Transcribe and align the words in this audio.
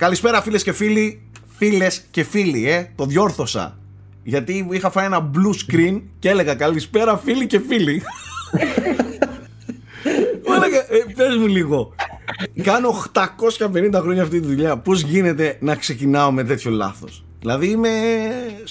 Καλησπέρα 0.00 0.42
φίλες 0.42 0.62
και 0.62 0.72
φίλοι. 0.72 1.22
Φίλες 1.56 2.02
και 2.10 2.22
φίλοι, 2.24 2.70
ε. 2.70 2.90
Το 2.94 3.04
διόρθωσα. 3.04 3.78
Γιατί 4.22 4.68
είχα 4.70 4.90
φάει 4.90 5.04
ένα 5.06 5.30
blue 5.34 5.72
screen 5.72 6.00
και 6.18 6.28
έλεγα 6.28 6.54
καλησπέρα 6.54 7.16
φίλοι 7.18 7.46
και 7.46 7.60
φίλοι. 7.68 8.02
Μου 10.46 10.54
έλεγα, 10.54 10.78
ε, 10.78 11.04
πες 11.16 11.36
μου 11.36 11.46
λίγο. 11.46 11.94
Κάνω 12.62 12.88
850 12.88 14.00
χρόνια 14.00 14.22
αυτή 14.22 14.40
τη 14.40 14.46
δουλειά. 14.46 14.76
Πώς 14.76 15.00
γίνεται 15.00 15.56
να 15.60 15.74
ξεκινάω 15.74 16.32
με 16.32 16.44
τέτοιο 16.44 16.70
λάθος; 16.70 17.24
Δηλαδή 17.40 17.66
είμαι 17.66 17.90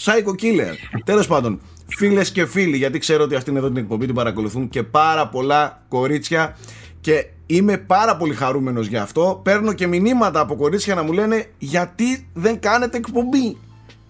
psycho 0.05 0.31
killer. 0.43 1.01
Τέλος 1.03 1.27
πάντων, 1.27 1.61
φίλες 1.87 2.31
και 2.31 2.45
φίλοι, 2.45 2.77
γιατί 2.77 2.99
ξέρω 2.99 3.23
ότι 3.23 3.35
αυτήν 3.35 3.55
εδώ 3.55 3.67
την 3.67 3.77
εκπομπή 3.77 4.05
την 4.05 4.15
παρακολουθούν 4.15 4.69
και 4.69 4.83
πάρα 4.83 5.27
πολλά 5.27 5.83
κορίτσια 5.87 6.57
και 7.01 7.25
είμαι 7.45 7.77
πάρα 7.77 8.17
πολύ 8.17 8.33
χαρούμενος 8.33 8.87
για 8.87 9.01
αυτό. 9.01 9.39
Παίρνω 9.43 9.73
και 9.73 9.87
μηνύματα 9.87 10.39
από 10.39 10.55
κορίτσια 10.55 10.95
να 10.95 11.03
μου 11.03 11.11
λένε 11.11 11.45
γιατί 11.57 12.27
δεν 12.33 12.59
κάνετε 12.59 12.97
εκπομπή; 12.97 13.57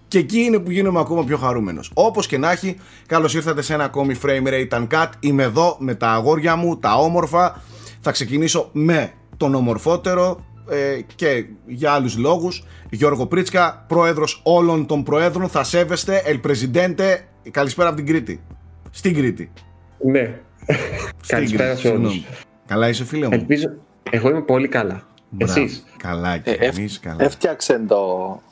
Και 0.08 0.18
εκεί 0.18 0.38
είναι 0.38 0.58
που 0.58 0.70
γίνομαι 0.70 1.00
ακόμα 1.00 1.24
πιο 1.24 1.36
χαρούμενος. 1.36 1.90
Όπως 1.94 2.26
και 2.26 2.38
να 2.38 2.50
έχει, 2.50 2.76
καλώς 3.06 3.34
ήρθατε 3.34 3.62
σε 3.62 3.74
ένα 3.74 3.84
ακόμη 3.84 4.14
Frame 4.22 4.48
Rate 4.48 4.86
Uncut. 4.86 5.08
Είμαι 5.20 5.42
εδώ 5.42 5.76
με 5.78 5.94
τα 5.94 6.10
αγόρια 6.10 6.56
μου, 6.56 6.78
τα 6.78 6.94
όμορφα. 6.94 7.62
Θα 8.00 8.10
ξεκινήσω 8.10 8.68
με 8.72 9.12
τον 9.36 9.54
ομορφότερο 9.54 10.44
ε, 10.70 11.00
και 11.14 11.44
για 11.66 11.92
άλλους 11.92 12.16
λόγους. 12.16 12.64
Γιώργο 12.90 13.26
Πρίτσκα, 13.26 13.84
πρόεδρος 13.88 14.40
όλων 14.44 14.86
των 14.86 15.02
προέδρων. 15.02 15.48
Θα 15.48 15.64
σέβεστε, 15.64 16.22
El 16.26 16.48
Presidente. 16.48 17.16
Καλησπέρα 17.50 17.88
από 17.88 17.96
την 17.96 18.06
Κρήτη. 18.06 18.40
Στην 18.90 19.14
Κρήτη. 19.14 19.52
Ναι. 20.06 20.40
Καλησπέρα 21.26 21.76
σε 21.76 21.88
όλους. 21.88 22.24
Καλά 22.70 22.88
είσαι 22.88 23.04
φίλε 23.04 23.26
μου. 23.26 23.32
Ελπίζω, 23.32 23.70
εγώ 24.10 24.28
είμαι 24.30 24.40
πολύ 24.40 24.68
καλά. 24.68 25.02
Μπράβο. 25.30 25.60
Εσείς; 25.60 25.84
Καλά 25.96 26.38
και 26.38 26.50
Ε, 26.50 26.66
εμείς 26.66 27.00
καλά. 27.00 27.16
Έφτιαξε 27.24 27.80
το. 27.88 27.96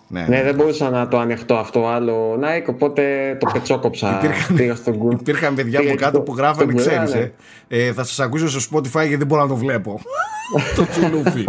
Ναι, 0.08 0.24
Ναι, 0.28 0.42
δεν 0.42 0.54
μπορούσα 0.54 0.90
να 0.90 1.08
το 1.08 1.18
ανεχτώ 1.18 1.54
αυτό 1.54 1.86
άλλο 1.86 2.34
Nike, 2.42 2.64
οπότε 2.66 3.36
το 3.40 3.50
πετσόκοψα. 3.52 4.20
Υπήρχαν- 4.22 4.56
Πήγα 4.56 4.74
στον 4.74 4.94
Google. 5.02 5.20
Υπήρχαν 5.20 5.54
παιδιά 5.54 5.78
Πήγα 5.78 5.90
από 5.92 6.00
κάτω 6.00 6.14
στο- 6.16 6.20
που 6.20 6.34
γράφανε, 6.36 6.70
στον 6.72 6.76
ξέρεις, 6.76 7.12
Google, 7.14 7.30
ε. 7.68 7.86
ε. 7.86 7.92
Θα 7.92 8.04
σας 8.04 8.20
ακούσω 8.20 8.60
στο 8.60 8.76
Spotify 8.78 8.92
γιατί 8.92 9.16
δεν 9.16 9.26
μπορώ 9.26 9.42
να 9.42 9.48
το 9.48 9.56
βλέπω. 9.56 10.00
το 10.76 10.86
τσουλούφι. 10.90 11.44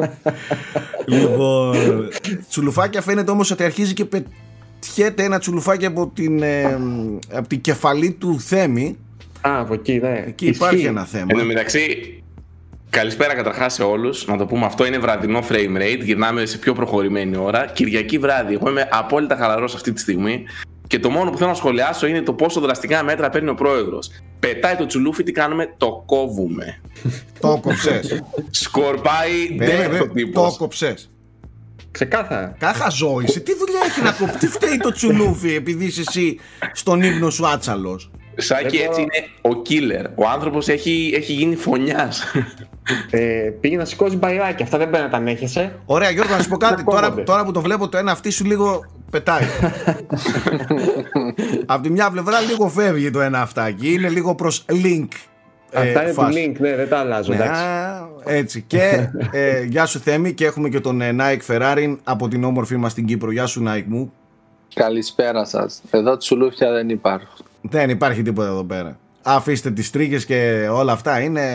λοιπόν, 1.06 1.76
τσουλουφάκια 2.50 3.02
φαίνεται 3.02 3.32
όμως 3.32 3.52
ότι 3.52 3.64
αρχίζει 3.64 3.94
και 3.94 4.06
πετιέται 4.06 5.24
ένα 5.24 5.40
τσουλουφάκι 5.40 5.86
από 5.86 6.08
την, 6.14 6.42
ε, 6.44 6.80
από 7.34 7.48
την 7.48 7.62
κεφαλή 7.62 8.12
του 8.12 8.40
Θέμη. 8.40 8.98
Α, 9.42 9.60
από 9.60 9.74
εκεί, 9.74 10.00
ναι. 10.04 10.24
Εκεί 10.28 10.46
Ισχύει. 10.48 10.64
υπάρχει 10.66 10.86
ένα 10.86 11.06
θέμα. 11.06 11.26
Εν 11.30 11.38
τω 11.38 11.44
μεταξύ, 11.46 12.14
καλησπέρα 12.90 13.36
καταρχάς 13.36 13.74
σε 13.74 13.84
όλους. 13.84 14.26
Να 14.26 14.38
το 14.38 14.46
πούμε, 14.46 14.66
αυτό 14.66 14.86
είναι 14.86 14.98
βραδινό 14.98 15.44
frame 15.50 15.78
rate. 15.78 16.00
Γυρνάμε 16.02 16.46
σε 16.46 16.58
πιο 16.58 16.74
προχωρημένη 16.74 17.38
ώρα. 17.38 17.66
Κυριακή 17.66 18.18
βράδυ. 18.18 18.54
Εγώ 18.54 18.70
είμαι 18.70 18.88
απόλυτα 18.92 19.36
χαλαρός 19.36 19.76
αυτή 19.76 19.94
τη 19.94 20.00
στιγμή. 20.00 20.44
Και 20.88 21.00
το 21.00 21.10
μόνο 21.10 21.32
που 21.32 21.38
θέλω 21.38 21.50
να 21.50 21.56
σχολιάσω 21.56 22.08
είναι 22.08 22.22
το 22.22 22.34
πόσο 22.34 22.60
δραστικά 22.60 23.04
μέτρα 23.04 23.30
παίρνει 23.30 23.50
ο 23.50 23.54
πρόεδρος. 23.54 24.12
Πετάει 24.40 24.76
το 24.76 24.86
τσουλούφι, 24.86 25.24
τι 25.24 25.32
κάνουμε, 25.32 25.74
το 25.78 26.04
κόβουμε. 26.06 26.82
Το 27.40 27.60
κόψες. 27.62 28.24
Σκορπάει 28.50 29.56
Περίμενε, 29.58 29.84
death 29.84 29.88
ο 29.88 29.90
περίμενε, 29.90 30.14
τύπος. 30.14 30.52
Το 30.52 30.58
κόψες. 30.58 31.10
Ξεκάθαρα. 31.92 32.56
Κάχα 32.60 32.90
ζώη, 32.90 33.28
σε 33.28 33.40
τι 33.40 33.56
δουλειά 33.56 33.80
έχει 33.86 34.02
να 34.02 34.12
κόψει, 34.12 34.38
τι 34.38 34.48
φταίει 34.48 34.78
το 34.78 34.92
τσουλούφι 34.92 35.56
επειδή 35.56 35.86
είσαι 35.86 36.04
εσύ 36.08 36.40
στον 36.74 37.02
ύπνο 37.02 37.30
σου 37.30 37.48
άτσαλος; 37.48 38.12
Σάκη 38.40 38.78
Δεν 38.78 38.86
έτσι 38.88 39.02
μπορώ. 39.02 39.02
είναι 39.02 39.58
ο 39.58 39.62
killer. 39.70 40.06
Ο 40.16 40.28
άνθρωπος 40.34 40.68
έχει, 40.68 41.12
έχει 41.16 41.34
γίνει 41.34 41.56
φωνιάς. 41.56 42.24
Ε, 43.10 43.20
πήγε 43.60 43.78
να 43.78 43.86
σηκώσει 43.86 44.16
μπαϊράκι. 44.16 44.64
Αυτά 44.64 44.78
δεν 44.78 44.90
πρέπει 44.90 45.04
να 45.04 45.10
τα 45.10 45.18
ανέχεσαι. 45.18 45.76
Ωραία, 45.86 46.10
Γιώργο, 46.10 46.36
να 46.36 46.42
σου 46.42 46.50
πω 46.50 46.58
κάτι. 46.58 46.84
Να 46.84 46.92
τώρα, 46.92 47.02
κόβονται. 47.08 47.24
τώρα 47.24 47.46
που 47.46 47.52
το 47.52 47.62
βλέπω, 47.62 47.90
το 47.90 47.98
ένα 47.98 48.12
αυτή 48.12 48.30
σου 48.30 48.46
λίγο 48.46 48.86
πετάει. 49.12 49.44
Απ' 51.66 51.84
τη 51.84 51.90
μια 51.90 52.10
πλευρά 52.12 52.40
λίγο 52.40 52.70
φεύγει 52.70 53.10
το 53.12 53.22
ένα 53.22 53.42
αυτάκι. 53.42 53.94
Είναι 53.94 54.10
λίγο 54.10 54.36
προς 54.36 54.66
link. 54.70 55.08
ε, 55.72 55.80
Αυτά 55.80 56.02
είναι 56.02 56.10
του 56.10 56.14
φάση. 56.16 56.52
link, 56.56 56.60
ναι, 56.60 56.76
δεν 56.76 56.90
τα 56.90 56.98
αλλάζω. 56.98 57.34
Ναι, 57.34 57.40
εντάξει. 57.44 57.62
α, 57.62 58.08
έτσι. 58.26 58.64
Και 58.68 59.10
ε, 59.32 59.64
γεια 59.64 59.86
σου 59.86 60.00
Θέμη 60.00 60.34
και 60.34 60.46
έχουμε 60.46 60.70
και 60.70 60.80
τον 60.80 61.02
ε, 61.02 61.16
Nike 61.20 61.54
Ferrari 61.56 61.96
από 62.04 62.28
την 62.28 62.44
όμορφη 62.44 62.76
μας 62.78 62.92
στην 62.92 63.06
Κύπρο. 63.06 63.32
Γεια 63.32 63.46
σου 63.46 63.64
Nike 63.68 63.84
μου. 63.88 64.14
Καλησπέρα 64.74 65.46
σας. 65.46 65.82
Εδώ 65.92 66.18
τσουλούφια 66.18 66.72
δεν 66.72 66.90
υπάρχουν. 66.90 67.46
Δεν 67.62 67.90
υπάρχει 67.90 68.22
τίποτα 68.22 68.48
εδώ 68.48 68.64
πέρα. 68.64 69.00
Αφήστε 69.24 69.72
τις 69.72 69.90
τρίγες 69.90 70.26
και 70.26 70.68
όλα 70.72 70.92
αυτά 70.92 71.20
είναι 71.20 71.46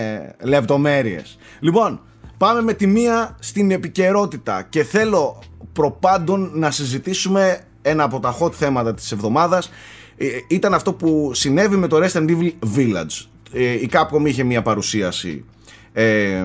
λεπτομέρειες. 0.42 1.38
Λοιπόν, 1.60 2.00
πάμε 2.36 2.62
με 2.62 2.72
τη 2.72 2.86
μία 2.86 3.36
στην 3.40 3.70
επικαιρότητα 3.70 4.66
και 4.68 4.84
θέλω 4.84 5.42
προπάντων 5.72 6.50
να 6.54 6.70
συζητήσουμε 6.70 7.60
ένα 7.82 8.02
από 8.04 8.20
τα 8.20 8.36
hot 8.40 8.52
θέματα 8.52 8.94
της 8.94 9.12
εβδομάδας. 9.12 9.70
Ε, 10.16 10.26
Ήταν 10.48 10.74
αυτό 10.74 10.92
που 10.92 11.30
συνέβη 11.34 11.76
με 11.76 11.86
το 11.86 11.96
Resident 12.02 12.28
Evil 12.30 12.50
Village. 12.76 13.26
Ε, 13.52 13.72
Η 13.72 13.90
Capcom 13.92 14.24
είχε 14.24 14.42
μια 14.42 14.62
παρουσίαση 14.62 15.44
ε, 15.92 16.44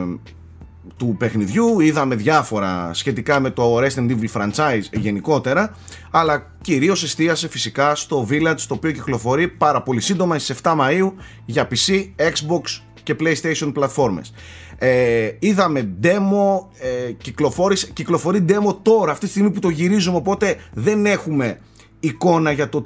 του 0.97 1.16
παιχνιδιού, 1.17 1.79
είδαμε 1.79 2.16
διάφορα 2.16 2.94
σχετικά 2.94 3.39
με 3.39 3.50
το 3.50 3.77
Resident 3.77 4.09
Evil 4.09 4.41
franchise 4.41 4.83
γενικότερα, 4.91 5.75
αλλά 6.11 6.51
κυρίως 6.61 7.03
εστίασε 7.03 7.47
φυσικά 7.47 7.95
στο 7.95 8.27
Village, 8.29 8.61
το 8.67 8.73
οποίο 8.73 8.91
κυκλοφορεί 8.91 9.47
πάρα 9.47 9.81
πολύ 9.81 10.01
σύντομα 10.01 10.39
στις 10.39 10.59
7 10.63 10.75
Μαΐου 10.79 11.11
για 11.45 11.67
PC, 11.67 12.05
Xbox 12.17 12.81
και 13.03 13.16
PlayStation 13.19 13.72
πλατφόρμες. 13.73 14.33
Ε, 14.78 15.31
είδαμε 15.39 15.89
demo, 16.03 16.66
ε, 16.79 17.11
κυκλοφόρησε, 17.11 17.89
κυκλοφορεί 17.94 18.45
demo 18.49 18.75
τώρα, 18.81 19.11
αυτή 19.11 19.25
τη 19.25 19.31
στιγμή 19.31 19.51
που 19.51 19.59
το 19.59 19.69
γυρίζουμε, 19.69 20.17
οπότε 20.17 20.55
δεν 20.73 21.05
έχουμε 21.05 21.59
εικόνα 21.99 22.51
για 22.51 22.69
το 22.69 22.83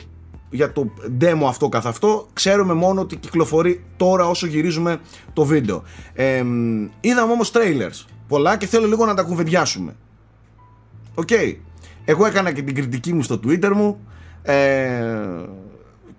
για 0.54 0.72
το 0.72 0.94
demo 1.20 1.46
αυτό 1.48 1.70
καθ' 1.70 1.86
αυτό. 1.86 2.28
Ξέρουμε 2.34 2.74
μόνο 2.74 3.02
ότι 3.02 3.16
κυκλοφορεί 3.16 3.84
τώρα 3.98 4.28
όσο 4.28 4.48
γυρίζουμε 4.48 5.00
το 5.34 5.46
βίντεο. 5.46 5.84
Ε, 6.14 6.44
μ, 6.44 6.88
είδαμε 7.02 7.32
όμως 7.32 7.52
trailers 7.54 8.06
πολλά 8.28 8.58
και 8.58 8.68
θέλω 8.68 8.88
λίγο 8.88 9.06
να 9.06 9.14
τα 9.14 9.24
κουβεντιάσουμε. 9.24 9.96
Οκ. 11.14 11.30
Εγώ 12.06 12.26
έκανα 12.26 12.52
και 12.52 12.62
την 12.62 12.76
κριτική 12.76 13.14
μου 13.14 13.22
στο 13.22 13.40
twitter 13.44 13.72
μου. 13.76 14.08
Ε, 14.42 14.56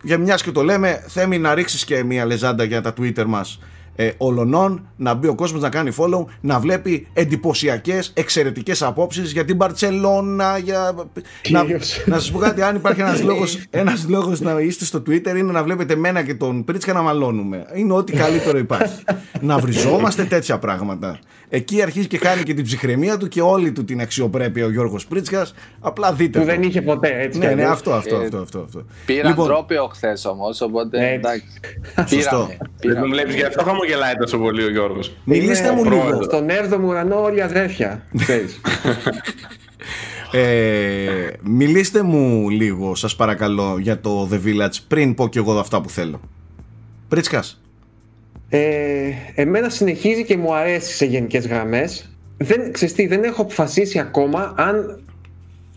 για 0.02 0.18
μιας 0.18 0.42
και 0.42 0.50
το 0.50 0.62
λέμε 0.62 1.04
Θέμη 1.08 1.38
να 1.38 1.54
ρίξεις 1.54 1.84
και 1.84 2.04
μια 2.04 2.24
λεζάντα 2.24 2.64
για 2.64 2.80
τα 2.80 2.94
twitter 2.98 3.24
μας 3.24 3.58
ε, 3.96 4.10
ολονών, 4.16 4.88
να 4.96 5.14
μπει 5.14 5.26
ο 5.26 5.34
κόσμος 5.34 5.62
να 5.62 5.68
κάνει 5.68 5.90
follow, 5.98 6.24
να 6.40 6.58
βλέπει 6.58 7.06
εντυπωσιακές, 7.12 8.12
εξαιρετικές 8.14 8.82
απόψεις 8.82 9.32
για 9.32 9.44
την 9.44 9.56
Μπαρτσελώνα, 9.56 10.58
για... 10.58 10.94
να, 11.50 11.60
Κυρίως. 11.60 12.02
να 12.06 12.14
σας 12.18 12.30
πω 12.30 12.38
κάτι, 12.38 12.62
αν 12.62 12.76
υπάρχει 12.76 13.00
ένας 13.00 13.22
λόγος, 13.28 13.58
ένας 13.70 14.08
λόγος 14.08 14.40
να 14.40 14.60
είστε 14.60 14.84
στο 14.84 15.02
Twitter 15.06 15.36
είναι 15.36 15.52
να 15.52 15.62
βλέπετε 15.62 15.96
μένα 15.96 16.22
και 16.22 16.34
τον 16.34 16.64
Πρίτσκα 16.64 16.92
να 16.92 17.02
μαλώνουμε. 17.02 17.66
Είναι 17.74 17.92
ό,τι 17.92 18.12
καλύτερο 18.12 18.58
υπάρχει. 18.58 19.04
να 19.40 19.58
βριζόμαστε 19.58 20.24
τέτοια 20.24 20.58
πράγματα. 20.58 21.18
Εκεί 21.48 21.82
αρχίζει 21.82 22.06
και 22.06 22.18
κάνει 22.18 22.42
και 22.42 22.54
την 22.54 22.64
ψυχραιμία 22.64 23.16
του 23.16 23.28
και 23.28 23.40
όλη 23.40 23.72
του 23.72 23.84
την 23.84 24.00
αξιοπρέπεια 24.00 24.64
ο 24.66 24.70
Γιώργος 24.70 25.06
Πρίτσκας. 25.06 25.54
Απλά 25.80 26.12
δείτε. 26.12 26.38
Που 26.38 26.44
το. 26.44 26.50
δεν 26.50 26.62
είχε 26.62 26.82
ποτέ, 26.82 27.20
έτσι. 27.20 27.38
Ναι, 27.38 27.46
κι 27.48 27.54
ναι, 27.54 27.60
αλλιώς. 27.62 27.76
αυτό, 27.76 27.92
αυτό, 27.92 28.16
Ε, 28.16 28.24
αυτό, 28.24 28.38
αυτό, 28.38 28.58
αυτό. 28.58 28.84
Πήραν 29.06 29.30
Λοιπόν, 29.30 29.46
τρόπαιο 29.46 29.86
χθες 29.86 30.24
όμως, 30.24 30.60
οπότε 30.60 30.98
Έτσι. 30.98 31.12
εντάξει. 31.14 31.46
Σωστό. 31.96 32.14
Πήραμε. 32.20 32.46
Δεν 32.58 32.70
πήραμε. 32.80 33.00
τον 33.00 33.10
βλέπεις 33.10 33.34
γι' 33.34 33.42
αυτό 33.44 33.64
χαμογελάει 33.64 34.14
τόσο 34.14 34.38
πολύ 34.38 34.64
ο 34.64 34.70
Γιώργος. 34.70 35.14
μιλήστε 35.24 35.66
Είναι 35.66 35.76
μου 35.76 35.84
λίγο. 35.84 35.96
πρόεδρος. 36.02 36.24
Στον 36.24 36.46
7ο 36.50 36.80
ουρανό 36.84 37.22
όλοι 37.22 37.42
αδέρφια. 37.42 38.02
ξέρεις. 38.18 38.60
Ε, 40.32 41.26
μιλήστε 41.42 42.02
μου 42.02 42.48
λίγο, 42.50 42.94
σας 42.94 43.16
παρακαλώ, 43.16 43.76
για 43.78 44.00
το 44.00 44.28
The 44.32 44.34
Village 44.46 44.76
πριν 44.88 45.14
πω 45.14 45.28
και 45.28 45.38
εγώ 45.38 45.58
αυτά 45.58 45.80
που 45.80 45.88
θέλω. 45.90 46.20
Πρίτσκας. 47.08 47.60
Ε, 48.56 49.12
εμένα 49.34 49.68
συνεχίζει 49.68 50.24
και 50.24 50.36
μου 50.36 50.54
αρέσει 50.54 50.94
σε 50.94 51.04
γενικές 51.04 51.46
γραμμές. 51.46 52.16
Δεν, 52.38 52.72
ξέρεις 52.72 52.94
τι, 52.94 53.06
δεν 53.06 53.24
έχω 53.24 53.42
αποφασίσει 53.42 53.98
ακόμα 53.98 54.54
αν 54.56 55.04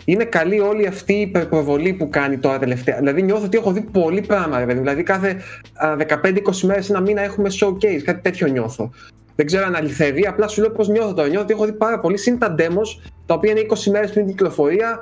είναι 0.06 0.24
καλή 0.24 0.60
όλη 0.60 0.88
αυτή 0.88 1.14
η 1.14 1.22
υπερπροβολή 1.22 1.94
που 1.94 2.10
κάνει 2.10 2.38
τώρα 2.38 2.60
τελευταία. 2.60 2.98
Δηλαδή 2.98 3.22
νιώθω 3.22 3.46
ότι 3.46 3.58
έχω 3.58 3.72
δει 3.72 3.82
πολύ 3.82 4.22
πράγμα. 4.22 4.60
ρε 4.60 4.66
παιδί 4.66 4.78
μου. 4.78 4.84
Δηλαδή 4.84 5.04
κάθε 5.04 5.38
α, 5.74 5.96
15-20 6.24 6.40
μέρες 6.64 6.90
ένα 6.90 7.02
μήνα 7.02 7.22
έχουμε 7.22 7.50
showcase, 7.60 8.02
κάτι 8.04 8.22
τέτοιο 8.22 8.48
νιώθω. 8.48 8.90
Δεν 9.36 9.46
ξέρω 9.46 9.66
αν 9.66 9.76
αληθεύει, 9.76 10.28
απλά 10.28 10.48
σου 10.48 10.62
λέω 10.62 10.72
πώς 10.72 10.88
νιώθω 10.88 11.14
τώρα. 11.14 11.28
Νιώθω 11.28 11.44
ότι 11.44 11.54
έχω 11.54 11.66
δει 11.66 11.74
πάρα 11.74 12.00
πολύ. 12.00 12.18
Συν 12.18 12.40
τα 12.40 12.56
demos, 12.58 13.12
τα 13.26 13.34
οποία 13.34 13.52
είναι 13.52 13.62
20 13.70 13.92
μέρες 13.92 14.12
πριν 14.12 14.26
την 14.26 14.36
κυκλοφορία. 14.36 15.00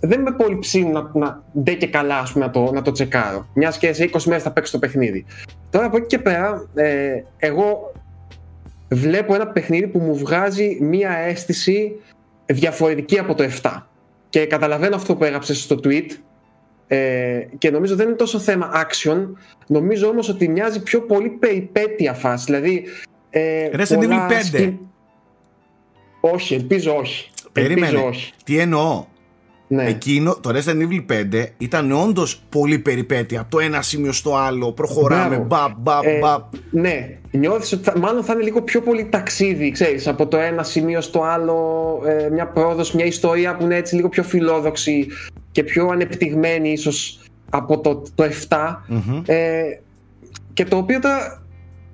Δεν 0.00 0.20
με 0.20 0.32
πολύ 0.32 0.58
ψήνουν 0.58 0.92
να, 0.92 1.10
να 1.14 1.42
ντε 1.62 1.72
και 1.72 1.86
καλά 1.86 2.18
ας 2.18 2.32
πούμε, 2.32 2.44
να, 2.44 2.50
το, 2.50 2.70
να 2.72 2.82
το 2.82 2.92
τσεκάρω. 2.92 3.46
Μιας 3.54 3.78
και 3.78 3.92
σε 3.92 4.10
20 4.12 4.22
μέρες 4.22 4.42
θα 4.42 4.50
παίξω 4.50 4.72
το 4.72 4.78
παιχνίδι. 4.78 5.24
Τώρα 5.70 5.86
από 5.86 5.96
εκεί 5.96 6.06
και 6.06 6.18
πέρα, 6.18 6.68
ε, 6.74 7.22
εγώ 7.38 7.92
βλέπω 8.88 9.34
ένα 9.34 9.46
παιχνίδι 9.46 9.86
που 9.86 9.98
μου 9.98 10.16
βγάζει 10.16 10.78
μία 10.80 11.10
αίσθηση 11.10 11.92
διαφορετική 12.46 13.18
από 13.18 13.34
το 13.34 13.44
7. 13.62 13.86
Και 14.28 14.46
καταλαβαίνω 14.46 14.96
αυτό 14.96 15.16
που 15.16 15.24
έγραψες 15.24 15.62
στο 15.62 15.80
tweet 15.84 16.06
ε, 16.86 17.40
και 17.58 17.70
νομίζω 17.70 17.96
δεν 17.96 18.06
είναι 18.06 18.16
τόσο 18.16 18.38
θέμα 18.38 18.70
action. 18.74 19.26
Νομίζω 19.66 20.08
όμως 20.08 20.28
ότι 20.28 20.48
μοιάζει 20.48 20.82
πιο 20.82 21.00
πολύ 21.00 21.28
περιπέτεια 21.28 22.14
φάση. 22.14 22.44
Δηλαδή, 22.44 22.84
ε, 23.30 23.68
Resident 23.72 23.94
πολλά 23.94 24.26
Evil 24.28 24.32
5. 24.32 24.58
skin- 24.60 24.74
Όχι, 26.20 26.54
ελπίζω 26.54 26.96
όχι. 26.96 27.30
Περίμενε. 27.52 27.86
Ελπίζω 27.86 28.06
όχι. 28.06 28.32
Τι 28.44 28.58
εννοώ; 28.58 29.04
Ναι. 29.70 29.84
Εκείνο, 29.84 30.36
το 30.40 30.50
Resident 30.54 30.88
Evil 30.88 31.04
5 31.32 31.44
ήταν 31.58 31.92
όντως 31.92 32.42
πολύ 32.48 32.78
περιπέτεια. 32.78 33.40
Από 33.40 33.50
το 33.50 33.58
ένα 33.58 33.82
σημείο 33.82 34.12
στο 34.12 34.36
άλλο, 34.36 34.72
προχωράμε, 34.72 35.28
Μπράβο. 35.28 35.44
μπαπ, 35.46 35.70
μπαπ, 35.78 36.04
Ε, 36.04 36.18
μπαπ. 36.18 36.44
Ναι, 36.70 37.18
νιώθεις 37.30 37.72
ότι 37.72 37.82
θα- 37.82 37.98
μάλλον 37.98 38.24
θα 38.24 38.32
είναι 38.32 38.42
λίγο 38.42 38.62
πιο 38.62 38.80
πολύ 38.80 39.04
ταξίδι, 39.10 39.70
ξέρεις, 39.70 40.06
από 40.08 40.26
το 40.26 40.36
ένα 40.36 40.62
σημείο 40.62 41.00
στο 41.00 41.22
άλλο, 41.22 42.00
ε, 42.06 42.28
μια 42.32 42.46
πρόοδος, 42.46 42.92
μια 42.92 43.04
ιστορία 43.04 43.56
που 43.56 43.64
είναι 43.64 43.76
έτσι 43.76 43.94
λίγο 43.94 44.08
πιο 44.08 44.22
φιλόδοξη 44.22 45.06
και 45.52 45.62
πιο 45.62 45.88
ανεπτυγμένη 45.88 46.70
ίσως 46.72 47.20
από 47.50 47.80
το, 47.80 48.02
το 48.14 48.24
7. 48.24 48.84
Μμμ. 48.88 49.22
Ε, 49.26 49.62
και 50.52 50.64
το 50.64 50.76
οποίο 50.76 50.98
τώρα 51.00 51.42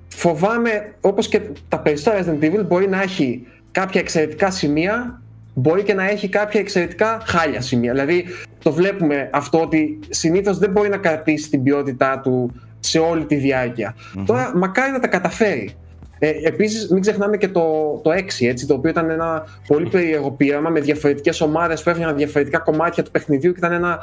φοβάμαι, 0.07 0.93
όπως 1.01 1.27
και 1.27 1.41
τα 1.69 1.79
περισσότερα 1.79 2.25
Resident 2.39 2.43
Evil, 2.45 2.65
μπορεί 2.67 2.87
να 2.89 3.01
έχει 3.01 3.47
κάποια 3.71 4.01
εξαιρετικά 4.01 4.51
σημεία, 4.51 5.21
μπορεί 5.55 5.83
και 5.83 5.93
να 5.93 6.09
έχει 6.09 6.29
κάποια 6.29 6.59
εξαιρετικά 6.59 7.21
χάλια 7.25 7.61
σημεία. 7.61 7.91
Δηλαδή, 7.91 8.25
το 8.63 8.71
βλέπουμε 8.71 9.29
αυτό 9.33 9.61
ότι 9.61 9.99
συνήθως 10.09 10.57
δεν 10.57 10.71
μπορεί 10.71 10.89
να 10.89 10.97
κρατήσει 10.97 11.49
την 11.49 11.63
ποιότητά 11.63 12.19
του 12.19 12.51
σε 12.79 12.99
όλη 12.99 13.25
τη 13.25 13.35
διάρκεια. 13.35 13.95
Τώρα, 14.25 14.51
μακάρι 14.55 14.91
να 14.91 14.99
τα 14.99 15.07
καταφέρει. 15.07 15.75
Ε, 16.19 16.31
Επίσης, 16.43 16.89
μην 16.89 17.01
ξεχνάμε 17.01 17.37
και 17.37 17.47
το, 17.47 17.61
το 18.03 18.11
6, 18.11 18.47
έτσι, 18.47 18.67
το 18.67 18.73
οποίο 18.73 18.89
ήταν 18.89 19.09
ένα 19.09 19.43
πολύ 19.67 19.89
περίεργο 19.89 20.31
πείραμα 20.31 20.69
με 20.69 20.79
διαφορετικές 20.79 21.41
ομάδες 21.41 21.83
που 21.83 21.89
έφτιαναν 21.89 22.15
διαφορετικά 22.15 22.59
κομμάτια 22.59 23.03
του 23.03 23.11
παιχνιδιού 23.11 23.51
και 23.51 23.57
ήταν 23.57 23.71
ένα 23.71 23.99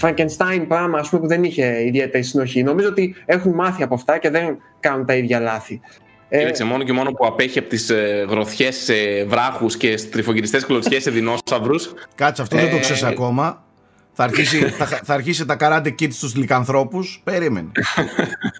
Frankenstein 0.00 0.64
πράγμα 0.68 0.98
ας 0.98 1.08
πούμε, 1.08 1.22
που 1.22 1.28
δεν 1.28 1.44
είχε 1.44 1.86
ιδιαίτερη 1.86 2.24
συνοχή. 2.24 2.62
Νομίζω 2.62 2.88
ότι 2.88 3.14
έχουν 3.26 3.52
μάθει 3.52 3.82
από 3.82 3.94
αυτά 3.94 4.18
και 4.18 4.30
δεν 4.30 4.56
κάνουν 4.80 5.06
τα 5.06 5.14
ίδια 5.14 5.40
λάθη. 5.40 5.80
Ε, 6.28 6.38
Κοίταξε, 6.38 6.64
μόνο 6.64 6.84
και 6.84 6.92
μόνο 6.92 7.10
που 7.10 7.26
απέχει 7.26 7.58
από 7.58 7.68
τις 7.68 7.90
ε, 7.90 8.26
γροθιές 8.28 8.76
σε 8.76 9.24
βράχους 9.24 9.76
και 9.76 9.94
τριφογυριστές 10.10 10.64
κλωτσιές 10.64 11.02
σε 11.02 11.10
δεινόσαυρους. 11.10 11.92
Κάτσε, 12.14 12.42
αυτό 12.42 12.56
δεν 12.56 12.70
το 12.70 12.76
Ε, 12.76 12.78
ξέρεις 12.78 13.02
ακόμα. 13.02 13.64
Θα 14.12 14.24
αρχίσει, 14.24 14.58
θα, 14.58 14.86
θα 14.86 15.14
αρχίσει 15.14 15.46
τα 15.46 15.56
karate 15.60 15.88
kids 16.00 16.12
στους 16.12 16.34
λικανθρώπους. 16.34 17.20
Περίμενε. 17.24 17.70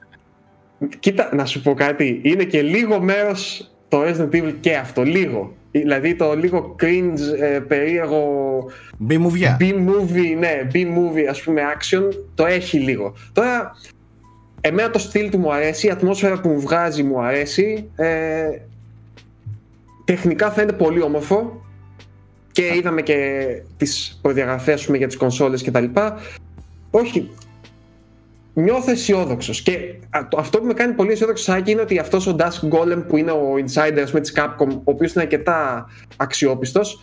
Κοίτα, 0.98 1.30
να 1.34 1.44
σου 1.44 1.62
πω 1.62 1.74
κάτι. 1.74 2.20
Είναι 2.22 2.44
και 2.44 2.62
λίγο 2.62 3.00
μέρος 3.00 3.70
το 3.88 4.02
Resident 4.02 4.34
Evil 4.34 4.54
και 4.60 4.76
αυτό. 4.76 5.02
Λίγο. 5.02 5.54
Δηλαδή 5.70 6.14
το 6.14 6.34
λίγο 6.34 6.76
cringe, 6.82 7.40
ε, 7.40 7.58
περίεργο 7.58 8.24
Μπει 8.98 9.18
μου 9.18 9.30
βιά. 9.30 9.56
B-movie, 9.60 10.36
ναι, 10.38 10.66
B-movie 10.72 11.26
ας 11.30 11.42
πούμε 11.42 11.62
action, 11.76 12.08
το 12.34 12.46
έχει 12.46 12.78
λίγο. 12.78 13.14
Τώρα, 13.32 13.76
εμένα 14.66 14.90
το 14.90 14.98
στυλ 14.98 15.30
του 15.30 15.38
μου 15.38 15.52
αρέσει, 15.52 15.86
η 15.86 15.90
ατμόσφαιρα 15.90 16.40
που 16.40 16.48
μου 16.48 16.60
βγάζει 16.60 17.02
μου 17.02 17.20
αρέσει. 17.22 17.90
Ε, 17.96 18.48
τεχνικά 20.04 20.50
φαίνεται 20.50 20.72
πολύ 20.72 21.02
όμορφο 21.02 21.64
και 22.52 22.74
είδαμε 22.76 23.02
και 23.02 23.46
τις 23.76 24.18
προδιαγραφές 24.22 24.74
ας 24.74 24.84
πούμε, 24.84 24.96
για 24.98 25.06
τις 25.06 25.16
κονσόλες 25.16 25.62
και 25.62 25.70
τα 25.70 25.80
λοιπά. 25.80 26.16
Όχι, 26.90 27.30
νιώθω 28.54 28.90
αισιόδοξος. 28.90 29.62
Και 29.62 29.72
α, 30.10 30.28
το- 30.28 30.36
αυτό 30.40 30.58
που 30.58 30.66
με 30.66 30.72
κάνει 30.74 30.92
πολύ 30.92 31.12
αισιόδοξο 31.12 31.42
Σάκη 31.44 31.70
είναι 31.70 31.80
ότι 31.80 31.98
αυτός 31.98 32.26
ο 32.26 32.36
Dusk 32.38 32.68
Golem 32.70 33.04
που 33.08 33.16
είναι 33.16 33.30
ο 33.30 33.54
insider 33.54 34.00
ας 34.02 34.08
πούμε, 34.10 34.20
της 34.22 34.34
Capcom, 34.36 34.68
ο 34.70 34.80
οποίος 34.84 35.12
είναι 35.12 35.22
αρκετά 35.22 35.86
αξιόπιστος, 36.16 37.02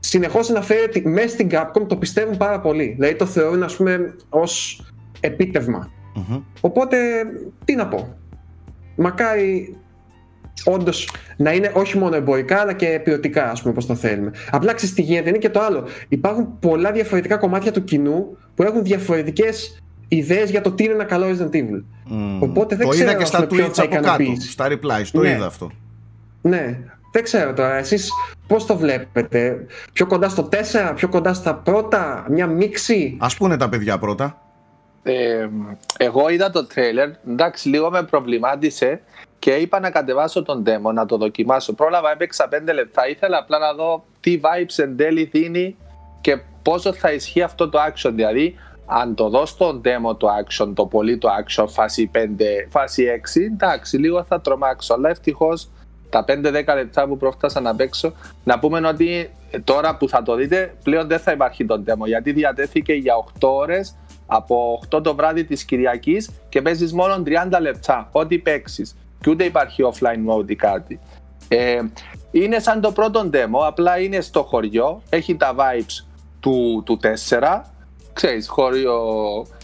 συνεχώς 0.00 0.50
αναφέρει 0.50 0.82
ότι 0.82 1.08
μέσα 1.08 1.28
στην 1.28 1.48
Capcom 1.52 1.86
το 1.86 1.96
πιστεύουν 1.96 2.36
πάρα 2.36 2.60
πολύ. 2.60 2.94
Δηλαδή 2.98 3.14
το 3.14 3.26
θεωρούν 3.26 3.62
ας 3.62 3.76
πούμε 3.76 4.14
ως 4.28 4.82
επίτευγμα. 5.20 5.90
Μμμ. 6.14 6.40
Οπότε, 6.60 6.96
τι 7.64 7.74
να 7.74 7.86
πω. 7.88 8.16
Μακάρι 8.96 9.76
όντως 10.64 11.10
να 11.36 11.52
είναι 11.52 11.70
όχι 11.74 11.98
μόνο 11.98 12.16
εμπορικά 12.16 12.60
αλλά 12.60 12.72
και 12.72 13.00
ποιοτικά, 13.04 13.50
ας 13.50 13.62
πούμε, 13.62 13.74
όπω 13.76 13.86
το 13.86 13.94
θέλουμε. 13.94 14.30
Απλά 14.50 14.74
ξέρεις 14.74 14.94
τι 14.94 15.02
γίνεται, 15.02 15.28
είναι 15.28 15.38
και 15.38 15.50
το 15.50 15.60
άλλο. 15.60 15.84
Υπάρχουν 16.08 16.58
πολλά 16.58 16.92
διαφορετικά 16.92 17.36
κομμάτια 17.36 17.72
του 17.72 17.84
κοινού 17.84 18.36
που 18.54 18.62
έχουν 18.62 18.82
διαφορετικές 18.82 19.82
ιδέες 20.08 20.50
για 20.50 20.60
το 20.60 20.72
τι 20.72 20.84
είναι 20.84 20.92
ένα 20.92 21.04
καλό 21.04 21.26
Resident 21.26 21.54
Evil. 21.54 21.82
Μμ. 22.08 22.42
Οπότε 22.42 22.76
δεν 22.76 22.86
το 22.86 22.92
ξέρω, 22.92 23.08
είδα 23.08 23.16
και 23.16 23.22
ας 23.22 23.28
στα 23.28 23.46
πούμε, 23.46 23.60
ποιον 23.60 23.70
tweets 23.70 23.74
θα 23.74 23.82
από 23.82 23.94
κάτω. 23.94 24.06
ικανοποιήσει. 24.22 24.50
Στα 24.50 24.66
replies. 24.68 25.06
Το 25.12 25.20
Ναι. 25.20 25.30
είδα 25.30 25.46
αυτό. 25.46 25.70
Ναι, 26.42 26.78
δεν 27.12 27.22
ξέρω 27.22 27.52
τώρα. 27.52 27.74
Εσείς 27.76 28.10
πώς 28.46 28.66
το 28.66 28.76
βλέπετε, 28.76 29.66
Πιο 29.92 30.06
κοντά 30.06 30.28
στο 30.28 30.42
4, 30.42 30.92
πιο 30.94 31.08
κοντά 31.08 31.34
στα 31.34 31.54
πρώτα, 31.54 32.26
μια 32.30 32.46
μίξη. 32.46 33.16
Ας 33.20 33.36
πούνε 33.36 33.56
τα 33.56 33.68
παιδιά 33.68 33.98
πρώτα. 33.98 34.38
Ε, 35.06 35.48
εγώ 35.98 36.28
είδα 36.28 36.50
το 36.50 36.66
τρέιλερ, 36.66 37.08
εντάξει 37.28 37.68
λίγο 37.68 37.90
με 37.90 38.02
προβλημάτισε 38.02 39.00
και 39.38 39.50
είπα 39.50 39.80
να 39.80 39.90
κατεβάσω 39.90 40.42
τον 40.42 40.64
demo, 40.66 40.92
να 40.92 41.06
το 41.06 41.16
δοκιμάσω. 41.16 41.72
Πρόλαβα, 41.72 42.10
έπαιξα 42.10 42.48
5 42.48 42.74
λεπτά, 42.74 43.08
ήθελα 43.08 43.38
απλά 43.38 43.58
να 43.58 43.72
δω 43.72 44.04
τι 44.20 44.40
vibes 44.42 44.82
εν 44.82 44.96
τέλει 44.96 45.24
δίνει 45.24 45.76
και 46.20 46.38
πόσο 46.62 46.92
θα 46.92 47.12
ισχύει 47.12 47.42
αυτό 47.42 47.68
το 47.68 47.78
action. 47.88 48.10
Δηλαδή, 48.14 48.54
αν 48.86 49.14
το 49.14 49.28
δω 49.28 49.46
στο 49.46 49.80
demo 49.84 50.18
το 50.18 50.28
action, 50.44 50.72
το 50.74 50.86
πολύ 50.86 51.18
το 51.18 51.28
action, 51.44 51.64
φάση 51.68 52.10
5, 52.14 52.18
φάση 52.68 53.04
6, 53.36 53.40
εντάξει, 53.40 53.96
λίγο 53.96 54.24
θα 54.24 54.40
τρομάξω. 54.40 54.94
Αλλά 54.94 55.08
ευτυχώς 55.08 55.70
τα 56.10 56.24
5-10 56.28 56.74
λεπτά 56.74 57.06
που 57.06 57.16
πρόφτασα 57.16 57.60
να 57.60 57.74
παίξω, 57.74 58.12
να 58.44 58.58
πούμε 58.58 58.88
ότι 58.88 59.30
τώρα 59.64 59.96
που 59.96 60.08
θα 60.08 60.22
το 60.22 60.34
δείτε, 60.34 60.74
πλέον 60.82 61.06
δεν 61.06 61.18
θα 61.18 61.32
υπάρχει 61.32 61.64
το 61.64 61.82
demo 61.86 62.06
γιατί 62.06 62.32
διατέθηκε 62.32 62.92
για 62.92 63.14
8 63.40 63.48
ώρες 63.48 63.96
από 64.26 64.82
8 64.94 65.02
το 65.02 65.14
βράδυ 65.14 65.44
της 65.44 65.64
Κυριακής 65.64 66.30
και 66.48 66.62
παίζεις 66.62 66.92
μόνο 66.92 67.22
30 67.26 67.60
λεπτά, 67.60 68.08
ό,τι 68.12 68.38
παίξεις. 68.38 68.96
Και 69.20 69.30
ούτε 69.30 69.44
υπάρχει 69.44 69.82
offline 69.92 70.32
mode 70.32 70.50
ή 70.50 70.56
κάτι. 70.56 71.00
Ε, 71.48 71.80
είναι 72.30 72.58
σαν 72.58 72.80
το 72.80 72.92
πρώτο 72.92 73.30
demo, 73.32 73.66
απλά 73.66 73.98
είναι 73.98 74.20
στο 74.20 74.42
χωριό, 74.42 75.02
έχει 75.08 75.36
τα 75.36 75.54
vibes 75.58 76.04
του, 76.40 76.82
του 76.86 77.00
4, 77.28 77.64
ξέρεις, 78.12 78.48
χωριό, 78.48 78.98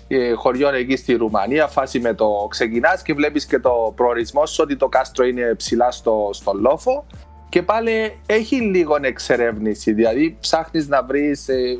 ε, 0.09 0.33
χωριό 0.33 0.69
εκεί 0.69 0.97
στη 0.97 1.15
Ρουμανία, 1.15 1.67
φάση 1.67 2.01
με 2.01 2.15
το 2.15 2.47
ξεκινάς 2.51 3.03
και 3.03 3.15
βλέπεις 3.15 3.47
και 3.47 3.59
το 3.59 3.93
προορισμό 3.97 4.47
σου 4.47 4.61
ότι 4.65 4.77
το 4.77 4.89
κάστρο 4.89 5.27
είναι 5.27 5.55
ψηλά 5.57 5.91
στο, 5.91 6.31
στο 6.33 6.53
λόφο 6.53 7.05
και 7.49 7.62
πάλι 7.62 8.21
έχει 8.27 8.61
λίγο 8.61 8.97
εξερεύνηση, 9.01 9.93
δηλαδή 9.93 10.37
ψάχνεις 10.41 10.89
να 10.89 11.03
βρεις 11.03 11.49
ε, 11.49 11.79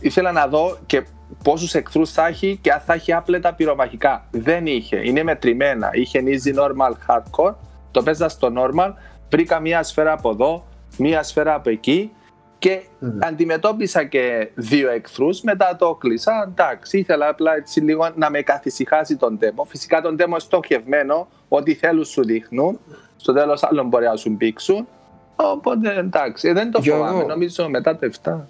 ήθελα 0.00 0.32
να 0.32 0.46
δω 0.46 0.78
και 0.86 1.06
πόσους 1.46 1.74
εχθρούς 1.74 2.12
θα 2.12 2.26
έχει 2.26 2.58
και 2.60 2.72
αν 2.72 2.80
θα 2.80 2.94
έχει 2.94 3.12
άπλετα 3.12 3.54
πυρομαχικά. 3.54 4.24
Δεν 4.30 4.66
είχε, 4.66 5.00
είναι 5.04 5.22
μετρημένα. 5.22 5.90
Είχε 5.92 6.22
easy, 6.24 6.58
normal, 6.58 6.92
hardcore. 7.06 7.54
Το 7.90 8.02
παίζα 8.02 8.28
στο 8.28 8.52
normal, 8.56 8.92
βρήκα 9.30 9.60
μία 9.60 9.82
σφαίρα 9.82 10.12
από 10.12 10.30
εδώ, 10.30 10.66
μία 10.98 11.22
σφαίρα 11.22 11.54
από 11.54 11.70
εκεί 11.70 12.12
και 12.58 12.80
αντιμετώπισα 13.18 14.04
και 14.04 14.50
δύο 14.54 14.90
εχθρούς, 14.90 15.40
μετά 15.40 15.76
το 15.78 15.94
κλείσα. 15.94 16.48
Εντάξει, 16.48 16.98
ήθελα 16.98 17.28
απλά 17.28 17.54
έτσι 17.54 17.80
λίγο 17.80 18.08
να 18.14 18.30
με 18.30 18.40
καθησυχάσει 18.40 19.16
τον 19.16 19.38
demo. 19.42 19.64
Φυσικά 19.66 20.00
τον 20.00 20.16
demo 20.18 20.36
στοχευμένο, 20.36 21.28
ό,τι 21.48 21.74
θέλουν 21.74 22.04
σου 22.04 22.24
δείχνουν. 22.24 22.78
Στο 23.16 23.32
τέλος 23.32 23.62
άλλων 23.62 23.86
μπορεί 23.86 24.04
να 24.04 24.16
σου 24.16 24.30
μπήξουν. 24.30 24.88
Οπότε 25.36 25.94
εντάξει, 25.98 26.52
δεν 26.52 26.70
το 26.70 26.80
Γιώργο. 26.82 27.04
φοβάμαι. 27.06 27.24
Νομίζω 27.24 27.68
μετά 27.68 27.96
το 27.96 28.10
7. 28.24 28.46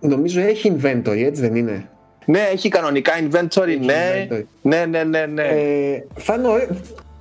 Νομίζω 0.00 0.40
έχει 0.40 0.76
inventory, 0.76 1.22
έτσι 1.22 1.40
δεν 1.40 1.54
είναι; 1.54 1.88
Ναι, 2.30 2.40
έχει 2.52 2.68
κανονικά 2.68 3.12
inventory, 3.20 3.66
Έχει 3.68 3.78
ναι. 3.78 4.26
inventory. 4.30 4.42
Ναι, 4.62 4.84
ναι, 4.88 5.02
ναι, 5.04 5.26
ναι. 5.26 5.42
Ε, 5.42 6.04
θα 6.14 6.34
είναι 6.34 6.48
ωραίο. 6.48 6.66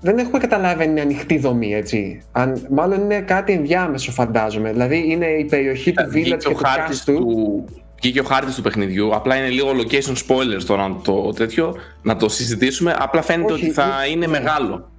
Δεν 0.02 0.18
έχουμε 0.18 0.38
καταλάβει 0.40 0.84
αν 0.84 0.90
είναι 0.90 1.02
ανοιχτή 1.02 1.38
δομή, 1.38 1.74
έτσι. 1.74 2.22
Αν, 2.32 2.66
μάλλον 2.70 3.00
είναι 3.02 3.20
κάτι 3.22 3.54
ενδιάμεσο, 3.54 4.12
φαντάζομαι. 4.12 4.72
Δηλαδή 4.72 5.04
είναι 5.08 5.26
η 5.26 5.46
περιοχή 5.46 5.92
του 5.92 6.04
village 6.04 6.10
Βγήκε 6.12 6.36
και 6.36 6.48
ο 6.48 6.52
του 6.52 6.56
χάρτης 6.56 6.86
κάστρου. 6.98 7.16
του, 7.16 7.66
βγήκε 8.02 8.20
ο 8.20 8.24
χάρτης 8.24 8.56
του 8.56 8.62
παιχνιδιού. 8.62 9.16
Απλά 9.16 9.36
είναι 9.36 9.48
λίγο 9.50 9.70
location 9.70 10.14
spoilers 10.28 10.64
τώρα 10.66 10.98
το 11.04 11.34
τέτοιο. 11.36 11.76
Να 12.02 12.16
το 12.16 12.30
συζητήσουμε. 12.30 12.96
Απλά 13.00 13.22
φαίνεται 13.22 13.54
Όχι, 13.54 13.64
ότι 13.66 13.74
θα 13.74 13.86
μη- 13.86 14.12
είναι 14.16 14.26
ναι. 14.26 14.40
μεγάλο 14.40 14.90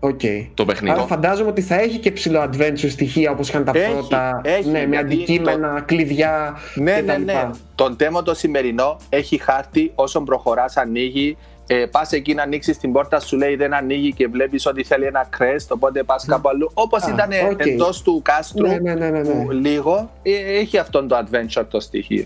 Οκ. 0.00 0.20
το 0.54 0.64
παιχνίδι. 0.64 0.94
Άρα 0.94 1.06
φαντάζομαι 1.06 1.48
ότι 1.50 1.60
θα 1.62 1.80
έχει 1.80 1.98
και 1.98 2.10
ψιλο 2.12 2.42
adventure 2.42 2.90
στοιχεία 2.90 3.30
όπως 3.30 3.48
είχαν 3.48 3.64
τα 3.64 3.72
Έχει, 3.74 3.92
πρώτα. 3.92 4.40
έχει, 4.44 4.68
ναι, 4.68 4.78
με 4.78 4.84
γιατί 4.94 4.96
αντικείμενα, 5.14 5.80
κλειδιά 5.86 6.56
Ναι, 6.74 6.94
και 6.94 7.00
ναι, 7.00 7.06
τα 7.06 7.12
ναι. 7.18 7.32
λοιπά. 7.32 7.50
Το 7.74 7.96
demo 8.00 8.24
το 8.24 8.34
σημερινό 8.34 8.96
έχει 9.08 9.38
χάρτη 9.38 9.92
όσο 9.94 10.20
προχωράς, 10.20 10.76
ανοίγει. 10.76 11.36
Ε, 11.70 11.84
πας 11.90 12.12
εκεί 12.12 12.34
να 12.34 12.42
ανοίξεις 12.42 12.78
την 12.78 12.92
πόρτα, 12.92 13.20
σου 13.20 13.36
λέει 13.36 13.56
δεν 13.56 13.74
ανοίγει 13.74 14.12
και 14.12 14.28
βλέπεις 14.28 14.66
ότι 14.66 14.84
θέλει 14.84 15.04
ένα 15.04 15.28
crest, 15.38 15.66
οπότε 15.68 16.02
πας 16.02 16.24
κάπου 16.24 16.48
αλλού. 16.48 16.70
Όπως 16.74 17.02
Α, 17.02 17.10
ήταν 17.12 17.30
οκ. 17.50 17.66
εντός 17.66 18.02
του 18.02 18.20
κάστρου, 18.24 18.66
Ναι, 18.66 18.78
ναι, 18.78 18.94
ναι, 18.94 19.10
ναι, 19.10 19.20
ναι. 19.22 19.44
που 19.44 19.50
λίγο, 19.50 20.10
ε, 20.22 20.58
έχει 20.58 20.78
αυτό 20.78 21.06
το 21.06 21.16
adventure 21.18 21.64
το 21.70 21.80
στοιχείο. 21.80 22.24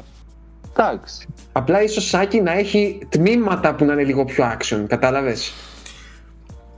Εντάξει. 0.77 1.27
Απλά 1.53 1.83
ίσως 1.83 2.05
Σάκη 2.09 2.41
να 2.41 2.53
έχει 2.53 3.07
τμήματα 3.09 3.75
που 3.75 3.85
να 3.85 3.93
είναι 3.93 4.03
λίγο 4.05 4.25
πιο 4.25 4.45
action, 4.59 4.85
κατάλαβες; 4.89 5.53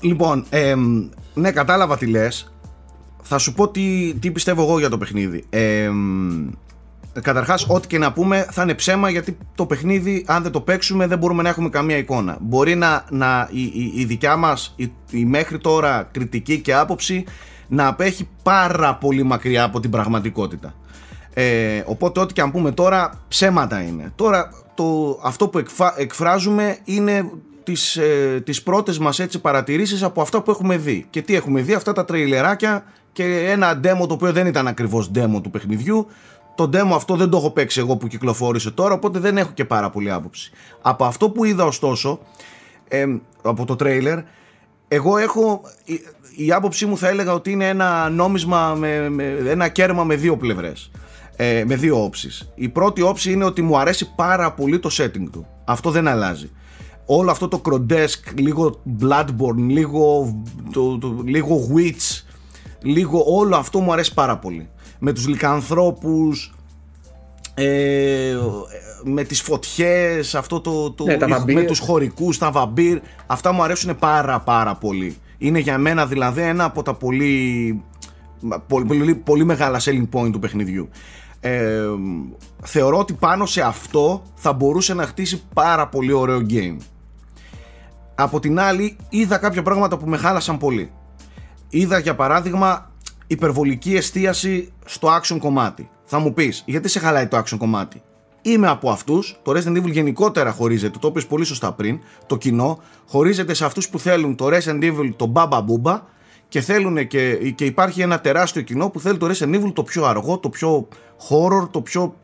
Λοιπόν, 0.05 0.45
εμ, 0.51 1.09
ναι, 1.35 1.51
κατάλαβα 1.51 1.99
τι 1.99 2.07
λες. 2.07 2.53
Θα 3.23 3.39
σου 3.39 3.55
πω 3.55 3.69
τι, 3.69 4.15
τι 4.21 4.31
πιστεύω 4.31 4.63
εγώ 4.63 4.79
για 4.79 4.89
το 4.89 4.99
παιχνίδι. 4.99 5.45
Εμ, 5.51 6.49
καταρχάς, 7.23 7.67
ό,τι 7.69 7.87
και 7.87 7.99
να 7.99 8.13
πούμε 8.13 8.47
θα 8.51 8.63
είναι 8.63 8.75
ψέμα 8.75 9.11
γιατί 9.11 9.39
το 9.55 9.67
παιχνίδι, 9.67 10.25
αν 10.27 10.43
δεν 10.43 10.53
το 10.53 10.61
παίξουμε, 10.61 11.07
δεν 11.07 11.19
μπορούμε 11.19 11.43
να 11.43 11.49
έχουμε 11.49 11.69
καμία 11.69 11.97
εικόνα. 11.97 12.39
Μπορεί 12.41 12.75
να, 12.75 13.05
να 13.11 13.49
η, 13.51 13.63
η, 13.63 13.93
η 13.95 14.05
δικιά 14.05 14.37
μας, 14.37 14.75
η, 14.77 14.93
η 15.11 15.25
μέχρι 15.25 15.59
τώρα 15.59 16.09
κριτική 16.13 16.61
και 16.61 16.75
άποψη, 16.75 17.25
να 17.69 17.87
απέχει 17.87 18.29
πάρα 18.43 18.95
πολύ 18.95 19.23
μακριά 19.23 19.65
από 19.65 19.81
την 19.81 19.91
πραγματικότητα. 19.91 20.75
Ε, 21.35 21.83
οπότε 21.87 22.21
ό,τι 22.21 22.33
και 22.33 22.41
αν 22.41 22.51
πούμε 22.51 22.73
τώρα 22.73 23.21
ψέματα 23.29 23.83
είναι. 23.83 24.13
Τώρα 24.15 24.51
το, 24.75 25.19
αυτό 25.25 25.49
που 25.49 25.59
εκφα, 25.59 25.95
εκφράζουμε 25.97 26.79
είναι 26.85 27.31
τις, 27.65 27.97
ε, 27.97 28.41
τις 28.45 28.63
πρώτες 28.63 28.99
μας 28.99 29.19
έτσι 29.19 29.41
παρατηρήσεις 29.41 30.03
από 30.03 30.21
αυτά 30.21 30.43
που 30.43 30.51
έχουμε 30.51 30.77
δει. 30.77 31.07
Και 31.11 31.23
τι 31.23 31.35
έχουμε 31.35 31.61
δει, 31.61 31.73
αυτά 31.73 31.93
τα 31.93 32.05
τρέιλεράκια 32.05 32.85
και 33.13 33.49
ένα 33.51 33.81
demo 33.85 34.09
το 34.09 34.15
οποίο 34.15 34.33
δεν 34.33 34.47
ήταν 34.47 34.67
ακριβώς 34.67 35.11
demo 35.15 35.41
του 35.43 35.51
παιχνιδιού. 35.51 36.07
Το 36.55 36.71
demo 36.73 36.93
αυτό 36.95 37.17
δεν 37.17 37.31
το 37.31 37.37
έχω 37.37 37.51
παίξει 37.51 37.81
εγώ 37.81 37.97
που 37.97 38.07
κυκλοφόρησε 38.07 38.71
τώρα, 38.71 38.95
οπότε 38.95 39.19
δεν 39.19 39.39
έχω 39.39 39.51
και 39.55 39.65
πάρα 39.65 39.91
πολύ 39.91 40.11
άποψη. 40.11 40.51
Από 40.83 41.05
αυτό 41.05 41.31
που 41.31 41.45
είδα 41.45 41.65
ωστόσο, 41.65 42.19
ε, 42.89 43.07
από 43.43 43.65
το 43.65 43.77
τρέιλερ, 43.77 44.19
εγώ 44.89 45.17
έχω, 45.17 45.61
η, 45.85 46.01
η 46.37 46.53
άποψή 46.53 46.87
μου 46.87 46.99
θα 46.99 47.09
έλεγα 47.09 47.33
ότι 47.33 47.51
είναι 47.51 47.69
ένα 47.69 48.09
νόμισμα, 48.11 48.75
με, 48.75 49.09
με, 49.09 49.25
ένα 49.47 49.69
κέρμα 49.69 50.05
με 50.05 50.17
δύο 50.17 50.37
πλευρές. 50.37 50.91
Ε, 51.37 51.65
με 51.67 51.77
δύο 51.77 52.05
όψεις. 52.05 52.53
Η 52.55 52.69
πρώτη 52.69 53.03
όψη 53.03 53.33
είναι 53.33 53.45
ότι 53.45 53.63
μου 53.63 53.79
αρέσει 53.79 54.15
πάρα 54.15 54.53
πολύ 54.53 54.79
το 54.79 54.91
setting 54.93 55.27
του. 55.33 55.47
Αυτό 55.65 55.91
δεν 55.91 56.09
αλλάζει 56.09 56.51
όλο 57.07 57.31
αυτό 57.31 57.49
το 57.49 57.59
κροντέσκ, 57.59 58.41
λίγο 58.41 58.81
Bloodborne, 59.01 59.67
λίγο, 59.67 60.35
το, 60.73 60.99
το, 60.99 61.17
λίγο 61.25 61.69
Witch, 61.75 62.23
λίγο 62.83 63.25
όλο 63.27 63.57
αυτό 63.57 63.81
μου 63.81 63.93
αρέσει 63.93 64.15
πάρα 64.15 64.39
πολύ. 64.39 64.69
Με 64.99 65.13
τους 65.13 65.29
λικανθρώπους, 65.29 66.55
ε, 67.55 68.37
με 69.05 69.25
τις 69.25 69.41
φωτιές, 69.41 70.35
αυτό 70.35 70.61
το, 70.61 70.91
το, 70.91 71.05
Ναι, 71.05 71.17
τα 71.17 71.29
με 71.29 71.37
βαμπύρ. 71.37 71.65
τους 71.65 71.79
χωρικούς, 71.79 72.39
τα 72.39 72.51
βαμπύρ, 72.51 73.01
αυτά 73.27 73.53
μου 73.53 73.63
αρέσουν 73.63 73.99
πάρα 73.99 74.41
πάρα 74.41 74.75
πολύ. 74.75 75.17
Είναι 75.39 75.59
για 75.59 75.79
μένα 75.79 76.07
δηλαδή 76.07 76.43
ένα 76.43 76.65
από 76.65 76.83
τα 76.83 76.95
πολύ, 76.95 77.83
πολύ, 78.67 78.85
πολύ, 78.85 79.15
πολύ 79.15 79.45
μεγάλα 79.45 79.81
selling 79.81 80.09
point 80.13 80.33
του 80.33 80.39
παιχνιδιού. 80.39 80.89
Ε, 81.41 81.83
θεωρώ 82.63 82.99
ότι 82.99 83.13
πάνω 83.13 83.47
σε 83.47 83.61
αυτό 83.61 84.23
θα 84.35 84.53
μπορούσε 84.53 84.95
να 84.95 85.07
χτίσει 85.07 85.43
πάρα 85.55 85.89
πολύ 85.89 86.13
ωραίο 86.13 86.47
game. 86.51 86.77
Από 88.15 88.41
την 88.41 88.59
άλλη 88.59 88.97
είδα 89.09 89.39
κάποια 89.39 89.63
πράγματα 89.63 89.97
που 89.97 90.09
με 90.09 90.17
χάλασαν 90.17 90.59
πολύ. 90.59 90.93
Είδα 91.69 91.99
για 91.99 92.15
παράδειγμα 92.15 92.91
υπερβολική 93.27 93.95
εστίαση 93.95 94.73
στο 94.85 95.09
action 95.21 95.37
κομμάτι. 95.39 95.89
Θα 96.05 96.19
μου 96.19 96.33
πεις 96.33 96.63
γιατί 96.67 96.89
σε 96.89 96.99
χαλάει 96.99 97.27
το 97.27 97.39
action 97.39 97.57
κομμάτι; 97.59 98.03
Είμαι 98.43 98.69
από 98.69 98.91
αυτούς, 98.91 99.41
το 99.43 99.53
Resident 99.53 99.77
Evil 99.77 99.91
γενικότερα 99.91 100.53
χωρίζεται, 100.53 100.99
το 100.99 101.09
είπες 101.09 101.27
πολύ 101.27 101.45
σωστά 101.45 101.73
πριν, 101.73 102.01
το 102.27 102.37
κοινό 102.37 102.79
χωρίζεται 103.07 103.55
σε 103.55 103.65
αυτούς 103.65 103.89
που 103.89 103.99
θέλουν 103.99 104.37
το 104.37 104.47
Resident 104.47 104.83
Evil 104.83 105.13
το 105.17 105.27
μπαμπα 105.27 105.61
μπούμπα 105.61 106.03
και 106.49 106.61
θέλουν 106.61 107.07
και, 107.07 107.35
και 107.51 107.65
υπάρχει 107.65 108.01
ένα 108.01 108.21
τεράστιο 108.21 108.63
κοινό 108.63 108.91
που 108.91 109.01
θέλει 109.01 109.17
το 109.19 109.27
Resident 109.27 109.55
Evil 109.55 109.73
το 109.73 109.83
πιο 109.83 110.05
αργό, 110.05 110.39
το 110.39 110.49
πιο 110.49 110.89
horror, 111.29 111.69
το 111.71 111.81
πιο 111.81 112.15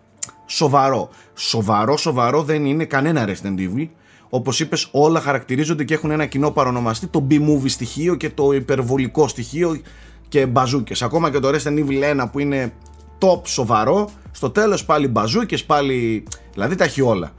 σοβαρό. 0.47 1.09
Σοβαρό, 1.35 1.97
σοβαρό 1.97 2.42
δεν 2.42 2.64
είναι 2.64 2.85
κανένα 2.85 3.28
Resident 3.28 3.59
Evil. 3.59 3.88
Όπως 4.31 4.61
είπες 4.61 4.89
όλα 4.91 5.21
χαρακτηρίζονται 5.21 5.85
και 5.85 5.95
έχουν 5.95 6.11
ένα 6.11 6.27
κοινό 6.27 6.51
παρονομαστή 6.51 7.07
το 7.07 7.27
B-movie 7.31 7.69
στοιχείο 7.69 8.15
και 8.15 8.31
το 8.31 8.53
υπερβολικό 8.53 9.29
στοιχείο 9.29 9.81
και 10.29 10.47
μπαζούκες. 10.47 11.03
Ακόμα 11.03 11.31
και 11.31 11.39
το 11.39 11.49
Resident 11.49 11.87
Evil 11.87 12.23
1 12.23 12.29
που 12.33 12.39
είναι 12.39 12.73
top 13.19 13.41
σοβαρό, 13.45 14.11
στο 14.31 14.51
τέλος 14.51 14.85
πάλι 14.85 15.09
μπαζούκες, 15.09 15.65
πάλι... 15.65 16.25
δηλαδή 16.53 16.75
τα 16.75 16.85
έχει 16.85 17.01
όλα. 17.01 17.33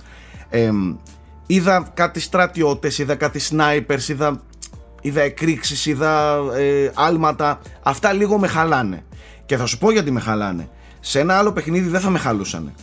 Ε, 0.49 0.71
είδα 1.47 1.91
κάτι 1.93 2.19
στρατιώτες, 2.19 2.97
είδα 2.97 3.15
κάτι 3.15 3.39
snipers, 3.49 4.07
είδα, 4.09 4.41
είδα 5.01 5.21
εκρήξεις, 5.21 5.85
είδα 5.85 6.39
ε, 6.55 6.91
άλματα. 6.93 7.59
Αυτά 7.83 8.13
λίγο 8.13 8.39
με 8.39 8.47
χαλάνε. 8.47 9.03
Και 9.45 9.57
θα 9.57 9.65
σου 9.65 9.77
πω 9.77 9.91
γιατί 9.91 10.11
με 10.11 10.19
χαλάνε. 10.19 10.69
Σε 10.99 11.19
ένα 11.19 11.37
άλλο 11.37 11.51
παιχνίδι 11.51 11.89
δεν 11.89 12.01
θα 12.01 12.09
με 12.09 12.19
χαλούσανε. 12.19 12.73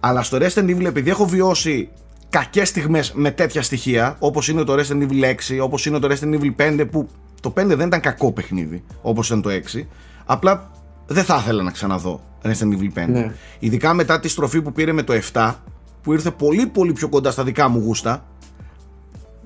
Αλλά 0.00 0.22
στο 0.22 0.38
Resident 0.40 0.76
Evil 0.76 0.84
επειδή 0.84 1.10
έχω 1.10 1.26
βιώσει 1.26 1.88
κακές 2.32 2.68
στιγμές 2.68 3.12
με 3.12 3.30
τέτοια 3.30 3.62
στοιχεία 3.62 4.16
όπως 4.18 4.48
είναι 4.48 4.64
το 4.64 4.74
Resident 4.74 5.08
Evil 5.08 5.24
6, 5.24 5.58
όπως 5.62 5.86
είναι 5.86 5.98
το 5.98 6.08
Resident 6.10 6.40
Evil 6.40 6.54
5 6.80 6.86
που 6.90 7.08
το 7.40 7.52
5 7.56 7.64
δεν 7.66 7.80
ήταν 7.86 8.00
κακό 8.00 8.32
παιχνίδι 8.32 8.84
όπως 9.02 9.26
ήταν 9.26 9.42
το 9.42 9.50
6 9.74 9.82
απλά 10.24 10.70
δεν 11.06 11.24
θα 11.24 11.36
ήθελα 11.42 11.62
να 11.62 11.70
ξαναδώ 11.70 12.20
Resident 12.42 12.78
Evil 12.78 13.04
5 13.04 13.06
Ναι. 13.08 13.32
ειδικά 13.58 13.94
μετά 13.94 14.20
τη 14.20 14.28
στροφή 14.28 14.62
που 14.62 14.72
πήρε 14.72 14.92
με 14.92 15.02
το 15.02 15.12
7 15.32 15.54
που 16.02 16.12
ήρθε 16.12 16.30
πολύ 16.30 16.66
πολύ 16.66 16.92
πιο 16.92 17.08
κοντά 17.08 17.30
στα 17.30 17.44
δικά 17.44 17.68
μου 17.68 17.78
γούστα 17.84 18.24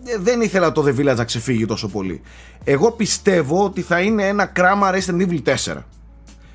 ε, 0.04 0.18
δεν 0.18 0.40
ήθελα 0.40 0.72
το 0.72 0.84
The 0.86 0.98
Village 1.00 1.16
να 1.16 1.24
ξεφύγει 1.24 1.66
τόσο 1.66 1.88
πολύ. 1.88 2.20
Εγώ 2.64 2.90
πιστεύω 2.92 3.64
ότι 3.64 3.82
θα 3.82 4.00
είναι 4.00 4.26
ένα 4.26 4.46
κράμα 4.46 4.90
Resident 4.92 5.28
Evil 5.28 5.42
4 5.74 5.76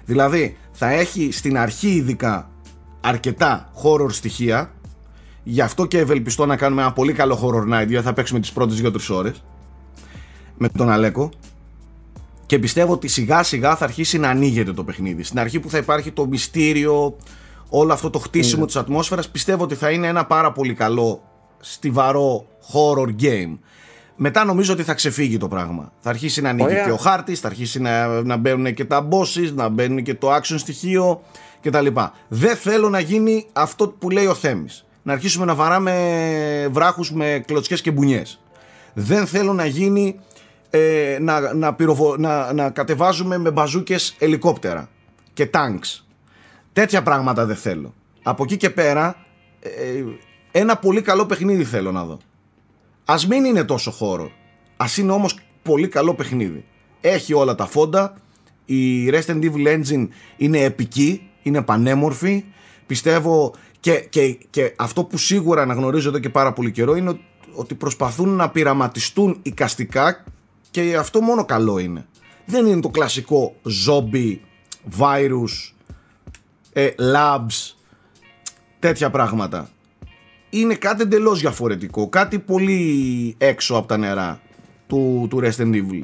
Δηλαδή 0.06 0.58
θα 0.72 0.90
έχει 0.90 1.32
στην 1.32 1.58
αρχή 1.58 1.90
ειδικά 1.90 2.50
αρκετά 3.02 3.72
horror 3.84 4.12
στοιχεία 4.12 4.72
Γι' 5.44 5.62
αυτό 5.62 5.86
και 5.86 5.98
ευελπιστώ 5.98 6.46
να 6.46 6.56
κάνουμε 6.56 6.82
ένα 6.82 6.94
πολύ 6.94 7.14
καλό 7.14 7.40
horror 7.44 7.74
night 7.74 7.88
γιατί 7.88 8.06
θα 8.06 8.14
παίξουμε 8.14 8.40
τις 8.40 8.52
πρώτες 8.52 8.82
2-3 8.84 8.92
ώρες 9.10 9.44
με 10.58 10.70
τον 10.70 10.90
Αλέκο 10.90 11.30
και 12.46 12.60
πιστεύω 12.60 12.94
ότι 12.94 13.08
σιγά 13.08 13.44
σιγά 13.44 13.76
θα 13.76 13.84
αρχίσει 13.84 14.18
να 14.18 14.30
ανοίγεται 14.30 14.74
το 14.74 14.84
παιχνίδι. 14.84 15.24
Στην 15.24 15.40
αρχή 15.40 15.60
που 15.60 15.70
θα 15.70 15.78
υπάρχει 15.78 16.12
το 16.12 16.26
μυστήριο, 16.26 17.16
όλο 17.70 17.94
αυτό 17.94 18.10
το 18.10 18.20
χτίσιμο 18.20 18.66
της 18.66 18.76
ατμόσφαιρας 18.76 19.30
πιστεύω 19.30 19.64
ότι 19.64 19.76
θα 19.76 19.90
είναι 19.92 20.08
ένα 20.08 20.26
πάρα 20.26 20.52
πολύ 20.52 20.74
καλό 20.74 21.24
στιβαρό 21.60 22.46
horror 22.74 23.22
game. 23.22 23.58
Μετά 24.16 24.46
νομίζω 24.46 24.74
ότι 24.74 24.84
θα 24.84 24.94
ξεφύγει 24.94 25.38
το 25.38 25.48
πράγμα. 25.48 25.92
Θα 26.00 26.10
αρχίσει 26.10 26.42
να 26.42 26.50
ανοίγει 26.50 26.70
Ωραία. 26.70 26.84
και 26.84 26.92
ο 26.92 26.98
χάρτης, 26.98 27.40
θα 27.40 27.48
αρχίσει 27.48 27.82
να, 27.82 28.22
να 28.22 28.38
μπαίνουν 28.38 28.74
και 28.74 28.86
τα 28.86 29.08
bosses, 29.12 29.52
να 29.54 29.70
μπαίνουν 29.70 30.04
και 30.04 30.14
το 30.14 30.36
action 30.36 30.56
στοιχείο 30.58 31.22
κτλ. 31.62 31.88
Δεν 32.28 32.56
θέλω 32.56 32.90
να 32.90 33.00
γίνει 33.00 33.46
αυτό 33.54 33.88
που 33.88 34.10
λέει 34.10 34.26
ο 34.26 34.34
Θέμης. 34.34 34.86
Να 35.04 35.14
αρχίσουμε 35.14 35.46
να 35.46 35.56
βαράμε 35.56 36.68
βράχους 36.72 37.12
με 37.12 37.44
κλωτσιές 37.48 37.82
και 37.82 37.92
μπουνιές. 37.92 38.40
Δεν 38.94 39.28
θέλω 39.28 39.54
να 39.54 39.66
γίνει 39.66 40.20
ε, 40.70 41.18
να, 41.22 41.54
να, 41.54 41.74
πυροβο- 41.74 42.18
να, 42.18 42.54
να 42.54 42.70
κατεβάζουμε 42.70 43.38
με 43.38 43.52
μπαζούκες 43.52 44.16
ελικόπτερα 44.20 44.90
και 45.34 45.46
τάγκς. 45.46 46.08
Τέτοια 46.74 47.04
πράγματα 47.04 47.46
δεν 47.46 47.56
θέλω. 47.56 47.94
Από 48.24 48.44
εκεί 48.44 48.58
και 48.58 48.70
πέρα 48.70 49.16
ε, 49.60 50.04
ένα 50.52 50.78
πολύ 50.78 51.02
καλό 51.02 51.26
παιχνίδι 51.26 51.64
θέλω 51.64 51.92
να 51.92 52.04
δω. 52.06 52.18
Ας 53.06 53.28
μην 53.28 53.46
είναι 53.46 53.64
τόσο 53.64 53.92
χώρο. 53.92 54.32
Ας 54.78 54.98
είναι 54.98 55.12
όμως 55.12 55.38
πολύ 55.64 55.88
καλό 55.88 56.14
παιχνίδι. 56.14 56.66
Έχει 57.02 57.34
όλα 57.34 57.56
τα 57.56 57.66
φόντα. 57.66 58.14
Η 58.66 59.10
Resident 59.10 59.44
Evil 59.44 59.68
Engine 59.68 60.08
είναι 60.38 60.60
επική, 60.60 61.30
είναι 61.42 61.62
πανέμορφη. 61.62 62.44
Πιστεύω 62.86 63.54
και, 63.82 63.94
και, 64.10 64.38
και 64.50 64.74
αυτό 64.78 65.04
που 65.04 65.18
σίγουρα 65.18 65.62
αναγνωρίζω 65.62 66.10
εδώ 66.10 66.20
και 66.20 66.30
πάρα 66.30 66.54
πολύ 66.54 66.72
καιρό 66.72 66.96
είναι 66.96 67.20
ότι 67.54 67.76
προσπαθούν 67.76 68.30
να 68.30 68.50
πειραματιστούν 68.50 69.40
οικαστικά 69.42 70.24
και 70.72 70.96
αυτό 70.96 71.22
μόνο 71.22 71.46
καλό 71.46 71.78
είναι. 71.80 72.06
Δεν 72.46 72.66
είναι 72.66 72.82
το 72.82 72.90
κλασικό 72.90 73.56
zombie, 73.88 74.38
virus, 75.00 75.74
ε, 76.74 76.90
labs, 77.14 77.74
τέτοια 78.80 79.10
πράγματα. 79.10 79.70
Είναι 80.50 80.74
κάτι 80.76 81.02
εντελώς 81.02 81.40
διαφορετικό, 81.40 82.10
κάτι 82.10 82.40
πολύ 82.40 83.36
έξω 83.38 83.76
από 83.76 83.88
τα 83.88 83.98
νερά 83.98 84.42
του, 84.88 85.28
του 85.30 85.40
Resident 85.44 85.74
Evil. 85.74 86.04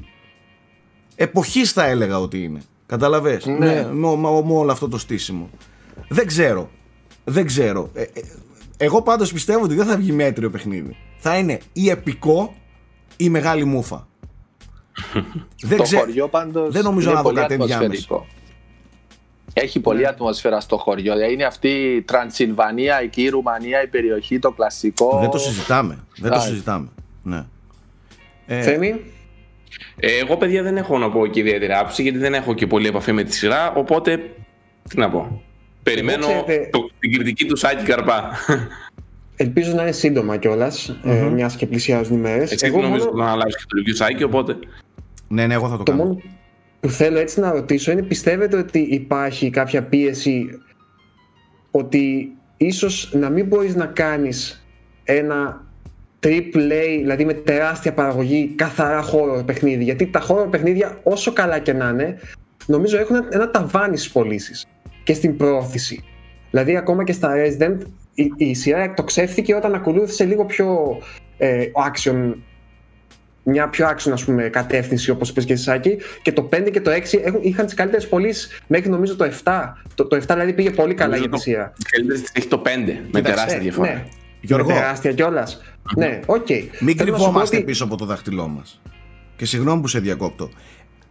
Εποχής 1.16 1.72
θα 1.72 1.86
έλεγα 1.86 2.20
ότι 2.20 2.44
είναι. 2.44 2.62
Καταλαβες, 2.86 3.46
Ναι. 3.46 3.56
με, 3.58 3.90
με, 3.94 4.16
με- 4.16 4.44
με 4.46 4.54
όλο 4.54 4.72
αυτό 4.72 4.88
το 4.88 4.98
στήσιμο. 4.98 5.50
Δεν 6.10 6.28
ξέρω. 6.28 6.70
Δεν 7.30 7.46
ξέρω. 7.46 7.90
Ε, 7.94 8.02
ε, 8.02 8.08
εγώ 8.78 9.02
πάντως 9.02 9.34
πιστεύω 9.34 9.64
ότι 9.64 9.76
δεν 9.76 9.86
θα 9.86 9.98
βγει 9.98 10.12
μέτριο 10.12 10.50
παιχνίδι. 10.50 10.96
Θα 11.18 11.38
είναι 11.38 11.60
ή 11.74 11.90
επικό 11.90 12.56
ή 13.18 13.30
μεγάλη 13.30 13.64
μούφα. 13.66 14.08
δεν 15.70 15.78
το 15.78 15.84
ξέ- 15.84 16.00
χωριό 16.00 16.28
πάντως 16.28 16.72
δεν 16.74 16.84
νομίζω 16.84 17.08
είναι 17.10 17.18
να 17.18 17.24
δω 17.24 17.30
πολύ 17.30 17.42
κάτι 17.42 17.54
ενδιάμεσο. 17.54 17.84
ατμοσφαιρικό. 17.86 18.28
Έχει 19.54 19.80
πολλή 19.80 20.08
ατμόσφαιρα 20.08 20.60
στο 20.60 20.78
χωριό. 20.78 21.14
Δηλαδή 21.14 21.34
είναι 21.34 21.46
αυτή 21.46 21.70
η 21.70 22.02
Τρανσιλβανία, 22.02 23.00
εκεί 23.02 23.22
η 23.22 23.30
Ρουμανία, 23.30 23.84
η 23.84 23.88
περιοχή, 23.88 24.40
το 24.40 24.52
κλασικό. 24.52 25.18
Δεν 25.20 25.30
το 25.30 25.38
συζητάμε. 25.38 25.98
Δεν 26.18 26.32
το 26.32 26.38
Right. 26.38 26.42
συζητάμε. 26.42 26.88
Ναι. 27.24 27.46
Ε, 28.46 28.62
Θέμη, 28.62 29.02
Ε, 30.00 30.18
εγώ, 30.18 30.38
παιδιά, 30.38 30.64
δεν 30.64 30.78
έχω 30.78 30.98
να 30.98 31.12
πω 31.12 31.28
και 31.28 31.40
ιδιαίτερη 31.40 31.74
άποψη 31.74 32.02
γιατί 32.02 32.18
δεν 32.18 32.34
έχω 32.34 32.54
και 32.54 32.68
πολύ 32.68 32.88
επαφή 32.88 33.12
με 33.12 33.24
τη 33.24 33.34
σειρά. 33.36 33.74
Οπότε, 33.74 34.36
τι 34.90 34.98
να 34.98 35.10
πω. 35.10 35.42
Περιμένω 35.94 36.28
ξέρετε- 36.28 36.70
το, 36.72 36.90
την 37.00 37.14
κριτική 37.14 37.46
του 37.46 37.56
Σάκη 37.56 37.84
Καρπά. 37.84 38.30
ελπίζω 39.36 39.74
να 39.74 39.82
είναι 39.82 39.92
σύντομα 39.92 40.38
κιόλας, 40.38 41.00
ε, 41.04 41.22
μιας 41.22 41.56
και 41.56 41.66
πλησιάζουν 41.68 42.18
οι 42.18 42.20
μέρες. 42.20 42.52
Εσύ 42.52 42.70
δεν 42.70 42.82
νομίζω 42.82 43.12
να 43.14 43.32
αλλάξει 43.32 43.58
και 43.58 43.64
το 43.68 43.82
review 43.82 43.96
Σάκη, 43.96 44.24
οπότε. 44.24 44.56
ναι, 45.28 45.48
ναι, 45.48 45.54
εγώ 45.54 45.70
θα 45.70 45.78
το, 45.78 45.84
Το 45.84 45.92
κάνω. 45.92 46.04
μόνο 46.04 46.22
που 46.80 46.90
θέλω 46.90 47.20
έτσι 47.20 47.40
να 47.40 47.52
ρωτήσω 47.52 47.92
είναι 47.92 48.02
πιστεύετε 48.02 48.58
ότι 48.58 48.80
υπάρχει 48.80 49.50
κάποια 49.50 49.84
πίεση 49.84 50.50
ότι 51.72 52.32
ίσως 52.58 53.12
να 53.14 53.30
μην 53.30 53.46
μπορείς 53.46 53.76
να 53.76 53.86
κάνεις 53.86 54.66
ένα 55.04 55.66
triple 56.24 56.98
δηλαδή 57.00 57.26
με 57.26 57.34
τεράστια 57.34 57.94
παραγωγή 57.94 58.54
καθαρά 58.56 59.02
χώρο 59.02 59.44
παιχνίδι; 59.46 59.84
Γιατί 59.84 60.08
τα 60.08 60.20
χώρο 60.20 60.48
παιχνίδια 60.50 61.00
όσο 61.04 61.34
καλά 61.34 61.60
και 61.60 61.74
να 61.74 61.90
είναι 61.90 62.20
νομίζω 62.66 62.98
έχουν 62.98 63.16
ένα 63.30 63.52
ταβάνι 63.52 63.98
στις 63.98 64.12
πωλήσεις 64.12 64.66
και 65.08 65.14
στην 65.14 65.38
προώθηση 65.38 66.04
Δηλαδή, 66.52 66.78
ακόμα 66.78 67.04
και 67.04 67.12
στα 67.12 67.34
Resident, 67.36 67.78
η, 68.14 68.32
η 68.38 68.54
σειρά 68.54 68.80
εκτοξεύθηκε 68.80 69.56
όταν 69.56 69.74
ακολούθησε 69.74 70.26
λίγο 70.26 70.46
πιο 70.46 70.98
ε, 71.38 71.64
action 71.92 72.34
μια 73.44 73.70
πιο 73.70 73.88
άξονα 73.88 74.16
ας 74.16 74.24
πούμε, 74.24 74.50
κατεύθυνση 74.50 75.10
όπως 75.10 75.30
είπες 75.30 75.46
και 75.46 75.54
εσύ 75.54 75.64
Σάκη 75.64 75.98
και 76.22 76.32
το 76.32 76.50
5 76.54 76.72
και 76.72 76.82
το 76.82 76.92
6 76.92 76.96
έχουν, 77.24 77.40
είχαν 77.42 77.66
τις 77.66 77.74
καλύτερες 77.74 78.08
πωλήσεις 78.08 78.62
μέχρι 78.68 78.90
νομίζω 78.90 79.16
το 79.16 79.32
7 79.44 79.74
το, 79.96 80.06
το 80.08 80.18
7 80.18 80.20
δηλαδή 80.28 80.54
πήγε 80.54 80.70
πολύ 80.70 80.94
καλά 80.94 81.18
για 81.18 81.30
τη 81.30 81.40
σειρά 81.40 81.74
έχει 82.34 82.48
το 82.48 82.62
5 82.66 82.68
με 83.12 83.22
τεράστια 83.22 83.60
διαφορά 83.60 83.94
ναι. 83.94 84.06
Γιώργο. 84.42 84.68
Με 84.68 84.74
τεράστια 84.74 85.14
κιόλας. 85.14 85.62
Ναι, 85.96 86.20
οκ. 86.26 86.46
Okay. 86.50 86.64
Μην 86.80 86.98
κρυβόμαστε 86.98 87.56
ότι... 87.56 87.66
πίσω 87.66 87.84
από 87.84 87.98
το 87.98 88.06
δάχτυλό 88.06 88.48
μας. 88.48 88.82
Και 89.36 89.46
συγγνώμη 89.46 89.82
που 89.82 89.88
σε 89.88 90.00
διακόπτω. 90.00 90.50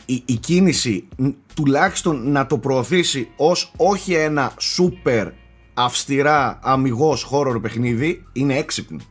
Η, 0.06 0.22
η 0.24 0.34
κίνηση 0.34 1.08
τουλάχιστον 1.54 2.30
να 2.30 2.46
το 2.46 2.58
προωθήσει 2.58 3.28
ως 3.36 3.72
όχι 3.76 4.14
ένα 4.14 4.52
σούπερ 4.58 5.28
αυστηρά 5.74 6.58
αμυγός 6.62 7.22
χώρο 7.22 7.60
παιχνίδι 7.60 8.24
είναι 8.32 8.56
έξυπνη. 8.56 9.06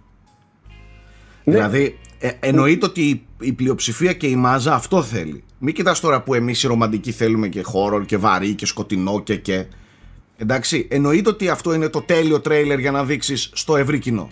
Ναι. 1.43 1.53
Δηλαδή 1.53 1.97
ε, 2.19 2.31
εννοείται 2.39 2.85
ότι 2.85 3.25
η, 3.39 3.53
πλειοψηφία 3.53 4.13
και 4.13 4.27
η 4.27 4.35
μάζα 4.35 4.73
αυτό 4.73 5.03
θέλει. 5.03 5.43
Μην 5.59 5.73
κοιτάς 5.73 5.99
τώρα 5.99 6.21
που 6.21 6.33
εμείς 6.33 6.63
οι 6.63 6.67
ρομαντικοί 6.67 7.11
θέλουμε 7.11 7.47
και 7.47 7.61
χώρο 7.61 8.03
και 8.03 8.17
βαρύ 8.17 8.53
και 8.53 8.65
σκοτεινό 8.65 9.21
και 9.21 9.35
και. 9.35 9.65
Εντάξει, 10.37 10.87
εννοείται 10.91 11.29
ότι 11.29 11.49
αυτό 11.49 11.73
είναι 11.73 11.89
το 11.89 12.01
τέλειο 12.01 12.39
τρέιλερ 12.39 12.79
για 12.79 12.91
να 12.91 13.03
δείξεις 13.03 13.49
στο 13.53 13.77
ευρύ 13.77 13.99
κοινό. 13.99 14.29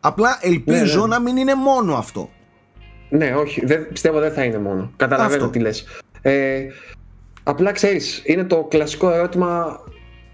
Απλά 0.00 0.38
ελπίζω 0.40 1.00
ναι, 1.00 1.06
ναι. 1.06 1.14
να 1.14 1.20
μην 1.20 1.36
είναι 1.36 1.54
μόνο 1.54 1.94
αυτό. 1.94 2.30
Ναι, 3.08 3.34
όχι, 3.34 3.66
δεν, 3.66 3.88
πιστεύω 3.88 4.20
δεν 4.20 4.32
θα 4.32 4.44
είναι 4.44 4.58
μόνο. 4.58 4.92
Καταλαβαίνω 4.96 5.50
τι 5.50 5.58
λες. 5.58 5.86
Ε, 6.22 6.66
απλά 7.42 7.72
ξέρεις, 7.72 8.22
είναι 8.24 8.44
το 8.44 8.66
κλασικό 8.70 9.10
ερώτημα 9.10 9.80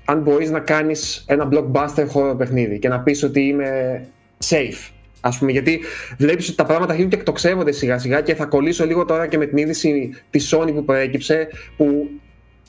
αν 0.04 0.20
μπορείς 0.20 0.50
να 0.50 0.60
κάνεις 0.60 1.24
ένα 1.28 1.48
blockbuster 1.52 2.06
χώρο 2.08 2.34
παιχνίδι 2.34 2.78
και 2.78 2.88
να 2.88 3.00
πεις 3.00 3.22
ότι 3.22 3.40
είμαι 3.40 4.02
safe. 4.44 4.90
Ας 5.20 5.38
πούμε, 5.38 5.52
γιατί 5.52 5.80
βλέπεις 6.18 6.48
ότι 6.48 6.56
τα 6.56 6.64
πράγματα 6.64 6.90
αρχίζουν 6.90 7.10
και 7.10 7.16
εκτοξεύονται 7.16 7.72
σιγά 7.72 7.98
σιγά 7.98 8.20
και 8.20 8.34
θα 8.34 8.44
κολλήσω 8.44 8.86
λίγο 8.86 9.04
τώρα 9.04 9.26
και 9.26 9.38
με 9.38 9.46
την 9.46 9.56
είδηση 9.56 10.14
της 10.30 10.54
Sony 10.54 10.72
που 10.74 10.84
προέκυψε 10.84 11.48
που 11.76 12.08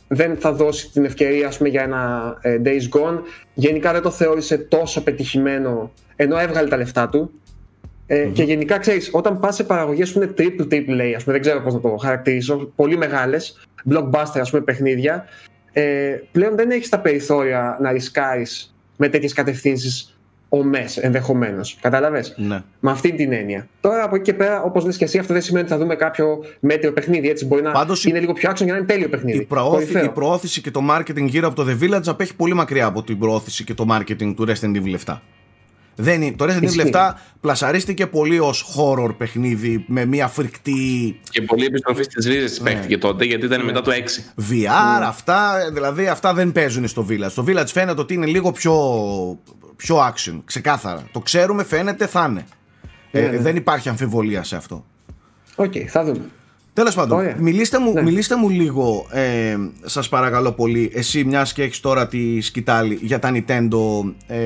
δεν 0.07 0.37
θα 0.37 0.53
δώσει 0.53 0.91
την 0.91 1.05
ευκαιρία 1.05 1.47
ας 1.47 1.57
πούμε, 1.57 1.69
για 1.69 1.83
ένα 1.83 2.33
ε, 2.41 2.61
Days 2.65 2.97
Gone. 2.97 3.19
Γενικά 3.53 3.91
δεν 3.91 4.01
το 4.01 4.11
θεώρησε 4.11 4.57
τόσο 4.57 5.03
πετυχημένο 5.03 5.91
ενώ 6.15 6.37
έβγαλε 6.37 6.67
τα 6.67 6.77
λεφτά 6.77 7.09
του. 7.09 7.31
Ε, 8.07 8.29
Και 8.33 8.43
γενικά 8.43 8.77
ξέρεις, 8.77 9.09
όταν 9.11 9.39
πας 9.39 9.55
σε 9.55 9.63
παραγωγές 9.63 10.11
που 10.11 10.21
είναι 10.21 10.33
triple 10.37 10.73
triple 10.73 11.01
A, 11.01 11.13
ας 11.15 11.23
πούμε, 11.23 11.33
δεν 11.33 11.41
ξέρω 11.41 11.61
πώς 11.61 11.73
να 11.73 11.79
το 11.79 11.97
χαρακτηρίσω, 11.97 12.71
πολύ 12.75 12.97
μεγάλες, 12.97 13.67
blockbuster 13.89 14.39
ας 14.39 14.49
πούμε 14.49 14.61
παιχνίδια, 14.61 15.25
ε, 15.71 16.15
πλέον 16.31 16.55
δεν 16.55 16.71
έχεις 16.71 16.89
τα 16.89 16.99
περιθώρια 16.99 17.77
να 17.81 17.91
ρισκάρεις 17.91 18.75
με 18.97 19.09
τέτοιες 19.09 19.33
κατευθύνσεις 19.33 20.17
ομές 20.49 20.97
ενδεχομένως. 20.97 21.77
Κατάλαβε. 21.81 22.23
Ναι. 22.35 22.61
Με 22.79 22.91
αυτή 22.91 23.13
την 23.13 23.33
έννοια. 23.33 23.67
Τώρα 23.81 24.03
από 24.03 24.15
εκεί 24.15 24.23
και 24.23 24.33
πέρα, 24.33 24.61
όπως 24.61 24.85
λες 24.85 24.97
και 24.97 25.03
εσύ, 25.03 25.17
αυτό 25.17 25.33
δεν 25.33 25.41
σημαίνει 25.41 25.65
ότι 25.65 25.73
θα 25.73 25.79
δούμε 25.79 25.95
κάποιο 25.95 26.43
μέτριο 26.59 26.93
παιχνίδι. 26.93 27.29
Έτσι 27.29 27.45
μπορεί 27.45 27.61
να 27.61 27.71
Πάντως, 27.71 28.05
είναι 28.05 28.19
λίγο 28.19 28.33
πιο 28.33 28.49
άξιο 28.49 28.65
για 28.65 28.73
να 28.73 28.79
είναι 28.79 28.87
τέλειο 28.87 29.09
παιχνίδι. 29.09 29.37
Η, 29.37 29.45
προώθη, 29.45 30.03
η 30.05 30.09
προώθηση 30.09 30.61
και 30.61 30.71
το 30.71 30.81
marketing 30.89 31.25
γύρω 31.25 31.47
από 31.47 31.63
το 31.63 31.65
The 31.69 31.83
Village 31.83 32.07
απέχει 32.07 32.35
πολύ 32.35 32.53
μακριά 32.53 32.85
από 32.85 33.03
την 33.03 33.19
προώθηση 33.19 33.63
και 33.63 33.73
το 33.73 33.85
marketing 33.89 34.33
του 34.35 34.47
Resident 34.47 34.75
Evil 34.75 34.95
7. 35.05 35.17
Δεν 35.95 36.21
είναι. 36.21 36.35
Το 36.35 36.45
Resident 36.45 36.81
Evil 36.81 36.93
7 36.93 37.11
πλασαρίστηκε 37.41 38.07
πολύ 38.07 38.39
ως 38.39 38.75
horror 38.77 39.15
παιχνίδι 39.17 39.85
με 39.87 40.05
μια 40.05 40.27
φρικτή. 40.27 41.19
Και 41.29 41.41
πολύ 41.41 41.65
επιστροφή 41.65 42.03
στις 42.03 42.25
ρίζες 42.25 42.59
ναι. 42.59 42.71
παίχτηκε 42.71 42.97
τότε 42.97 43.25
γιατί 43.25 43.45
ήταν 43.45 43.59
ναι. 43.59 43.65
μετά 43.65 43.81
το 43.81 43.91
6. 43.91 43.95
VR, 44.51 44.99
ναι. 44.99 45.05
αυτά, 45.05 45.69
δηλαδή 45.73 46.07
αυτά 46.07 46.33
δεν 46.33 46.51
παίζουν 46.51 46.87
στο 46.87 47.05
Village. 47.09 47.29
Στο 47.29 47.45
Village 47.47 47.67
φαίνεται 47.67 48.01
ότι 48.01 48.13
είναι 48.13 48.25
λίγο 48.25 48.51
πιο 48.51 48.73
πιο 49.75 49.97
action, 49.97 50.41
ξεκάθαρα. 50.45 51.03
Το 51.11 51.19
ξέρουμε, 51.19 51.63
φαίνεται, 51.63 52.07
θα 52.07 52.27
είναι. 52.29 52.45
Ε, 53.11 53.21
ναι, 53.21 53.27
ναι. 53.27 53.37
Δεν 53.37 53.55
υπάρχει 53.55 53.89
αμφιβολία 53.89 54.43
σε 54.43 54.55
αυτό. 54.55 54.85
Οκ, 55.55 55.71
okay, 55.71 55.85
θα 55.87 56.03
δούμε. 56.03 56.25
Τέλος 56.73 56.95
πάντων, 56.95 57.33
μιλήστε 57.37 57.79
μου, 57.79 57.93
ναι. 57.93 58.01
μιλήστε 58.01 58.35
μου 58.35 58.49
λίγο, 58.49 59.05
ε, 59.11 59.55
σας 59.83 60.09
παρακαλώ 60.09 60.51
πολύ, 60.51 60.91
εσύ 60.93 61.23
μιας 61.23 61.53
και 61.53 61.63
έχεις 61.63 61.79
τώρα 61.79 62.07
τη 62.07 62.41
σκυτάλη 62.41 62.99
για 63.01 63.19
τα 63.19 63.31
Nintendo 63.33 64.13
ε, 64.27 64.37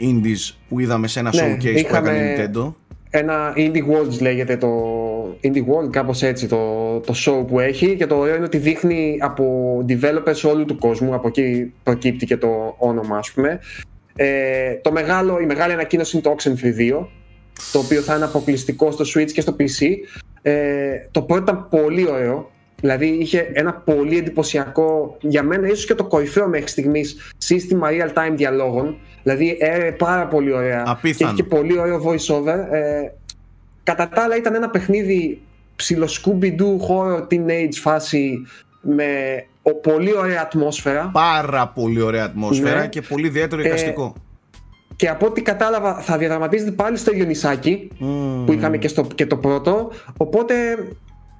Indies 0.00 0.54
που 0.68 0.80
είδαμε 0.80 1.08
σε 1.08 1.20
ένα 1.20 1.30
ναι, 1.34 1.40
showcase 1.40 1.72
που 1.72 1.96
έκανε 1.96 2.36
Nintendo. 2.36 2.72
Ένα 3.10 3.52
Indie 3.56 3.82
Worlds 3.82 4.20
λέγεται 4.20 4.56
το 4.56 4.68
Indie 5.42 5.64
World, 5.64 5.90
κάπως 5.90 6.22
έτσι 6.22 6.46
το, 6.46 6.56
το 6.98 7.14
show 7.16 7.46
που 7.46 7.60
έχει 7.60 7.96
και 7.96 8.06
το 8.06 8.16
ωραίο 8.16 8.34
είναι 8.34 8.44
ότι 8.44 8.58
δείχνει 8.58 9.18
από 9.20 9.44
developers 9.88 10.50
όλου 10.50 10.64
του 10.64 10.78
κόσμου, 10.78 11.14
από 11.14 11.28
εκεί 11.28 11.72
προκύπτει 11.82 12.26
και 12.26 12.36
το 12.36 12.74
όνομα 12.78 13.16
ας 13.16 13.30
πούμε 13.30 13.60
ε, 14.22 14.74
το 14.82 14.92
μεγάλο, 14.92 15.38
η 15.40 15.46
μεγάλη 15.46 15.72
ανακοίνωση 15.72 16.16
είναι 16.16 16.34
το 16.34 16.36
Oxenfree 16.38 17.00
2, 17.00 17.06
το 17.72 17.78
οποίο 17.78 18.00
θα 18.00 18.14
είναι 18.14 18.24
αποκλειστικό 18.24 18.90
στο 18.90 19.04
Switch 19.14 19.30
και 19.30 19.40
στο 19.40 19.56
PC. 19.58 19.86
Ε, 20.42 20.92
το 21.10 21.22
πρώτο 21.22 21.42
ήταν 21.42 21.68
πολύ 21.68 22.08
ωραίο, 22.08 22.50
δηλαδή 22.80 23.06
είχε 23.06 23.50
ένα 23.52 23.72
πολύ 23.72 24.16
εντυπωσιακό, 24.18 25.16
για 25.20 25.42
μένα 25.42 25.66
ίσως 25.66 25.86
και 25.86 25.94
το 25.94 26.04
κορυφαίο 26.04 26.48
μέχρι 26.48 26.68
στιγμής 26.68 27.32
σύστημα 27.38 27.88
real-time 27.90 28.34
διαλόγων, 28.34 28.98
δηλαδή 29.22 29.56
έρε 29.60 29.92
πάρα 29.92 30.26
πολύ 30.26 30.52
ωραία 30.52 30.84
Απίθανο. 30.86 31.02
και 31.02 31.24
είχε 31.24 31.32
και 31.34 31.56
πολύ 31.56 31.78
ωραίο 31.78 32.02
voice-over. 32.04 32.72
Ε, 32.72 33.10
κατά 33.82 34.08
τα 34.08 34.22
άλλα 34.22 34.36
ήταν 34.36 34.54
ένα 34.54 34.70
παιχνίδι 34.70 35.40
ψηλο 35.76 36.08
Scooby-Doo 36.08 36.76
horror 36.88 37.26
teenage 37.30 37.74
φάση 37.80 38.46
με 38.80 39.06
ο, 39.62 39.74
πολύ 39.74 40.16
ωραία 40.16 40.40
ατμόσφαιρα. 40.40 41.10
Πάρα 41.12 41.68
πολύ 41.68 42.00
ωραία 42.00 42.24
ατμόσφαιρα 42.24 42.80
ναι. 42.80 42.88
και 42.88 43.00
πολύ 43.00 43.26
ιδιαίτερο 43.26 43.62
εικαστικό. 43.62 44.14
Ε, 44.16 44.20
και 45.00 45.08
από 45.08 45.26
ό,τι 45.26 45.42
κατάλαβα 45.42 45.94
θα 45.94 46.18
διαδραματίζεται 46.18 46.70
πάλι 46.70 46.96
στο 46.96 47.12
ίδιο 47.12 47.24
νησάκι 47.24 47.90
που 48.46 48.52
είχαμε 48.52 48.76
και, 48.76 48.88
στο, 48.88 49.06
και 49.14 49.26
το 49.26 49.36
πρώτο. 49.36 49.90
Οπότε 50.16 50.54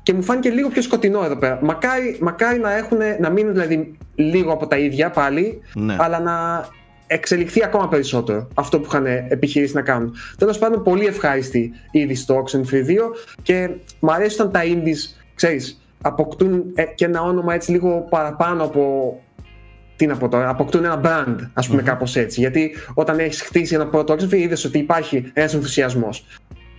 και 0.02 0.14
μου 0.14 0.22
φάνηκε 0.22 0.50
λίγο 0.50 0.68
πιο 0.68 0.82
σκοτεινό 0.82 1.22
εδώ 1.24 1.36
πέρα. 1.36 1.58
Μακάρι, 1.62 2.18
μακάρι 2.20 2.58
να, 2.58 2.76
έχουν, 2.76 2.98
να 3.20 3.30
μείνουν 3.30 3.52
δηλαδή 3.52 3.96
λίγο 4.14 4.52
από 4.52 4.66
τα 4.66 4.78
ίδια 4.78 5.10
πάλι, 5.10 5.60
ναι. 5.74 5.96
αλλά 5.98 6.20
να 6.20 6.66
εξελιχθεί 7.06 7.64
ακόμα 7.64 7.88
περισσότερο 7.88 8.48
αυτό 8.54 8.80
που 8.80 8.86
είχαν 8.88 9.06
επιχειρήσει 9.06 9.74
να 9.74 9.82
κάνουν. 9.82 10.14
Τέλος 10.38 10.58
πάντων, 10.58 10.82
πολύ 10.82 11.06
ευχάριστη 11.06 11.72
ήδη 11.90 12.14
στο 12.14 12.44
Oxenfree 12.44 12.86
2 12.86 12.96
και 13.42 13.70
μου 14.00 14.12
αρέσουν 14.12 14.50
τα 14.50 14.60
indies, 14.64 15.22
ξέρεις, 15.34 15.80
αποκτούν 16.02 16.64
ε, 16.74 16.84
και 16.84 17.04
ένα 17.04 17.22
όνομα 17.22 17.54
έτσι 17.54 17.70
λίγο 17.70 18.06
παραπάνω 18.10 18.64
από 18.64 19.14
τι 20.00 20.06
να 20.06 20.16
πω 20.16 20.28
τώρα, 20.28 20.48
αποκτούν 20.48 20.84
ένα 20.84 21.00
brand, 21.04 21.36
ας 21.52 21.68
πούμε, 21.68 21.82
mm-hmm. 21.82 21.84
κάπως 21.84 22.16
έτσι. 22.16 22.40
Γιατί 22.40 22.76
όταν 22.94 23.18
έχεις 23.18 23.42
χτίσει 23.42 23.74
ένα 23.74 23.86
πρώτο 23.86 24.14
Oxenfree, 24.14 24.32
είδες 24.32 24.64
ότι 24.64 24.78
υπάρχει 24.78 25.30
ένας 25.32 25.54
ενθουσιασμός. 25.54 26.24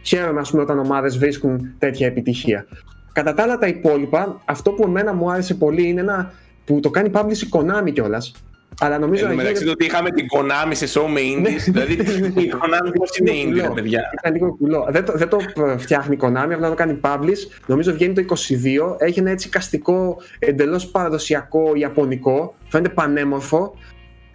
Χαίρομαι, 0.02 0.40
ας 0.40 0.50
πούμε, 0.50 0.62
όταν 0.62 0.80
ομάδες 0.80 1.18
βρίσκουν 1.18 1.74
τέτοια 1.78 2.08
επιτυχία. 2.08 2.66
Κατά 3.14 3.34
τα 3.34 3.44
άλλα, 3.44 3.58
τα 3.58 3.68
υπόλοιπα, 3.68 4.42
αυτό 4.46 4.72
που 4.72 4.84
εμένα 4.84 5.14
μου 5.14 5.32
άρεσε 5.32 5.54
πολύ 5.54 5.88
είναι 5.88 6.02
ένα 6.02 6.32
που 6.66 6.80
το 6.80 6.90
κάνει 6.90 7.10
publish 7.14 7.38
η 7.38 7.50
Konami 7.52 7.94
κιόλας. 7.94 8.34
Αλλά 8.80 9.00
νομίζω. 9.00 9.28
Εν 9.28 9.36
μεταξύ 9.36 9.70
ότι 9.70 9.86
είχαμε 9.86 10.10
την 10.10 10.26
Konami 10.36 10.72
σε 10.72 11.00
show 11.00 11.06
με 11.08 11.22
ναι. 11.22 11.50
indies. 11.50 11.62
δηλαδή 11.66 11.94
η 12.48 12.54
Konami 12.56 12.92
πώς 12.94 13.18
είναι 13.18 13.32
indie, 13.32 13.74
παιδιά. 13.74 14.02
Ήταν 14.20 14.34
λίγο 14.34 14.56
κουλό. 14.56 14.88
Δεν 14.90 15.06
το, 15.06 15.14
δεν 15.16 15.30
το 15.30 15.38
φτιάχνει 15.78 16.16
η 16.16 16.20
Konami, 16.22 16.52
απλά 16.54 16.70
το 16.70 16.74
κάνει 16.74 17.00
publish. 17.04 17.62
Νομίζω 17.66 17.94
βγαίνει 17.94 18.14
το 18.14 18.36
22. 18.90 18.96
Έχει 18.98 19.20
ένα 19.20 19.30
έτσι 19.30 19.50
καστικό, 19.50 20.18
εντελώς 20.40 20.88
παραδοσιακό 20.88 21.72
Ιαπωνικό. 21.76 22.56
Φαίνεται 22.68 22.94
πανέμορφο. 22.94 23.76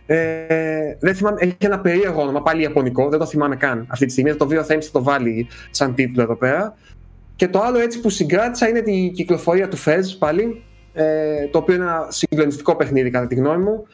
Ε, 0.06 0.16
δεν 1.00 1.14
θυμάμαι, 1.14 1.38
έχει 1.40 1.56
ένα 1.58 1.80
περίεργο 1.80 2.22
όνομα, 2.22 2.42
πάλι 2.42 2.62
Ιαπωνικό, 2.62 3.08
δεν 3.08 3.18
το 3.18 3.26
θυμάμαι 3.26 3.56
καν 3.56 3.86
αυτή 3.88 4.06
τη 4.06 4.12
στιγμή. 4.12 4.34
Το 4.34 4.46
βίο 4.46 4.62
θα 4.62 4.78
το 4.92 5.02
βάλει 5.02 5.46
σαν 5.70 5.94
τίτλο 5.94 6.22
εδώ 6.22 6.36
πέρα. 6.36 6.76
Και 7.36 7.48
το 7.48 7.60
άλλο 7.60 7.78
έτσι 7.78 8.00
που 8.00 8.10
συγκράτησα 8.10 8.68
είναι 8.68 8.80
την 8.80 9.12
κυκλοφορία 9.12 9.68
του 9.68 9.78
Fez 9.84 10.02
πάλι, 10.18 10.62
ε, 10.92 11.46
το 11.50 11.58
οποίο 11.58 11.74
είναι 11.74 11.84
ένα 11.84 12.06
συγκλονιστικό 12.08 12.76
παιχνίδι 12.76 13.10
κατά 13.10 13.26
τη 13.26 13.34
γνώμη 13.34 13.62
μου 13.62 13.86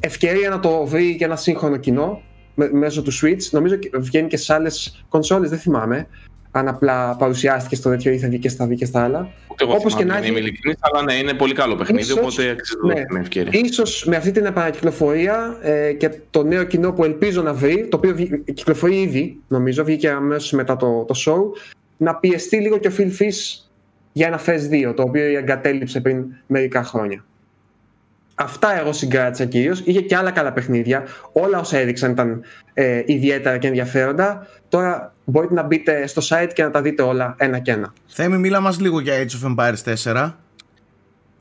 ευκαιρία 0.00 0.50
να 0.50 0.60
το 0.60 0.86
βρει 0.86 1.16
και 1.16 1.24
ένα 1.24 1.36
σύγχρονο 1.36 1.76
κοινό 1.76 2.22
μέσω 2.54 3.02
του 3.02 3.12
Switch. 3.12 3.50
Νομίζω 3.50 3.78
βγαίνει 3.92 4.28
και 4.28 4.36
σε 4.36 4.54
άλλες 4.54 5.04
κονσόλες, 5.08 5.50
δεν 5.50 5.58
θυμάμαι. 5.58 6.06
Αν 6.50 6.68
απλά 6.68 7.16
παρουσιάστηκε 7.16 7.74
στο 7.74 7.90
τέτοιο 7.90 8.12
ή 8.12 8.18
θα 8.18 8.28
βγει 8.28 8.38
και 8.38 8.48
στα, 8.48 8.74
και 8.74 8.84
στα 8.84 9.02
άλλα. 9.04 9.28
Όπως 9.66 9.94
και 9.94 10.04
να 10.04 10.16
έχει. 10.16 10.28
Είμαι 10.28 10.38
ειλικρινής, 10.38 10.78
αλλά 10.80 11.02
ναι, 11.02 11.12
είναι 11.12 11.34
πολύ 11.34 11.54
καλό 11.54 11.76
παιχνίδι, 11.76 12.02
ίσως, 12.02 12.18
οπότε 12.18 12.50
αξίζει 12.50 12.86
ναι, 12.86 13.04
την 13.04 13.16
ευκαιρία. 13.16 13.72
σω 13.72 14.10
με 14.10 14.16
αυτή 14.16 14.30
την 14.30 14.44
επανακυκλοφορία 14.44 15.58
ε, 15.62 15.92
και 15.92 16.10
το 16.30 16.42
νέο 16.42 16.64
κοινό 16.64 16.92
που 16.92 17.04
ελπίζω 17.04 17.42
να 17.42 17.54
βρει, 17.54 17.88
το 17.90 17.96
οποίο 17.96 18.14
κυκλοφορεί 18.54 19.00
ήδη, 19.00 19.40
νομίζω, 19.48 19.84
βγήκε 19.84 20.10
αμέσως 20.10 20.50
μετά 20.52 20.76
το, 20.76 21.04
το 21.04 21.14
show, 21.26 21.60
να 21.96 22.14
πιεστεί 22.14 22.56
λίγο 22.56 22.78
και 22.78 22.88
ο 22.88 22.92
Phil 22.98 23.22
Fish 23.22 23.68
για 24.12 24.26
ένα 24.26 24.40
FES 24.46 24.90
2, 24.90 24.94
το 24.96 25.02
οποίο 25.02 25.24
εγκατέλειψε 25.24 26.00
πριν 26.00 26.24
μερικά 26.46 26.84
χρόνια. 26.84 27.24
Αυτά 28.40 28.78
εγώ 28.80 28.92
συγκράτησα 28.92 29.44
κυρίως. 29.44 29.80
Είχε 29.84 30.00
και 30.00 30.16
άλλα 30.16 30.30
καλά 30.30 30.52
παιχνίδια. 30.52 31.06
Όλα 31.32 31.58
όσα 31.58 31.78
έδειξαν 31.78 32.10
ήταν 32.10 32.42
ε, 32.74 33.02
ιδιαίτερα 33.06 33.58
και 33.58 33.66
ενδιαφέροντα. 33.66 34.46
Τώρα 34.68 35.14
μπορείτε 35.24 35.54
να 35.54 35.62
μπείτε 35.62 36.06
στο 36.06 36.22
site 36.28 36.50
και 36.52 36.62
να 36.62 36.70
τα 36.70 36.82
δείτε 36.82 37.02
όλα 37.02 37.34
ένα 37.38 37.58
και 37.58 37.70
ένα. 37.70 37.92
Θέμη, 38.06 38.36
μίλα 38.36 38.60
μας 38.60 38.80
λίγο 38.80 39.00
για 39.00 39.14
Age 39.16 39.46
of 39.46 39.54
Empires 39.54 39.94
4. 40.12 40.32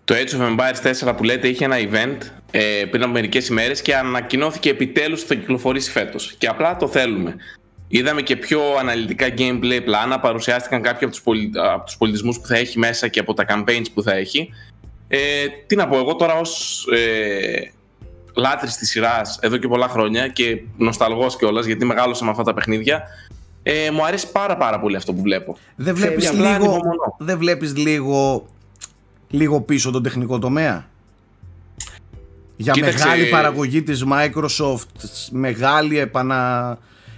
το 0.04 0.16
Age 0.16 0.40
of 0.40 0.56
Empires 0.56 1.08
4 1.10 1.14
που 1.18 1.24
λέτε 1.24 1.48
είχε 1.48 1.66
ένα 1.66 1.76
event 1.78 2.18
ε, 2.52 2.86
πριν 2.90 3.04
από 3.04 3.12
μερικές 3.12 3.48
ημέρες 3.48 3.82
και 3.82 3.96
ανακοινώθηκε 3.96 4.70
επιτέλους 4.70 5.20
ότι 5.20 5.34
θα 5.34 5.36
κυκλοφορήσει 5.36 5.92
φέτος. 5.92 6.36
Και 6.38 6.48
απλά 6.48 6.76
το 6.76 6.88
θέλουμε. 6.88 7.36
Είδαμε 7.88 8.22
και 8.22 8.36
πιο 8.36 8.62
αναλυτικά 8.80 9.28
gameplay 9.38 9.82
πλάνα, 9.86 10.20
παρουσιάστηκαν 10.20 10.82
κάποιοι 10.82 11.04
από 11.04 11.14
τους, 11.14 11.22
πολι... 11.22 11.52
από 11.74 11.86
τους 11.86 11.98
πολιτισμούς 11.98 12.40
που 12.40 12.48
θα 12.48 12.58
έχει 12.58 12.80
μέσα 12.80 13.08
και 13.08 13.20
από 13.20 13.34
τα 13.34 13.46
campaigns 13.48 13.86
που 13.94 14.04
θα 14.04 14.14
έχει. 14.14 14.50
Ε, 15.08 15.46
τι 15.68 15.76
να 15.76 15.88
πω, 15.88 15.98
εγώ 15.98 16.16
τώρα 16.16 16.40
ως 16.40 16.86
ε, 16.92 17.72
λάτρης 18.34 18.76
της 18.76 18.90
σειράς 18.90 19.40
εδώ 19.42 19.58
και 19.58 19.68
πολλά 19.68 19.88
χρόνια 19.88 20.28
και 20.28 20.62
νοσταλγός 20.78 21.38
κιόλας 21.38 21.66
γιατί 21.66 21.86
μεγάλωσα 21.86 22.26
με 22.26 22.32
αυτά 22.32 22.44
τα 22.44 22.54
παιχνίδια, 22.54 23.04
ε, 23.64 23.92
μου 23.92 24.06
αρέσει 24.06 24.32
πάρα 24.32 24.58
πάρα 24.58 24.80
πολύ 24.80 24.96
αυτό 24.96 25.14
που 25.14 25.22
βλέπω. 25.22 25.58
Δεν 25.76 25.96
βλέπεις, 25.96 26.32
λίγο, 26.32 26.80
δεν 27.18 27.38
βλέπεις 27.38 27.78
λίγο, 27.78 28.48
λίγο 29.30 29.62
πίσω 29.62 29.92
τον 29.92 30.04
τεχνικό 30.04 30.40
τομέα; 30.40 30.88
Για 32.56 32.74
μεγάλη 32.80 33.26
παραγωγή 33.26 33.84
της 33.84 34.04
Microsoft, 34.12 35.06
μεγάλη 35.32 36.00
επανα 36.00 36.78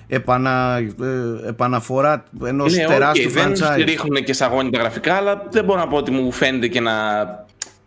επανα, 0.10 0.78
ε, 1.02 1.48
επαναφορά 1.48 2.24
ενός 2.44 2.76
ναι, 2.76 2.86
τεράστιου 2.86 3.32
okay, 3.32 3.38
franchise. 3.38 3.76
Δεν 3.76 3.86
ρίχνουν 3.86 4.24
και 4.24 4.34
σαγόνι 4.34 4.70
τα 4.70 4.80
γραφικά, 4.80 5.16
αλλά 5.16 5.48
δεν 5.52 5.64
μπορώ 5.64 5.80
να 5.80 5.88
πω 5.88 5.98
ότι 5.98 6.12
μου 6.12 6.32
φαίνεται 6.32 6.68
και 6.68 6.80
να. 6.80 6.94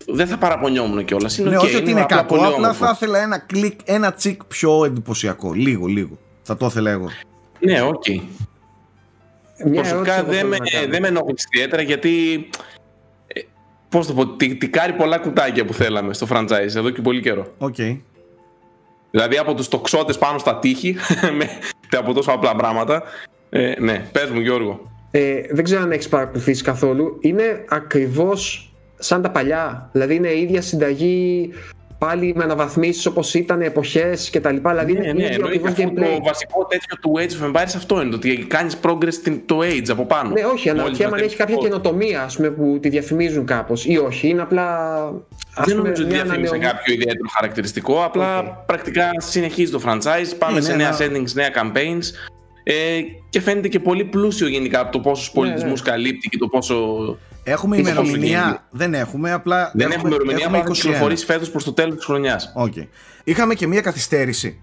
Δεν 0.07 0.27
θα 0.27 0.38
παραπονιόμουν 0.38 1.05
κιόλας. 1.05 1.38
Ναι, 1.38 1.57
όχι 1.57 1.77
ότι 1.77 1.91
είναι 1.91 2.05
κακό, 2.09 2.47
απλά 2.47 2.73
θα 2.73 2.91
ήθελα 2.95 3.19
ένα 3.19 3.38
κλικ, 3.38 3.81
ένα 3.85 4.12
τσικ 4.12 4.45
πιο 4.45 4.85
εντυπωσιακό. 4.85 5.53
Λίγο, 5.53 5.87
λίγο. 5.87 6.19
Θα 6.43 6.57
το 6.57 6.67
ήθελα 6.67 6.91
εγώ. 6.91 7.09
Ναι, 7.59 7.83
οκ. 7.83 8.05
Okay. 8.07 8.21
Προσωπικά 9.75 10.25
δεν 10.25 10.47
με, 10.47 10.57
δεν 10.88 11.03
με 11.03 11.09
ενόχλησε 11.09 11.47
ιδιαίτερα 11.53 11.83
γιατί. 11.83 12.49
Ε, 13.27 13.41
Πώς 13.88 14.07
το 14.07 14.12
πω, 14.12 14.27
τικάρει 14.37 14.93
πολλά 14.93 15.19
κουτάκια 15.19 15.65
που 15.65 15.75
θέλαμε 15.75 16.15
στο 16.15 16.27
franchise 16.31 16.75
εδώ 16.77 16.91
και 16.91 17.03
πολύ 17.03 17.21
καιρό. 17.21 17.47
Okay. 17.59 17.99
Δηλαδή 19.11 19.38
από 19.38 19.55
τους 19.55 19.69
τοξότες 19.69 20.19
πάνω 20.19 20.38
στα 20.38 20.59
τείχη, 20.59 20.97
από 21.99 22.12
τόσο 22.12 22.31
απλά 22.31 22.57
πράγματα. 22.57 23.03
Ε, 23.51 23.75
ναι, 23.79 24.09
πες 24.12 24.31
μου 24.31 24.41
Γιώργο. 24.41 24.91
Ε, 25.11 25.41
δεν 25.51 25.65
ξέρω 25.65 25.83
αν 25.83 25.93
έχεις 25.93 26.09
παρακολουθήσει 26.09 26.62
καθόλου. 26.62 27.19
Είναι 27.21 27.65
ακριβώς 27.69 28.72
σαν 29.03 29.23
τα 29.23 29.31
παλιά. 29.31 29.88
Δηλαδή 29.93 30.15
είναι 30.15 30.29
η 30.29 30.41
ίδια 30.41 30.62
συνταγή 30.62 31.51
πάλι 31.99 32.33
με 32.37 32.45
αναβαθμίσεις 32.45 33.07
όπως 33.07 33.35
ήταν 33.35 33.61
εποχές 33.61 34.31
κτλ. 34.31 34.57
Δηλαδή 34.57 34.93
ναι, 34.93 35.07
είναι 35.07 35.12
ναι, 35.12 35.37
το 35.37 36.23
βασικό 36.25 36.67
τέτοιο 36.67 36.97
του 37.01 37.12
Age 37.17 37.43
of 37.43 37.51
Empires 37.51 37.73
αυτό 37.77 38.01
είναι. 38.01 38.11
Το 38.11 38.17
ότι 38.17 38.37
κάνεις 38.37 38.77
progress 38.83 39.41
το 39.47 39.59
Age 39.59 39.91
από 39.91 40.05
πάνω. 40.07 40.31
Ναι, 40.31 40.45
όχι. 40.45 40.71
Αναρωτιέμαι 40.71 41.17
αν 41.17 41.23
έχει 41.23 41.37
κάποια 41.37 41.57
καινοτομία 41.57 42.23
ας 42.23 42.37
πούμε, 42.37 42.51
που 42.51 42.79
τη 42.83 42.88
διαφημίζουν 42.88 43.47
κάπως 43.47 43.85
ή 43.85 43.97
όχι. 43.97 44.29
Είναι 44.29 44.43
απλά. 44.43 44.67
Δεν 45.65 45.77
νομίζω 45.77 46.03
ότι 46.05 46.12
διαφήμισε 46.12 46.59
κάποιο 46.59 46.95
ιδιαίτερο 46.95 47.29
χαρακτηριστικό. 47.35 48.05
Απλά 48.05 48.43
okay. 48.43 48.67
πρακτικά 48.67 49.11
συνεχίζει 49.17 49.73
το 49.73 49.81
franchise. 49.87 50.33
Πάμε 50.38 50.53
είναι 50.53 50.61
σε 50.61 50.75
νέα 50.75 50.97
settings, 50.99 51.33
νέα 51.33 51.51
campaigns. 51.55 52.05
Ε, 52.65 53.01
και 53.31 53.41
φαίνεται 53.41 53.69
και 53.69 53.81
πολύ 53.81 54.05
πλούσιο 54.05 54.49
γενικά 54.49 54.81
από 54.81 54.93
το 54.93 55.01
πόσου 55.01 55.33
πολιτισμού 55.33 55.69
ναι, 55.69 55.75
ναι. 55.75 55.91
καλύπτει 55.91 56.29
και 56.29 56.38
το 56.38 56.49
πόσο 56.49 56.77
Έχουμε 57.44 57.76
ημερομηνία. 57.76 58.66
Δεν 58.70 58.94
έχουμε, 58.94 59.33
απλά. 59.33 59.70
Δεν 59.74 59.90
έχουμε, 59.90 59.94
έχουμε 59.94 60.14
ημερομηνία, 60.14 60.48
αλλά 60.48 60.64
θα 60.64 60.72
κυκλοφορήσει 60.72 61.24
φέτος 61.24 61.50
προς 61.50 61.64
το 61.64 61.72
τέλος 61.72 61.94
της 61.94 62.05
χρονιάς. 62.05 62.52
Okay. 62.57 62.87
Είχαμε 63.24 63.55
και 63.55 63.66
μία 63.66 63.81
καθυστέρηση. 63.81 64.62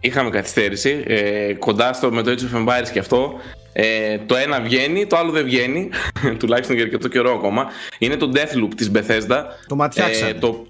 Είχαμε 0.00 0.30
καθυστέρηση. 0.30 1.04
Ε, 1.06 1.54
κοντά 1.54 1.92
στο 1.92 2.12
με 2.12 2.22
το 2.22 2.30
Age 2.30 2.54
of 2.54 2.58
Empires 2.58 2.88
και 2.92 2.98
αυτό. 2.98 3.32
Ε, 3.72 4.18
το 4.18 4.36
ένα 4.36 4.60
βγαίνει, 4.60 5.06
το 5.06 5.16
άλλο 5.16 5.30
δεν 5.30 5.44
βγαίνει. 5.44 5.88
τουλάχιστον 6.38 6.76
για 6.76 6.84
αρκετό 6.84 7.08
καιρό 7.08 7.32
ακόμα. 7.34 7.66
Είναι 7.98 8.16
το 8.16 8.32
Deathloop 8.34 8.74
της 8.76 8.90
Bethesda. 8.94 9.42
Το 9.66 9.76
ματιάξαμε. 9.76 10.30
Ε, 10.30 10.34
το, 10.34 10.66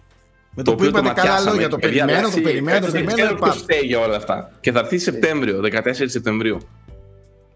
με 0.54 0.62
το, 0.62 0.70
το 0.70 0.76
που 0.76 0.84
είπατε 0.84 1.12
καλά 1.14 1.40
λόγια, 1.40 1.68
το 1.68 1.78
περιμένω, 1.78 2.30
το 2.30 2.40
περιμένω, 2.40 2.86
το 2.86 2.92
περιμένω. 2.92 3.16
Δεν 3.16 3.36
ξέρω 3.36 3.82
για 3.82 3.98
όλα 3.98 4.16
αυτά. 4.16 4.50
Και 4.60 4.72
θα 4.72 4.78
έρθει 4.78 4.98
Σεπτέμβριο, 4.98 5.60
14 5.72 5.80
Σεπτεμβρίου. 5.92 6.58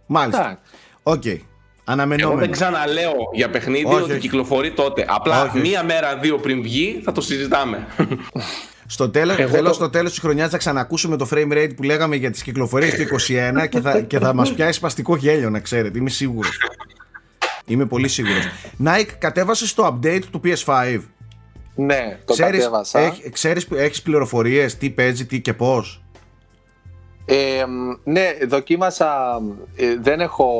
Μάλιστα. 0.06 0.60
Οκ. 1.02 1.22
Okay. 1.24 1.38
Αναμενόμενο. 1.88 2.30
Εγώ 2.30 2.40
δεν 2.40 2.50
ξαναλέω 2.50 3.14
για 3.32 3.50
παιχνίδι 3.50 3.84
όχι, 3.84 4.02
ότι 4.02 4.10
όχι. 4.10 4.20
κυκλοφορεί 4.20 4.70
τότε. 4.72 5.04
Απλά 5.08 5.42
όχι, 5.42 5.58
μία 5.58 5.84
μέρα, 5.84 6.16
δύο 6.16 6.38
πριν 6.38 6.62
βγει 6.62 7.00
θα 7.04 7.12
το 7.12 7.20
συζητάμε. 7.20 7.86
Στο 8.88 9.10
τέλος 9.10 9.32
θέλω 9.32 9.68
το... 9.68 9.72
στο 9.74 9.90
τέλος 9.90 10.10
της 10.10 10.20
χρονιάς 10.20 10.50
θα 10.50 10.56
ξανακούσουμε 10.56 11.16
το 11.16 11.28
frame 11.32 11.52
rate 11.52 11.70
που 11.76 11.82
λέγαμε 11.82 12.16
για 12.16 12.30
τις 12.30 12.42
κυκλοφορίες 12.42 12.94
του 12.94 13.02
21 13.02 13.68
και 13.68 13.80
θα, 13.80 14.00
και 14.00 14.18
θα 14.18 14.34
μας 14.34 14.52
πιάσει 14.52 14.72
σπαστικό 14.72 15.16
γέλιο 15.16 15.50
να 15.50 15.60
ξέρετε, 15.60 15.98
είμαι 15.98 16.10
σίγουρος. 16.10 16.58
Είμαι 17.66 17.86
πολύ 17.86 18.08
σίγουρος. 18.08 18.44
Νάικ 18.84 19.10
κατέβασες 19.18 19.74
το 19.74 19.86
update 19.86 20.22
του 20.30 20.40
PS5. 20.44 21.00
Ναι, 21.74 22.18
το 22.24 22.32
ξέρεις, 22.32 22.58
κατέβασα. 22.58 22.98
Έχ, 22.98 23.30
ξέρεις, 23.32 23.66
έχεις 23.74 24.02
πληροφορίες, 24.02 24.76
τι 24.76 24.90
παίζει, 24.90 25.26
τι 25.26 25.40
και 25.40 25.54
πώς; 25.54 26.02
Ε, 27.24 27.64
ναι, 28.04 28.36
δοκίμασα, 28.48 29.40
ε, 29.76 29.96
δεν 30.00 30.20
έχω, 30.20 30.50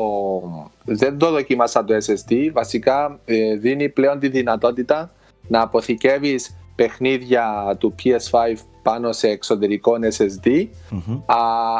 δεν 0.89 1.17
το 1.17 1.31
δοκίμασα 1.31 1.83
το 1.83 1.93
SSD, 1.95 2.49
βασικά 2.53 3.19
ε, 3.25 3.55
δίνει 3.55 3.89
πλέον 3.89 4.19
τη 4.19 4.27
δυνατότητα 4.27 5.11
να 5.47 5.61
αποθηκεύεις 5.61 6.57
παιχνίδια 6.75 7.75
του 7.79 7.95
PS5 8.03 8.55
πάνω 8.81 9.11
σε 9.11 9.27
εξωτερικό 9.27 9.93
SSD. 10.17 10.67
Α, 11.25 11.37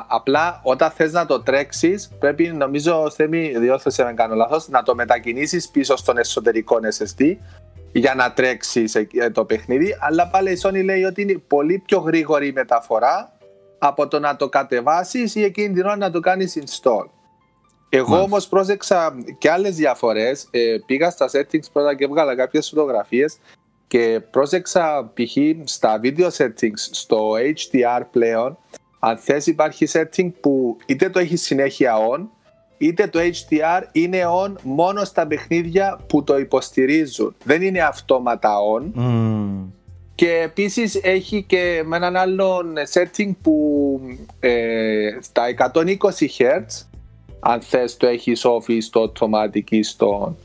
απλά 0.07 0.61
όταν 0.63 0.91
θες 0.91 1.11
να 1.11 1.25
το 1.25 1.41
τρέξεις 1.41 2.09
πρέπει 2.19 2.47
νομίζω, 2.47 3.09
Θέμη, 3.09 3.53
διόρθωσε 3.57 4.03
με 4.03 4.13
κάνω 4.13 4.35
λάθος, 4.35 4.67
να 4.67 4.83
το 4.83 4.95
μετακινήσεις 4.95 5.69
πίσω 5.69 5.95
στον 5.95 6.17
εσωτερικό 6.17 6.77
SSD 6.97 7.35
για 7.91 8.15
να 8.15 8.33
τρέξεις 8.33 8.97
το 9.31 9.45
παιχνίδι, 9.45 9.97
αλλά 9.99 10.27
πάλι 10.27 10.51
η 10.51 10.59
Sony 10.63 10.83
λέει 10.83 11.03
ότι 11.03 11.21
είναι 11.21 11.41
πολύ 11.47 11.83
πιο 11.85 11.99
γρήγορη 11.99 12.47
η 12.47 12.51
μεταφορά 12.51 13.37
από 13.77 14.07
το 14.07 14.19
να 14.19 14.35
το 14.35 14.49
κατεβάσεις 14.49 15.35
ή 15.35 15.43
εκείνη 15.43 15.73
την 15.73 15.85
ώρα 15.85 15.97
να 15.97 16.11
το 16.11 16.19
κάνεις 16.19 16.59
install. 16.63 17.05
Εγώ 17.89 18.15
όμω 18.15 18.23
όμως 18.23 18.47
πρόσεξα 18.47 19.15
και 19.37 19.51
άλλες 19.51 19.75
διαφορές, 19.75 20.47
ε, 20.51 20.77
πήγα 20.85 21.09
στα 21.09 21.29
settings 21.31 21.71
πρώτα 21.73 21.95
και 21.95 22.03
έβγαλα 22.03 22.35
κάποιες 22.35 22.69
φωτογραφίες 22.69 23.37
και 23.87 24.21
πρόσεξα 24.31 25.11
π.χ. 25.13 25.37
στα 25.63 25.99
video 26.03 26.29
settings 26.29 26.79
στο 26.91 27.31
HDR 27.33 28.01
πλέον 28.11 28.57
αν 28.99 29.17
θες 29.17 29.47
υπάρχει 29.47 29.87
setting 29.91 30.29
που 30.41 30.77
είτε 30.85 31.09
το 31.09 31.19
έχεις 31.19 31.41
συνέχεια 31.41 31.93
on 32.13 32.25
είτε 32.77 33.07
το 33.07 33.19
HDR 33.19 33.81
είναι 33.91 34.21
on 34.45 34.53
μόνο 34.63 35.03
στα 35.03 35.27
παιχνίδια 35.27 35.99
που 36.07 36.23
το 36.23 36.37
υποστηρίζουν. 36.37 37.35
Δεν 37.43 37.61
είναι 37.61 37.81
αυτόματα 37.81 38.53
on. 38.77 38.91
Και 40.15 40.31
επίσης 40.43 40.99
έχει 41.03 41.43
και 41.43 41.83
με 41.85 41.95
έναν 41.95 42.15
άλλο 42.15 42.63
setting 42.93 43.31
που 43.41 43.99
ε, 44.39 45.09
στα 45.21 45.43
120 45.73 45.85
Hz 46.37 46.86
αν 47.49 47.61
θες 47.61 47.97
το 47.97 48.07
έχεις 48.07 48.45
off 48.45 48.77
στο 48.81 49.11
automatic 49.11 49.69
ή 49.69 49.83
στο... 49.83 50.37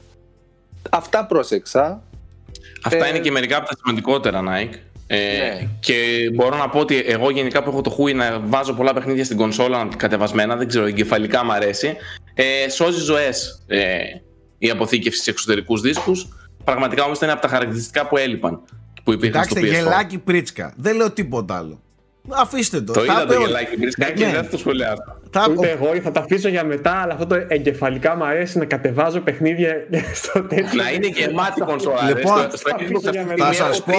Αυτά 0.91 1.27
πρόσεξα. 1.27 2.03
Αυτά 2.83 3.07
ε, 3.07 3.09
είναι 3.09 3.19
και 3.19 3.31
μερικά 3.31 3.57
από 3.57 3.67
τα 3.67 3.75
σημαντικότερα 3.79 4.43
Nike. 4.49 4.75
Ε, 5.07 5.17
ναι. 5.17 5.69
Και 5.81 6.31
μπορώ 6.35 6.57
να 6.57 6.69
πω 6.69 6.79
ότι 6.79 7.03
εγώ 7.07 7.31
γενικά 7.31 7.63
που 7.63 7.71
έχω 7.71 7.81
το 7.81 7.91
χούι 7.91 8.15
να 8.15 8.41
βάζω 8.41 8.73
πολλά 8.73 8.93
παιχνίδια 8.93 9.25
στην 9.25 9.37
κονσόλα 9.37 9.89
κατεβασμένα, 9.97 10.57
δεν 10.57 10.69
ξέρω, 10.69 10.87
εγκεφαλικά 10.87 11.45
μου 11.45 11.53
αρέσει. 11.53 11.97
Ε, 12.35 12.69
σώζει 12.69 13.01
ζωές 13.01 13.63
ε, 13.67 13.99
η 14.59 14.71
αποθήκευση 14.71 15.23
σε 15.23 15.31
εξωτερικούς 15.31 15.81
δίσκους. 15.81 16.29
Πραγματικά 16.65 17.05
όμως 17.05 17.17
ήταν 17.17 17.31
από 17.31 17.41
τα 17.41 17.49
χαρακτηριστικά 17.49 18.07
που 18.09 18.17
έλειπαν 18.17 18.61
που 19.05 19.13
υπήρχαν 19.13 19.45
στο 19.45 19.61
PS4. 19.61 19.65
γελάκι 19.65 20.19
πρίτσκα. 20.19 20.75
Δεν 20.77 20.97
λέω 20.97 21.11
τίποτα 21.11 21.57
άλλο. 21.57 21.81
Αφήστε 22.29 22.81
το. 22.81 22.93
Το 22.93 23.05
είδα 23.05 23.27
το 23.27 23.35
γελάκι 23.35 23.77
πρίτσκα 23.77 24.11
και 24.11 24.25
ναι. 24.25 24.33
δεν 24.33 24.43
θα 24.45 24.51
το 24.51 24.59
σχολιάσω. 24.59 25.17
Ούτε 25.51 25.71
εγώ 25.71 26.01
θα 26.03 26.11
τα 26.11 26.21
αφήσω 26.21 26.49
για 26.49 26.65
μετά, 26.65 26.91
αλλά 26.93 27.13
αυτό 27.13 27.27
το 27.27 27.35
εγκεφαλικά 27.49 28.17
μου 28.17 28.25
αρέσει 28.25 28.59
να 28.59 28.65
κατεβάζω 28.65 29.21
παιχνίδια 29.21 29.75
στο 30.23 30.43
τέτοιο. 30.43 30.83
Να 30.83 30.93
είναι 30.93 31.07
γεμάτη 31.07 31.61
κονσόλα. 31.61 32.03
Λοιπόν, 32.03 32.39
θα 33.37 33.53
σας 33.53 33.83
πω, 33.83 33.93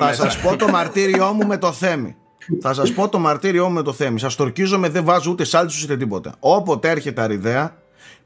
θα 0.00 0.12
σας 0.14 0.38
πω 0.38 0.56
το 0.56 0.68
μαρτύριό 0.68 1.32
μου 1.32 1.46
με 1.46 1.58
το 1.58 1.72
θέμη. 1.72 2.16
Θα 2.60 2.74
σας 2.74 2.92
πω 2.92 3.08
το 3.08 3.18
μαρτύριό 3.18 3.66
μου 3.66 3.72
με 3.72 3.82
το 3.82 3.92
θέμη. 3.92 4.20
Σας 4.20 4.34
τορκίζομαι, 4.34 4.88
δεν 4.88 5.04
βάζω 5.04 5.30
ούτε 5.30 5.44
σάλτσου 5.44 5.80
ούτε 5.84 5.96
τίποτα. 5.96 6.34
Όποτε 6.38 6.90
έρχεται 6.90 7.22
αριδέα, 7.22 7.76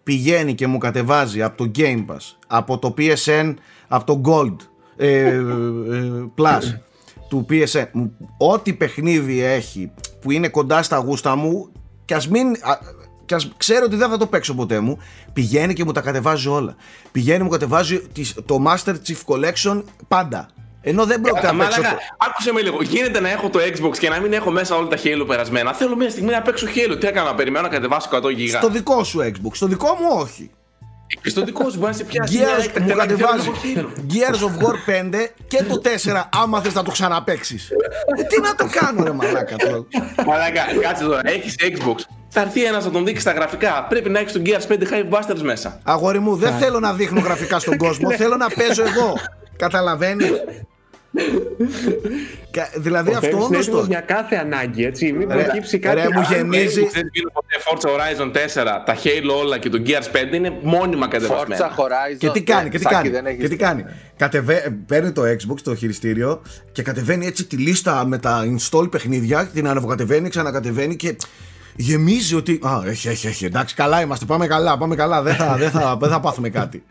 πηγαίνει 0.03 0.55
και 0.55 0.67
μου 0.67 0.79
κατεβάζει 0.79 1.43
από 1.43 1.57
το 1.57 1.71
Game 1.79 2.05
Pass, 2.07 2.37
από 2.47 2.79
το 2.79 2.95
PSN, 2.99 3.55
από 3.89 4.05
το 4.05 4.21
Gold, 4.25 4.57
ε, 4.97 5.27
ε, 5.27 5.43
Plus 6.37 6.81
του 7.31 7.47
PSN 7.51 8.11
ό,τι 8.39 8.73
παιχνίδι 8.73 9.43
έχει 9.43 9.93
που 10.21 10.31
είναι 10.31 10.49
κοντά 10.49 10.83
στα 10.83 10.97
γούστα 10.97 11.37
μου 11.37 11.73
και 12.05 12.15
ας 12.15 12.29
μην 12.29 12.47
και 13.25 13.35
ας 13.35 13.53
ξέρω 13.57 13.85
ότι 13.85 13.97
δεν 13.97 14.09
θα 14.09 14.17
το 14.17 14.27
παίξω 14.27 14.55
ποτέ 14.55 14.81
μου 14.81 14.99
πηγαίνει 15.33 15.73
και 15.73 15.85
μου 15.85 15.93
τα 15.93 16.01
κατεβάζει 16.01 16.49
όλα 16.49 16.77
πηγαίνει 17.13 17.43
μου 17.43 17.49
κατεβάζει 17.49 18.03
το 18.45 18.65
Master 18.67 18.95
Chief 19.07 19.35
Collection 19.35 19.83
πάντα 20.09 20.49
ενώ 20.83 21.07
δεν 21.07 21.21
πρόκειται 21.21 21.53
να 21.53 21.65
παίξω. 21.65 21.81
Άκουσε 22.19 22.53
με 22.53 22.61
λίγο. 22.61 22.83
Γίνεται 22.83 23.21
να 23.21 23.31
έχω 23.31 23.51
το 23.51 23.59
Xbox 23.59 23.99
και 23.99 24.09
να 24.09 24.21
μην 24.21 24.33
έχω 24.33 24.51
μέσα 24.51 24.77
όλα 24.77 24.89
τα 24.89 24.97
Halo 24.97 25.25
περασμένα. 25.27 25.73
Θέλω 25.73 25.97
μια 25.97 26.11
στιγμή 26.11 26.31
να 26.31 26.43
παίξω 26.43 26.67
Halo. 26.67 27.01
Τι 27.01 27.07
έκανα, 27.07 27.35
περιμένω 27.35 27.67
να 27.67 27.73
κατεβάσω 27.73 28.09
100 28.13 28.35
γίγα. 28.35 28.59
Στο 28.59 28.69
δικό 28.69 29.05
σου 29.05 29.19
Xbox. 29.19 29.51
Στο 29.53 29.67
δικό 29.67 29.87
μου 29.87 30.19
όχι. 30.21 30.51
Πιστοτικό 31.21 31.65
μπορεί 31.65 31.81
να 31.81 31.93
σε 31.93 32.05
πιάσει. 32.05 32.39
Gears, 32.39 32.81
μου 32.81 32.95
κατεβάζει 32.97 33.51
Gears 34.13 34.37
of 34.37 34.65
War 34.65 34.75
5 35.13 35.27
και 35.49 35.63
το 35.63 35.81
4 35.85 36.23
άμα 36.43 36.61
θες 36.61 36.75
να 36.75 36.83
το 36.83 36.91
ξαναπέξεις 36.91 37.71
ε, 37.71 38.23
Τι 38.23 38.41
να 38.41 38.55
το 38.55 38.69
κάνω 38.81 39.05
ρε 39.05 39.13
μαλάκα 39.13 39.57
τώρα 39.57 39.87
Μαλάκα, 40.27 40.63
κάτσε 40.81 41.05
τώρα, 41.05 41.21
έχεις 41.25 41.55
Xbox 41.61 41.95
θα 42.33 42.41
έρθει 42.41 42.65
ένας 42.65 42.85
να 42.85 42.91
τον 42.91 43.05
δείξει 43.05 43.25
τα 43.25 43.33
γραφικά. 43.33 43.87
Πρέπει 43.89 44.09
να 44.09 44.19
έχεις 44.19 44.33
τον 44.33 44.43
Gears 44.47 44.73
5 44.73 44.73
Hive 44.73 45.11
Busters 45.11 45.41
μέσα. 45.43 45.81
Αγόρι 45.85 46.19
μου, 46.19 46.37
δεν 46.37 46.53
θέλω 46.53 46.81
να 46.81 46.93
δείχνω 46.93 47.21
γραφικά 47.21 47.59
στον 47.59 47.77
κόσμο. 47.77 48.11
θέλω 48.11 48.37
να 48.37 48.49
παίζω 48.49 48.83
εγώ. 48.83 49.15
Καταλαβαίνεις; 49.57 50.31
Δηλαδή 52.77 53.11
Ο 53.11 53.17
αυτό 53.17 53.27
Θέμης 53.27 53.35
είναι 53.37 53.45
όντως 53.45 53.61
έτοιμος 53.67 53.81
το. 53.81 53.87
για 53.91 54.01
κάθε 54.01 54.37
ανάγκη, 54.37 54.85
έτσι. 54.85 55.13
Μην 55.13 55.29
Ρε, 55.31 55.43
προκύψει 55.43 55.79
κάτι 55.79 56.01
ρε, 56.01 56.09
μου 56.15 56.19
άλλο. 56.19 56.27
γεμίζει. 56.37 56.81
Δεν 56.81 57.11
βγήκε 57.13 57.27
ποτέ 57.33 57.57
Forza 57.67 57.89
Horizon 57.89 58.33
4, 58.33 58.83
τα 58.87 58.97
Halo 59.03 59.39
όλα 59.41 59.59
και 59.59 59.69
το 59.69 59.83
Gears 59.87 60.31
5 60.31 60.35
είναι 60.35 60.59
μόνιμα 60.63 61.07
Forza 61.07 61.11
κατεβασμένα. 61.11 61.75
Horizon. 61.77 62.17
Και 62.19 62.31
τι 62.31 62.43
κάνει, 62.43 62.63
ναι, 62.63 62.69
και 62.69 62.77
τι 62.77 62.83
Σάκη, 62.83 62.95
κάνει. 62.95 63.09
δεν 63.09 63.27
έχεις- 63.27 63.41
Και 63.41 63.49
τι 63.49 63.57
κάνει. 63.57 63.85
Κατεβε... 64.17 64.77
Παίρνει 64.87 65.13
το 65.13 65.23
Xbox, 65.23 65.57
το 65.63 65.75
χειριστήριο 65.75 66.43
και 66.73 66.83
κατεβαίνει 66.83 67.27
έτσι 67.27 67.45
τη 67.47 67.57
λίστα 67.57 68.05
με 68.07 68.19
τα 68.19 68.45
install 68.59 68.91
παιχνίδια. 68.91 69.47
Την 69.55 69.69
ανεβοκατεβαίνει, 69.69 70.29
ξανακατεβαίνει 70.29 70.97
και 70.97 71.17
γεμίζει 71.77 72.35
ότι. 72.35 72.61
Α, 72.63 72.81
έχει, 72.87 73.09
έχει, 73.09 73.27
έχει. 73.27 73.45
Εντάξει, 73.45 73.75
καλά 73.75 74.01
είμαστε. 74.01 74.25
Πάμε 74.25 74.47
καλά, 74.47 74.79
πάμε 74.79 74.95
καλά. 74.95 75.23
Δεν 75.23 75.35
θα, 75.35 75.57
δεν 75.57 75.71
θα, 75.71 75.97
δεν 76.01 76.09
θα 76.11 76.21
πάθουμε 76.21 76.49
κάτι. 76.49 76.83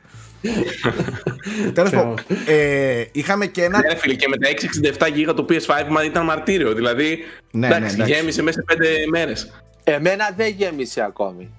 Τέλος 1.74 1.90
πάντων, 1.90 2.20
ε, 2.48 3.04
είχαμε 3.12 3.46
και 3.46 3.64
ένα. 3.64 3.80
Ναι, 3.80 3.88
ρε 3.88 3.96
φίλε, 3.96 4.14
και 4.14 4.28
με 4.28 4.38
τα 4.38 4.50
667 4.50 5.30
GB 5.30 5.36
το 5.36 5.46
PS5 5.50 5.86
μα 5.90 6.04
ήταν 6.04 6.26
μαρτύριο. 6.26 6.74
Δηλαδή, 6.74 7.18
Ναι, 7.52 7.68
ναι, 7.68 7.76
εντάξει, 7.76 7.96
εντάξει. 7.96 8.14
γέμισε 8.14 8.42
μέσα 8.42 8.60
σε 8.60 8.78
5 8.78 9.08
μέρες. 9.10 9.52
Εμένα 9.84 10.34
δεν 10.36 10.54
γέμισε 10.58 11.02
ακόμη. 11.02 11.50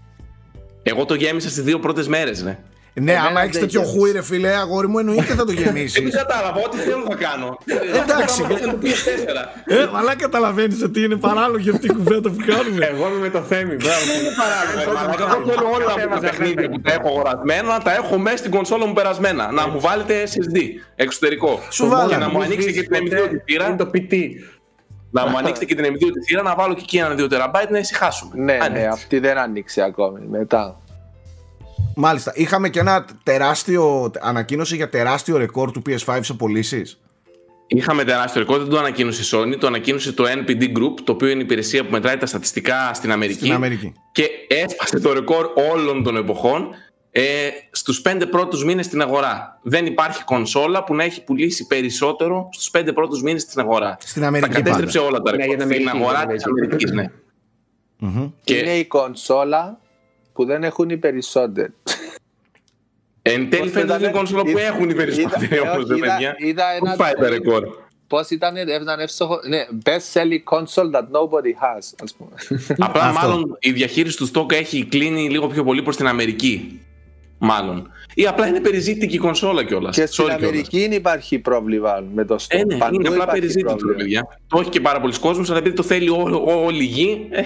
Εγώ 0.82 1.04
το 1.04 1.14
γέμισα 1.14 1.48
στις 1.48 1.62
δύο 1.64 1.78
πρώτες 1.78 2.08
μέρες, 2.08 2.42
ναι. 2.42 2.58
Ναι, 3.00 3.12
Εμένα 3.12 3.26
άμα 3.28 3.40
έχεις 3.42 3.52
δεν 3.52 3.62
τέτοιο 3.62 3.80
γέμισε. 3.80 3.98
χούι, 3.98 4.12
ρε 4.12 4.22
φίλε, 4.22 4.48
αγόρι 4.56 4.88
μου, 4.88 4.98
εννοείται 4.98 5.34
θα 5.34 5.44
το 5.44 5.52
γεμίσεις. 5.52 6.02
Δεν 6.02 6.10
κατάλαβα, 6.10 6.60
ό,τι 6.66 6.76
θέλω 6.76 7.04
θα 7.08 7.14
κάνω. 7.14 7.58
Εντάξει. 8.02 8.42
Αυτό 8.42 8.66
το 8.70 8.78
PS4. 8.82 9.48
ε, 9.66 9.88
αλλά 9.98 10.16
καταλαβαίνεις 10.16 10.82
ότι 10.82 11.02
είναι 11.02 11.16
παράλογη 11.16 11.70
αυτή 11.70 11.86
η 11.86 11.92
κουβέντα 11.92 12.30
που 12.30 12.36
κάνουμε. 12.46 12.84
Εγώ 12.86 13.06
είμαι 13.08 13.18
με 13.18 13.30
το 13.30 13.40
Θέμη, 13.42 13.74
μπράβο. 13.74 14.04
Μαλάκα, 14.36 15.24
Εγώ 15.24 15.44
θέλω 15.52 15.68
όλα 15.74 15.94
μου 16.08 16.14
τα 16.14 16.18
παιχνίδια 16.20 16.68
που 16.70 16.80
τα 16.80 16.92
έχω 16.92 17.08
αγορασμένα 17.08 17.62
να 17.62 17.78
τα 17.82 17.92
έχω 17.94 18.18
μέσα 18.18 18.36
στην 18.36 18.50
κονσόλα 18.50 18.86
μου 18.86 18.92
περασμένα. 18.92 19.50
Να 19.52 19.68
μου 19.68 19.80
βάλετε 19.80 20.22
SSD 20.26 20.58
εξωτερικό. 20.96 21.60
Σου 21.70 21.88
βάλανε. 21.88 22.12
Και 22.12 22.16
να 22.18 22.28
μου 22.28 22.42
ανοίξετε 22.42 22.72
και 22.72 22.82
την 22.82 22.96
M2 23.06 23.08
τη 23.10 23.16
Είναι 23.16 23.42
θύρα. 23.46 23.76
το 23.76 23.90
PT. 23.94 24.14
Να 25.10 25.26
μου 25.26 25.36
ανοίξετε 25.38 25.64
και 25.64 25.74
την 25.74 25.84
M2 25.94 25.98
τη 25.98 26.20
θύρα 26.26 26.42
να 26.42 26.54
βάλω 26.54 26.74
και 26.74 26.80
εκεί 26.82 26.96
ένα 26.96 27.14
2 27.14 27.28
τεραμπάιτ 27.28 27.70
να 27.70 27.78
ησυχάσουμε. 27.78 28.32
Ναι, 28.34 28.58
Αν 28.62 28.72
ναι, 28.72 28.78
έτσι. 28.78 28.88
αυτή 28.92 29.18
δεν 29.18 29.38
άνοιξε 29.38 29.82
ακόμη. 29.82 30.20
Μετά. 30.28 30.80
Μάλιστα. 31.96 32.32
Είχαμε 32.34 32.68
και 32.68 32.78
ένα 32.78 33.04
τεράστιο 33.22 34.10
ανακοίνωση 34.20 34.76
για 34.76 34.88
τεράστιο 34.88 35.36
ρεκόρ 35.36 35.70
του 35.70 35.82
PS5 35.86 36.18
σε 36.22 36.34
πωλήσεις. 36.34 37.00
Είχαμε 37.66 38.04
τεράστιο 38.04 38.40
ρεκόρ, 38.40 38.58
δεν 38.58 38.68
το 38.68 38.78
ανακοίνωσε 38.78 39.22
η 39.22 39.38
Sony, 39.38 39.58
το 39.58 39.66
ανακοίνωσε 39.66 40.12
το 40.12 40.24
NPD 40.24 40.62
Group, 40.62 40.94
το 41.04 41.12
οποίο 41.12 41.28
είναι 41.28 41.40
η 41.40 41.44
υπηρεσία 41.44 41.84
που 41.84 41.90
μετράει 41.90 42.16
τα 42.16 42.26
στατιστικά 42.26 42.94
στην 42.94 43.12
Αμερική. 43.12 43.38
Στην 43.38 43.52
Αμερική. 43.52 43.92
Και 44.12 44.28
έσπασε 44.48 45.00
το 45.00 45.12
ρεκόρ 45.12 45.50
όλων 45.72 46.02
των 46.02 46.16
εποχών 46.16 46.68
ε, 47.10 47.48
στους 47.70 48.00
πέντε 48.00 48.26
πρώτους 48.26 48.64
μήνες 48.64 48.84
στην 48.86 49.02
αγορά. 49.02 49.58
Δεν 49.62 49.86
υπάρχει 49.86 50.24
κονσόλα 50.24 50.84
που 50.84 50.94
να 50.94 51.04
έχει 51.04 51.24
πουλήσει 51.24 51.66
περισσότερο 51.66 52.48
στους 52.52 52.70
πέντε 52.70 52.92
πρώτους 52.92 53.22
μήνες 53.22 53.42
στην 53.42 53.60
αγορά. 53.60 53.96
Στην 54.00 54.24
Αμερική 54.24 54.50
Τα 54.52 54.56
κατέστρεψε 54.56 54.98
όλα 54.98 55.20
τα 55.20 55.30
Ναι, 55.30 55.36
ρεκόρ 55.36 55.56
για 55.56 55.66
την 55.66 55.74
στην 55.74 55.88
Αμερική, 55.88 56.02
αγορά 56.02 56.24
για 56.24 56.34
της 56.34 56.42
την 56.42 56.52
Αμερικής. 56.52 56.90
Αμερικής, 56.90 57.12
ναι. 58.02 58.30
Και 58.44 58.54
Είναι 58.54 58.78
η 58.78 58.84
κονσόλα 58.84 59.79
που 60.40 60.46
δεν 60.46 60.64
έχουν 60.64 60.90
οι 60.90 60.96
περισσότεροι. 60.96 61.72
εν 63.22 63.50
τέλει 63.50 63.62
Πώς 63.62 63.70
φαίνεται 63.70 63.92
ότι 63.92 64.02
είναι 64.02 64.06
η 64.06 64.10
ήταν, 64.10 64.12
κονσόλα 64.12 64.42
που 64.42 64.48
είδα- 64.48 64.60
έχουν 64.62 64.90
οι 64.90 64.94
περισσότεροι 64.94 65.44
είδα- 65.44 65.60
όμως, 65.72 65.76
όχι, 65.84 65.88
ρε 65.88 65.96
είδα- 65.96 66.06
παιδιά. 66.06 66.34
είδα 66.38 66.64
Πού 66.78 66.86
ένα 66.86 66.96
πάει 66.96 67.12
τα 67.12 67.26
tweet. 67.26 67.30
ρεκόρ; 67.30 67.68
Πώς 68.06 68.30
ήταν, 68.30 68.56
ήταν 68.56 69.00
εύστοχο. 69.00 69.40
Ναι, 69.48 69.66
best 69.84 70.12
selling 70.20 70.56
console 70.58 70.90
that 70.96 71.02
nobody 71.18 71.52
has, 71.62 71.92
ας 72.02 72.14
πούμε. 72.14 72.30
Απλά 72.86 73.02
Αυτό. 73.02 73.20
μάλλον 73.28 73.56
η 73.60 73.72
διαχείριση 73.72 74.16
του 74.16 74.26
στόκ 74.26 74.52
έχει 74.52 74.84
κλείνει 74.84 75.30
λίγο 75.30 75.46
πιο 75.46 75.64
πολύ 75.64 75.82
προς 75.82 75.96
την 75.96 76.06
Αμερική. 76.06 76.80
Μάλλον. 77.38 77.90
Ή 78.14 78.26
απλά 78.26 78.46
είναι 78.46 78.60
περιζήτητη 78.60 79.14
η 79.14 79.18
κονσόλα 79.18 79.64
κιόλας. 79.64 79.96
Και 79.96 80.06
στην 80.06 80.30
Αμερική 80.30 80.80
υπάρχει 80.92 81.38
πρόβλημα 81.38 82.04
με 82.14 82.24
το 82.24 82.34
stock. 82.34 82.46
Ε, 82.48 82.64
ναι, 82.64 82.76
Παντού 82.76 82.94
είναι 82.94 83.08
απλά 83.08 83.22
υπάρχει 83.22 83.40
περιζήτητο, 83.40 83.68
ρε 83.70 83.76
πρόβλημα. 83.76 83.96
παιδιά. 84.02 84.38
Το 84.48 84.58
έχει 84.60 84.68
και 84.70 84.80
πάρα 84.80 85.00
πολλοί 85.00 85.18
κόσμος, 85.18 85.50
αλλά 85.50 85.58
επειδή 85.58 85.76
το 85.76 85.82
θέλει 85.82 86.08
ό- 86.08 86.42
ό- 86.46 86.64
όλη 86.64 86.82
η 86.82 86.86
γη, 86.86 87.26
ε, 87.30 87.42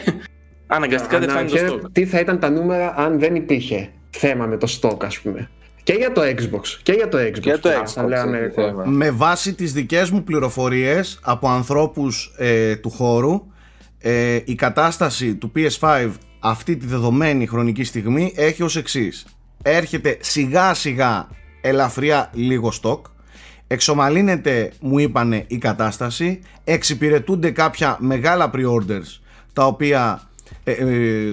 αναγκαστικά 0.66 1.18
δεν 1.18 1.28
φτάνει 1.28 1.50
το 1.50 1.56
Αναρωτιέμαι 1.58 1.82
stock. 1.86 1.92
τι 1.92 2.06
θα 2.06 2.20
ήταν 2.20 2.38
τα 2.38 2.50
νούμερα 2.50 2.94
αν 2.96 3.18
δεν 3.18 3.34
υπήρχε 3.34 3.90
θέμα 4.10 4.46
με 4.46 4.56
το 4.56 4.78
stock, 4.80 5.04
ας 5.04 5.20
πούμε. 5.20 5.50
Και 5.82 5.92
για 5.92 6.12
το 6.12 6.20
Xbox. 6.22 6.78
Και 6.82 6.92
για 6.92 7.08
το 7.08 7.18
Xbox. 7.18 7.38
Και 7.40 7.52
το 7.52 7.68
που 7.68 7.80
Xbox 7.82 7.86
θα 7.86 8.06
λέγαμε 8.06 8.36
έχει 8.36 8.46
ρεκόρ. 8.46 8.64
θέμα. 8.64 8.84
Με 8.86 9.10
βάση 9.10 9.54
τις 9.54 9.72
δικές 9.72 10.10
μου 10.10 10.22
πληροφορίες 10.22 11.18
από 11.22 11.48
ανθρώπους 11.48 12.34
ε, 12.38 12.76
του 12.76 12.90
χώρου 12.90 13.42
ε, 13.98 14.40
η 14.44 14.54
κατάσταση 14.54 15.34
του 15.34 15.52
PS5 15.56 16.10
αυτή 16.40 16.76
τη 16.76 16.86
δεδομένη 16.86 17.46
χρονική 17.46 17.84
στιγμή 17.84 18.32
έχει 18.36 18.62
ως 18.62 18.76
εξής. 18.76 19.26
Έρχεται 19.62 20.16
σιγά 20.20 20.74
σιγά 20.74 21.28
ελαφριά 21.60 22.30
λίγο 22.32 22.70
στόκ 22.70 23.06
εξομαλύνεται 23.66 24.72
μου 24.80 24.98
είπανε 24.98 25.44
η 25.46 25.58
κατάσταση 25.58 26.40
εξυπηρετούνται 26.64 27.50
κάποια 27.50 27.96
μεγάλα 28.00 28.50
pre-orders 28.54 29.20
τα 29.52 29.66
οποία 29.66 30.22
ε, 30.64 30.72
ε, 30.72 31.32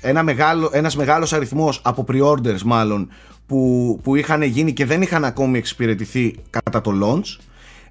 ένα 0.00 0.22
μεγάλο, 0.22 0.70
ένας 0.72 0.96
μεγάλος 0.96 1.32
αριθμός 1.32 1.80
από 1.84 2.04
pre-orders 2.08 2.62
μάλλον 2.64 3.08
που, 3.46 4.00
που 4.02 4.16
είχαν 4.16 4.42
γίνει 4.42 4.72
και 4.72 4.86
δεν 4.86 5.02
είχαν 5.02 5.24
ακόμη 5.24 5.58
εξυπηρετηθεί 5.58 6.34
κατά 6.50 6.80
το 6.80 6.92
launch 7.02 7.42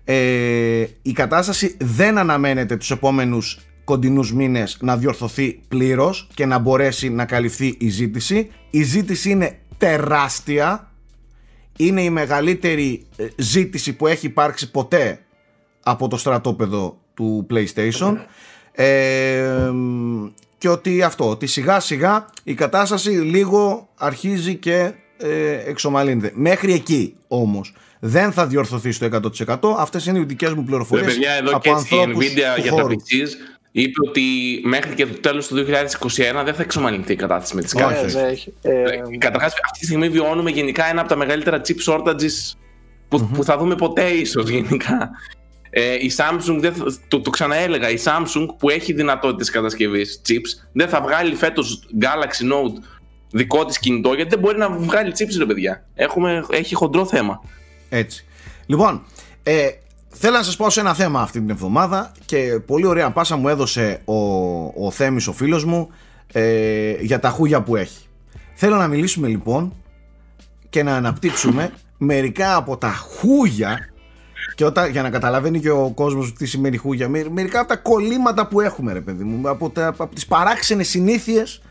ε, 0.05 0.85
η 1.01 1.11
κατάσταση 1.11 1.77
δεν 1.79 2.17
αναμένεται 2.17 2.75
τους 2.75 2.91
επόμενους 2.91 3.59
κοντινούς 3.83 4.33
μήνες 4.33 4.77
να 4.81 4.97
διορθωθεί 4.97 5.59
πλήρως 5.67 6.27
και 6.33 6.45
να 6.45 6.57
μπορέσει 6.57 7.09
να 7.09 7.25
καλυφθεί 7.25 7.75
η 7.79 7.89
ζήτηση. 7.89 8.51
Η 8.69 8.83
ζήτηση 8.83 9.29
είναι 9.29 9.59
τεράστια. 9.77 10.91
Είναι 11.77 12.01
η 12.01 12.09
μεγαλύτερη 12.09 13.05
ε, 13.15 13.27
ζήτηση 13.35 13.93
που 13.93 14.07
έχει 14.07 14.25
υπάρξει 14.25 14.71
ποτέ 14.71 15.19
από 15.83 16.07
το 16.07 16.17
στρατόπεδο 16.17 16.99
του 17.13 17.47
PlayStation 17.49 18.17
ε, 18.71 19.71
και 20.57 20.69
ότι 20.69 21.03
αυτό, 21.03 21.29
ότι 21.29 21.47
σιγά 21.47 21.79
σιγά 21.79 22.25
η 22.43 22.53
κατάσταση 22.53 23.09
λίγο 23.09 23.89
αρχίζει 23.97 24.55
και 24.55 24.93
ε, 25.17 25.69
εξομαλύνεται. 25.69 26.31
Μέχρι 26.33 26.73
εκεί 26.73 27.15
όμως 27.27 27.73
δεν 27.99 28.31
θα 28.31 28.47
διορθωθεί 28.47 28.91
στο 28.91 29.07
100%. 29.47 29.59
Αυτές 29.77 30.05
είναι 30.05 30.19
οι 30.19 30.23
δικές 30.23 30.49
μου 30.49 30.59
Ρε 30.59 30.65
πληροφορίες 30.65 31.13
παιδιά, 31.13 31.31
εδώ 31.31 31.49
από 31.49 31.59
και 31.59 31.69
η 31.69 31.71
ανθρώπους 31.71 32.25
Nvidia 32.25 32.55
του 32.55 32.61
για 32.61 32.71
τα 32.71 32.81
χώρου. 32.81 32.95
PCs 32.95 33.29
είπε 33.71 34.07
ότι 34.07 34.21
μέχρι 34.63 34.93
και 34.93 35.05
το 35.05 35.19
τέλος 35.19 35.47
του 35.47 35.55
2021 35.55 36.43
δεν 36.45 36.53
θα 36.53 36.61
εξομαλυνθεί 36.61 37.13
η 37.13 37.15
κατάσταση 37.15 37.55
με 37.55 37.61
τις 37.61 37.73
Όχι. 37.73 37.83
κάρτες. 37.83 38.15
Ναι, 38.15 38.21
ναι, 38.21 38.27
έχει. 38.27 38.53
Ε, 38.61 38.83
Καταρχάς 39.17 39.53
αυτή 39.63 39.79
τη 39.79 39.85
στιγμή 39.85 40.09
βιώνουμε 40.09 40.49
γενικά 40.49 40.89
ένα 40.89 40.99
από 40.99 41.09
τα 41.09 41.15
μεγαλύτερα 41.15 41.61
chip 41.67 41.93
shortages 41.93 42.57
που, 43.07 43.29
που 43.33 43.43
θα 43.43 43.57
δούμε 43.57 43.75
ποτέ 43.75 44.09
ίσως 44.09 44.49
γενικά. 44.49 45.09
Ε, 45.73 45.93
η 45.93 46.11
Samsung, 46.17 46.57
δεν 46.59 46.73
θα- 46.73 46.93
το, 47.07 47.19
το 47.21 47.29
ξαναέλεγα, 47.29 47.89
η 47.89 47.97
Samsung 48.03 48.45
που 48.57 48.69
έχει 48.69 48.93
δυνατότητες 48.93 49.49
κατασκευής 49.49 50.21
chips 50.27 50.67
δεν 50.73 50.89
θα 50.89 51.01
βγάλει 51.01 51.35
φέτος 51.35 51.83
Galaxy 52.01 52.53
Note 52.53 52.83
δικό 53.31 53.65
της 53.65 53.79
κινητό 53.79 54.13
γιατί 54.13 54.29
δεν 54.29 54.39
μπορεί 54.39 54.57
να 54.57 54.69
βγάλει 54.69 55.11
chips 55.17 55.35
ρε 55.37 55.45
παιδιά. 55.45 55.85
Έχουμε, 55.93 56.45
έχει 56.49 56.75
χοντρό 56.75 57.05
θέμα. 57.05 57.41
Έτσι. 57.89 58.25
Λοιπόν, 58.65 59.03
ε, 59.43 59.67
θέλω 60.09 60.37
να 60.37 60.43
σας 60.43 60.55
πω 60.55 60.69
σε 60.69 60.79
ένα 60.79 60.93
θέμα 60.93 61.21
αυτή 61.21 61.39
την 61.39 61.49
εβδομάδα 61.49 62.11
και 62.25 62.59
πολύ 62.65 62.85
ωραία 62.85 63.11
πάσα 63.11 63.35
μου 63.35 63.47
έδωσε 63.47 64.01
ο, 64.05 64.15
ο 64.85 64.91
Θέμης 64.91 65.27
ο 65.27 65.33
φίλος 65.33 65.65
μου 65.65 65.89
ε, 66.33 66.91
για 67.01 67.19
τα 67.19 67.29
χούγια 67.29 67.61
που 67.61 67.75
έχει. 67.75 68.05
Θέλω 68.53 68.75
να 68.75 68.87
μιλήσουμε 68.87 69.27
λοιπόν 69.27 69.73
και 70.69 70.83
να 70.83 70.95
αναπτύξουμε 70.95 71.71
μερικά 71.97 72.55
από 72.55 72.77
τα 72.77 72.89
χούγια 72.91 73.89
και 74.55 74.65
όταν, 74.65 74.91
για 74.91 75.01
να 75.01 75.09
καταλαβαίνει 75.09 75.59
και 75.59 75.69
ο 75.69 75.91
κόσμος 75.95 76.33
τι 76.33 76.45
σημαίνει 76.45 76.77
χούγια 76.77 77.09
με- 77.09 77.29
μερικά 77.29 77.59
από 77.59 77.67
τα 77.69 77.75
κολλήματα 77.75 78.47
που 78.47 78.61
έχουμε 78.61 78.93
ρε 78.93 79.01
παιδί 79.01 79.23
μου 79.23 79.49
από, 79.49 79.69
τα, 79.69 79.87
από 79.87 80.07
τις 80.07 80.25
παράξενες 80.25 80.89
συνήθειες 80.89 81.61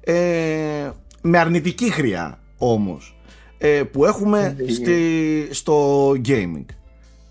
ε, 0.00 0.90
με 1.22 1.38
αρνητική 1.38 1.90
χρειά 1.90 2.38
όμως 2.58 3.16
ε, 3.58 3.82
που 3.92 4.04
έχουμε 4.04 4.56
στη, 4.68 5.48
στο 5.50 6.10
gaming. 6.10 6.64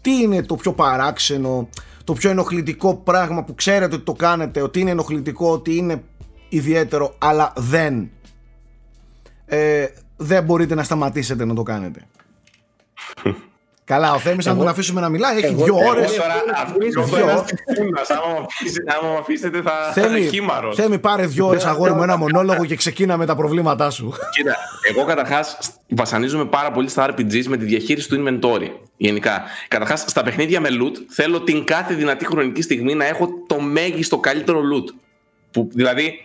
Τι 0.02 0.22
είναι 0.22 0.44
το 0.44 0.56
πιο 0.56 0.74
παράξενο 0.74 1.70
το 2.04 2.14
πιο 2.14 2.30
ενοχλητικό 2.30 2.96
πράγμα 2.96 3.44
που 3.44 3.56
ξέρετε 3.56 3.96
ότι 3.96 4.04
το 4.04 4.14
κάνετε 4.14 4.62
ότι 4.62 4.80
είναι 4.80 4.92
ενοχλητικό 4.92 5.52
ότι 5.52 5.76
είναι 5.76 6.04
ιδιαίτερο 6.50 7.16
αλλά 7.18 7.54
δεν 7.56 8.10
ε, 9.46 9.86
δεν 10.18 10.44
μπορείτε 10.44 10.76
να 10.76 10.84
σταματήσετε 10.84 11.46
να 11.46 11.54
το 11.54 11.64
κάνετε; 11.64 12.08
Καλά, 13.90 14.14
ο 14.14 14.20
Θέμης 14.20 14.48
αν 14.48 14.58
τον 14.58 14.68
αφήσουμε 14.68 15.02
να 15.02 15.10
μιλάει 15.10 15.38
έχει 15.38 15.46
εγώ- 15.46 15.64
δύο 15.64 15.78
εγώ 15.80 15.90
ώρες. 15.90 16.12
Τώρα 16.16 16.34
εγώ- 16.34 16.54
αυτό 16.64 16.76
εγώ- 16.86 17.18
είναι 17.22 17.32
ένας 17.32 17.44
τυφούνας. 17.46 18.10
Άμα 18.10 18.28
μου 18.40 18.46
αφήσετε- 18.46 18.92
Άμα 19.00 19.10
μου 19.12 19.18
αφήσετε 19.18 19.62
θα 19.62 19.92
θα 19.94 20.02
είναι 20.02 20.10
Θέμη, 20.10 20.28
χήμαρος. 20.28 20.76
Θέμη, 20.76 21.00
πάρε 21.00 21.26
δύο 21.26 21.48
ώρες 21.48 21.64
Ναι, 21.64 21.70
αγόρι 21.70 21.92
μου 21.92 21.98
ναι, 21.98 22.04
ένα 22.04 22.12
ναι. 22.14 22.20
μονόλογο 22.20 22.66
και 22.66 22.76
ξεκίνα 22.76 23.18
με 23.18 23.26
τα 23.26 23.36
προβλήματά 23.36 23.90
σου. 23.90 24.14
Κοίτα, 24.36 24.56
εγώ 24.90 25.06
καταρχάς 25.06 25.58
βασανίζομαι 25.90 26.46
πάρα 26.46 26.72
πολύ 26.72 26.90
στα 26.90 27.04
RPGs 27.10 27.44
με 27.48 27.58
τη 27.58 27.66
διαχείριση 27.66 28.10
του 28.10 28.24
inventory. 28.26 28.70
Γενικά. 28.98 29.44
Καταρχάς, 29.68 30.04
στα 30.08 30.24
παιχνίδια 30.24 30.60
με 30.60 30.70
loot 30.72 30.96
θέλω 31.10 31.42
την 31.42 31.64
κάθε 31.66 31.94
δυνατή 31.94 32.26
χρονική 32.26 32.62
στιγμή 32.62 32.94
να 32.94 33.06
έχω 33.06 33.30
το 33.48 33.60
μέγιστο 33.60 34.18
καλύτερο 34.18 34.60
loot. 34.74 34.94
Που, 35.52 35.70
δηλαδή, 35.74 36.24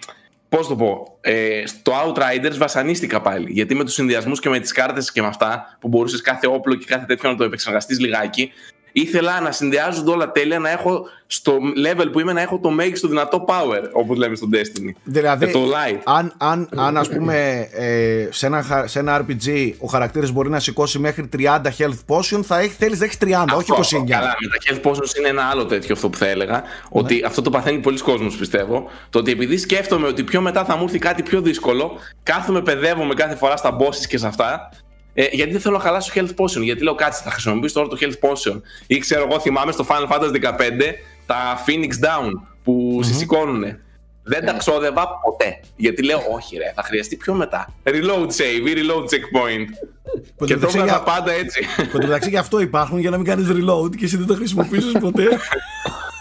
πώς 0.57 0.67
το 0.67 0.77
πω, 0.77 1.19
ε, 1.21 1.63
στο 1.67 1.93
Outriders 2.07 2.57
βασανίστηκα 2.57 3.21
πάλι. 3.21 3.53
Γιατί 3.53 3.75
με 3.75 3.85
τους 3.85 3.95
συνδυασμούς 3.95 4.41
και 4.41 4.49
με 4.49 4.59
τις 4.59 4.73
κάρτες 4.73 5.13
και 5.13 5.21
με 5.21 5.27
αυτά 5.27 5.77
που 5.81 5.89
μπορούσες 5.89 6.21
κάθε 6.21 6.47
όπλο 6.47 6.75
και 6.75 6.85
κάθε 6.89 7.05
τέτοιο 7.07 7.31
να 7.31 7.37
το 7.37 7.45
επεξεργαστείς 7.45 8.01
λιγάκι, 8.01 8.53
ήθελα 8.97 9.41
να 9.41 9.51
συνδυάζονται 9.53 10.11
όλα 10.11 10.33
τέλεια, 10.33 10.59
να 10.59 10.71
έχω 10.71 11.07
στο 11.27 11.59
level 11.87 12.07
που 12.13 12.21
είμαι 12.21 12.33
να 12.33 12.41
έχω 12.41 12.59
το 12.59 12.71
μέγιστο 12.71 13.09
δυνατό 13.09 13.45
power, 13.49 13.83
όπως 13.93 14.17
λέμε 14.17 14.37
στο 14.37 14.49
Destiny. 14.53 14.91
Δηλαδή, 15.05 15.47
Και 15.47 15.53
το 15.53 15.61
light. 15.65 15.99
αν, 16.05 16.33
αν, 16.39 16.69
αν 16.77 16.97
ας 16.97 17.09
πούμε 17.09 17.69
ε, 17.73 18.29
σε, 18.31 18.47
ένα, 18.47 18.63
χα- 18.63 18.87
σε 18.87 18.99
ένα 18.99 19.25
RPG 19.27 19.73
ο 19.79 19.87
χαρακτήρας 19.87 20.31
μπορεί 20.31 20.49
να 20.51 20.61
σηκώσει 20.61 20.99
μέχρι 20.99 21.29
30 21.37 21.61
health 21.79 21.99
potion, 22.17 22.41
θα 22.43 22.59
έχει, 22.59 22.75
θέλεις 22.79 22.99
να 22.99 23.05
έχει 23.05 23.17
30, 23.25 23.29
όχι 23.57 23.73
Αυτό, 23.73 23.99
29. 23.99 24.05
Καλά, 24.09 24.35
με 24.41 24.49
τα 24.49 24.59
health 24.67 24.87
potions 24.91 25.19
είναι 25.19 25.29
ένα 25.29 25.43
άλλο 25.43 25.67
τέτοιο 25.67 25.95
αυτό 25.95 26.09
που 26.11 26.19
θα 26.19 26.27
έλεγα. 26.27 26.63
Ότι 26.89 27.23
αυτό 27.27 27.43
το 27.43 27.51
παθαίνει 27.51 27.79
πολλοί 27.79 27.99
κόσμος 27.99 28.37
πιστεύω. 28.37 28.91
Το 29.11 29.19
ότι 29.19 29.31
επειδή 29.31 29.57
σκέφτομαι 29.59 30.07
ότι 30.07 30.25
πιο 30.25 30.41
μετά 30.41 30.65
θα 30.65 30.77
μου 30.77 30.83
έρθει 30.85 30.99
κάτι 30.99 31.23
πιο 31.23 31.41
δύσκολο, 31.41 31.99
κάθομαι, 32.23 32.63
παιδεύομαι 32.63 33.15
κάθε 33.15 33.35
φορά 33.35 33.57
στα 33.57 33.77
bosses 33.81 34.07
και 34.09 34.19
σε 34.19 34.27
αυτά. 34.27 34.69
Ε, 35.15 35.25
γιατί 35.33 35.53
δεν 35.53 35.61
θέλω 35.61 35.77
να 35.77 35.83
χαλάσω 35.83 36.13
health 36.15 36.35
potion. 36.37 36.63
Γιατί 36.63 36.83
λέω 36.83 36.95
κάτσε, 36.95 37.23
θα 37.25 37.31
χρησιμοποιήσω 37.31 37.75
τώρα 37.75 37.89
το 37.89 37.97
health 38.01 38.29
potion. 38.29 38.61
Ή 38.87 38.99
ξέρω 38.99 39.27
εγώ, 39.31 39.41
θυμάμαι 39.41 39.73
στο 39.73 39.87
Final 39.89 40.09
Fantasy 40.13 40.41
15 40.43 40.51
τα 41.27 41.65
Phoenix 41.67 42.05
Down 42.05 42.31
που 42.65 43.01
mm 43.03 43.07
σηκώνουν. 43.15 43.65
Δεν 44.27 44.47
τα 44.47 44.53
ξόδευα 44.53 45.09
ποτέ. 45.25 45.61
Γιατί 45.77 46.03
λέω, 46.05 46.19
όχι 46.35 46.57
ρε, 46.57 46.73
θα 46.75 46.83
χρειαστεί 46.83 47.17
πιο 47.17 47.35
μετά. 47.35 47.75
Reload 47.85 48.27
save 48.27 48.67
ή 48.69 48.73
reload 48.77 49.03
checkpoint. 49.05 49.67
Που 50.37 50.45
και 50.45 50.53
εν 50.53 50.61
τω 50.61 50.67
το 50.67 50.73
μεταξύ 50.73 50.79
έβγαζα 50.79 50.85
για- 50.85 51.03
πάντα 51.03 51.33
έτσι. 51.33 51.65
Που 51.77 51.83
εν 51.83 52.01
τω 52.01 52.07
μεταξύ 52.07 52.29
γι' 52.29 52.37
αυτό 52.37 52.61
υπάρχουν 52.61 52.99
για 52.99 53.11
να 53.11 53.17
μην 53.17 53.27
κάνεις 53.27 53.47
reload 53.51 53.97
και 53.97 54.05
εσύ 54.05 54.17
δεν 54.17 54.27
το 54.27 54.35
χρησιμοποιήσεις 54.35 54.93
ποτέ. 55.01 55.25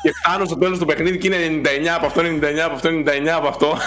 Και 0.02 0.12
φτάνω 0.24 0.46
στο 0.46 0.58
τέλος 0.58 0.78
του 0.80 0.86
παιχνίδι 0.86 1.18
και 1.18 1.28
είναι 1.28 1.62
99 1.84 1.88
από 1.96 2.06
αυτό, 2.06 2.22
99 2.22 2.60
από 2.66 2.74
αυτό, 2.76 2.90
99 2.90 3.28
από 3.36 3.48
αυτό. 3.48 3.78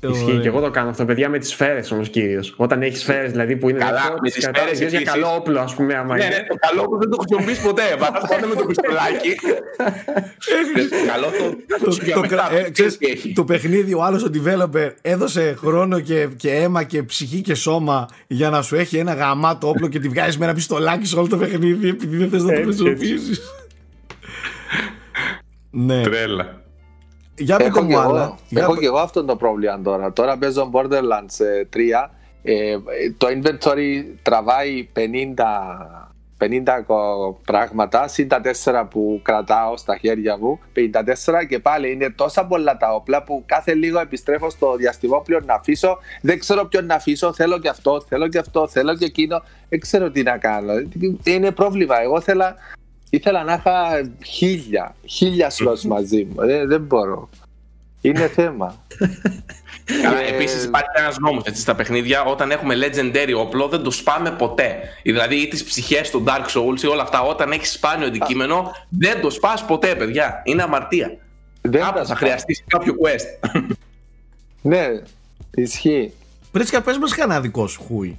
Ισχύει 0.00 0.38
και 0.42 0.48
εγώ 0.48 0.60
το 0.60 0.70
κάνω 0.70 0.90
αυτό, 0.90 1.04
παιδιά, 1.04 1.28
με 1.28 1.38
τις 1.38 1.48
σφαίρες 1.48 1.90
όμως 1.90 2.08
κυρίως. 2.08 2.54
Όταν 2.56 2.82
έχεις 2.82 3.00
σφαίρες 3.00 3.30
δηλαδή 3.30 3.56
που 3.56 3.68
είναι. 3.68 3.78
Καλά, 3.78 3.92
δεύτερο, 3.92 4.14
με 4.14 4.20
τις 4.20 4.32
τις 4.34 4.42
κρατάω 4.44 4.62
σφαίρες 4.62 4.78
ιδίως 4.80 4.90
για 4.90 5.00
επίσης. 5.00 5.22
καλό 5.22 5.34
όπλο, 5.36 5.60
ας 5.60 5.74
πούμε, 5.74 5.94
άμα 5.94 6.16
ναι, 6.16 6.24
είναι. 6.24 6.34
ναι, 6.36 6.46
το 6.48 6.54
καλό 6.54 6.82
που 6.88 6.98
δεν 6.98 7.10
το 7.10 7.16
χρησιμοποιείς 7.16 7.58
ποτέ. 7.60 7.82
Πατά 7.98 8.26
πάντα 8.28 8.46
με 8.46 8.54
το 8.54 8.64
πιστολάκι. 8.66 9.34
καλό 11.12 11.26
το. 11.26 11.84
το, 11.84 11.90
σου 11.90 12.04
για 12.04 12.14
το, 12.14 12.20
μετά, 12.20 12.34
κρα- 12.36 12.52
ε, 12.58 12.62
τι 12.62 12.70
ξέρεις, 12.70 12.96
έχει. 13.00 13.32
το 13.32 13.44
παιχνίδι, 13.44 13.94
ο 13.94 14.02
άλλος 14.02 14.22
ο 14.24 14.30
developer 14.34 14.90
έδωσε 15.02 15.54
χρόνο 15.58 16.00
και, 16.00 16.28
και 16.36 16.50
αίμα 16.50 16.82
και 16.82 17.02
ψυχή 17.02 17.40
και 17.40 17.54
σώμα 17.54 18.08
για 18.26 18.50
να 18.50 18.62
σου 18.62 18.76
έχει 18.76 18.96
ένα 18.96 19.14
γαμάτο 19.14 19.68
όπλο 19.68 19.88
και 19.88 19.98
τη 19.98 20.08
βγάζεις 20.08 20.38
με 20.38 20.44
ένα 20.44 20.54
πιστολάκι 20.54 21.06
σε 21.06 21.18
όλο 21.18 21.28
το 21.28 21.36
παιχνίδι 21.36 21.88
επειδή 21.88 22.16
δεν 22.16 22.28
θες 22.30 22.42
να 22.42 22.52
το 22.52 22.58
Έτσι, 22.60 22.68
έτσι. 22.68 22.84
χρησιμοποιήσεις. 22.84 23.40
ναι. 25.70 26.02
Τρέλα. 26.02 26.62
Για 27.38 27.56
πείτε 27.56 27.68
Έχω, 27.68 27.78
και 27.78 27.84
μου 27.94 27.98
άλλα. 27.98 28.22
εγώ, 28.22 28.38
Για 28.48 28.62
έχω 28.62 28.72
π- 28.74 28.78
και 28.78 28.86
εγώ 28.86 28.98
αυτό 28.98 29.24
το 29.24 29.36
πρόβλημα 29.36 29.80
τώρα. 29.82 30.12
Τώρα 30.12 30.36
παίζω 30.38 30.70
Borderlands 30.74 31.44
ε, 31.44 31.64
3. 31.76 32.10
Ε, 32.42 32.76
το 33.18 33.26
inventory 33.26 34.04
τραβάει 34.22 34.88
50, 34.96 35.00
50 36.38 36.82
κο- 36.86 37.40
πράγματα, 37.46 38.08
συν 38.08 38.28
τα 38.28 38.40
4 38.64 38.84
που 38.90 39.20
κρατάω 39.24 39.76
στα 39.76 39.96
χέρια 39.96 40.36
μου, 40.38 40.60
54 40.76 41.44
και 41.48 41.58
πάλι 41.58 41.92
είναι 41.92 42.10
τόσα 42.10 42.46
πολλά 42.46 42.76
τα 42.76 42.94
όπλα 42.94 43.22
που 43.22 43.42
κάθε 43.46 43.74
λίγο 43.74 44.00
επιστρέφω 44.00 44.50
στο 44.50 44.76
διαστημόπλαιο 44.76 45.40
να 45.46 45.54
αφήσω. 45.54 45.98
Δεν 46.22 46.38
ξέρω 46.38 46.64
ποιον 46.64 46.86
να 46.86 46.94
αφήσω, 46.94 47.32
θέλω 47.32 47.58
και 47.58 47.68
αυτό, 47.68 48.00
θέλω 48.08 48.28
και 48.28 48.38
αυτό, 48.38 48.68
θέλω 48.68 48.96
και 48.96 49.04
εκείνο. 49.04 49.42
Δεν 49.68 49.80
ξέρω 49.80 50.10
τι 50.10 50.22
να 50.22 50.38
κάνω. 50.38 50.72
Είναι 51.24 51.50
πρόβλημα. 51.50 52.00
Εγώ 52.02 52.20
θέλα, 52.20 52.54
ήθελα 53.10 53.44
να 53.44 53.52
είχα 53.52 54.10
χίλια, 54.24 54.94
χίλια 55.06 55.50
slots 55.50 55.80
μαζί 55.94 56.24
μου. 56.24 56.34
Δεν, 56.46 56.68
δεν 56.68 56.80
μπορώ. 56.80 57.28
Είναι 58.00 58.28
θέμα. 58.28 58.74
Καλά, 60.02 60.18
Ε, 60.20 60.34
επίσης 60.34 60.64
υπάρχει 60.64 60.88
ένας 60.96 61.18
νόμος 61.18 61.42
στα 61.52 61.74
παιχνίδια. 61.74 62.22
Όταν 62.24 62.50
έχουμε 62.50 62.74
legendary 62.76 63.32
όπλο, 63.36 63.68
δεν 63.68 63.82
το 63.82 63.90
σπάμε 63.90 64.30
ποτέ. 64.30 64.78
Δηλαδή, 65.02 65.36
ή 65.36 65.48
τις 65.48 65.64
ψυχές 65.64 66.10
του 66.10 66.24
Dark 66.26 66.46
Souls 66.46 66.82
ή 66.82 66.86
όλα 66.86 67.02
αυτά, 67.02 67.22
όταν 67.22 67.52
έχεις 67.52 67.72
σπάνιο 67.72 68.06
αντικείμενο, 68.06 68.72
δεν 68.88 69.20
το 69.20 69.30
σπάς 69.30 69.64
ποτέ, 69.64 69.94
παιδιά. 69.94 70.42
Είναι 70.44 70.62
αμαρτία. 70.62 71.16
Δεν 71.60 71.80
Κάπου 71.80 71.92
τα 71.92 71.98
θα 71.98 72.04
σπάω. 72.04 72.16
χρειαστείς 72.16 72.64
κάποιο 72.66 72.94
quest. 73.02 73.50
Ναι, 74.62 74.86
ισχύει. 75.54 76.12
Πρίτσκα, 76.50 76.82
πες 76.82 76.98
μας 76.98 77.14
κανένα 77.14 77.40
δικό 77.40 77.66
σου 77.66 77.82
χούι. 77.82 78.18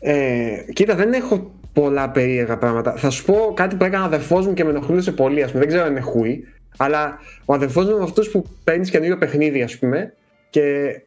Ε, 0.00 0.56
κοίτα, 0.72 0.94
δεν 0.94 1.12
έχω 1.12 1.50
πολλά 1.80 2.10
περίεργα 2.10 2.58
πράγματα. 2.58 2.92
Θα 2.96 3.10
σου 3.10 3.24
πω 3.24 3.52
κάτι 3.56 3.76
που 3.76 3.84
έκανε 3.84 4.02
ο 4.02 4.06
αδερφός 4.06 4.46
μου 4.46 4.54
και 4.54 4.64
με 4.64 4.70
ενοχλούσε 4.70 5.12
πολύ. 5.12 5.42
Ας 5.42 5.50
πούμε. 5.50 5.58
Δεν 5.58 5.68
ξέρω 5.68 5.84
αν 5.84 5.90
είναι 5.90 6.00
χούι. 6.00 6.48
Αλλά 6.76 7.18
ο 7.44 7.54
αδερφός 7.54 7.84
μου 7.84 7.94
είναι 7.94 8.04
αυτού 8.04 8.30
που 8.30 8.44
παίρνεις 8.64 8.90
καινούριο 8.90 9.18
παιχνίδι, 9.18 9.62
ας 9.62 9.78
πούμε, 9.78 10.14
και 10.50 10.62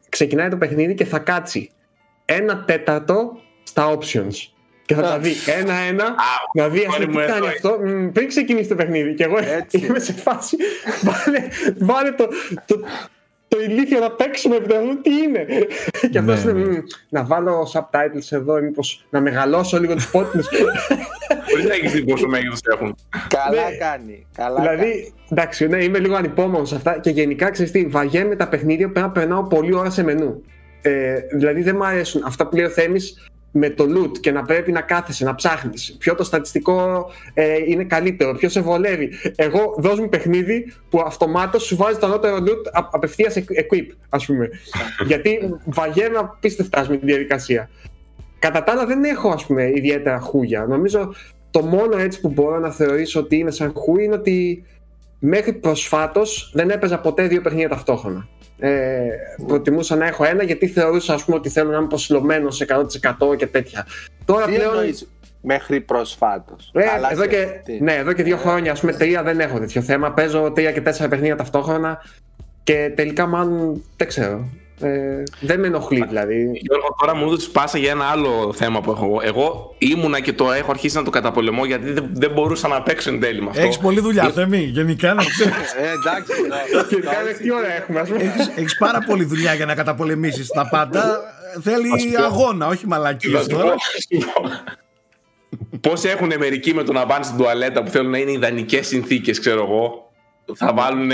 ξεκινάει 0.08 0.48
το 0.48 0.56
παιχνίδι 0.56 0.94
και 0.94 1.04
θα 1.04 1.18
κάτσει 1.18 1.70
ένα 2.24 2.64
τέταρτο 2.64 3.36
στα 3.62 3.98
options. 3.98 4.34
Και 4.86 4.94
θα 4.94 5.02
τα 5.02 5.18
δει 5.18 5.32
ένα-ένα, 5.60 6.14
να 6.54 6.68
δει 6.68 6.84
ας 6.84 6.86
μόνη 6.86 7.06
πούμε, 7.06 7.20
μου 7.20 7.26
τι 7.26 7.32
κάνει 7.32 7.46
εδώ 7.46 7.46
αυτό 7.46 7.78
μ, 7.84 8.10
πριν 8.12 8.28
ξεκινήσει 8.28 8.68
το 8.68 8.74
παιχνίδι. 8.74 9.14
Και 9.14 9.24
εγώ 9.24 9.38
Έτσι. 9.38 9.78
είμαι 9.86 9.98
σε 9.98 10.12
φάση. 10.12 10.56
Βάλε, 11.02 11.48
βάλε 11.78 12.10
το, 12.10 12.28
το, 13.50 13.56
το 13.56 13.62
ηλίθιο 13.62 13.98
να 14.00 14.10
παίξουμε 14.10 14.56
επιτέλου 14.56 15.00
τι 15.00 15.10
είναι; 15.10 15.46
και 16.10 16.18
αυτός 16.18 16.44
Ναι, 16.44 16.50
είναι. 16.50 16.60
ναι. 16.62 16.76
«Μμ, 16.76 16.82
να 17.08 17.24
βάλω 17.24 17.70
subtitles 17.72 18.26
εδώ, 18.30 18.60
μήπως 18.62 19.06
να 19.10 19.20
μεγαλώσω 19.20 19.80
λίγο 19.80 19.94
τους 19.94 20.10
πότινου. 20.10 20.42
Μπορεί 21.50 21.62
να 21.66 21.74
έχεις 21.74 21.92
δει 21.92 22.04
πόσο 22.04 22.28
μέγεθος 22.28 22.58
έχουν. 22.74 22.96
Καλά 23.28 23.68
Ναι. 23.70 23.76
κάνει. 23.76 24.26
Καλά 24.36 24.64
κάνει. 24.64 24.76
δηλαδή, 24.76 25.12
εντάξει, 25.30 25.66
ναι, 25.66 25.84
είμαι 25.84 25.98
λίγο 25.98 26.14
ανυπόμονος 26.14 26.68
σε 26.68 26.74
αυτά 26.74 26.98
και 26.98 27.10
γενικά 27.10 27.50
ξέρεις 27.50 27.70
τι, 27.72 27.86
βαριέμαι 27.86 28.36
τα 28.36 28.48
παιχνίδια 28.48 28.86
που 28.86 28.92
πρέπει 28.92 29.06
να 29.06 29.12
περνάω 29.12 29.42
πολλή 29.42 29.74
ώρα 29.74 29.90
σε 29.90 30.02
μενού. 30.04 30.42
Ε, 30.82 31.14
δηλαδή 31.34 31.62
δεν 31.62 31.76
μου 31.76 31.84
αρέσουν 31.84 32.22
αυτά 32.26 32.46
που 32.48 32.56
λέει 32.56 32.64
ο 32.64 32.68
Θέμης 32.68 33.30
με 33.52 33.70
το 33.70 33.84
loot 33.84 34.18
και 34.18 34.32
να 34.32 34.42
πρέπει 34.42 34.72
να 34.72 34.80
κάθεσαι, 34.80 35.24
να 35.24 35.34
ψάχνεις 35.34 35.96
ποιο 35.98 36.14
το 36.14 36.24
στατιστικό 36.24 37.10
ε, 37.34 37.56
είναι 37.66 37.84
καλύτερο, 37.84 38.34
ποιος 38.34 38.52
σε 38.52 38.60
βολεύει. 38.60 39.10
Εγώ 39.36 39.74
δώσ' 39.78 39.98
μου 39.98 40.08
παιχνίδι 40.08 40.72
που 40.90 41.00
αυτομάτως 41.06 41.62
σου 41.62 41.76
βάζει 41.76 41.98
το 41.98 42.06
ανώτερο 42.06 42.36
loot 42.36 42.70
α, 42.72 42.88
απευθείας 42.90 43.36
equ- 43.36 43.58
equip, 43.58 43.86
ας 44.08 44.26
πούμε. 44.26 44.48
Γιατί 45.06 45.56
βαγέμαι 45.64 46.18
απίστευτα 46.18 46.86
με 46.88 46.96
τη 46.96 47.06
διαδικασία. 47.06 47.70
Κατά 48.38 48.64
τα 48.64 48.72
άλλα 48.72 48.86
δεν 48.86 49.04
έχω 49.04 49.28
ας 49.28 49.46
πούμε 49.46 49.70
ιδιαίτερα 49.74 50.20
χούγια. 50.20 50.66
Νομίζω 50.66 51.14
το 51.50 51.62
μόνο 51.62 51.96
έτσι 51.98 52.20
που 52.20 52.28
μπορώ 52.28 52.58
να 52.58 52.70
θεωρήσω 52.70 53.20
ότι 53.20 53.36
είναι 53.36 53.50
σαν 53.50 53.72
χούι 53.76 54.04
είναι 54.04 54.14
ότι 54.14 54.64
μέχρι 55.18 55.52
προσφάτως 55.52 56.50
δεν 56.54 56.70
έπαιζα 56.70 57.00
ποτέ 57.00 57.26
δύο 57.26 57.40
παιχνίδια 57.40 57.68
ταυτόχρονα. 57.68 58.28
Ε, 58.60 59.00
προτιμούσα 59.46 59.96
να 59.96 60.06
έχω 60.06 60.24
ένα 60.24 60.42
γιατί 60.42 60.66
θεωρούσα 60.68 61.14
ας 61.14 61.24
πούμε 61.24 61.36
ότι 61.36 61.48
θέλω 61.48 61.70
να 61.70 61.76
είμαι 61.76 61.86
προσιλωμένος 61.86 62.62
100% 63.30 63.36
και 63.36 63.46
τέτοια. 63.46 63.86
Τώρα 64.24 64.46
Τι 64.46 64.54
πλέον... 64.54 64.74
εννοείς 64.74 65.08
μέχρι 65.42 65.80
προσφάτως; 65.80 66.70
Ε, 66.74 66.82
Καλά 66.82 67.12
εδώ, 67.12 67.26
και, 67.26 67.36
σκεφτεί. 67.36 67.78
ναι, 67.82 67.94
εδώ 67.94 68.12
και 68.12 68.22
δύο 68.22 68.36
χρόνια, 68.36 68.72
ας 68.72 68.80
πούμε, 68.80 68.92
τρία 68.92 69.22
δεν 69.22 69.40
έχω 69.40 69.58
τέτοιο 69.58 69.82
θέμα. 69.82 70.12
Παίζω 70.12 70.50
τρία 70.50 70.72
και 70.72 70.80
τέσσερα 70.80 71.08
παιχνίδια 71.08 71.36
ταυτόχρονα 71.36 71.98
και 72.62 72.92
τελικά 72.96 73.26
μάλλον 73.26 73.82
δεν 73.96 74.08
ξέρω. 74.08 74.48
Ε, 74.82 75.22
δεν 75.40 75.60
με 75.60 75.66
ενοχλεί 75.66 76.04
δηλαδή. 76.08 76.50
Γιώργο, 76.54 76.94
τώρα 77.00 77.14
μου 77.14 77.24
έδωσε 77.26 77.48
πάσα 77.50 77.78
για 77.78 77.90
ένα 77.90 78.04
άλλο 78.04 78.52
θέμα 78.56 78.80
που 78.80 78.90
έχω. 78.90 79.04
εγώ. 79.04 79.20
Εγώ 79.24 79.74
ήμουνα 79.78 80.20
και 80.20 80.32
το 80.32 80.52
έχω 80.52 80.70
αρχίσει 80.70 80.96
να 80.96 81.02
το 81.02 81.10
καταπολεμώ 81.10 81.64
γιατί 81.64 81.92
δεν, 81.92 82.08
δεν 82.12 82.30
μπορούσα 82.30 82.68
να 82.68 82.82
παίξω 82.82 83.10
εν 83.10 83.20
τέλει 83.20 83.42
με 83.42 83.48
αυτό. 83.50 83.62
Έχεις 83.62 83.78
πολλή 83.78 84.00
δουλειά, 84.00 84.30
Θέμη, 84.30 84.58
γενικά 84.58 85.14
να 85.14 85.22
ξέρεις. 85.24 85.72
Ε, 85.72 85.90
εντάξει. 85.92 86.32
το- 86.72 86.84
Και 86.96 87.02
το- 87.02 87.10
κάνε 87.10 87.30
τι 87.32 87.52
ώρα 87.52 87.72
έχουμε, 87.76 88.00
ας 88.00 88.08
πούμε. 88.08 88.22
έχεις, 88.22 88.50
έχεις 88.56 88.76
πάρα 88.78 88.98
πολλή 89.06 89.24
δουλειά 89.24 89.54
για 89.54 89.66
να 89.66 89.74
καταπολεμήσεις 89.74 90.48
τα 90.48 90.68
πάντα. 90.68 91.20
Θέλει 91.62 91.88
πω. 92.16 92.24
αγώνα, 92.24 92.66
όχι 92.66 92.86
μαλακίες 92.86 93.32
Θα 93.32 93.40
σου 93.42 93.48
πω, 93.48 93.56
τώρα. 93.56 93.70
θα 93.70 94.18
σου 94.18 94.30
πω. 94.32 94.48
Πώς 95.80 96.04
έχουν 96.04 96.32
μερικοί 96.38 96.74
με 96.74 96.82
το 96.82 96.92
να 96.92 97.06
πάνε 97.06 97.24
στην 97.24 97.36
τουαλέτα 97.36 97.82
που 97.82 97.90
θέλουν 97.90 98.10
να 98.10 98.18
είναι 98.18 98.30
ιδανικές 98.32 98.86
συνθήκες, 98.86 99.40
ξέρω 99.40 99.62
εγώ. 99.62 100.10
Θα 100.54 100.72
βάλουν. 100.74 101.10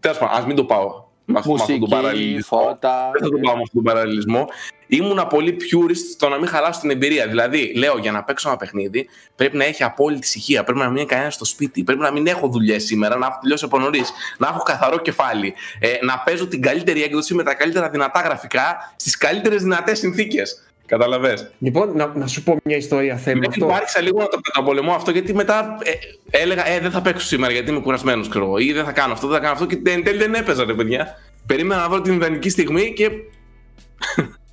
Τέλος 0.00 0.18
πάντων, 0.18 0.36
ας 0.36 0.46
μην 0.46 0.56
το 0.56 0.64
πάω. 0.64 1.03
Με 1.26 1.38
αυτό- 1.38 1.52
με 1.52 1.58
αυτόν 1.60 1.78
τον 1.78 1.88
Μουσική, 1.88 2.02
παραλληλισμό. 2.02 2.58
φώτα. 2.58 3.10
Δεν 3.12 3.22
θα 3.22 3.28
το 3.28 3.38
πάω 3.38 3.54
με 3.56 3.62
αυτόν 3.62 3.82
τον 3.82 3.92
παραλληλισμό. 3.92 4.48
Ήμουνα 4.86 5.26
πολύ 5.26 5.56
purist 5.60 5.96
στο 6.12 6.28
να 6.28 6.38
μην 6.38 6.48
χαλάσω 6.48 6.80
την 6.80 6.90
εμπειρία. 6.90 7.26
Δηλαδή, 7.28 7.72
λέω 7.76 7.98
για 7.98 8.12
να 8.12 8.24
παίξω 8.24 8.48
ένα 8.48 8.56
παιχνίδι 8.58 9.08
πρέπει 9.36 9.56
να 9.56 9.64
έχει 9.64 9.82
απόλυτη 9.82 10.26
ησυχία. 10.26 10.64
Πρέπει 10.64 10.78
να 10.78 10.86
μην 10.88 10.96
είναι 10.96 11.06
κανένας 11.06 11.34
στο 11.34 11.44
σπίτι. 11.44 11.82
Πρέπει 11.84 12.00
να 12.00 12.12
μην 12.12 12.26
έχω 12.26 12.48
δουλειές 12.48 12.84
σήμερα, 12.84 13.16
να 13.16 13.26
έχω 13.26 13.38
τελειώσει 13.40 13.64
από 13.64 13.78
νωρίς. 13.78 14.12
Να 14.38 14.48
έχω 14.48 14.58
καθαρό 14.62 14.98
κεφάλι. 14.98 15.54
Ε, 15.78 15.94
να 16.02 16.18
παίζω 16.24 16.46
την 16.46 16.62
καλύτερη 16.62 17.02
έκδοση 17.02 17.34
με 17.34 17.42
τα 17.42 17.54
καλύτερα 17.54 17.88
δυνατά 17.90 18.20
γραφικά 18.20 18.92
στις 18.96 19.16
καλύτερες 19.16 19.62
δυνατές 19.62 19.98
συνθήκες. 19.98 20.62
Καταλαβες. 20.86 21.50
Λοιπόν, 21.58 21.96
να, 21.96 22.12
να 22.14 22.26
σου 22.26 22.42
πω 22.42 22.56
μια 22.64 22.76
ιστορία 22.76 23.16
θέμα 23.16 23.38
Ναι, 23.38 23.46
αυτό. 23.48 23.66
άρχισα 23.66 24.00
λίγο 24.00 24.18
να 24.18 24.26
το 24.28 24.40
καταπολεμώ 24.40 24.92
αυτό 24.92 25.10
γιατί 25.10 25.34
μετά 25.34 25.78
ε, 25.82 26.38
έλεγα 26.42 26.68
Ε, 26.68 26.80
δεν 26.80 26.90
θα 26.90 27.02
παίξω 27.02 27.26
σήμερα 27.26 27.52
γιατί 27.52 27.70
είμαι 27.70 27.80
κουρασμένος, 27.80 28.28
ξέρω 28.28 28.44
εγώ. 28.44 28.58
Ή 28.58 28.72
δεν 28.72 28.84
θα 28.84 28.92
κάνω 28.92 29.12
αυτό, 29.12 29.26
δεν 29.26 29.36
θα 29.36 29.42
κάνω 29.42 29.52
αυτό. 29.54 29.66
Και 29.66 29.90
εν 29.90 30.04
τέλει 30.04 30.18
δεν 30.18 30.34
έπαιζα, 30.34 30.64
ρε 30.64 30.74
παιδιά. 30.74 31.06
Περίμενα 31.46 31.80
να 31.80 31.88
βρω 31.88 32.00
την 32.00 32.14
ιδανική 32.14 32.48
στιγμή 32.48 32.92
και. 32.92 33.08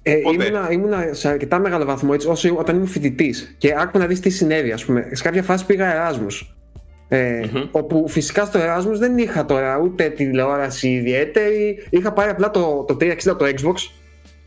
Ε, 0.04 0.14
Ποτέ. 0.16 0.46
ήμουνα, 0.46 0.72
ήμουνα 0.72 1.08
σε 1.12 1.28
αρκετά 1.30 1.60
μεγάλο 1.60 1.86
βαθμό 1.86 2.10
έτσι, 2.14 2.28
όσο 2.28 2.56
όταν 2.58 2.76
ήμουν 2.76 2.88
φοιτητής. 2.88 3.56
Και 3.58 3.74
άκουγα 3.78 4.04
να 4.04 4.06
δεις 4.06 4.20
τι 4.20 4.30
συνέβη, 4.30 4.72
ας 4.72 4.86
πούμε. 4.86 5.08
Σε 5.12 5.24
κάποια 5.24 5.44
φάση 5.44 5.66
πήγα 5.66 5.94
Εράσμους. 5.94 6.56
Ε, 7.08 7.42
Μμμ. 7.54 7.64
Όπου 7.72 8.06
φυσικά 8.08 8.46
στο 8.46 8.60
Erasmus 8.60 8.94
δεν 8.98 9.18
είχα 9.18 9.46
τώρα 9.46 9.80
ούτε 9.84 10.10
τηλεόραση 10.10 10.90
ιδιαίτερη. 10.90 11.88
Είχα 11.90 12.12
πάρει 12.14 12.30
απλά 12.30 12.52
το, 12.52 12.86
το 12.88 12.98
360 13.02 13.14
το 13.24 13.46
Xbox. 13.46 13.76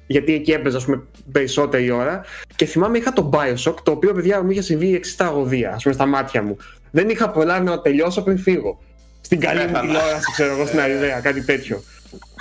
Γιατί 0.07 0.35
εκεί 0.35 0.51
έπαιζα, 0.53 0.77
ας 0.77 0.85
πούμε, 0.85 1.03
περισσότερη 1.33 1.91
ώρα. 1.91 2.25
Και 2.57 2.65
θυμάμαι 2.65 2.99
είχα 2.99 3.13
το 3.13 3.31
Bioshock, 3.35 3.75
το 3.83 3.91
οποίο 3.91 4.13
παιδιά 4.13 4.43
μου 4.43 4.51
είχε 4.51 4.63
συμβεί 4.63 4.95
εξή 4.95 5.17
τραγωδία, 5.17 5.71
ας 5.75 5.83
πούμε, 5.83 5.95
στα 5.95 6.07
μάτια 6.07 6.43
μου. 6.43 6.57
Δεν 6.91 7.09
είχα 7.09 7.31
προλάβει 7.31 7.65
να 7.65 7.71
το 7.71 7.81
τελειώσω 7.81 8.23
πριν 8.23 8.39
φύγω. 8.39 8.79
Στην 9.21 9.41
καλή 9.41 9.61
μου 9.61 9.67
Πέθανα. 9.67 9.81
τηλεόραση, 9.87 10.33
ξέρω 10.33 10.53
εγώ, 10.55 10.67
στην 10.67 10.81
Αριδέα, 10.81 11.21
κάτι 11.21 11.45
τέτοιο. 11.45 11.83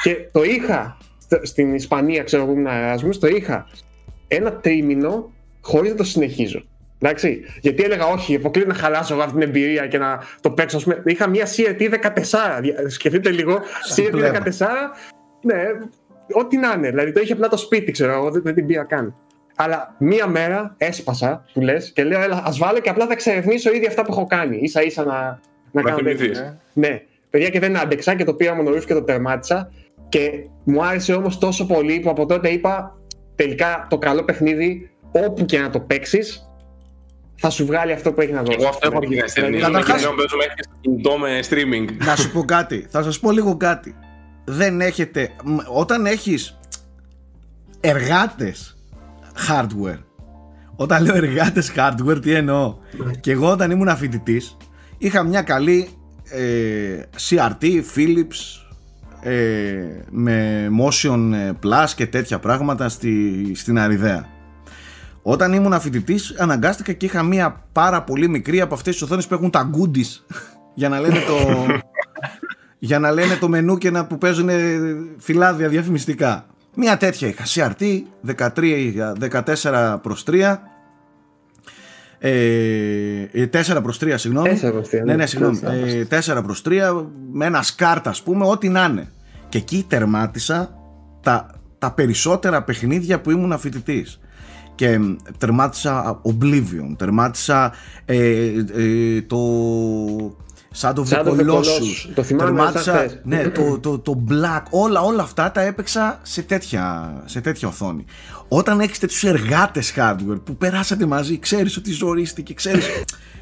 Και 0.03 0.17
το 0.31 0.43
είχα 0.43 0.97
st- 1.29 1.39
στην 1.43 1.75
Ισπανία, 1.75 2.23
ξέρω 2.23 2.43
εγώ, 2.43 2.51
ήμουν 2.51 2.67
Erasmus, 2.69 3.15
το 3.19 3.27
είχα 3.27 3.67
ένα 4.27 4.53
τρίμηνο 4.53 5.31
χωρίς 5.61 5.91
να 5.91 5.97
το 5.97 6.03
συνεχίζω. 6.03 6.63
Εντάξει, 6.99 7.41
γιατί 7.61 7.83
έλεγα 7.83 8.05
όχι, 8.05 8.35
αποκλείεται 8.35 8.71
να 8.71 8.77
χαλάσω 8.77 9.13
εγώ 9.13 9.23
αυτή 9.23 9.33
την 9.33 9.47
εμπειρία 9.47 9.87
και 9.87 9.97
να 9.97 10.19
το 10.41 10.51
παίξω. 10.51 10.77
Ας 10.77 10.83
πούμε, 10.83 11.01
είχα 11.05 11.27
μια 11.29 11.45
CRT 11.55 11.89
14. 11.89 12.59
δια- 12.61 12.89
Σκεφτείτε 12.89 13.29
λίγο, 13.29 13.59
CRT 13.95 14.07
πλέμα. 14.11 14.29
14. 14.29 14.67
Ναι, 15.41 15.55
ό,τι 16.33 16.57
να 16.57 16.73
είναι. 16.77 16.89
Δηλαδή 16.89 17.11
το 17.11 17.19
είχε 17.19 17.33
απλά 17.33 17.47
το 17.47 17.57
σπίτι, 17.57 17.91
ξέρω 17.91 18.13
εγώ, 18.13 18.31
δεν, 18.31 18.41
δεν 18.41 18.53
την 18.55 18.65
πήγα 18.67 18.83
καν. 18.83 19.15
Αλλά 19.55 19.95
μία 19.99 20.27
μέρα 20.27 20.75
έσπασα, 20.77 21.45
που 21.53 21.61
λες, 21.61 21.91
και 21.91 22.03
λέω, 22.03 22.21
έλα, 22.21 22.41
ας 22.45 22.57
βάλω 22.57 22.79
και 22.79 22.89
απλά 22.89 23.05
θα 23.05 23.13
εξερευνήσω 23.13 23.73
ήδη 23.73 23.85
αυτά 23.87 24.01
που 24.05 24.11
έχω 24.11 24.25
κάνει. 24.27 24.67
σα 24.67 24.81
ίσα 24.81 25.03
να, 25.03 25.13
να 25.13 25.39
Να 25.71 25.81
κάνω 25.81 25.97
τέτοιο. 25.97 26.15
θυμηθείς. 26.17 26.39
Ε, 26.39 26.59
Ναι, 26.73 27.01
παιδιά 27.29 27.49
και 27.49 27.59
δεν 27.59 27.77
άντεξα 27.77 28.15
και 28.15 28.23
το 28.23 28.33
πήρα 28.33 28.55
μονορούφι 28.55 28.85
και 28.85 28.93
το 28.93 29.03
τερμάτισα. 29.03 29.71
Και 30.09 30.29
μου 30.63 30.85
άρεσε 30.85 31.13
όμως 31.13 31.37
τόσο 31.37 31.65
πολύ 31.65 31.99
που 31.99 32.09
από 32.09 32.25
τότε 32.25 32.49
είπα 32.49 32.97
τελικά 33.35 33.87
το 33.89 33.97
καλό 33.97 34.23
παιχνίδι, 34.23 34.89
όπου 35.11 35.45
και 35.45 35.59
να 35.59 35.69
το 35.69 35.79
παίξεις, 35.79 36.47
θα 37.35 37.49
σου 37.49 37.65
βγάλει 37.65 37.91
αυτό 37.91 38.13
που 38.13 38.21
έχει 38.21 38.31
να 38.31 38.41
δώσει. 38.43 38.57
Εγώ 38.59 38.69
αυτό 38.69 38.87
έχω 38.87 38.97
αρχίσει 38.97 39.19
να 39.19 39.25
Δηλαδή, 39.25 39.31
στερνίζω. 39.31 39.65
Και 39.65 39.71
Καταρχάς- 39.71 40.01
πλέον 40.01 40.15
παίζω 40.15 40.37
μέχρι 40.37 40.53
και 40.55 40.63
στο 40.63 40.73
κινητό 40.81 41.17
με 41.17 41.39
streaming. 41.49 42.05
να 42.05 42.15
σου 42.15 42.31
πω 42.31 42.43
κάτι. 42.43 42.85
Θα 42.89 43.03
σας 43.03 43.19
πω 43.19 43.31
λίγο 43.31 43.57
κάτι. 43.57 43.95
Δεν 44.45 44.81
έχετε. 44.81 45.29
μ, 45.43 45.57
Όταν 45.67 46.05
έχεις 46.05 46.57
εργάτες 47.79 48.77
hardware. 49.49 49.99
Όταν 50.75 51.03
λέω 51.03 51.15
εργάτες 51.15 51.71
hardware, 51.75 52.21
τι 52.21 52.33
εννοώ; 52.33 52.75
Και 53.19 53.31
εγώ 53.31 53.51
όταν 53.51 53.71
ήμουν 53.71 53.97
φοιτητή, 53.97 54.41
είχα 54.97 55.23
μια 55.23 55.41
καλή 55.41 55.89
ε, 56.29 57.01
CRT, 57.29 57.81
Philips, 57.95 58.63
ε, 59.21 59.85
με 60.09 60.67
motion 60.81 61.31
ε, 61.33 61.51
plus 61.63 61.89
και 61.95 62.07
τέτοια 62.07 62.39
πράγματα 62.39 62.89
στη, 62.89 63.51
στην 63.55 63.79
Αριδαία. 63.79 64.27
Όταν 65.21 65.53
ήμουν 65.53 65.79
φοιτητή, 65.79 66.19
αναγκάστηκα 66.37 66.93
και 66.93 67.05
είχα 67.05 67.23
μια 67.23 67.65
πάρα 67.71 68.03
πολύ 68.03 68.27
μικρή 68.27 68.61
από 68.61 68.73
αυτές 68.73 68.93
τις 68.93 69.01
οθόνες 69.03 69.27
που 69.27 69.33
έχουν 69.33 69.49
τα 69.49 69.69
goodies 69.73 70.35
για 70.79 70.89
να 70.89 70.99
λένε 70.99 71.19
το, 71.27 71.35
για 72.83 72.99
να 72.99 73.11
λένε 73.11 73.35
το 73.35 73.49
μενού 73.49 73.77
και 73.77 73.91
να 73.91 74.05
που 74.05 74.17
παίζουν 74.17 74.49
φυλάδια 75.17 75.67
διαφημιστικά. 75.69 76.45
Μια 76.75 76.97
τέτοια 76.97 77.27
είχα. 77.27 77.43
CRT 77.45 78.01
13, 78.55 79.13
14 79.63 79.97
προς 80.01 80.23
3. 80.27 80.57
Ε, 82.19 83.45
4 83.51 83.79
προς 83.83 83.99
3 84.01 84.13
συγγνώμη. 84.15 84.49
Τέσσερα 84.49 84.71
προς 84.71 84.89
τρία, 84.89 85.03
Ναι, 85.03 85.11
ναι. 85.11 85.17
ναι, 85.17 85.25
συγγνώμη. 85.25 85.59
Τέσσερα 86.07 86.41
προς 86.41 86.59
Ε, 86.61 86.65
4 86.65 86.71
προς 86.83 87.01
3 87.01 87.05
με 87.31 87.45
ένα 87.45 87.61
σκάρτ 87.61 88.07
ας 88.07 88.23
πούμε, 88.23 88.45
ό,τι 88.47 88.69
να 88.69 88.83
είναι. 88.83 89.11
Και 89.49 89.57
εκεί 89.57 89.85
τερμάτισα 89.87 90.77
τα, 91.21 91.49
τα 91.77 91.91
περισσότερα 91.91 92.63
παιχνίδια 92.63 93.21
που 93.21 93.31
ήμουν 93.31 93.59
φοιτητή. 93.59 94.05
Και 94.75 94.99
μ, 94.99 95.15
τερμάτισα 95.37 96.21
Oblivion, 96.23 96.95
τερμάτισα 96.97 97.73
ε, 98.05 98.47
ε, 98.75 99.21
το 99.21 99.37
Shadow 100.81 100.93
of 100.95 101.05
the 101.07 101.17
Shadow 101.17 101.27
of 101.27 101.37
the 101.37 101.45
Colossus, 101.45 101.61
Colossus. 101.61 102.11
Το 102.15 102.23
θυμάμαι 102.23 102.49
τερμάτισα 102.49 102.83
σαν 102.83 102.95
χθες. 102.95 103.19
ναι, 103.23 103.49
το, 103.49 103.79
το, 103.79 103.99
το 103.99 104.23
Black, 104.29 104.61
όλα, 104.69 105.01
όλα 105.01 105.21
αυτά 105.23 105.51
τα 105.51 105.61
έπαιξα 105.61 106.19
σε 106.23 106.41
τέτοια, 106.41 107.13
σε 107.25 107.41
τέτοια 107.41 107.67
οθόνη. 107.67 108.05
Όταν 108.47 108.79
έχεις 108.79 108.99
τέτοιους 108.99 109.23
εργάτες 109.23 109.93
hardware 109.97 110.39
που 110.43 110.55
περάσατε 110.57 111.05
μαζί, 111.05 111.39
ξέρεις 111.39 111.77
ότι 111.77 111.91
ζορίστηκε, 111.91 112.53
ξέρεις, 112.53 112.85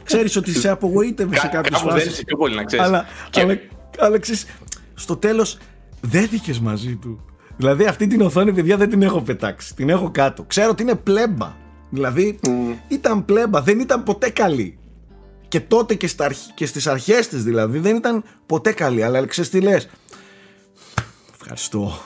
ξέρεις 0.04 0.36
ότι 0.36 0.52
σε 0.54 0.70
απογοήτευε 0.70 1.36
σε 1.36 1.42
Κά- 1.42 1.52
κάποιες 1.52 1.78
Κάπου 1.80 1.90
φάσεις. 1.90 2.04
δένεσαι 2.04 2.24
πιο 2.24 2.38
πολύ, 2.38 2.56
να 2.56 2.64
ξέρεις. 2.64 2.86
Αλλά, 2.86 3.06
Και- 3.30 3.42
αλλά, 3.42 3.58
αλλά 4.00 4.20
ξέρεις, 4.20 4.46
στο 4.94 5.16
τέλος 5.16 5.58
δέθηκες 6.02 6.60
μαζί 6.60 6.96
του. 6.96 7.26
Δηλαδή 7.58 7.86
αυτή 7.86 8.08
την 8.08 8.22
οθόνη, 8.22 8.54
παιδιά, 8.54 8.78
δεν 8.78 8.90
την 8.90 9.02
έχω 9.02 9.22
πετάξει. 9.22 9.76
Την 9.76 9.90
έχω 9.90 10.10
κάτω. 10.12 10.44
Ξέρω 10.44 10.70
ότι 10.70 10.82
είναι 10.84 10.96
πλέμπα. 10.96 11.54
Δηλαδή 11.90 12.40
ήταν 12.88 13.26
πλέμπα, 13.26 13.62
δεν 13.62 13.80
ήταν 13.80 14.04
ποτέ 14.04 14.30
καλή. 14.30 14.78
Και 15.52 15.60
τότε 15.60 15.96
και, 15.96 16.08
στα, 16.08 16.26
αρχ- 16.26 16.54
και 16.54 16.66
στις 16.66 16.88
αρχές 16.88 17.28
της 17.28 17.44
δηλαδή 17.44 17.80
δεν 17.80 17.96
ήταν 17.96 18.24
ποτέ 18.46 18.72
καλή. 18.72 19.04
Αλλά 19.04 19.26
ξέρεις 19.26 19.50
τι 19.50 19.62
λες. 19.62 19.90
Ευχαριστώ. 21.42 21.98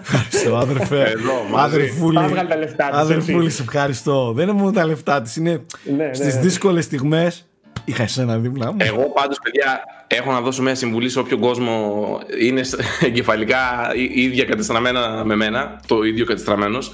Ευχαριστώ 0.00 0.56
αδερφέ. 0.56 1.02
Εδώ, 1.02 1.42
μαζί. 1.50 1.74
Αδερφούλη. 1.74 2.14
Πάμε 2.14 2.28
βγάλει 2.28 2.48
τα 2.48 2.56
λεφτά 2.56 2.88
της, 2.88 2.98
Αδερφούλη, 2.98 3.44
έτσι. 3.44 3.56
σε 3.56 3.62
ευχαριστώ. 3.62 4.32
Δεν 4.32 4.48
είναι 4.48 4.56
μόνο 4.58 4.70
τα 4.70 4.86
λεφτά 4.86 5.22
της, 5.22 5.36
είναι 5.36 5.62
Ναι, 5.96 6.04
ναι, 6.04 6.14
στις 6.14 6.34
ναι. 6.34 6.40
δύσκολες 6.40 6.84
στιγμές. 6.84 7.46
Είχα 7.84 8.02
εσένα 8.02 8.38
δίπλα 8.38 8.70
μου. 8.70 8.76
Εγώ 8.80 9.12
πάντως 9.14 9.38
παιδιά 9.42 9.80
έχω 10.06 10.32
να 10.32 10.40
δώσω 10.40 10.62
μια 10.62 10.74
συμβουλή 10.74 11.08
σε 11.08 11.18
όποιον 11.18 11.40
κόσμο 11.40 12.02
είναι 12.40 12.62
σ- 12.62 12.80
εγκεφαλικά 13.02 13.92
ή- 13.94 14.22
ίδια 14.22 14.44
κατεστραμμένα 14.44 15.24
με 15.24 15.36
μένα, 15.36 15.80
το 15.86 16.02
ίδιο 16.02 16.24
κατεστραμμένος. 16.24 16.90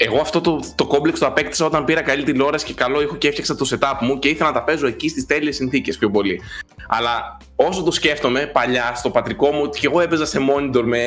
Ε, 0.00 0.04
εγώ 0.04 0.20
αυτό 0.20 0.40
το, 0.40 0.60
το 0.74 0.86
κόμπλεξ 0.86 1.18
το 1.18 1.26
απέκτησα 1.26 1.64
όταν 1.64 1.84
πήρα 1.84 2.02
καλή 2.02 2.22
τηλεόραση 2.22 2.64
και 2.64 2.74
καλό 2.74 3.02
ήχο 3.02 3.16
και 3.16 3.28
έφτιαξα 3.28 3.54
το 3.54 3.68
setup 3.70 3.98
μου 4.00 4.18
και 4.18 4.28
ήθελα 4.28 4.48
να 4.48 4.54
τα 4.54 4.62
παίζω 4.62 4.86
εκεί 4.86 5.08
στις 5.08 5.26
τέλειες 5.26 5.56
συνθήκες 5.56 5.98
πιο 5.98 6.10
πολύ. 6.10 6.40
Αλλά 6.88 7.36
όσο 7.56 7.82
το 7.82 7.90
σκέφτομαι 7.90 8.46
παλιά 8.46 8.94
στο 8.94 9.10
πατρικό 9.10 9.50
μου, 9.50 9.68
και 9.68 9.86
εγώ 9.86 10.00
έπαιζα 10.00 10.26
σε 10.26 10.38
monitor 10.38 10.82
με 10.84 11.02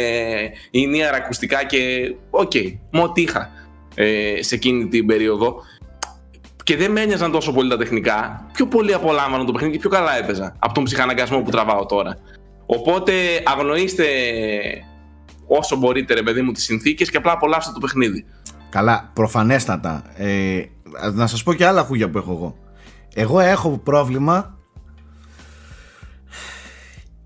in-ear 0.72 1.18
ακουστικά 1.18 1.66
και 1.66 2.14
οκ, 2.30 2.52
με 2.92 3.02
ό,τι 3.02 3.22
είχα 3.22 3.50
ε, 3.96 4.44
σε 4.44 4.56
εκείνη 4.56 4.88
την 4.88 5.06
περίοδο 5.06 5.56
και 6.64 6.78
δεν 6.78 6.92
με 6.92 7.02
ένοιαζαν 7.02 7.32
τόσο 7.32 7.54
πολύ 7.54 7.70
τα 7.70 7.78
τεχνικά, 7.78 8.46
πιο 8.54 8.68
πολύ 8.68 8.94
απολάμβανα 8.94 9.46
το 9.46 9.52
παιχνίδι 9.52 9.74
και 9.74 9.80
πιο 9.80 9.90
καλά 9.90 10.18
έπαιζα 10.18 10.56
από 10.60 10.74
τον 10.74 10.84
ψυχαναγκασμό 10.84 11.42
που 11.42 11.52
τραβάω 11.52 11.86
τώρα. 11.86 12.18
Οπότε 12.66 13.14
αγνοήστε 13.44 14.06
όσο 15.48 15.76
μπορείτε, 15.76 16.14
ρε 16.14 16.22
παιδί 16.22 16.42
μου, 16.42 16.52
τις 16.52 16.64
συνθήκες 16.64 17.10
και 17.10 17.18
απλά 17.18 17.32
απολαύστε 17.32 17.72
το 17.74 17.80
παιχνίδι. 17.80 18.26
Καλά, 18.74 19.10
προφανέστατα. 19.14 20.04
Ε, 20.16 20.64
να 21.14 21.28
σας 21.28 21.44
πω 21.44 21.54
και 21.54 21.66
άλλα 21.66 21.84
χούγια 21.84 22.10
που 22.10 22.18
έχω 22.18 22.32
εγώ. 22.32 22.58
Εγώ 23.14 23.40
έχω 23.40 23.78
πρόβλημα 23.78 24.58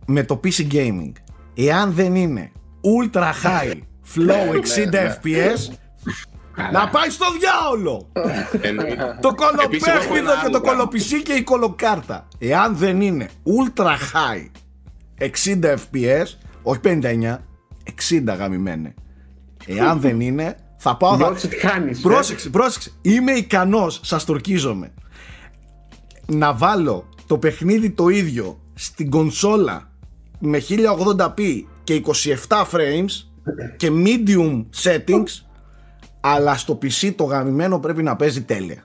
με 0.06 0.24
το 0.24 0.40
PC 0.44 0.72
Gaming. 0.72 1.12
Εάν 1.56 1.92
δεν 1.94 2.16
είναι 2.16 2.52
ultra 2.82 3.24
high 3.24 3.80
flow 4.16 4.56
60 4.56 4.94
FPS, 4.94 5.74
να 6.72 6.90
πάει 6.90 7.10
στο 7.10 7.26
διάολο! 7.40 8.12
Εννοείται. 8.62 9.18
το 9.22 9.36
Επίσης, 9.64 9.88
έχω 9.88 10.16
ένα 10.16 10.24
κολοπέχνιδο 10.24 10.32
και 10.32 10.40
άλλο 10.40 10.52
το 10.52 10.60
πράγμα. 10.60 10.78
κολοπισί 10.78 11.22
και 11.22 11.34
η 11.34 11.44
κολοκάρτα. 11.44 12.28
Εάν 12.38 12.76
δεν 12.76 13.02
είναι 13.02 13.30
ultra 13.44 13.86
high 13.86 14.48
60 15.20 15.76
FPS, 15.76 16.26
όχι 16.64 16.80
59, 16.84 17.38
60 18.10 18.38
γαμημένε. 18.38 18.94
Εάν 19.66 20.00
δεν 20.00 20.20
είναι, 20.22 20.56
θα 20.78 20.98
πάω. 20.98 21.12
Θα... 21.12 21.18
Νιώθεις 21.18 21.44
ότι 21.44 21.56
χάνεις. 21.56 22.00
Πρόσεξε, 22.00 22.50
πρόσεξε. 22.50 22.92
Είμαι 23.02 23.32
ικανός, 23.32 24.00
σας 24.04 24.26
τορκίζομαι, 24.26 24.94
να 26.26 26.54
βάλω 26.54 27.10
το 27.28 27.38
παιχνίδι 27.38 27.90
το 27.90 28.08
ίδιο 28.08 28.60
στην 28.74 29.10
κονσόλα 29.10 29.92
με 30.40 30.62
1080p 30.70 31.64
και 31.84 32.02
27 32.48 32.64
frames 32.72 33.28
και 33.78 33.92
medium 34.06 34.66
settings 34.84 35.48
αλλά 36.20 36.58
στο 36.58 36.78
PC 36.82 37.14
το 37.16 37.24
γαμημένο 37.24 37.80
πρέπει 37.80 38.04
να 38.04 38.16
παίζει 38.16 38.44
τέλεια. 38.44 38.84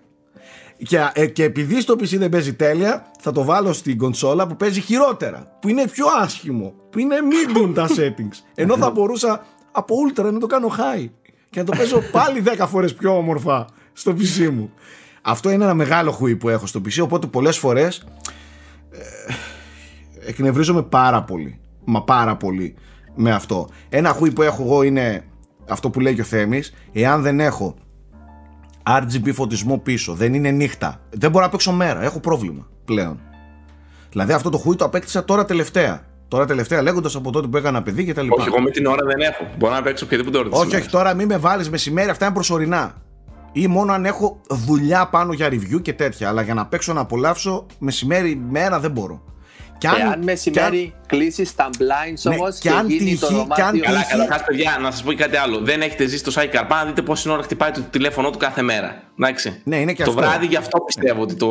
Και, 0.76 1.11
ε, 1.12 1.26
και 1.26 1.45
επειδή 1.45 1.80
στο 1.80 1.95
PC 1.95 2.16
δεν 2.16 2.28
παίζει 2.28 2.55
τέλεια, 2.55 3.11
θα 3.20 3.32
το 3.32 3.45
βάλω 3.45 3.72
στην 3.72 3.99
κονσόλα 3.99 4.47
που 4.47 4.57
παίζει 4.57 4.80
χειρότερα. 4.80 5.59
Που 5.61 5.68
είναι 5.68 5.88
πιο 5.88 6.07
άσχημο. 6.20 6.74
Που 6.90 6.99
είναι 6.99 7.16
medium 7.30 7.72
τα 7.74 7.88
settings. 7.97 8.36
Ενώ 8.55 8.76
θα 8.76 8.90
μπορούσα 8.90 9.45
από 9.72 9.95
ultra 10.07 10.32
να 10.32 10.38
το 10.38 10.47
κάνω 10.47 10.68
high. 10.68 11.09
Και 11.53 11.59
να 11.61 11.65
το 11.67 11.73
παίζω 11.77 12.01
πάλι 12.13 12.43
10 12.59 12.67
φορές 12.69 12.95
πιο 12.95 13.17
όμορφα 13.17 13.67
στο 13.93 14.15
PC 14.19 14.51
μου. 14.51 14.73
Αυτό 15.23 15.51
είναι 15.51 15.65
ένα 15.65 15.75
μεγάλο 15.75 16.13
χουί 16.13 16.37
που 16.37 16.49
έχω 16.49 16.67
στο 16.67 16.81
PC. 16.85 17.03
Οπότε 17.03 17.27
πολλές 17.27 17.59
φορές 17.59 18.05
ε, 18.91 18.99
εκνευρίζομαι 20.29 20.83
πάρα 20.83 21.23
πολύ. 21.23 21.61
Μα 21.85 22.03
πάρα 22.03 22.37
πολύ 22.37 22.75
με 23.15 23.33
αυτό. 23.33 23.69
Ένα 23.89 24.13
χουί 24.13 24.31
που 24.31 24.43
έχω 24.43 24.63
εγώ 24.63 24.83
είναι 24.83 25.25
αυτό 25.69 25.91
που 25.91 26.01
λέει 26.01 26.15
και 26.15 26.21
ο 26.21 26.25
Θέμης, 26.25 26.75
εάν 26.93 27.23
δεν 27.23 27.41
έχω 27.41 27.75
RGB 28.87 29.33
φωτισμό 29.33 29.79
πίσω, 29.79 30.15
δεν 30.15 30.35
είναι 30.35 30.51
νύχτα, 30.51 31.01
δεν 31.11 31.31
μπορώ 31.31 31.45
να 31.45 31.51
παίξω 31.51 31.73
μέρα, 31.73 32.03
έχω 32.03 32.21
πρόβλημα 32.21 32.69
πλέον. 32.85 33.21
Δηλαδή 34.11 34.33
αυτό 34.33 34.51
το 34.51 34.59
χούι 34.59 34.77
το 34.77 34.85
απέκτησα 34.85 35.25
τώρα 35.25 35.45
τελευταία. 35.45 36.05
Τώρα 36.33 36.45
τελευταία 36.47 36.83
λέγοντας 36.83 37.14
από 37.14 37.30
τότε 37.33 37.47
που 37.47 37.57
έκανα 37.57 37.83
παιδί 37.83 38.05
και 38.05 38.14
τα 38.14 38.22
λοιπά. 38.22 38.37
Όχι, 38.39 38.49
εγώ 38.49 38.61
με 38.61 38.70
την 38.70 38.87
ώρα 38.87 39.05
δεν 39.07 39.20
έχω. 39.20 39.47
Μπορώ 39.59 39.72
να 39.72 39.83
παίξω 39.83 40.05
οποιαδήποτε 40.05 40.39
ώρα. 40.39 40.49
της 40.49 40.59
Όχι, 40.59 40.66
ημέρας. 40.66 40.83
όχι, 40.85 40.93
τώρα 40.97 41.14
μην 41.14 41.26
με 41.26 41.37
βάλεις 41.37 41.70
μεσημέρι, 41.70 42.11
αυτά 42.11 42.24
είναι 42.24 42.35
προσωρινά. 42.35 42.95
Ή 43.53 43.66
μόνο 43.66 43.93
αν 43.93 44.05
έχω 44.05 44.41
δουλειά 44.49 45.09
πάνω 45.09 45.33
για 45.33 45.49
review 45.49 45.83
και 45.83 45.93
τέτοια. 45.93 46.28
Αλλά 46.28 46.43
για 46.43 46.55
να 46.55 46.66
παίξω 46.66 46.93
να 46.93 47.01
απολαύσω 47.01 47.66
μεσημέρι 47.78 48.43
μέρα 48.51 48.80
δεν 48.80 48.91
μπορώ. 48.91 49.22
Και 49.91 50.01
Εάν 50.01 50.22
μεσημέρι 50.22 50.95
κλείσει 51.07 51.57
τα 51.57 51.70
blinds 51.72 52.20
Ναι, 52.22 52.35
όμως 52.37 52.59
και 52.59 52.68
και, 52.68 52.74
αν 52.74 52.89
γίνει 52.89 53.16
το 53.18 53.26
τύχει- 53.26 53.55
και 53.55 53.62
αν 53.62 53.70
δωμάτιο. 53.70 53.83
Καλά, 53.83 53.99
τύχει- 53.99 54.11
καταρχά, 54.18 54.45
παιδιά, 54.45 54.78
να 54.83 54.91
σας 54.91 55.03
πω 55.03 55.12
και 55.12 55.22
κάτι 55.22 55.37
άλλο. 55.37 55.59
Δεν 55.61 55.80
έχετε 55.80 56.07
ζήσει 56.07 56.24
το 56.24 56.33
Cycle 56.37 56.61
Park, 56.61 56.68
να 56.68 56.85
δείτε 56.85 57.03
πόση 57.03 57.30
ώρα 57.30 57.43
χτυπάει 57.43 57.70
το 57.70 57.80
τηλέφωνο 57.91 58.30
του 58.30 58.39
κάθε 58.39 58.62
μέρα. 58.62 59.03
Εντάξει. 59.20 59.61
Ναι, 59.64 59.76
είναι 59.76 59.93
και 59.93 60.03
το 60.05 60.11
αυτό. 60.11 60.22
βράδυ 60.22 60.47
γι' 60.47 60.57
αυτό 60.57 60.80
πιστεύω 60.80 61.22
ότι 61.22 61.35
το 61.35 61.49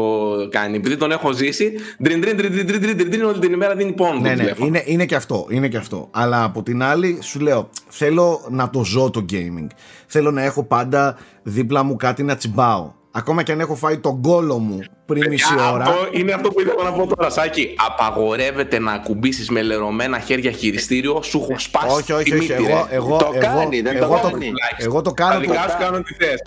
κάνει. 0.50 0.76
Επειδή 0.78 0.98
τον 0.98 1.12
έχω 1.12 1.32
ζήσει, 1.32 1.74
ντριν 2.04 2.20
ντριν 2.22 2.36
ντριν 2.38 2.52
ντριν 2.66 2.80
ντριν 2.82 3.10
ντριν 3.10 3.24
όλη 3.24 3.40
την 3.40 3.54
ημέρα 3.54 3.76
δίνει 3.76 3.92
πόνο 3.92 4.12
το 4.12 4.20
Ναι, 4.20 4.30
ναι, 4.30 4.36
τηλέφωνο. 4.36 4.66
είναι, 4.68 4.84
είναι 4.86 5.06
και 5.06 5.16
αυτό, 5.16 5.46
είναι 5.50 5.68
και 5.68 5.78
αυτό. 5.78 6.08
Αλλά 6.12 6.44
από 6.44 6.64
την 6.64 6.84
άλλη 6.84 7.18
σου 7.22 7.40
λέω, 7.40 7.70
θέλω 7.88 8.46
να 8.50 8.70
το 8.70 8.84
ζω 8.84 9.10
το 9.10 9.26
gaming. 9.32 9.68
Θέλω 10.08 10.32
να 10.32 10.42
έχω 10.44 10.64
πάντα 10.64 11.18
δίπλα 11.44 11.84
μου 11.84 11.96
κάτι 11.96 12.24
να 12.24 12.36
τσιμπάω. 12.36 12.92
Ακόμα 13.14 13.44
και 13.44 13.52
αν 13.52 13.60
έχω 13.60 13.76
φάει 13.76 13.98
τον 13.98 14.22
κόλο 14.22 14.58
μου 14.58 14.80
πριν 15.06 15.30
μισή 15.30 15.48
Παιδιά, 15.54 15.72
ώρα. 15.72 15.84
Αυτό 15.84 16.08
είναι 16.12 16.32
αυτό 16.32 16.50
που 16.50 16.62
ήθελα 16.62 16.84
να 16.84 16.92
πω 16.92 17.16
τώρα, 17.16 17.30
Σάκη. 17.30 17.76
Απαγορεύεται 17.88 18.80
να 18.80 18.92
ακουμπήσεις 18.92 19.50
με 19.50 19.62
λερωμένα 19.62 20.20
χέρια 20.20 20.52
χειριστήριο, 20.52 21.22
σου 21.22 21.38
έχω 21.38 21.60
σπάσει 21.60 21.96
Όχι, 21.96 22.12
όχι, 22.14 22.24
τη 22.24 22.32
όχι. 22.38 22.40
μύτη, 22.40 22.54
Εγώ, 22.54 22.88
ρε. 22.90 22.96
εγώ, 22.96 23.18
Το 23.18 23.32
εγώ, 23.34 23.40
κάνει, 23.56 23.82
δεν 23.82 23.98
το 23.98 24.04
εγώ, 24.04 24.20
κάνει. 24.32 24.52
εγώ 24.78 25.02
το 25.02 25.12
Τα 25.12 25.24
κάνω. 25.24 25.40
δικά 25.40 25.54
Το, 25.66 25.70
σου 25.72 25.78
κάνουν 25.80 26.04
τι 26.04 26.14
θες. 26.14 26.42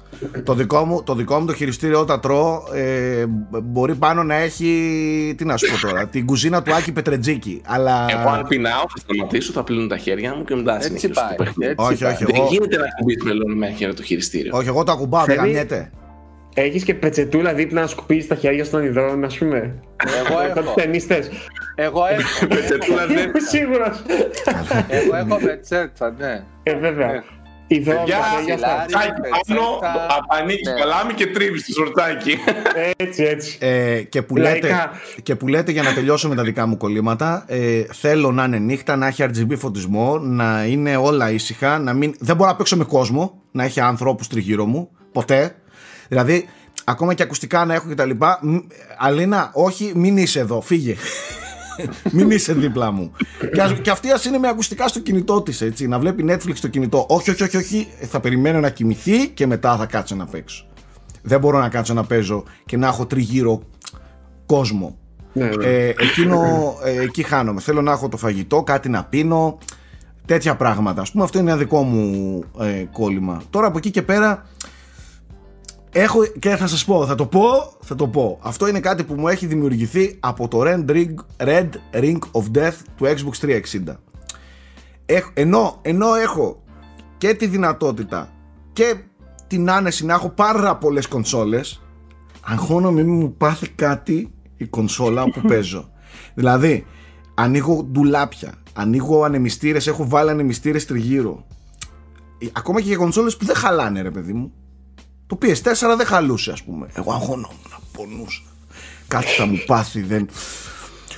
το, 0.44 0.54
δικό 0.54 0.84
μου, 0.84 1.02
το 1.02 1.14
δικό 1.14 1.38
μου 1.40 1.46
το 1.46 1.54
χειριστήριο 1.54 2.00
όταν 2.00 2.20
τρώω 2.20 2.62
ε, 2.74 3.24
μπορεί 3.62 3.94
πάνω 3.94 4.22
να 4.22 4.34
έχει, 4.34 5.34
τι 5.36 5.44
να 5.44 5.56
σου 5.56 5.66
πω 5.80 5.86
τώρα, 5.86 6.06
την 6.08 6.26
κουζίνα 6.26 6.62
του 6.62 6.74
Άκη 6.74 6.92
Πετρετζίκη. 6.92 7.62
Αλλά... 7.66 8.06
Εγώ 8.10 8.28
αν 8.28 8.46
πεινάω, 8.48 8.80
θα 8.80 8.96
σταματήσω, 8.96 9.52
θα 9.52 9.64
πλύνω 9.64 9.86
τα 9.86 9.96
χέρια 9.96 10.34
μου 10.34 10.44
και 10.44 10.54
μετά 10.54 10.74
Έτσι 10.74 10.86
συνεχίζω 10.86 11.12
το 11.12 11.20
πάει. 11.26 11.36
παιχνίδι. 11.36 11.70
Έτσι 11.70 11.92
Όχι, 11.92 12.02
πάει. 12.02 12.12
όχι. 12.12 12.24
Δεν 12.24 12.34
Εγώ- 12.34 12.46
γίνεται 12.50 12.76
να 12.76 12.84
ακουμπήσεις 12.84 13.22
με 13.22 13.32
λερωμένα 13.32 13.72
χέρια 13.74 13.94
το 13.94 14.02
χειριστήριο. 14.02 14.56
Όχι, 14.56 14.68
εγώ 14.68 14.84
το 14.84 14.92
ακουμπάω, 14.92 15.24
δεν 15.24 15.36
Θέλει- 15.36 15.46
γαμιέται. 15.52 15.90
Έχεις 16.54 16.84
και 16.84 16.94
πετσετούλα 16.94 17.54
δίπλα 17.54 17.80
να 17.80 17.86
σκουπίζεις 17.86 18.26
τα 18.26 18.34
χέρια 18.34 18.64
στον 18.64 18.84
υδρών, 18.84 19.24
ας 19.24 19.38
πούμε. 19.38 19.74
Εγώ 20.26 20.36
Κάτι 20.54 20.58
έχω. 20.58 20.74
ταινίστε. 20.74 21.24
Εγώ 21.74 22.02
έχω. 22.06 22.46
Πετσετούλα 22.54 23.06
δεν- 23.06 23.16
Είμαι 23.18 23.40
σίγουρος. 23.50 24.02
Εγώ 24.88 25.16
έχω 25.16 25.36
πετσέτσα, 25.46 26.14
ναι. 26.18 26.44
Ε, 26.62 26.76
βέβαια. 26.76 27.12
Ε. 27.14 27.22
Υδρών 27.66 27.96
Παιδιά, 27.98 28.16
τα 28.18 28.24
χέρια 28.38 28.58
στα. 28.58 28.84
Σιλάρι. 28.86 28.86
Τσάκι 28.86 29.20
πάνω, 29.20 29.60
πετσέτα. 29.80 30.18
ανοίγει 30.40 30.60
Ναι. 30.68 30.78
παλάμι 30.78 31.12
και 31.12 31.26
τρίβει 31.26 31.58
το 31.64 31.72
σορτσάκι. 31.72 32.36
Έτσι, 32.96 33.22
έτσι. 33.22 33.58
Ε, 33.60 34.02
και, 34.02 34.22
που 34.22 34.36
λέτε, 34.36 34.68
Λαϊκά. 34.68 34.90
και 35.22 35.34
που 35.34 35.48
λέτε 35.48 35.72
για 35.72 35.82
να 35.82 35.92
τελειώσω 35.94 36.28
με 36.28 36.34
τα 36.34 36.42
δικά 36.42 36.66
μου 36.66 36.76
κολλήματα 36.76 37.44
ε, 37.46 37.82
θέλω 37.92 38.32
να 38.32 38.44
είναι 38.44 38.58
νύχτα, 38.58 38.96
να 38.96 39.06
έχει 39.06 39.24
RGB 39.28 39.56
φωτισμό 39.56 40.18
να 40.18 40.64
είναι 40.64 40.96
όλα 40.96 41.30
ήσυχα 41.30 41.78
να 41.78 41.92
μην, 41.92 42.14
δεν 42.18 42.36
μπορώ 42.36 42.50
να 42.50 42.56
παίξω 42.56 42.76
με 42.76 42.84
κόσμο 42.84 43.42
να 43.50 43.64
έχει 43.64 43.80
ανθρώπους 43.80 44.28
τριγύρω 44.28 44.64
μου 44.66 44.90
ποτέ 45.12 45.54
δηλαδή 46.08 46.48
ακόμα 46.84 47.14
και 47.14 47.22
ακουστικά 47.22 47.64
να 47.64 47.74
έχω 47.74 47.88
και 47.88 47.94
τα 47.94 48.04
λοιπά 48.04 48.38
μ, 48.42 48.56
Αλίνα 48.98 49.50
όχι 49.54 49.92
μην 49.94 50.16
είσαι 50.16 50.40
εδώ 50.40 50.60
φύγε 50.60 50.94
μην 52.12 52.30
είσαι 52.30 52.52
δίπλα 52.52 52.90
μου 52.90 53.12
και, 53.52 53.60
ας- 53.62 53.80
και 53.82 53.90
αυτή 53.90 54.10
ας 54.10 54.24
είναι 54.24 54.38
με 54.38 54.48
ακουστικά 54.48 54.88
στο 54.88 55.00
κινητό 55.00 55.42
της 55.42 55.60
έτσι 55.60 55.88
να 55.88 55.98
βλέπει 55.98 56.24
Netflix 56.28 56.54
στο 56.54 56.68
κινητό 56.68 57.06
όχι 57.08 57.30
όχι 57.30 57.42
όχι, 57.42 57.56
όχι 57.56 57.88
θα 58.00 58.20
περιμένω 58.20 58.60
να 58.60 58.70
κοιμηθεί 58.70 59.28
και 59.28 59.46
μετά 59.46 59.76
θα 59.76 59.86
κάτσω 59.86 60.14
να 60.14 60.26
παίξω 60.26 60.66
δεν 61.22 61.40
μπορώ 61.40 61.58
να 61.58 61.68
κάτσω 61.68 61.94
να 61.94 62.04
παίζω 62.04 62.44
και 62.66 62.76
να 62.76 62.86
έχω 62.86 63.06
τριγύρω 63.06 63.62
κόσμο. 64.46 64.98
Ναι, 65.32 65.44
ναι. 65.44 65.64
Ε, 65.66 65.88
εκείνο, 65.88 66.40
ε, 66.84 67.00
εκεί 67.02 67.22
χάνομαι. 67.22 67.60
Θέλω 67.60 67.82
να 67.82 67.92
έχω 67.92 68.08
το 68.08 68.16
φαγητό, 68.16 68.62
κάτι 68.62 68.88
να 68.88 69.04
πίνω, 69.04 69.58
τέτοια 70.26 70.56
πράγματα. 70.56 71.00
Ας 71.00 71.10
πούμε 71.10 71.24
αυτό 71.24 71.38
είναι 71.38 71.50
ένα 71.50 71.58
δικό 71.58 71.82
μου 71.82 72.44
ε, 72.60 72.84
κόλλημα. 72.92 73.42
Τώρα 73.50 73.66
από 73.66 73.78
εκεί 73.78 73.90
και 73.90 74.02
πέρα 74.02 74.46
έχω 75.96 76.24
και 76.38 76.56
θα 76.56 76.66
σας 76.66 76.84
πω, 76.84 77.06
θα 77.06 77.14
το 77.14 77.26
πω, 77.26 77.48
θα 77.80 77.94
το 77.94 78.08
πω. 78.08 78.38
Αυτό 78.42 78.68
είναι 78.68 78.80
κάτι 78.80 79.04
που 79.04 79.14
μου 79.14 79.28
έχει 79.28 79.46
δημιουργηθεί 79.46 80.16
από 80.20 80.48
το 80.48 80.60
Red 80.64 80.84
Ring, 80.90 81.14
Red 81.36 81.68
Ring 81.92 82.18
of 82.32 82.42
Death 82.58 82.72
του 82.96 83.04
Xbox 83.04 83.46
360. 83.46 83.60
Έχ- 85.06 85.30
ενώ, 85.34 85.78
ενώ 85.82 86.14
έχω 86.14 86.62
και 87.18 87.34
τη 87.34 87.46
δυνατότητα 87.46 88.32
και 88.72 88.94
την 89.46 89.70
άνεση 89.70 90.04
να 90.06 90.14
έχω 90.14 90.28
πάρα 90.28 90.76
πολλές 90.76 91.06
κονσόλες 91.06 91.82
αγχώνομαι 92.40 93.02
μην 93.02 93.14
μου 93.14 93.34
πάθει 93.36 93.68
κάτι 93.68 94.32
η 94.56 94.64
κονσόλα 94.66 95.24
που 95.24 95.40
παίζω 95.48 95.90
δηλαδή 96.34 96.86
ανοίγω 97.34 97.82
ντουλάπια 97.82 98.54
ανοίγω 98.72 99.22
ανεμιστήρες 99.24 99.86
έχω 99.86 100.08
βάλει 100.08 100.30
ανεμιστήρες 100.30 100.86
τριγύρω 100.86 101.46
Ε, 102.38 102.46
ακόμα 102.52 102.80
και 102.80 102.86
για 102.88 102.96
κονσόλες 102.96 103.36
που 103.36 103.44
δεν 103.44 103.54
χαλάνε 103.56 104.00
ρε 104.02 104.10
παιδί 104.10 104.32
μου 104.32 104.52
το 105.26 105.38
PS4 105.42 105.96
δεν 105.96 106.06
χαλούσε 106.06 106.50
ας 106.52 106.62
πούμε 106.62 106.86
εγώ 106.94 107.12
αγχώνομαι 107.12 107.54
πονούσα 107.92 108.40
κάτι 109.08 109.26
θα 109.26 109.46
μου 109.46 109.62
πάθει 109.66 110.00
δεν... 110.02 110.28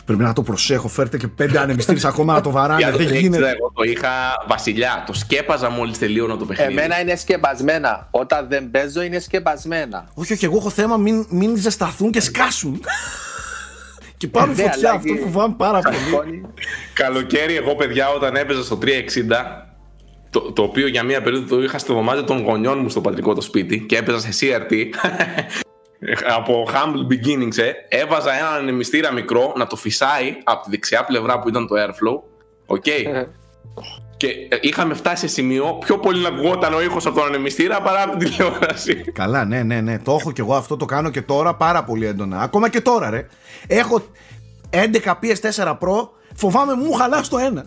πρέπει 0.05 0.23
να 0.23 0.33
το 0.33 0.43
προσέχω 0.43 0.89
φέρτε 0.89 1.17
και 1.17 1.29
πέντε 1.29 1.59
ανεμιστήρες 1.59 2.05
ακόμα 2.05 2.33
να 2.35 2.41
το 2.41 2.51
βαράνε 2.51 2.81
Για 2.83 2.91
το 2.93 2.99
δεν 2.99 3.09
360 3.09 3.21
γίνεται 3.21 3.49
εγώ 3.49 3.73
το 3.75 3.83
είχα 3.83 4.09
βασιλιά. 4.49 5.03
Το 5.07 5.13
σκέπαζα 5.13 5.71
μόλις 5.71 5.99
τελείωνα 5.99 6.37
το 6.37 6.45
παιχνίδι. 6.45 6.73
Εμένα 6.73 7.01
είναι 7.01 7.17
σκεπασμένα. 7.17 8.09
Όταν 8.11 8.47
δεν 8.49 8.71
παίζω 8.71 9.03
είναι 9.03 9.19
σκεπασμένα. 9.19 10.09
Όχι, 10.15 10.33
όχι, 10.33 10.45
εγώ 10.45 10.57
έχω 10.57 10.71
θέμα 10.71 10.97
μην, 10.97 11.27
μην 11.31 11.57
ζεσταθούν 11.57 12.11
και 12.11 12.21
σκάσουν. 12.21 12.81
και 14.17 14.29
πάμε 14.29 14.47
Ναι, 14.47 14.63
φωτιά, 14.63 14.73
αλλά 14.89 14.91
αυτό 14.91 15.15
και- 15.15 15.21
φοβάμαι 15.21 15.55
πάρα 15.59 15.79
πολύ. 15.81 15.97
Τσακώνει. 15.97 16.43
Καλοκαίρι, 16.93 17.57
εγώ 17.57 17.75
παιδιά, 17.75 18.09
όταν 18.09 18.37
έπαιζα 18.37 18.63
στο 18.63 18.79
360, 18.83 18.87
το, 20.31 20.53
το 20.53 20.63
οποίο 20.63 20.87
για 20.87 21.03
μία 21.03 21.23
περίοδο 21.23 21.57
το 21.57 21.63
είχα 21.63 21.79
στο 21.79 21.95
δωμάτιο 21.95 22.25
των 22.25 22.43
γονιών 22.43 22.79
μου 22.79 22.89
στο 22.89 23.01
πατρικό 23.01 23.35
το 23.35 23.41
σπίτι 23.41 23.81
και 23.81 23.97
έπαιζα 23.97 24.19
σε 24.19 24.29
CRT. 24.41 24.75
από 26.37 26.67
humble 26.69 27.13
beginnings, 27.13 27.59
ε, 27.59 27.99
έβαζα 27.99 28.33
έναν 28.39 28.53
ανεμιστήρα 28.53 29.13
μικρό 29.13 29.53
να 29.57 29.67
το 29.67 29.77
φυσάει 29.77 30.37
από 30.45 30.65
τη 30.65 30.71
δεξιά 30.71 31.05
πλευρά 31.05 31.39
που 31.39 31.49
ήταν 31.49 31.67
το 31.67 31.75
airflow. 31.79 32.21
Οκ. 32.67 32.87
Ε. 32.87 33.29
και 34.17 34.27
ε, 34.27 34.57
είχαμε 34.61 34.95
φτάσει 34.95 35.27
σε 35.27 35.35
σημείο 35.35 35.79
πιο 35.85 35.99
πολύ 35.99 36.23
να 36.23 36.29
ακουγόταν 36.29 36.75
ο 36.75 36.83
ήχος 36.83 37.07
από 37.07 37.17
τον 37.17 37.27
ανεμιστήρα 37.27 37.83
παρά 37.83 38.03
από 38.03 38.17
την 38.17 38.31
τηλεόραση. 38.31 38.95
Καλά, 39.13 39.45
ναι, 39.45 39.63
ναι, 39.63 39.81
ναι. 39.81 39.99
Το 39.99 40.17
έχω 40.21 40.33
και 40.33 40.41
εγώ 40.41 40.55
αυτό, 40.55 40.77
το 40.77 40.85
κάνω 40.85 41.11
και 41.11 41.23
τώρα 41.23 41.55
πάρα 41.55 41.85
πολύ 41.85 42.07
έντονα. 42.07 42.41
Ακόμα 42.41 42.69
και 42.69 42.81
τώρα, 42.81 43.11
ρε. 43.11 43.27
Έχω 43.67 44.03
11 44.71 45.15
PS4 45.23 45.79
Pro, 45.79 46.09
φοβάμαι 46.35 46.75
μου 46.75 46.93
χαλάς 46.93 47.27
στο 47.27 47.39
ένα. 47.39 47.67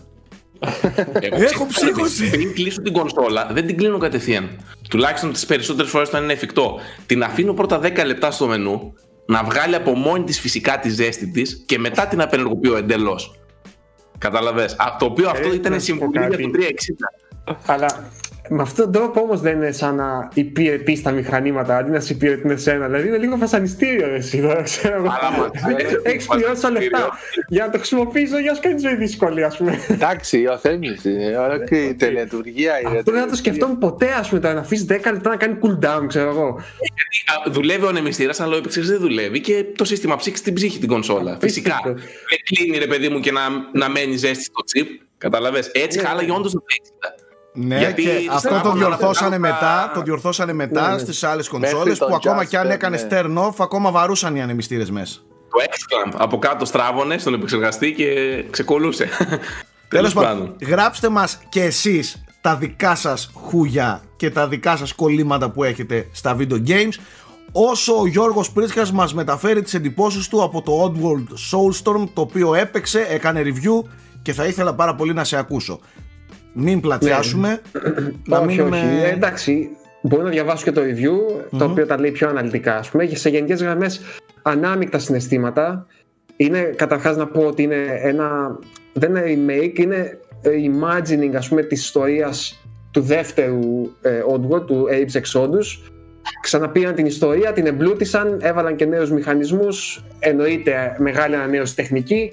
Εγώ 1.20 1.42
Έχω 1.42 1.66
ψύχωση. 1.66 2.30
Πριν 2.30 2.54
κλείσω 2.54 2.82
την 2.82 2.92
κονσόλα, 2.92 3.48
δεν 3.52 3.66
την 3.66 3.76
κλείνω 3.76 3.98
κατευθείαν. 3.98 4.50
Τουλάχιστον 4.88 5.32
τις 5.32 5.46
περισσότερες 5.46 5.90
φορές 5.90 6.08
όταν 6.08 6.22
είναι 6.22 6.32
εφικτό. 6.32 6.78
Την 7.06 7.22
αφήνω 7.22 7.52
πρώτα 7.52 7.80
10 7.82 8.04
λεπτά 8.06 8.30
στο 8.30 8.46
μενού, 8.46 8.94
να 9.26 9.42
βγάλει 9.44 9.74
από 9.74 9.94
μόνη 9.94 10.24
της 10.24 10.40
φυσικά 10.40 10.78
τη 10.78 10.88
ζέστη 10.90 11.30
της 11.30 11.62
και 11.66 11.78
μετά 11.78 12.06
την 12.06 12.20
απενεργοποιώ 12.20 12.76
εντελώς. 12.76 13.34
Κατάλαβες; 14.18 14.76
Το 14.98 15.04
οποίο 15.04 15.28
αυτό 15.30 15.46
Ε, 15.46 15.48
να 15.48 15.54
ήταν 15.54 15.72
σου 15.72 15.78
πω 15.78 15.82
συμβουλή 15.84 16.18
για 16.18 16.28
κάτι. 16.28 16.42
το 16.42 16.50
360. 16.50 17.54
Αλλά 17.66 18.10
με 18.52 18.62
αυτόν 18.62 18.84
τον 18.92 18.92
τρόπο 19.02 19.20
όμως 19.20 19.40
δεν 19.40 19.56
είναι 19.56 19.72
σαν 19.72 19.94
να 19.94 20.28
υπηρετεί 20.34 21.02
τα 21.02 21.10
μηχανήματα 21.10 21.76
αντί 21.76 21.90
να 21.90 22.00
σε 22.00 22.12
υπηρετούν 22.12 22.50
εσένα. 22.50 22.86
Δηλαδή 22.86 23.08
είναι 23.08 23.16
λίγο 23.16 23.36
βασανιστήριο 23.38 24.06
ρε, 24.06 24.14
εσύ 24.16 24.40
τώρα, 24.40 24.62
ξέρω 24.62 24.94
εγώ. 24.94 25.06
Αλλά, 25.20 25.38
μα, 25.38 25.50
ξέρετε, 25.74 26.00
Έχεις 26.10 26.26
πληρώσει 26.26 26.44
τα 26.62 26.68
βασανιστήριο. 26.68 26.98
λεφτά 26.98 27.18
για 27.48 27.64
να 27.64 27.70
το 27.70 27.78
χρησιμοποιήσω 27.78 28.38
για 28.38 28.50
να 28.50 28.54
σου 28.56 28.62
κάνει 28.62 28.74
τη 28.74 28.80
ζωή 28.80 28.94
δύσκολη, 28.94 29.44
ας 29.44 29.56
πούμε. 29.56 29.78
Εντάξει, 29.88 30.46
ο 30.46 30.58
Θέμης 30.58 31.04
είναι 31.04 31.36
ολόκληρη 31.38 31.94
τελετουργία. 31.94 32.80
είναι 32.80 32.88
Αυτό 32.88 32.92
δεν 32.92 33.02
θα 33.02 33.02
το 33.04 33.10
τελετουργία. 33.12 33.36
σκεφτόμουν 33.36 33.78
ποτέ, 33.78 34.06
ας 34.18 34.28
πούμε, 34.28 34.40
τώρα 34.40 34.54
να 34.54 34.60
αφήσεις 34.60 34.86
10 34.88 34.88
λεπτά 35.12 35.28
να 35.30 35.36
κάνει 35.36 35.58
cooldown, 35.62 36.04
ξέρω 36.06 36.28
εγώ. 36.28 36.60
Γιατί 36.80 37.48
α, 37.48 37.50
δουλεύει 37.50 37.84
ο 37.84 37.88
ανεμιστήρας, 37.88 38.40
αλλά 38.40 38.54
ο 38.54 38.58
επεξεργαστή 38.58 38.96
δεν 38.98 39.06
δουλεύει 39.08 39.40
και 39.40 39.64
το 39.76 39.84
σύστημα 39.84 40.16
ψήξει 40.16 40.42
την 40.42 40.54
ψύχη 40.54 40.78
την 40.78 40.88
κονσόλα. 40.88 41.36
Φυσικά. 41.40 41.74
Απίστευτο. 41.84 42.00
Δεν 42.28 42.38
κλείνει 42.44 42.78
ρε 42.78 42.86
παιδί 42.86 43.08
μου 43.08 43.20
και 43.20 43.32
να, 43.32 43.40
να 43.72 43.88
μένει 43.90 44.16
ζέστη 44.16 44.42
στο 44.44 44.62
chip. 44.74 44.86
Καταλαβες. 45.18 45.66
Έτσι 45.74 45.98
Ναι. 46.00 46.04
χάλαγε 46.06 46.30
όντως 46.32 46.52
το 46.52 46.62
360. 46.66 47.19
Ναι, 47.52 47.78
Γιατί 47.78 48.02
και 48.02 48.08
στην 48.18 48.30
αυτό 48.30 48.60
το 48.62 48.70
Apple 48.70 48.74
διορθώσανε 48.74 49.34
αναπερνάω 49.34 49.60
τα- 49.60 49.66
μετά, 49.76 49.90
το 49.94 50.00
διορθώσανε 50.02 50.52
μετά 50.52 50.86
Ναι, 50.88 50.92
ναι. 50.94 50.98
στις 50.98 51.22
άλλες 51.24 51.50
Μέχρι 51.50 51.68
κονσόλες 51.70 51.98
τον 51.98 52.08
που 52.08 52.14
ακόμα 52.14 52.42
Jasper, 52.42 52.46
και 52.48 52.58
αν 52.58 52.70
έκανε 52.70 52.96
ναι. 52.96 53.20
turn 53.20 53.38
off, 53.46 53.54
ακόμα 53.58 53.90
βαρούσαν 53.90 54.36
οι 54.36 54.42
ανεμιστήρες 54.42 54.90
μέσα. 54.90 55.18
Το 55.50 55.58
X-Clamp 55.70 56.14
από 56.18 56.38
κάτω 56.38 56.64
στράβωνε 56.64 57.18
στον 57.18 57.34
επεξεργαστή 57.34 57.92
και 57.92 58.44
ξεκολούσε. 58.50 59.08
Τέλος 59.88 60.12
πάντων, 60.12 60.56
γράψτε 60.66 61.08
μας 61.08 61.38
και 61.48 61.62
εσείς 61.62 62.24
τα 62.40 62.56
δικά 62.56 62.94
σας 62.94 63.30
χούγια 63.34 64.02
και 64.16 64.30
τα 64.30 64.48
δικά 64.48 64.76
σας 64.76 64.92
κολλήματα 64.94 65.50
που 65.50 65.64
έχετε 65.64 66.08
στα 66.12 66.36
video 66.38 66.62
games 66.66 66.92
όσο 67.52 68.00
ο 68.00 68.06
Γιώργος 68.06 68.50
Πρίτσκας 68.52 68.92
μας 68.92 69.14
μεταφέρει 69.14 69.62
τις 69.62 69.74
εντυπώσεις 69.74 70.28
του 70.28 70.42
από 70.42 70.62
το 70.62 70.84
Oddworld 70.84 71.26
Soulstorm 71.50 72.08
το 72.14 72.20
οποίο 72.20 72.54
έπαιξε, 72.54 73.06
έκανε 73.08 73.42
review 73.44 73.88
και 74.22 74.32
θα 74.32 74.44
ήθελα 74.44 74.74
πάρα 74.74 74.94
πολύ 74.94 75.12
να 75.12 75.24
σε 75.24 75.36
ακούσω. 75.36 75.80
Μην 76.52 76.80
πλατιάσουμε. 76.80 77.60
να 78.26 78.38
όχι, 78.38 78.46
μείνουμε... 78.46 78.76
όχι. 78.76 79.04
Ε, 79.04 79.10
εντάξει, 79.10 79.68
μπορώ 80.02 80.22
να 80.22 80.30
διαβάσω 80.30 80.64
και 80.64 80.72
το 80.72 80.80
review, 80.80 81.44
το 81.58 81.64
οποίο 81.64 81.86
τα 81.86 82.00
λέει 82.00 82.10
πιο 82.10 82.28
αναλυτικά, 82.28 82.76
ας 82.76 82.90
πούμε. 82.90 83.06
Σε 83.06 83.28
γενικές 83.28 83.62
γραμμές, 83.62 84.00
ανάμεικτα 84.42 84.98
συναισθήματα. 84.98 85.86
Είναι 86.36 86.60
καταρχάς 86.60 87.16
να 87.16 87.26
πω 87.26 87.40
ότι 87.40 87.62
είναι 87.62 88.00
ένα. 88.02 88.58
Δεν 88.92 89.16
είναι 89.16 89.24
remake, 89.28 89.78
είναι 89.78 90.18
imagining 90.42 91.34
ας 91.34 91.48
πούμε 91.48 91.62
της 91.62 91.80
ιστορίας 91.80 92.60
του 92.90 93.00
δεύτερου 93.00 93.90
ε, 94.00 94.22
Oddworld, 94.32 94.66
του 94.66 94.86
Apes 94.90 95.20
Exodus 95.20 95.90
ξαναπήραν 96.42 96.94
την 96.94 97.06
ιστορία, 97.06 97.52
την 97.52 97.66
εμπλούτησαν, 97.66 98.38
έβαλαν 98.42 98.76
και 98.76 98.84
νέους 98.84 99.10
μηχανισμούς, 99.10 100.04
εννοείται 100.18 100.96
μεγάλη 100.98 101.34
ανανέωση 101.34 101.76
τεχνική 101.76 102.30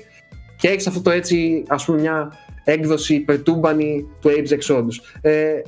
και 0.58 0.68
έχεις 0.68 0.88
αυτό 0.88 1.02
το 1.02 1.10
έτσι 1.10 1.64
ας 1.68 1.86
πούμε 1.86 2.02
μια 2.02 2.34
έκδοση 2.68 3.14
υπερτούμπανη 3.14 4.08
του 4.22 4.30
Apes 4.30 4.58
Exodus. 4.58 5.18
Ε, 5.22 5.62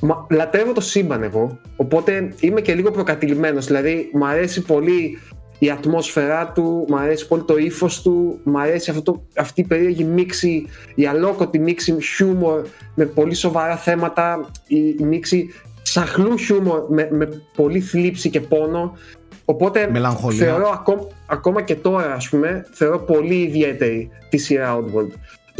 μα, 0.00 0.26
λατρεύω 0.30 0.72
το 0.72 0.80
σύμπαν 0.80 1.22
εγώ, 1.22 1.58
οπότε 1.76 2.34
είμαι 2.40 2.60
και 2.60 2.74
λίγο 2.74 2.90
προκατηλημένος, 2.90 3.66
δηλαδή 3.66 4.10
μου 4.12 4.26
αρέσει 4.26 4.62
πολύ 4.62 5.18
η 5.58 5.70
ατμόσφαιρά 5.70 6.52
του, 6.54 6.84
μου 6.88 6.96
αρέσει 6.96 7.26
πολύ 7.26 7.42
το 7.42 7.56
ύφος 7.56 8.02
του, 8.02 8.40
μου 8.44 8.60
αρέσει 8.60 8.90
αυτό 8.90 9.02
το, 9.02 9.22
αυτή 9.36 9.60
η 9.60 9.64
περίεργη 9.64 10.04
μίξη, 10.04 10.66
η 10.94 11.06
αλόκοτη 11.06 11.58
μίξη 11.58 11.96
χιούμορ 12.00 12.66
με 12.94 13.04
πολύ 13.04 13.34
σοβαρά 13.34 13.76
θέματα, 13.76 14.50
η, 14.66 14.76
η 14.98 15.02
μίξη 15.04 15.50
σαχλού 15.82 16.36
χιούμορ 16.36 16.86
με, 16.88 17.08
με 17.10 17.42
πολύ 17.56 17.80
θλίψη 17.80 18.30
και 18.30 18.40
πόνο. 18.40 18.96
Οπότε 19.44 19.88
Μελαγχολία. 19.90 20.44
θεωρώ 20.44 20.84
ακόμα, 21.26 21.62
και 21.62 21.74
τώρα 21.74 22.12
ας 22.12 22.28
πούμε, 22.28 22.66
θεωρώ 22.72 22.98
πολύ 22.98 23.34
ιδιαίτερη 23.34 24.10
τη 24.28 24.36
σειρά 24.36 24.78
Outworld. 24.78 25.10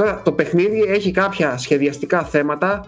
Τώρα 0.00 0.22
το 0.22 0.32
παιχνίδι 0.32 0.82
έχει 0.82 1.10
κάποια 1.10 1.58
σχεδιαστικά 1.58 2.24
θέματα 2.24 2.86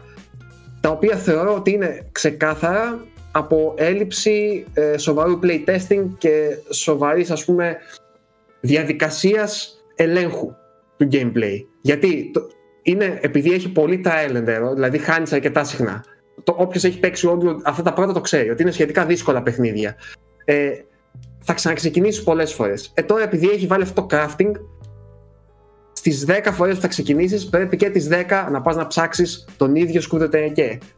τα 0.81 0.89
οποία 0.89 1.17
θεωρώ 1.17 1.55
ότι 1.55 1.71
είναι 1.71 2.09
ξεκάθαρα 2.13 3.05
από 3.33 3.75
έλλειψη 3.77 4.67
ε, 4.75 4.99
σοβαρού 4.99 5.39
playtesting 5.43 6.05
και 6.19 6.59
σοβαρής 6.71 7.31
ας 7.31 7.45
πούμε 7.45 7.77
διαδικασίας 8.61 9.83
ελέγχου 9.95 10.55
του 10.97 11.09
gameplay. 11.13 11.57
Γιατί 11.81 12.31
το, 12.33 12.41
είναι, 12.83 13.19
επειδή 13.23 13.53
έχει 13.53 13.73
πολύ 13.73 14.03
trial 14.05 14.37
and 14.37 14.75
δηλαδή 14.75 14.99
χάνεις 14.99 15.33
αρκετά 15.33 15.65
συχνά. 15.65 16.05
Όποιος 16.45 16.85
έχει 16.85 16.99
παίξει 16.99 17.27
όντω 17.27 17.61
αυτά 17.65 17.83
τα 17.83 17.93
πρώτα 17.93 18.13
το 18.13 18.21
ξέρει, 18.21 18.51
ότι 18.51 18.63
είναι 18.63 18.71
σχετικά 18.71 19.05
δύσκολα 19.07 19.43
παιχνίδια. 19.43 19.97
Ε, 20.45 20.71
θα 21.41 21.53
ξαναξεκινήσεις 21.53 22.23
πολλές 22.23 22.53
φορές. 22.53 22.93
Ε, 22.95 23.03
τώρα 23.03 23.23
επειδή 23.23 23.49
έχει 23.49 23.67
βάλει 23.67 23.83
αυτό 23.83 24.03
το 24.03 24.17
crafting, 24.17 24.51
στις 26.05 26.25
10 26.29 26.53
φορές 26.53 26.75
που 26.75 26.81
θα 26.81 26.89
ξεκινήσεις, 26.89 27.49
πρέπει 27.49 27.77
και 27.77 27.91
τις 27.91 28.09
10 28.09 28.49
να 28.51 28.61
πας 28.61 28.77
να 28.77 28.87
ψάξεις 28.87 29.49
τον 29.57 29.77
ίδιο 29.77 30.01
σκούδο 30.01 30.29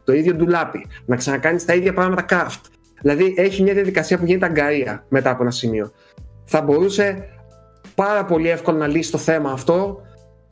το 0.03 0.13
ίδιο 0.13 0.33
ντουλάπι, 0.33 0.85
να 1.05 1.15
ξανακάνεις 1.15 1.65
τα 1.65 1.73
ίδια 1.73 1.93
πράγματα 1.93 2.25
craft. 2.29 2.61
Δηλαδή 3.01 3.33
έχει 3.37 3.63
μια 3.63 3.73
διαδικασία 3.73 4.17
που 4.17 4.25
γίνεται 4.25 4.45
αγκαρία 4.45 5.05
μετά 5.09 5.29
από 5.29 5.41
ένα 5.41 5.51
σημείο. 5.51 5.91
Θα 6.45 6.61
μπορούσε 6.61 7.27
πάρα 7.95 8.25
πολύ 8.25 8.49
εύκολα 8.49 8.77
να 8.77 8.87
λύσει 8.87 9.11
το 9.11 9.17
θέμα 9.17 9.51
αυτό 9.51 10.01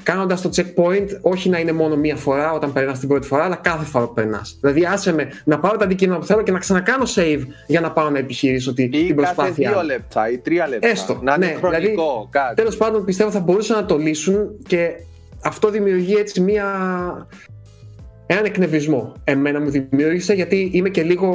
κάνοντας 0.04 0.42
το 0.42 0.50
checkpoint 0.56 1.08
όχι 1.22 1.50
να 1.50 1.60
είναι 1.60 1.72
μόνο 1.72 1.96
μία 1.96 2.16
φορά 2.16 2.52
όταν 2.52 2.74
περνάς 2.74 3.00
την 3.00 3.08
πρώτη 3.08 3.28
φορά, 3.28 3.44
αλλά 3.44 3.56
κάθε 3.56 3.86
φορά 3.86 4.06
που 4.06 4.14
περνάς. 4.14 4.58
Δηλαδή, 4.62 4.86
άσε 4.86 5.14
με 5.14 5.28
να 5.44 5.60
πάρω 5.60 5.78
τα 5.78 5.86
αντικείμενα 5.86 6.20
που 6.20 6.26
θέλω 6.26 6.42
και 6.44 6.52
να 6.52 6.60
ξανακάνω 6.60 7.04
save 7.16 7.42
για 7.68 7.82
να 7.82 7.92
πάω 7.92 8.10
να 8.10 8.18
επιχειρήσω 8.18 8.74
ή 8.76 8.90
την 8.90 9.16
προσπάθεια. 9.16 9.70
Ή 9.70 9.74
δύο 9.74 9.84
λεπτά 9.84 10.32
ή 10.32 10.38
τρία 10.38 10.68
λεπτά. 10.68 10.88
Έστω. 10.88 11.20
Να 11.22 11.34
είναι 11.34 11.46
ναι, 11.46 11.54
χρονικό 11.54 11.80
δηλαδή, 11.80 12.28
κάτι. 12.30 12.56
Τέλος 12.56 12.78
πάντων, 12.78 13.06
πιστεύω 13.06 13.32
θα 13.32 13.40
μπορούσαν 13.40 13.78
να 13.78 13.86
το 13.86 13.98
λύσουν 13.98 14.50
και 14.68 14.92
αυτό 15.44 15.70
δημιουργεί 15.70 16.16
έτσι 16.16 16.42
μία 16.42 16.66
έναν 18.26 18.46
εκνευρισμό 18.46 19.14
εμένα 19.24 19.62
μου 19.62 19.70
δημιούργησε 19.70 20.34
γιατί 20.34 20.70
είμαι 20.74 20.90
και 20.90 21.04
λίγο 21.04 21.30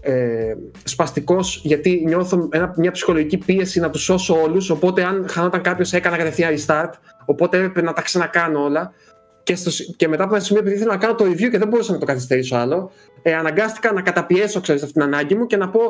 ε, 0.00 0.54
σπαστικός 0.84 1.60
γιατί 1.64 2.02
νιώθω 2.06 2.48
ένα, 2.52 2.74
μια 2.76 2.90
ψυχολογική 2.90 3.38
πίεση 3.38 3.80
να 3.80 3.90
τους 3.90 4.02
σώσω 4.02 4.42
όλους. 4.42 4.70
Οπότε 4.70 5.04
αν 5.04 5.26
χανόταν 5.28 5.62
κάποιος 5.62 5.92
έκανα 5.92 6.16
κατευθείαν 6.16 6.54
restart. 6.56 6.90
Οπότε 7.24 7.56
έπρεπε 7.56 7.82
να 7.82 7.92
τα 7.92 8.02
ξανακάνω 8.02 8.64
όλα. 8.64 8.92
Και, 9.42 9.54
στο, 9.56 9.70
και 9.96 10.08
μετά 10.08 10.24
από 10.24 10.34
ένα 10.34 10.44
σημείο 10.44 10.60
επειδή 10.62 10.76
ήθελα 10.76 10.92
να 10.92 10.98
κάνω 10.98 11.14
το 11.14 11.24
review 11.24 11.50
και 11.50 11.58
δεν 11.58 11.68
μπορούσα 11.68 11.92
να 11.92 11.98
το 11.98 12.06
καθυστερήσω 12.06 12.56
άλλο 12.56 12.90
ε, 13.22 13.34
αναγκάστηκα 13.34 13.92
να 13.92 14.02
καταπιέσω 14.02 14.60
ξέρεις, 14.60 14.82
αυτήν 14.82 15.02
την 15.02 15.14
ανάγκη 15.14 15.34
μου 15.34 15.46
και 15.46 15.56
να 15.56 15.68
πω 15.68 15.80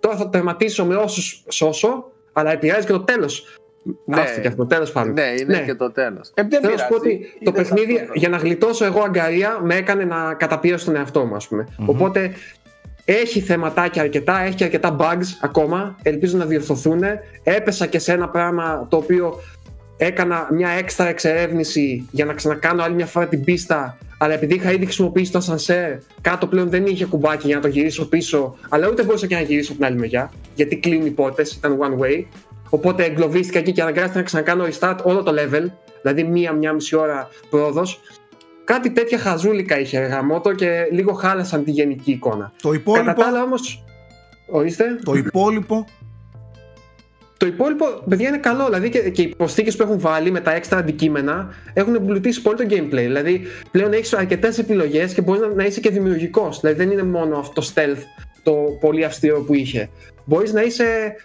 τώρα 0.00 0.16
θα 0.16 0.22
το 0.22 0.28
τερματίσω 0.28 0.84
με 0.84 0.94
όσους 0.94 1.44
σώσω 1.48 2.04
αλλά 2.32 2.52
επηρεάζει 2.52 2.86
και 2.86 2.92
το 2.92 3.00
τέλος 3.00 3.56
ναι, 4.04 4.24
και 4.40 4.48
αυτό, 4.48 4.66
τέλος 4.66 4.92
πάντων. 4.92 5.12
Ναι, 5.12 5.34
είναι 5.40 5.56
ναι. 5.58 5.64
και 5.64 5.74
το 5.74 5.90
τέλος. 5.90 6.30
Ε, 6.34 6.42
δεν 6.42 6.60
Θέλω 6.60 6.74
να 6.74 6.84
πω 6.84 6.94
ότι 6.94 7.20
το 7.44 7.52
παιχνίδι, 7.52 8.08
για 8.14 8.28
να 8.28 8.36
γλιτώσω 8.36 8.84
εγώ 8.84 9.02
αγκαρία, 9.02 9.60
με 9.62 9.74
έκανε 9.74 10.04
να 10.04 10.34
καταπιέσω 10.34 10.84
τον 10.84 10.96
εαυτό 10.96 11.24
μου, 11.24 11.34
ας 11.34 11.48
πούμε. 11.48 11.68
Mm-hmm. 11.70 11.84
Οπότε 11.86 12.32
έχει 13.04 13.40
θεματάκια 13.40 14.02
αρκετά, 14.02 14.40
έχει 14.40 14.54
και 14.54 14.64
αρκετά 14.64 14.96
bugs 15.00 15.26
ακόμα. 15.40 15.96
Ελπίζω 16.02 16.36
να 16.36 16.44
διορθωθούν. 16.44 17.02
Έπεσα 17.42 17.86
και 17.86 17.98
σε 17.98 18.12
ένα 18.12 18.28
πράγμα 18.28 18.86
το 18.90 18.96
οποίο 18.96 19.40
έκανα 19.96 20.48
μια 20.50 20.68
έξτρα 20.68 21.08
εξερεύνηση 21.08 22.08
για 22.10 22.24
να 22.24 22.32
ξανακάνω 22.32 22.82
άλλη 22.82 22.94
μια 22.94 23.06
φορά 23.06 23.26
την 23.26 23.44
πίστα. 23.44 23.98
Αλλά 24.18 24.34
επειδή 24.34 24.54
είχα 24.54 24.72
ήδη 24.72 24.84
χρησιμοποιήσει 24.84 25.32
το 25.32 25.38
ασανσέρ, 25.38 25.96
κάτω 26.20 26.46
πλέον 26.46 26.70
δεν 26.70 26.86
είχε 26.86 27.06
κουμπάκι 27.06 27.46
για 27.46 27.56
να 27.56 27.62
το 27.62 27.68
γυρίσω 27.68 28.08
πίσω. 28.08 28.56
Αλλά 28.68 28.88
ούτε 28.88 29.02
μπορούσα 29.02 29.26
και 29.26 29.34
να 29.34 29.40
γυρίσω 29.40 29.72
από 29.72 29.80
την 29.80 29.90
άλλη 29.90 29.98
μεριά. 29.98 30.32
Γιατί 30.54 30.76
κλείνουν 30.76 31.06
οι 31.06 31.10
πόρτε, 31.10 31.44
ήταν 31.56 31.78
one 31.80 32.04
way. 32.04 32.24
Οπότε 32.74 33.04
εγκλωβίστηκα 33.04 33.58
εκεί 33.58 33.72
και 33.72 33.82
αναγκάστηκα 33.82 34.18
να 34.18 34.24
ξανακάνω 34.24 34.64
restart 34.64 34.98
όλο 35.02 35.22
το 35.22 35.34
level, 35.38 35.64
δηλαδή 36.02 36.24
μία-μία 36.24 36.72
μισή 36.72 36.96
ώρα 36.96 37.28
πρόοδος. 37.50 38.00
Κάτι 38.64 38.90
τέτοια 38.90 39.18
χαζούλικα 39.18 39.78
είχε 39.80 39.98
γαμότο 39.98 40.52
και 40.52 40.88
λίγο 40.90 41.12
χάλασαν 41.12 41.64
τη 41.64 41.70
γενική 41.70 42.10
εικόνα. 42.10 42.52
Το 42.62 42.72
υπόλοιπο. 42.72 43.04
Κατά 43.04 43.22
τα 43.22 43.28
άλλα 43.28 43.42
όμως. 43.42 43.84
Ορίστε. 44.46 44.84
Το 45.04 45.14
υπόλοιπο. 45.14 45.86
Το 47.36 47.46
υπόλοιπο, 47.46 47.86
παιδιά, 48.08 48.28
είναι 48.28 48.38
καλό. 48.38 48.64
Δηλαδή 48.64 48.88
και, 48.88 48.98
και 48.98 49.22
οι 49.22 49.34
προσθήκες 49.36 49.76
που 49.76 49.82
έχουν 49.82 50.00
βάλει 50.00 50.30
με 50.30 50.40
τα 50.40 50.54
έξτρα 50.54 50.78
αντικείμενα 50.78 51.54
έχουν 51.72 51.94
εμπλουτίσει 51.94 52.42
πολύ 52.42 52.56
το 52.56 52.64
gameplay. 52.70 52.90
Δηλαδή 52.90 53.42
πλέον 53.70 53.92
έχεις 53.92 54.12
αρκετές 54.12 54.58
επιλογές 54.58 55.14
και 55.14 55.22
μπορείς 55.22 55.40
να, 55.40 55.48
να 55.48 55.64
είσαι 55.64 55.80
και 55.80 55.90
δημιουργικός. 55.90 56.60
Δηλαδή 56.60 56.78
δεν 56.78 56.90
είναι 56.90 57.02
μόνο 57.02 57.38
αυτό 57.38 57.60
το 57.60 57.72
stealth 57.74 58.02
το 58.42 58.54
πολύ 58.80 59.04
αυστηρό 59.04 59.40
που 59.40 59.54
είχε. 59.54 59.90
Μπορείς 60.24 60.52
να 60.52 60.62
είσαι 60.62 61.16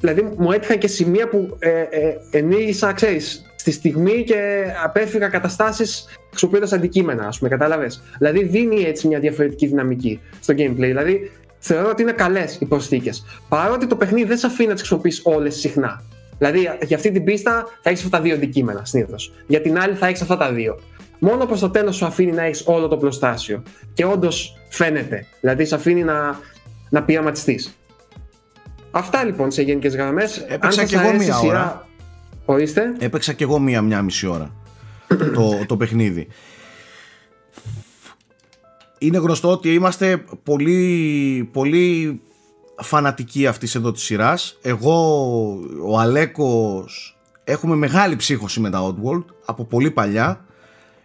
Δηλαδή 0.00 0.32
μου 0.36 0.52
έτυχαν 0.52 0.78
και 0.78 0.88
σημεία 0.88 1.28
που 1.28 1.56
ε, 1.58 1.68
ε, 1.68 2.16
ενήγησα, 2.30 2.92
ξέρεις, 2.92 3.44
στη 3.56 3.70
στιγμή 3.70 4.24
και 4.24 4.64
απέφυγα 4.84 5.28
καταστάσεις 5.28 6.04
χρησιμοποιώντας 6.30 6.72
αντικείμενα, 6.72 7.26
ας 7.26 7.38
πούμε, 7.38 7.50
κατάλαβες. 7.50 8.02
Δηλαδή 8.18 8.44
δίνει 8.44 8.82
έτσι 8.82 9.08
μια 9.08 9.18
διαφορετική 9.18 9.66
δυναμική 9.66 10.20
στο 10.40 10.54
gameplay. 10.56 10.74
Δηλαδή 10.74 11.30
θεωρώ 11.58 11.88
ότι 11.88 12.02
είναι 12.02 12.12
καλές 12.12 12.58
οι 12.60 12.64
προσθήκες. 12.64 13.24
Παρότι 13.48 13.86
το 13.86 13.96
παιχνίδι 13.96 14.28
δεν 14.28 14.38
σε 14.38 14.46
αφήνει 14.46 14.68
να 14.68 14.74
τις 14.74 14.82
χρησιμοποιείς 14.82 15.20
όλες 15.24 15.56
συχνά. 15.56 16.02
Δηλαδή 16.38 16.68
για 16.82 16.96
αυτή 16.96 17.10
την 17.10 17.24
πίστα 17.24 17.66
θα 17.82 17.90
έχεις 17.90 18.04
αυτά 18.04 18.16
τα 18.16 18.22
δύο 18.22 18.34
αντικείμενα 18.34 18.84
συνήθως. 18.84 19.32
Για 19.46 19.60
την 19.60 19.78
άλλη 19.78 19.94
θα 19.94 20.06
έχεις 20.06 20.20
αυτά 20.20 20.36
τα 20.36 20.52
δύο. 20.52 20.80
Μόνο 21.18 21.46
προς 21.46 21.60
το 21.60 21.70
τέλος 21.70 21.96
σου 21.96 22.06
αφήνει 22.06 22.32
να 22.32 22.42
έχεις 22.42 22.62
όλο 22.66 22.88
το 22.88 22.96
πλωστάσιο. 22.96 23.62
Και 23.92 24.04
όντως 24.04 24.56
φαίνεται. 24.68 25.26
Δηλαδή 25.40 25.64
σε 25.64 25.74
αφήνει 25.74 26.02
να, 26.04 26.38
να 26.90 27.02
πειραματιστείς. 27.02 27.79
Αυτά 28.90 29.24
λοιπόν 29.24 29.50
σε 29.50 29.62
γενικές 29.62 29.94
γραμμές. 29.94 30.44
Έπαιξα 30.48 30.84
και 30.84 30.96
εγώ 30.96 31.12
μία 31.12 31.38
ώρα. 31.38 31.88
Ορίστε. 32.44 32.94
Έπαιξα 32.98 33.32
και 33.32 33.44
εγώ 33.44 33.58
μία, 33.58 33.82
μία 33.82 34.02
μισή 34.02 34.26
ώρα 34.26 34.54
το, 35.34 35.64
το 35.66 35.76
παιχνίδι. 35.76 36.26
Είναι 38.98 39.18
γνωστό 39.18 39.50
ότι 39.50 39.74
είμαστε 39.74 40.24
πολύ, 40.42 41.48
πολύ 41.52 42.20
φανατικοί 42.76 43.46
αυτής 43.46 43.74
εδώ 43.74 43.92
της 43.92 44.02
σειράς. 44.02 44.58
Εγώ, 44.62 44.94
ο 45.86 45.98
Αλέκος, 45.98 47.18
έχουμε 47.44 47.74
μεγάλη 47.74 48.16
ψύχωση 48.16 48.60
με 48.60 48.70
τα 48.70 48.80
Oddworld 48.86 49.24
από 49.44 49.64
πολύ 49.64 49.90
παλιά 49.90 50.44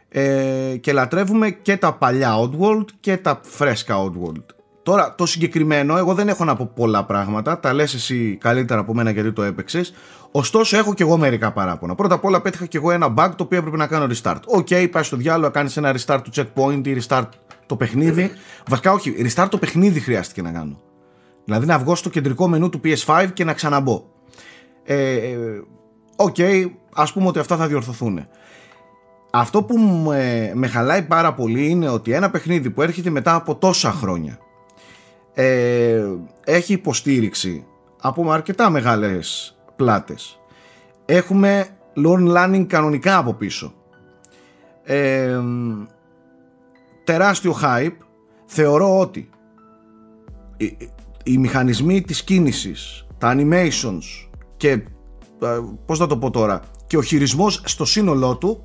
ε, 0.09 0.77
και 0.81 0.93
λατρεύουμε 0.93 1.49
και 1.49 1.77
τα 1.77 1.93
παλιά 1.93 2.35
Oddworld 2.39 2.85
και 2.99 3.17
τα 3.17 3.39
φρέσκα 3.43 3.95
Oddworld. 4.03 4.54
Τώρα, 4.85 5.15
το 5.15 5.25
συγκεκριμένο, 5.25 5.97
εγώ 5.97 6.13
δεν 6.13 6.27
έχω 6.27 6.43
να 6.43 6.55
πω 6.55 6.71
πολλά 6.75 7.05
πράγματα. 7.05 7.59
Τα 7.59 7.73
λες 7.73 7.93
εσύ 7.93 8.37
καλύτερα 8.41 8.79
από 8.79 8.93
μένα 8.93 9.11
γιατί 9.11 9.31
το 9.31 9.43
έπαιξες. 9.43 9.93
Ωστόσο, 10.31 10.77
έχω 10.77 10.93
και 10.93 11.03
εγώ 11.03 11.17
μερικά 11.17 11.51
παράπονα. 11.51 11.95
Πρώτα 11.95 12.15
απ' 12.15 12.25
όλα, 12.25 12.41
πέτυχα 12.41 12.65
και 12.65 12.77
εγώ 12.77 12.91
ένα 12.91 13.13
bug 13.17 13.29
το 13.35 13.43
οποίο 13.43 13.57
έπρεπε 13.57 13.77
να 13.77 13.87
κάνω 13.87 14.07
restart. 14.13 14.39
Οκ, 14.45 14.67
okay, 14.69 14.87
πάει 14.91 15.03
στο 15.03 15.17
διάολο, 15.17 15.51
κάνεις 15.51 15.77
ένα 15.77 15.95
restart 15.95 16.19
του 16.23 16.31
checkpoint 16.35 16.87
ή 16.87 16.97
restart 17.01 17.27
το 17.65 17.75
παιχνίδι. 17.75 18.31
Βασικά, 18.67 18.91
όχι, 18.91 19.15
restart 19.17 19.47
το 19.49 19.57
παιχνίδι 19.57 19.99
χρειάστηκε 19.99 20.41
να 20.41 20.51
κάνω. 20.51 20.79
Δηλαδή, 21.45 21.65
να 21.65 21.77
βγω 21.77 21.95
στο 21.95 22.09
κεντρικό 22.09 22.47
μενού 22.47 22.69
του 22.69 22.81
PS5 22.83 23.27
και 23.33 23.43
να 23.43 23.53
ξαναμπώ. 23.53 24.03
Ε, 24.83 25.13
ε, 25.13 25.37
οκ, 26.15 26.39
ε, 26.39 26.45
okay, 26.45 26.69
ας 26.95 27.13
πούμε 27.13 27.27
ότι 27.27 27.39
αυτά 27.39 27.57
θα 27.57 27.67
διορθωθούν. 27.67 28.27
Αυτό 29.31 29.63
που 29.63 29.77
με, 29.77 30.51
με 30.55 30.67
χαλάει 30.67 31.01
πάρα 31.01 31.33
πολύ 31.33 31.69
είναι 31.69 31.89
ότι 31.89 32.11
ένα 32.11 32.29
παιχνίδι 32.29 32.69
που 32.69 32.81
έρχεται 32.81 33.09
μετά 33.09 33.35
από 33.35 33.55
τόσα 33.55 33.91
χρόνια 33.91 34.39
ε, 35.35 36.03
έχει 36.43 36.73
υποστήριξη 36.73 37.65
από 38.01 38.31
αρκετά 38.31 38.69
μεγάλες 38.69 39.57
πλάτες. 39.75 40.39
Έχουμε 41.05 41.67
Lorne 42.05 42.35
Lanning 42.35 42.65
κανονικά 42.67 43.17
από 43.17 43.33
πίσω. 43.33 43.73
Ε, 44.83 45.39
τεράστιο 47.03 47.55
hype. 47.61 47.97
Θεωρώ 48.45 48.99
ότι 48.99 49.29
οι, 50.57 50.77
οι 51.23 51.37
μηχανισμοί 51.37 52.01
της 52.01 52.23
κίνησης, 52.23 53.07
τα 53.17 53.35
animations 53.37 54.29
και 54.57 54.69
ε, 54.69 55.59
πώς 55.85 55.97
θα 55.97 56.07
το 56.07 56.17
πω 56.17 56.29
τώρα 56.29 56.61
και 56.87 56.97
ο 56.97 57.01
χειρισμός 57.01 57.61
στο 57.65 57.85
σύνολό 57.85 58.37
του 58.37 58.63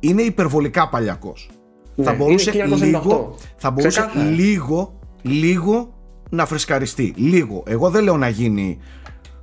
είναι 0.00 0.22
υπερβολικά 0.22 0.88
παλιακός. 0.88 1.50
Ναι, 1.94 2.04
θα 2.04 2.14
μπορούσε 2.14 2.52
είναι 2.54 2.74
1998. 2.74 2.78
λίγο, 2.78 3.34
θα 3.56 3.70
μπορούσε 3.70 4.00
Ξεκάθαρα. 4.00 4.30
λίγο, 4.30 4.97
λίγο 5.22 5.94
να 6.30 6.46
φρεσκαριστεί. 6.46 7.14
Λίγο. 7.16 7.62
Εγώ 7.66 7.90
δεν 7.90 8.02
λέω 8.04 8.16
να 8.16 8.28
γίνει 8.28 8.78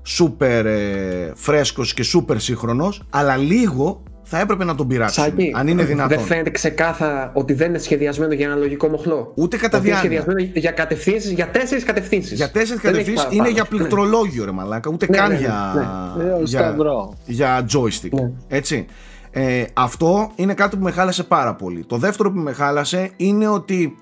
σούπερ 0.03 0.65
ε, 0.65 1.31
φρέσκος 1.35 1.93
και 1.93 2.03
σούπερ 2.03 2.39
σύγχρονος, 2.39 3.03
αλλά 3.09 3.37
λίγο 3.37 4.03
θα 4.27 4.39
έπρεπε 4.39 4.63
να 4.63 4.75
τον 4.75 4.87
πειράξουν. 4.87 5.23
Σάκη, 5.23 5.51
αν 5.55 5.67
είναι 5.67 5.83
δυνατόν. 5.83 6.17
δεν 6.17 6.25
φαίνεται 6.25 6.49
ξεκάθαρα 6.49 7.31
ότι 7.33 7.53
δεν 7.53 7.69
είναι 7.69 7.77
σχεδιασμένο 7.77 8.33
για 8.33 8.45
ένα 8.45 8.55
λογικό 8.55 8.87
μοχλό. 8.87 9.31
Ούτε 9.35 9.57
κατά 9.57 9.77
Ότι 9.77 9.87
είναι 9.87 9.99
διάνοια. 9.99 10.19
σχεδιασμένο 10.21 10.59
για 10.59 10.71
κατευθύνσεις, 10.71 11.31
για 11.31 11.49
τέσσερις 11.49 11.83
κατευθύνσεις. 11.83 12.37
Για 12.37 12.51
τέσσερις 12.51 12.81
κατευθύνσεις 12.81 13.27
είναι 13.29 13.49
για 13.49 13.65
πληκτρολόγιο, 13.65 14.45
ρε 14.45 14.51
Μαλάκα. 14.51 14.89
Ούτε 14.93 15.07
Ναι, 15.09 15.17
καν 15.17 15.31
ναι, 15.31 15.37
για, 15.37 15.73
ναι. 16.17 16.23
Ε, 16.23 16.31
ο 16.31 16.37
για, 16.43 16.59
Σταυρό. 16.59 17.13
για 17.25 17.65
joystick. 17.73 18.09
Ναι. 18.11 18.31
Έτσι. 18.47 18.85
Ε, 19.31 19.63
αυτό 19.73 20.31
είναι 20.35 20.53
κάτι 20.53 20.77
που 20.77 20.83
με 20.83 20.91
χάλασε 20.91 21.23
πάρα 21.23 21.55
πολύ. 21.55 21.83
Το 21.87 21.97
δεύτερο 21.97 22.31
που 22.31 22.39
με 22.39 22.51
χάλασε 22.53 23.11
είναι 23.15 23.47
ότι 23.47 23.95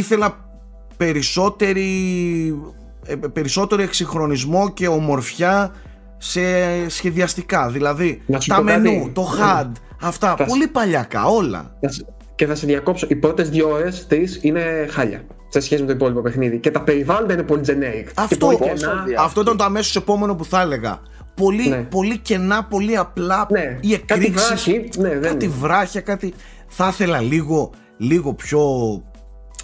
ήθελα 0.00 0.36
περισσότερη, 0.96 1.88
ε, 3.06 3.14
περισσότερο 3.32 3.82
εξυγχρονισμό 3.82 4.70
και 4.72 4.88
ομορφιά 4.88 5.72
σε 6.18 6.40
σχεδιαστικά. 6.88 7.68
Δηλαδή 7.68 8.22
Να 8.26 8.40
σου 8.40 8.48
τα 8.48 8.56
πω 8.56 8.62
κάτι. 8.64 8.80
μενού, 8.80 9.10
το 9.12 9.28
HUD, 9.38 9.70
αυτά. 10.00 10.34
Θα- 10.36 10.44
Πολύ 10.44 10.66
παλιακά 10.68 11.24
όλα. 11.24 11.76
Και 12.34 12.46
θα 12.46 12.54
σε 12.54 12.66
διακόψω. 12.66 13.06
Οι 13.10 13.14
πρώτες 13.16 13.50
δύο 13.50 13.70
ώρες, 13.70 14.06
τρει 14.06 14.28
είναι 14.40 14.86
χάλια 14.90 15.22
σε 15.48 15.60
σχέση 15.60 15.80
με 15.80 15.86
το 15.86 15.92
υπόλοιπο 15.94 16.20
παιχνίδι. 16.20 16.58
Και 16.58 16.70
τα 16.70 16.80
περιβάλλοντα 16.82 17.32
είναι 17.32 17.42
πολύ 17.42 17.62
generic. 17.66 18.04
Και 18.06 18.12
Αυτό, 18.14 18.46
πολύ 18.46 18.58
πόσο 18.58 18.72
κενά. 18.74 19.02
δια- 19.06 19.20
αυτό 19.20 19.40
ήταν 19.40 19.56
το 19.56 19.64
αμέσως 19.64 19.96
επόμενο 19.96 20.34
που 20.34 20.44
θα 20.44 20.60
έλεγα. 20.60 20.98
Πολύ, 21.34 21.68
Ναι. 21.68 21.76
πολύ 21.76 22.18
κενά, 22.18 22.64
πολύ 22.64 22.96
απλά 22.96 23.46
Ναι, 23.50 23.78
οι 23.80 23.98
κάτι 23.98 24.20
εκρήξεις, 24.24 24.46
βράχη, 24.46 24.88
ναι, 24.98 25.08
δεν 25.08 25.22
κάτι 25.22 25.44
είναι. 25.44 25.54
βράχια, 25.60 26.00
κάτι... 26.00 26.34
Θα 26.68 26.88
ήθελα 26.88 27.20
λίγο, 27.20 27.70
λίγο 27.96 28.34
πιο, 28.34 28.60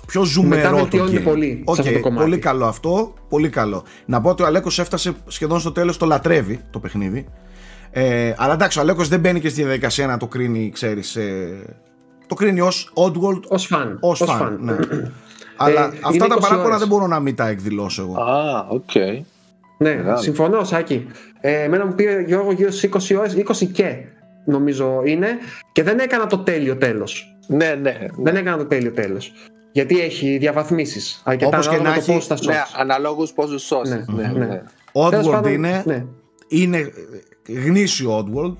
πιο 0.06 0.24
ζουμερό 0.24 0.70
το 0.70 0.76
βελτιώνεται 0.76 1.18
game. 1.20 1.22
πολύ 1.24 1.46
σε 1.56 1.62
Οκ, 1.64 1.78
αυτό 1.78 1.92
το 1.92 2.00
κομμάτι. 2.00 2.22
Πολύ 2.22 2.38
καλό 2.38 2.66
αυτό, 2.66 3.14
πολύ 3.28 3.48
καλό. 3.48 3.84
Να 4.06 4.20
πω 4.20 4.30
ότι 4.30 4.42
ο 4.42 4.46
Αλέκος 4.46 4.78
έφτασε 4.78 5.12
σχεδόν 5.26 5.60
στο 5.60 5.72
τέλος, 5.72 5.96
το 5.96 6.06
λατρεύει 6.06 6.60
το 6.70 6.78
παιχνίδι. 6.78 7.26
Ε, 7.90 8.34
αλλά 8.36 8.52
εντάξει, 8.52 8.78
ο 8.78 8.80
Αλέκος 8.82 9.08
δεν 9.08 9.20
μπαίνει 9.20 9.40
και 9.40 9.48
στη 9.48 9.62
διαδικασία 9.62 10.06
να 10.06 10.16
το 10.16 10.26
κρίνει, 10.26 10.70
ξέρεις, 10.74 11.16
ε, 11.16 11.48
το 12.26 12.34
κρίνει 12.34 12.60
ως 12.60 12.92
Oddworld, 12.94 13.40
Ω 13.48 13.58
φαν. 13.58 13.98
ως 14.00 14.20
ως 14.20 14.28
fan. 14.40 14.56
Ναι. 14.60 14.76
αλλά 15.56 15.80
Ε, 15.84 15.84
αυτά 16.02 16.10
είναι 16.14 16.26
τα 16.26 16.34
20 16.36 16.40
παράπονα 16.40 16.64
ώρες. 16.66 16.78
δεν 16.78 16.88
μπορώ 16.88 17.06
να 17.06 17.20
μην 17.20 17.34
τα 17.34 17.48
εκδηλώσω 17.48 18.02
εγώ. 18.02 18.20
Α, 18.22 18.66
οκ. 18.68 18.94
Ναι, 19.78 19.94
Μεγάλο. 19.94 20.16
συμφωνώ, 20.18 20.64
Σάκη. 20.64 21.06
Ε, 21.40 21.62
εμένα 21.62 21.86
μου 21.86 21.94
πήρε 21.94 22.20
Γιώργο 22.26 22.52
γύρω 22.52 22.70
στις 22.70 22.82
20 22.82 23.16
ώρες, 23.18 23.34
20 23.34 23.66
και 23.72 23.96
νομίζω 24.44 25.02
είναι, 25.04 25.28
και 25.72 25.82
δεν 25.82 25.98
έκανα 25.98 26.26
το 26.26 26.38
τέλειο 26.38 26.76
τέλος. 26.76 27.36
Ναι, 27.46 27.74
ναι. 27.82 27.96
Δεν 28.22 28.36
έκανα 28.36 28.56
το 28.56 28.64
τέλειο 28.66 28.92
τέλος. 28.92 29.32
Γιατί 29.76 30.00
έχει 30.00 30.38
διαβαθμίσεις. 30.38 31.20
Αρκετά 31.24 31.46
Όπως 31.56 31.68
και 31.68 31.74
ανάλογα 31.74 31.90
να 31.90 31.96
με 32.00 32.04
το 32.04 32.12
έχει- 32.12 32.26
πώς 32.28 32.40
τα 32.40 32.52
Ναι, 32.52 32.58
shorts. 32.58 32.74
αναλόγους 32.80 33.32
πόσους 33.32 33.62
σώσεις. 33.62 34.06
Ναι, 34.06 34.22
Ναι, 34.22 34.28
ναι. 34.38 34.44
ναι. 34.46 34.62
Τέλος 35.10 35.26
Oddworld 35.26 35.30
πάντων, 35.30 35.52
είναι, 35.52 35.82
Ναι. 35.86 36.04
είναι 36.48 36.92
γνήσιο 37.64 38.18
Oddworld. 38.18 38.56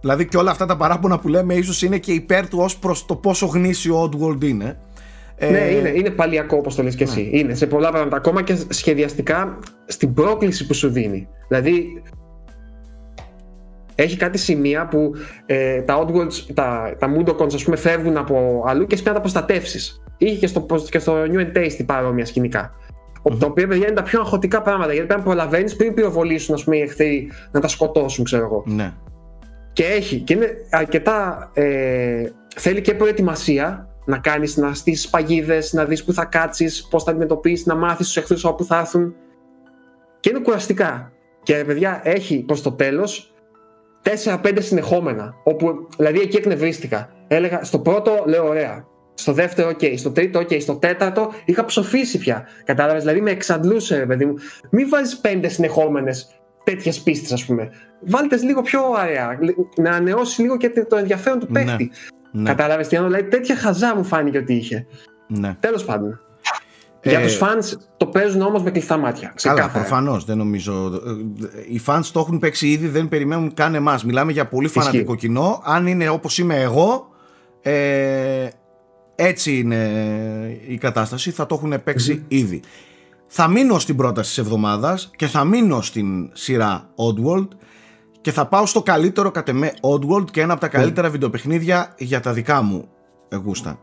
Δηλαδή 0.00 0.26
και 0.26 0.36
όλα 0.36 0.50
αυτά 0.50 0.66
τα 0.66 0.76
παράπονα 0.76 1.18
που 1.18 1.28
λέμε 1.28 1.54
ίσως 1.54 1.82
είναι 1.82 1.98
και 1.98 2.12
υπέρ 2.12 2.48
του 2.48 2.58
ως 2.60 2.76
προς 2.76 3.06
το 3.06 3.16
πόσο 3.16 3.46
γνήσιο 3.46 4.02
Oddworld 4.02 4.44
είναι. 4.44 4.78
Ε, 5.36 5.50
Ναι, 5.50 5.58
είναι, 5.58 5.88
είναι 5.88 6.10
παλιακό 6.10 6.56
όπως 6.56 6.74
το 6.74 6.82
λες 6.82 6.94
και 6.94 7.04
εσύ. 7.04 7.30
Είναι 7.32 7.54
σε 7.54 7.66
πολλά 7.66 7.90
πράγματα. 7.90 8.16
Ακόμα 8.16 8.42
και 8.42 8.56
σχεδιαστικά 8.68 9.58
στην 9.86 10.14
πρόκληση 10.14 10.66
που 10.66 10.74
σου 10.74 10.88
δίνει. 10.90 11.28
Δηλαδή, 11.48 12.02
έχει 14.02 14.16
κάτι 14.16 14.38
σημεία 14.38 14.86
που 14.86 15.12
ε, 15.46 15.80
τα 15.80 16.04
Oddworlds, 16.04 16.32
τα, 16.54 16.94
τα 16.98 17.14
Mundocons, 17.16 17.54
ας 17.54 17.64
πούμε, 17.64 17.76
φεύγουν 17.76 18.16
από 18.16 18.64
αλλού 18.66 18.86
και 18.86 18.94
πρέπει 18.94 19.08
να 19.08 19.14
τα 19.14 19.20
προστατεύσεις. 19.20 20.02
Είχε 20.16 20.36
και 20.36 20.46
στο, 20.46 20.66
και 20.90 20.98
στο 20.98 21.22
New 21.22 21.38
and 21.38 21.56
Tasty 21.56 21.86
παρόμοια 21.86 22.26
σκηνικά. 22.26 22.70
Mm-hmm. 23.22 23.36
Τα 23.38 23.46
οποία 23.46 23.66
παιδιά 23.66 23.86
είναι 23.86 23.96
τα 23.96 24.02
πιο 24.02 24.20
αγχωτικά 24.20 24.62
πράγματα 24.62 24.92
γιατί 24.92 25.06
πρέπει 25.06 25.20
να 25.20 25.26
προλαβαίνεις 25.26 25.76
πριν 25.76 25.94
πυροβολήσουν 25.94 26.54
ας 26.54 26.64
πούμε, 26.64 26.76
οι 26.76 26.80
εχθροί 26.80 27.30
να 27.50 27.60
τα 27.60 27.68
σκοτώσουν, 27.68 28.24
ξέρω 28.24 28.44
εγώ. 28.44 28.64
Ναι. 28.66 28.92
Και 29.72 29.84
έχει. 29.84 30.18
Και 30.20 30.34
είναι 30.34 30.50
αρκετά. 30.70 31.50
Ε, 31.54 32.22
θέλει 32.56 32.80
και 32.80 32.94
προετοιμασία 32.94 33.88
να 34.04 34.18
κάνεις, 34.18 34.56
να 34.56 34.74
στήσεις 34.74 35.08
παγίδες, 35.08 35.72
να 35.72 35.84
δεις 35.84 36.04
που 36.04 36.12
θα 36.12 36.24
κάτσεις, 36.24 36.88
πώς 36.90 37.04
θα 37.04 37.10
αντιμετωπίσεις, 37.10 37.66
να 37.66 37.74
μάθεις 37.74 38.06
τους 38.06 38.16
εχθρούς 38.16 38.44
όπου 38.44 38.64
θα 38.64 38.78
έρθουν. 38.78 39.14
Και 40.20 40.30
είναι 40.30 40.40
κουραστικά. 40.40 41.12
Και 41.42 41.64
παιδιά, 41.66 42.00
έχει 42.04 42.42
προς 42.42 42.62
το 42.62 42.72
τέλος 42.72 43.34
4-5 44.24 44.56
συνεχόμενα. 44.58 45.34
Όπου, 45.44 45.88
δηλαδή 45.96 46.20
εκεί 46.20 46.36
εκνευρίστηκα. 46.36 47.10
Έλεγα 47.28 47.64
στο 47.64 47.78
πρώτο, 47.78 48.24
λέω 48.26 48.48
ωραία. 48.48 48.84
Στο 49.14 49.32
δεύτερο, 49.32 49.68
οκ. 49.68 49.98
Στο 49.98 50.10
τρίτο, 50.10 50.38
οκ. 50.38 50.48
Στο 50.60 50.74
τέταρτο, 50.74 51.32
είχα 51.44 51.64
ψοφήσει 51.64 52.18
πια. 52.18 52.46
Κατάλαβες, 52.64 53.02
δηλαδή 53.02 53.20
με 53.20 53.30
εξαντλούσε, 53.30 53.98
ρε 53.98 54.06
παιδί 54.06 54.24
μου. 54.24 54.34
Μην 54.70 54.88
βάζεις 54.88 55.16
πέντε 55.16 55.48
συνεχόμενες 55.48 56.40
τέτοιες 56.64 57.00
πίστες, 57.00 57.32
ας 57.32 57.44
πούμε. 57.44 57.70
Βάλτε 58.06 58.36
λίγο 58.36 58.62
πιο 58.62 58.80
ωραία. 58.88 59.38
Να 59.76 59.90
ανανεώσει 59.90 60.42
λίγο 60.42 60.56
και 60.56 60.70
το 60.88 60.96
ενδιαφέρον 60.96 61.38
του 61.38 61.46
Ναι. 61.50 61.64
παίχτη. 61.64 61.90
Ναι. 62.32 62.48
Κατάλαβες 62.48 62.88
τι 62.88 62.96
εννοώ. 62.96 63.10
Δηλαδή 63.10 63.28
τέτοια 63.28 63.56
χαζά 63.56 63.96
μου 63.96 64.04
φάνηκε 64.04 64.38
ότι 64.38 64.54
είχε. 64.54 64.86
ναι. 65.26 65.56
Τέλος 65.60 65.84
πάντων. 65.84 66.20
Ε, 67.02 67.10
Για 67.10 67.20
τους 67.20 67.38
fans 67.40 67.78
το 67.96 68.06
παίζουν 68.06 68.40
όμως 68.40 68.62
με 68.62 68.70
κλειστά 68.70 68.96
μάτια. 68.96 69.20
Καλά, 69.20 69.54
Ξεκάθαρα. 69.54 69.84
προφανώς 69.86 70.24
δεν 70.24 70.36
νομίζω. 70.36 70.92
Ε, 70.94 71.72
Οι 71.74 71.80
fans 71.86 72.00
το 72.12 72.20
έχουν 72.20 72.38
παίξει 72.38 72.68
ήδη, 72.68 72.88
δεν 72.88 73.08
περιμένουν 73.08 73.54
καν 73.54 73.74
εμάς. 73.74 74.04
Μιλάμε 74.04 74.32
για 74.32 74.46
πολύ 74.48 74.66
Ισχύει. 74.66 74.78
φανατικό 74.78 75.14
κοινό. 75.14 75.60
Αν 75.64 75.86
είναι 75.86 76.08
όπως 76.08 76.38
είμαι 76.38 76.60
εγώ, 76.60 77.08
ε, 77.62 78.48
έτσι 79.14 79.58
είναι 79.58 79.78
η 80.66 80.78
κατάσταση. 80.78 81.30
Θα 81.30 81.46
το 81.46 81.54
έχουν 81.54 81.82
παίξει 81.84 82.24
ήδη. 82.28 82.62
Θα 83.26 83.48
μείνω 83.48 83.78
στην 83.78 83.96
πρόταση 83.96 84.28
της 84.28 84.38
εβδομάδας 84.38 85.10
και 85.16 85.26
θα 85.26 85.44
μείνω 85.44 85.80
στην 85.80 86.30
σειρά 86.32 86.88
Oddworld 86.96 87.48
και 88.20 88.32
θα 88.32 88.46
πάω 88.46 88.66
στο 88.66 88.82
καλύτερο 88.82 89.30
κατ' 89.30 89.48
εμέ 89.48 89.72
Oddworld 89.80 90.30
και 90.30 90.40
ένα 90.40 90.52
από 90.52 90.60
τα 90.60 90.68
καλύτερα 90.68 91.10
βιντεοπαιχνίδια 91.10 91.94
για 91.98 92.20
τα 92.20 92.32
δικά 92.32 92.62
μου 92.62 92.88
γούστα. 93.44 93.78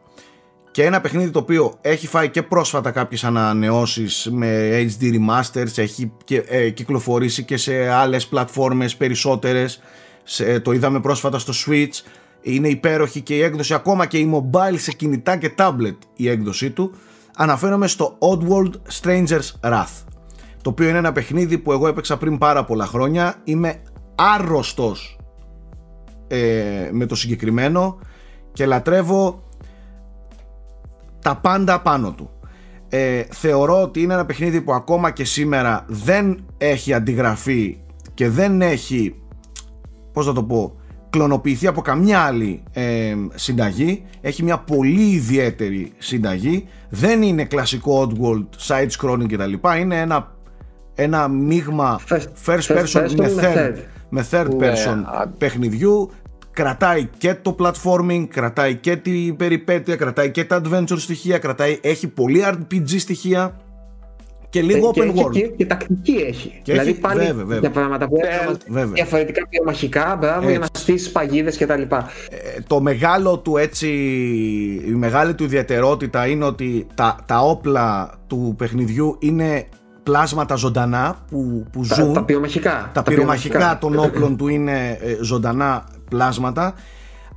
Και 0.78 0.86
ένα 0.86 1.02
παιχνίδι 1.02 1.30
το 1.30 1.40
οποίο 1.40 1.74
έχει 1.82 2.08
φάει 2.08 2.30
και 2.30 2.44
πρόσφατα 2.44 2.92
κάποιες 2.92 3.24
ανανεώσεις 3.24 4.30
με 4.32 4.70
HD 5.00 5.04
remasters, 5.04 5.78
έχει 5.78 6.12
και, 6.24 6.38
ε, 6.48 6.70
κυκλοφορήσει 6.70 7.44
και 7.44 7.58
σε 7.58 7.88
άλλες 7.88 8.28
πλατφόρμες 8.28 8.96
περισσότερες, 8.96 9.82
σε, 10.24 10.60
το 10.60 10.72
είδαμε 10.72 11.00
πρόσφατα 11.00 11.40
στο 11.40 11.54
Switch, 11.66 12.04
είναι 12.42 12.68
υπέροχη 12.68 13.22
και 13.22 13.36
η 13.36 13.42
έκδοση 13.42 13.74
ακόμα 13.74 14.06
και 14.06 14.18
η 14.18 14.32
mobile 14.34 14.78
σε 14.78 14.92
κινητά 14.92 15.38
και 15.38 15.54
tablet 15.58 15.98
η 16.16 16.30
έκδοσή 16.30 16.70
του. 16.70 16.92
Αναφέρομαι 17.38 17.88
στο 17.88 18.18
Oddworld 18.20 18.72
Stranger's 19.02 19.52
Wrath, 19.62 20.04
το 20.62 20.70
οποίο 20.70 20.90
είναι 20.90 20.98
ένα 20.98 21.12
παιχνίδι 21.12 21.58
που 21.58 21.72
εγώ 21.72 21.88
έπαιξα 21.88 22.18
πριν 22.18 22.38
πάρα 22.38 22.66
πολλά 22.66 22.86
χρόνια, 22.86 23.36
είμαι 23.44 23.82
άρρωστος 24.16 25.18
ε, 26.28 26.90
με 26.92 27.06
το 27.06 27.16
συγκεκριμένο 27.16 28.00
και 28.54 28.66
λατρεύω 28.66 29.47
τα 31.28 31.36
πάντα 31.36 31.82
πάνω 31.82 32.12
του. 32.12 32.30
Ε, 32.90 33.24
θεωρώ 33.30 33.82
ότι 33.82 34.02
είναι 34.02 34.14
ένα 34.14 34.26
παιχνίδι 34.26 34.62
που 34.62 34.74
ακόμα 34.74 35.12
και 35.12 35.24
σήμερα 35.26 35.86
δεν 35.88 36.46
έχει 36.58 36.94
αντιγραφεί 36.94 37.78
και 38.14 38.30
δεν 38.30 38.62
έχει 38.62 39.16
πώς 40.14 40.26
θα 40.26 40.34
το 40.34 40.44
πω 40.44 40.76
κλωνοποιηθεί 41.10 41.68
από 41.68 41.82
καμιά 41.82 42.20
άλλη 42.20 42.64
ε, 42.74 43.16
συνταγή 43.36 44.04
έχει 44.22 44.44
μια 44.44 44.58
πολύ 44.58 45.02
ιδιαίτερη 45.10 45.92
συνταγή 45.98 46.68
δεν 46.90 47.22
είναι 47.22 47.44
κλασικό 47.46 48.08
Oddworld, 48.12 48.46
side 48.68 48.88
scrolling 49.00 49.26
κτλ 49.28 49.54
είναι 49.80 50.00
ένα, 50.00 50.36
ένα 50.94 51.28
μείγμα 51.28 52.00
First- 52.10 52.46
first 52.46 52.60
first 52.62 52.78
person, 52.78 53.02
person 53.04 53.16
με 53.16 53.30
με 53.30 53.42
third, 53.42 53.58
third. 53.58 53.78
με 54.10 54.26
third 54.32 54.48
Ναι, 54.58 54.72
person 54.72 55.02
α- 55.06 55.28
παιχνιδιού 55.28 56.10
κρατάει 56.58 57.08
και 57.18 57.36
το 57.42 57.56
platforming, 57.60 58.28
κρατάει 58.30 58.76
και 58.76 58.96
την 58.96 59.36
περιπέτεια, 59.36 59.96
κρατάει 59.96 60.32
και 60.32 60.44
τα 60.46 60.62
adventure 60.64 60.98
στοιχεία, 60.98 61.38
κρατάει, 61.38 61.80
έχει 61.82 62.08
πολύ 62.08 62.44
RPG 62.48 63.00
στοιχεία 63.00 63.56
και 64.50 64.62
λίγο 64.62 64.92
και, 64.92 65.02
open 65.02 65.06
έχει 65.08 65.24
world. 65.26 65.32
Και, 65.32 65.42
και 65.48 65.66
τακτική 65.66 66.12
έχει. 66.28 66.60
Και 66.64 66.72
δηλαδή 66.72 66.90
έχει- 66.90 67.00
πάλι 67.00 67.20
βέβαια, 67.20 67.34
βέβαια. 67.36 67.60
για 67.60 67.70
πράγματα 67.70 68.08
που 68.08 68.16
έκαναν 68.24 68.58
Βέβαια. 68.68 68.92
διαφορετικά 68.94 69.48
πυρομαχικά, 69.48 70.16
μπράβο, 70.20 70.50
για 70.50 70.60
να 70.60 70.66
Έτσι. 70.66 70.82
στήσει 70.82 71.12
παγίδες 71.12 71.58
κτλ. 71.58 71.82
Ε, 71.82 71.96
το 72.68 72.82
μεγάλο 72.82 73.38
του 73.40 73.58
έτσι, 73.58 73.88
η 74.88 74.92
μεγάλη 74.92 75.34
του 75.34 75.44
ιδιαιτερότητα 75.44 76.28
είναι 76.28 76.46
ότι 76.46 76.88
τα, 76.96 77.16
τα 77.26 77.40
όπλα 77.40 78.14
του 78.28 78.54
παιχνιδιού 78.58 79.16
είναι 79.20 79.66
πλάσματα 80.04 80.56
ζωντανά 80.56 81.16
που, 81.30 81.66
που 81.72 81.86
Τα, 81.88 81.96
ζουν. 81.96 82.14
τα 82.14 82.24
πυρομαχικά. 82.24 82.90
τα 82.94 83.04
πυρομαχικά 83.04 83.78
των 83.82 84.00
όπλων 84.00 84.38
του 84.38 84.48
είναι 84.48 84.98
ε, 85.02 85.18
ζωντανά 85.24 85.84
πλάσματα. 86.10 86.74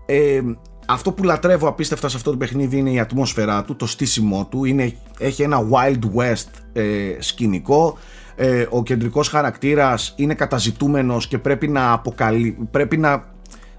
Ε, 0.07 0.41
αυτό 0.87 1.13
που 1.13 1.25
λατρεύω 1.25 1.69
απίστευτα 1.69 2.09
σε 2.09 2.17
αυτό 2.17 2.31
το 2.31 2.37
παιχνίδι 2.37 2.77
είναι 2.77 2.91
η 2.91 3.01
ατμόσφαιρά 3.01 3.65
του, 3.65 3.77
το 3.77 3.87
στήσιμό 3.87 4.47
του. 4.51 4.65
Είναι, 4.65 4.93
έχει 5.19 5.43
ένα 5.43 5.61
Wild 5.71 6.01
West 6.17 6.51
ε, 6.73 7.17
σκηνικό. 7.19 7.99
Ε, 8.37 8.67
ο 8.71 8.83
κεντρικός 8.83 9.29
χαρακτήρας 9.29 10.15
είναι 10.17 10.35
καταζητούμενος 10.35 11.29
και 11.29 11.39
πρέπει 11.39 11.69
να, 11.69 11.93
αποκαλύ... 11.93 12.69
πρέπει 12.71 12.97
να, 12.97 13.25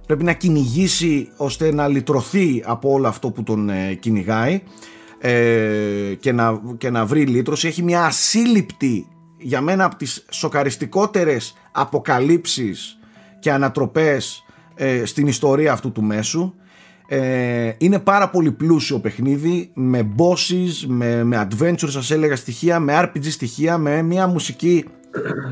πρέπει 0.06 0.24
να 0.24 0.34
κυνηγήσει 0.34 1.32
ώστε 1.38 1.74
να 1.74 1.88
λυτρωθεί 1.88 2.64
από 2.66 2.92
όλο 2.92 3.08
αυτό 3.08 3.32
που 3.32 3.44
τον 3.44 3.70
ε, 3.70 3.94
κυνηγάει 3.94 4.62
ε, 5.20 6.16
και, 6.20 6.32
να, 6.32 6.62
και 6.78 6.90
να 6.90 7.06
βρει 7.06 7.26
λύτρωση. 7.26 7.68
Έχει 7.68 7.84
μια 7.84 8.06
ασύλληπτη 8.06 9.08
για 9.38 9.62
μένα 9.62 9.86
από 9.86 9.96
τις 9.96 10.26
σοκαριστικότερες 10.30 11.54
αποκαλύψεις 11.72 12.98
και 13.40 13.52
ανατροπές 13.52 14.44
ε, 14.84 15.06
στην 15.06 15.28
ιστορία 15.28 15.72
αυτού 15.72 15.92
του 15.92 16.04
μέσου. 16.04 16.54
Ε, 17.08 17.72
είναι 17.78 18.00
πάρα 18.00 18.30
πολύ 18.30 18.52
πλούσιο 18.52 19.00
παιχνίδι 19.00 19.72
με 19.74 20.10
bosses, 20.18 20.86
με, 20.88 21.24
με 21.24 21.48
adventures 21.50 21.90
σας 21.90 22.12
έλεγα 22.12 22.36
στοιχεία, 22.36 22.80
με 22.80 23.00
RPG 23.02 23.26
στοιχεία, 23.30 23.78
με 23.78 24.02
μια 24.02 24.28
μουσική 24.28 24.86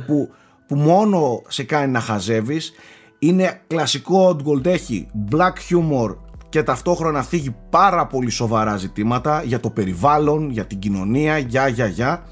που, 0.05 0.29
που 0.67 0.75
μόνο 0.75 1.41
σε 1.47 1.63
κάνει 1.63 1.91
να 1.91 1.99
χαζεύεις. 1.99 2.73
Είναι 3.19 3.61
κλασικό 3.67 4.29
Oddgold, 4.29 4.65
έχει 4.65 5.07
black 5.31 5.53
humor 5.69 6.15
και 6.49 6.63
ταυτόχρονα 6.63 7.21
θίγει 7.21 7.55
πάρα 7.69 8.07
πολύ 8.07 8.29
σοβαρά 8.29 8.77
ζητήματα 8.77 9.43
για 9.45 9.59
το 9.59 9.69
περιβάλλον, 9.69 10.49
για 10.49 10.65
την 10.65 10.79
κοινωνία, 10.79 11.37
για 11.37 11.67
για 11.67 11.87
για. 11.87 12.23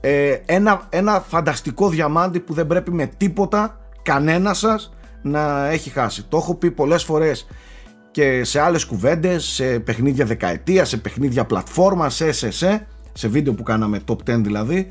Ε, 0.00 0.38
ένα, 0.46 0.86
ένα 0.88 1.24
φανταστικό 1.28 1.88
διαμάντι 1.88 2.40
που 2.40 2.54
δεν 2.54 2.66
πρέπει 2.66 2.90
με 2.92 3.06
τίποτα 3.06 3.78
κανένα 4.02 4.54
σας 4.54 4.94
να 5.24 5.66
έχει 5.66 5.90
χάσει. 5.90 6.24
Το 6.28 6.36
έχω 6.36 6.54
πει 6.54 6.70
πολλές 6.70 7.04
φορές 7.04 7.46
και 8.10 8.44
σε 8.44 8.60
άλλες 8.60 8.84
κουβέντες, 8.84 9.44
σε 9.44 9.78
παιχνίδια 9.78 10.24
δεκαετία, 10.24 10.84
σε 10.84 10.96
παιχνίδια 10.96 11.44
πλατφόρμα, 11.44 12.10
σε 12.10 12.28
SSE, 12.28 12.78
σε 13.12 13.28
βίντεο 13.28 13.54
που 13.54 13.62
κάναμε 13.62 14.00
top 14.08 14.16
10 14.30 14.40
δηλαδή, 14.42 14.88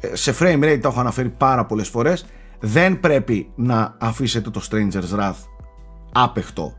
ε, 0.00 0.16
σε 0.16 0.34
frame 0.40 0.64
rate 0.64 0.78
τα 0.80 0.88
έχω 0.88 1.00
αναφέρει 1.00 1.28
πάρα 1.28 1.66
πολλές 1.66 1.88
φορές, 1.88 2.24
δεν 2.60 3.00
πρέπει 3.00 3.50
να 3.54 3.96
αφήσετε 3.98 4.50
το 4.50 4.60
Stranger's 4.70 5.18
Wrath 5.18 5.44
άπεχτο. 6.12 6.74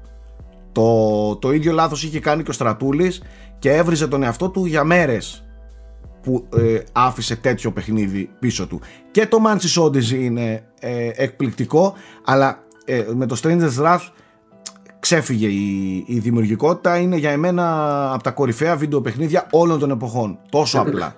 Το, 0.72 1.36
το 1.36 1.52
ίδιο 1.52 1.74
λάθος 1.74 2.04
είχε 2.04 2.20
κάνει 2.20 2.44
και 2.44 2.50
ο 2.50 2.54
Στρατούλης 2.54 3.22
και 3.60 3.72
έβριζε 3.74 4.08
τον 4.08 4.24
εαυτό 4.24 4.50
του 4.50 4.66
για 4.66 4.84
μέρες 4.84 5.46
που 6.22 6.48
ε, 6.58 6.80
άφησε 6.92 7.36
τέτοιο 7.36 7.72
παιχνίδι 7.72 8.30
πίσω 8.40 8.68
του. 8.68 8.80
Και 9.12 9.28
το 9.28 9.38
Manchester 9.48 9.84
Odyssey 9.84 10.20
είναι 10.20 10.64
ε, 10.80 11.10
εκπληκτικό, 11.16 11.94
αλλά 12.26 12.65
ε, 12.86 13.04
με 13.14 13.26
το 13.26 13.40
Stranger's 13.44 13.84
Wrath 13.84 14.08
ξέφυγε 15.00 15.48
η, 15.48 16.04
η 16.08 16.20
δημιουργικότητα. 16.20 16.98
Είναι 16.98 17.16
για 17.16 17.32
εμένα 17.32 17.64
από 18.14 18.24
τα 18.24 18.32
κορυφαία 18.32 18.76
βίντεο 18.76 19.02
παιχνίδια 19.02 19.48
όλων 19.52 19.80
των 19.80 19.92
εποχών. 19.92 20.40
Τόσο 20.50 20.80
απλά. 20.80 21.16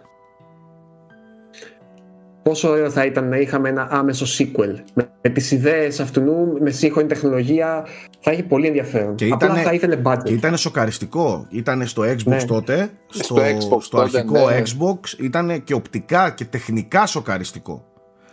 Πόσο 2.44 2.70
ωραίο 2.70 2.90
θα 2.90 3.06
ήταν 3.06 3.30
να 3.30 3.38
είχαμε 3.38 3.70
ένα 3.70 3.88
άμεσο 3.92 4.26
sequel 4.38 4.74
με, 4.94 5.10
με 5.22 5.30
τις 5.30 5.52
ιδέες 5.52 6.00
αυτού, 6.00 6.24
με 6.62 6.70
σύγχρονη 6.70 7.08
τεχνολογία 7.08 7.86
θα 8.20 8.32
έχει 8.32 8.44
πολύ 8.44 8.68
ενδιαφέρον. 8.68 9.16
Και 9.16 9.30
Απλά 9.32 9.48
ήτανε- 9.48 9.66
θα 9.66 9.74
ήθελε 9.74 10.02
budget. 10.04 10.24
Και 10.24 10.34
ήταν 10.34 10.58
σοκαριστικό. 10.58 11.46
Ήταν 11.50 11.88
στο 11.88 12.04
Xbox 12.04 12.24
Ναι. 12.26 12.44
τότε, 12.44 12.90
στο, 13.08 13.24
Στο 13.24 13.36
Xbox 13.36 13.82
στο 13.82 13.98
τότε, 13.98 14.18
αρχικό 14.18 14.50
ναι. 14.50 14.62
Xbox, 14.62 15.20
ήταν 15.24 15.64
και 15.64 15.74
οπτικά 15.74 16.30
και 16.32 16.46
τεχνικά 16.46 17.06
σοκαριστικό. 17.06 17.86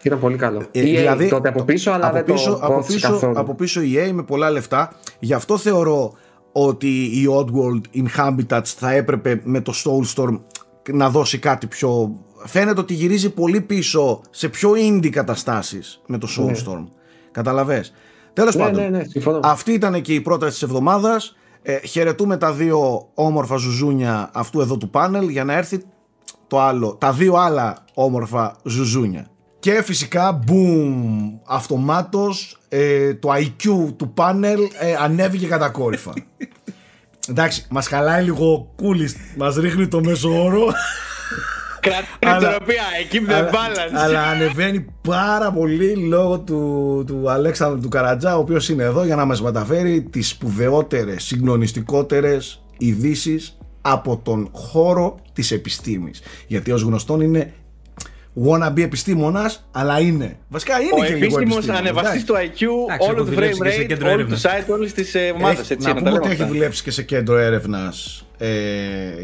Ήταν 0.05 0.19
πολύ 0.21 0.37
καλό. 0.37 0.59
Ε, 0.71 0.81
EA 0.81 0.85
δηλαδή, 0.85 1.29
τότε 1.29 1.49
από 1.49 1.63
πίσω, 1.63 1.91
αλλά 1.91 2.07
από 2.07 2.15
δεν 2.15 2.25
πίσω, 2.25 2.51
το 2.51 2.57
από 2.57 2.73
πρόθεσε 2.73 2.95
πίσω, 2.95 3.11
καθόλου. 3.11 3.39
από 3.39 3.55
πίσω 3.55 3.81
η 3.81 3.95
EA 3.97 4.11
με 4.13 4.23
πολλά 4.23 4.51
λεφτά. 4.51 4.93
Γι' 5.19 5.33
αυτό 5.35 5.57
θεωρώ 5.59 6.13
ότι 6.53 7.05
η 7.05 7.29
Oddworld 7.31 8.03
Inhabitants 8.03 8.65
θα 8.77 8.93
έπρεπε 8.93 9.41
με 9.45 9.61
το 9.61 9.73
Soulstorm 9.85 10.41
να 10.93 11.11
δώσει 11.11 11.39
κάτι 11.39 11.67
πιο... 11.67 12.19
Φαίνεται 12.47 12.81
ότι 12.81 12.95
γυρίζει 12.95 13.31
πολύ 13.31 13.61
πίσω 13.61 14.21
σε 14.31 14.49
πιο 14.49 14.73
indie 14.73 15.11
καταστάσεις 15.11 16.01
με 16.07 16.19
το 16.19 16.29
Soulstorm. 16.39 16.85
Καταλαβες. 17.31 17.93
Τέλος 18.33 18.55
Ναι, 18.55 18.63
πάντων, 18.63 18.83
ναι, 18.83 18.89
ναι, 18.89 19.05
συμφωνώ. 19.05 19.41
αυτή 19.43 19.73
ήταν 19.73 20.01
και 20.01 20.15
η 20.15 20.21
πρόταση 20.21 20.53
της 20.53 20.63
εβδομάδας. 20.63 21.37
Ε, 21.63 21.79
χαιρετούμε 21.79 22.37
τα 22.37 22.53
δύο 22.53 23.09
όμορφα 23.15 23.57
ζουζούνια 23.57 24.31
αυτού 24.35 24.61
εδώ 24.61 24.77
του 24.77 24.91
πάνελ 24.91 25.29
για 25.29 25.45
να 25.45 25.53
έρθει 25.53 25.83
το 26.47 26.61
άλλο, 26.61 26.97
τα 27.01 27.13
δύο 27.13 27.35
άλλα 27.35 27.85
όμορφα 27.95 28.57
ζουζούνια. 28.65 29.29
Και 29.65 29.83
φυσικά, 29.83 30.41
boom, 30.47 30.95
αυτομάτως 31.47 32.59
ε, 32.69 33.15
το 33.15 33.29
IQ 33.33 33.93
του 33.97 34.13
πάνελ 34.15 34.61
ε, 34.79 34.95
ανέβηκε 35.01 35.47
κατακόρυφα. 35.47 36.13
Εντάξει, 37.31 37.67
μας 37.71 37.87
χαλάει 37.87 38.25
λίγο 38.25 38.53
ο 38.53 38.73
κούλης, 38.77 39.17
μας 39.37 39.57
ρίχνει 39.57 39.89
το 39.89 40.01
μέσο 40.05 40.43
όρο, 40.45 40.63
Αλλά- 42.21 42.39
Κρατροπία, 42.39 42.83
keep 43.13 43.31
the 43.31 43.33
αλλά, 43.33 43.51
balance. 43.51 43.95
αλλά 43.95 44.23
ανεβαίνει 44.23 44.87
πάρα 45.09 45.53
πολύ 45.53 45.97
λόγω 45.97 46.39
του, 46.41 47.05
του 47.07 47.31
Αλέξανδρου 47.31 47.81
του 47.81 47.89
Καρατζά, 47.89 48.37
ο 48.37 48.41
οποίος 48.41 48.69
είναι 48.69 48.83
εδώ 48.83 49.05
για 49.05 49.17
να 49.17 49.25
μας 49.25 49.43
μεταφέρει 49.43 50.03
τις 50.03 50.29
σπουδαιότερες, 50.29 51.25
συγκλονιστικότερες 51.25 52.63
ειδήσεις 52.79 53.59
από 53.81 54.17
τον 54.17 54.49
χώρο 54.53 55.19
της 55.33 55.51
επιστήμης. 55.51 56.23
Γιατί 56.47 56.73
ως 56.73 56.83
γνωστόν 56.83 57.21
είναι 57.21 57.53
wannabe 58.47 58.79
επιστήμονας, 58.83 59.69
αλλά 59.73 60.01
είναι. 60.01 60.37
Βασικά 60.49 60.81
είναι 60.81 60.91
Ο 60.93 60.97
και 60.97 61.03
λίγο 61.15 61.17
επίσημο 61.17 61.41
επιστήμονας. 61.43 61.79
ανεβαστή 61.81 62.09
εντάξει. 62.09 62.27
του 62.27 62.35
IQ, 62.35 62.91
Εντάξει, 62.91 63.09
όλου 63.09 63.17
έχω 63.17 63.25
του 63.27 63.33
δουλέψει 63.35 63.59
frame 63.63 63.67
και 63.67 63.71
σε 63.73 63.83
rate, 63.83 63.87
κέντρο 63.87 64.11
όλου 64.11 64.27
του 64.27 64.33
έρευνας. 64.33 64.65
site, 64.67 64.73
όλη 64.73 64.93
τη 64.93 65.05
ομάδα. 65.35 65.51
Έχει- 65.61 65.73
Έτσι, 65.73 65.87
να 65.87 65.89
να 65.89 65.95
τα 65.95 65.99
πούμε 65.99 66.11
λέμε 66.11 66.23
ότι 66.25 66.33
έχει 66.33 66.43
αυτά. 66.43 66.53
δουλέψει 66.55 66.83
και 66.83 66.91
σε 66.91 67.03
κέντρο 67.03 67.37
έρευνας 67.39 68.27
ε, 68.39 68.49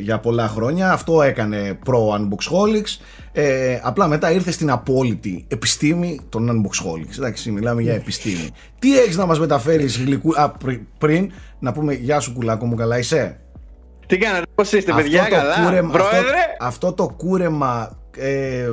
για 0.00 0.18
πολλά 0.18 0.48
χρόνια. 0.48 0.92
Αυτό 0.92 1.22
έκανε 1.22 1.78
προ 1.84 2.08
Unboxholics. 2.18 3.00
Ε, 3.32 3.78
απλά 3.82 4.06
μετά 4.08 4.30
ήρθε 4.32 4.50
στην 4.50 4.70
απόλυτη 4.70 5.44
επιστήμη 5.48 6.20
των 6.28 6.48
Unboxholics. 6.50 7.16
Εντάξει, 7.18 7.50
μιλάμε 7.50 7.82
για 7.82 7.94
επιστήμη. 7.94 8.48
Τι 8.78 8.98
έχεις 8.98 9.16
να 9.16 9.26
μας 9.26 9.38
μεταφέρεις 9.38 9.98
γλυκού. 9.98 10.32
Α, 10.40 10.50
πρι- 10.50 10.82
πριν 10.98 11.32
να 11.58 11.72
πούμε 11.72 11.92
Γεια 11.94 12.20
σου, 12.20 12.32
κουλάκο 12.32 12.66
μου, 12.66 12.74
καλά 12.74 12.98
είσαι. 12.98 13.40
Τι 14.06 14.16
κάνατε, 14.18 14.42
πώς 14.54 14.72
είστε, 14.72 14.92
παιδιά, 14.92 15.22
αυτό, 15.22 15.34
το 15.34 15.40
καλά. 15.40 15.54
κούρεμα, 15.64 15.88
αυτό, 15.94 15.98
Πρόεδρε, 16.08 16.38
αυτό 16.60 16.92
το 16.92 17.14
κούρεμα. 17.16 17.98
Ε, 18.16 18.72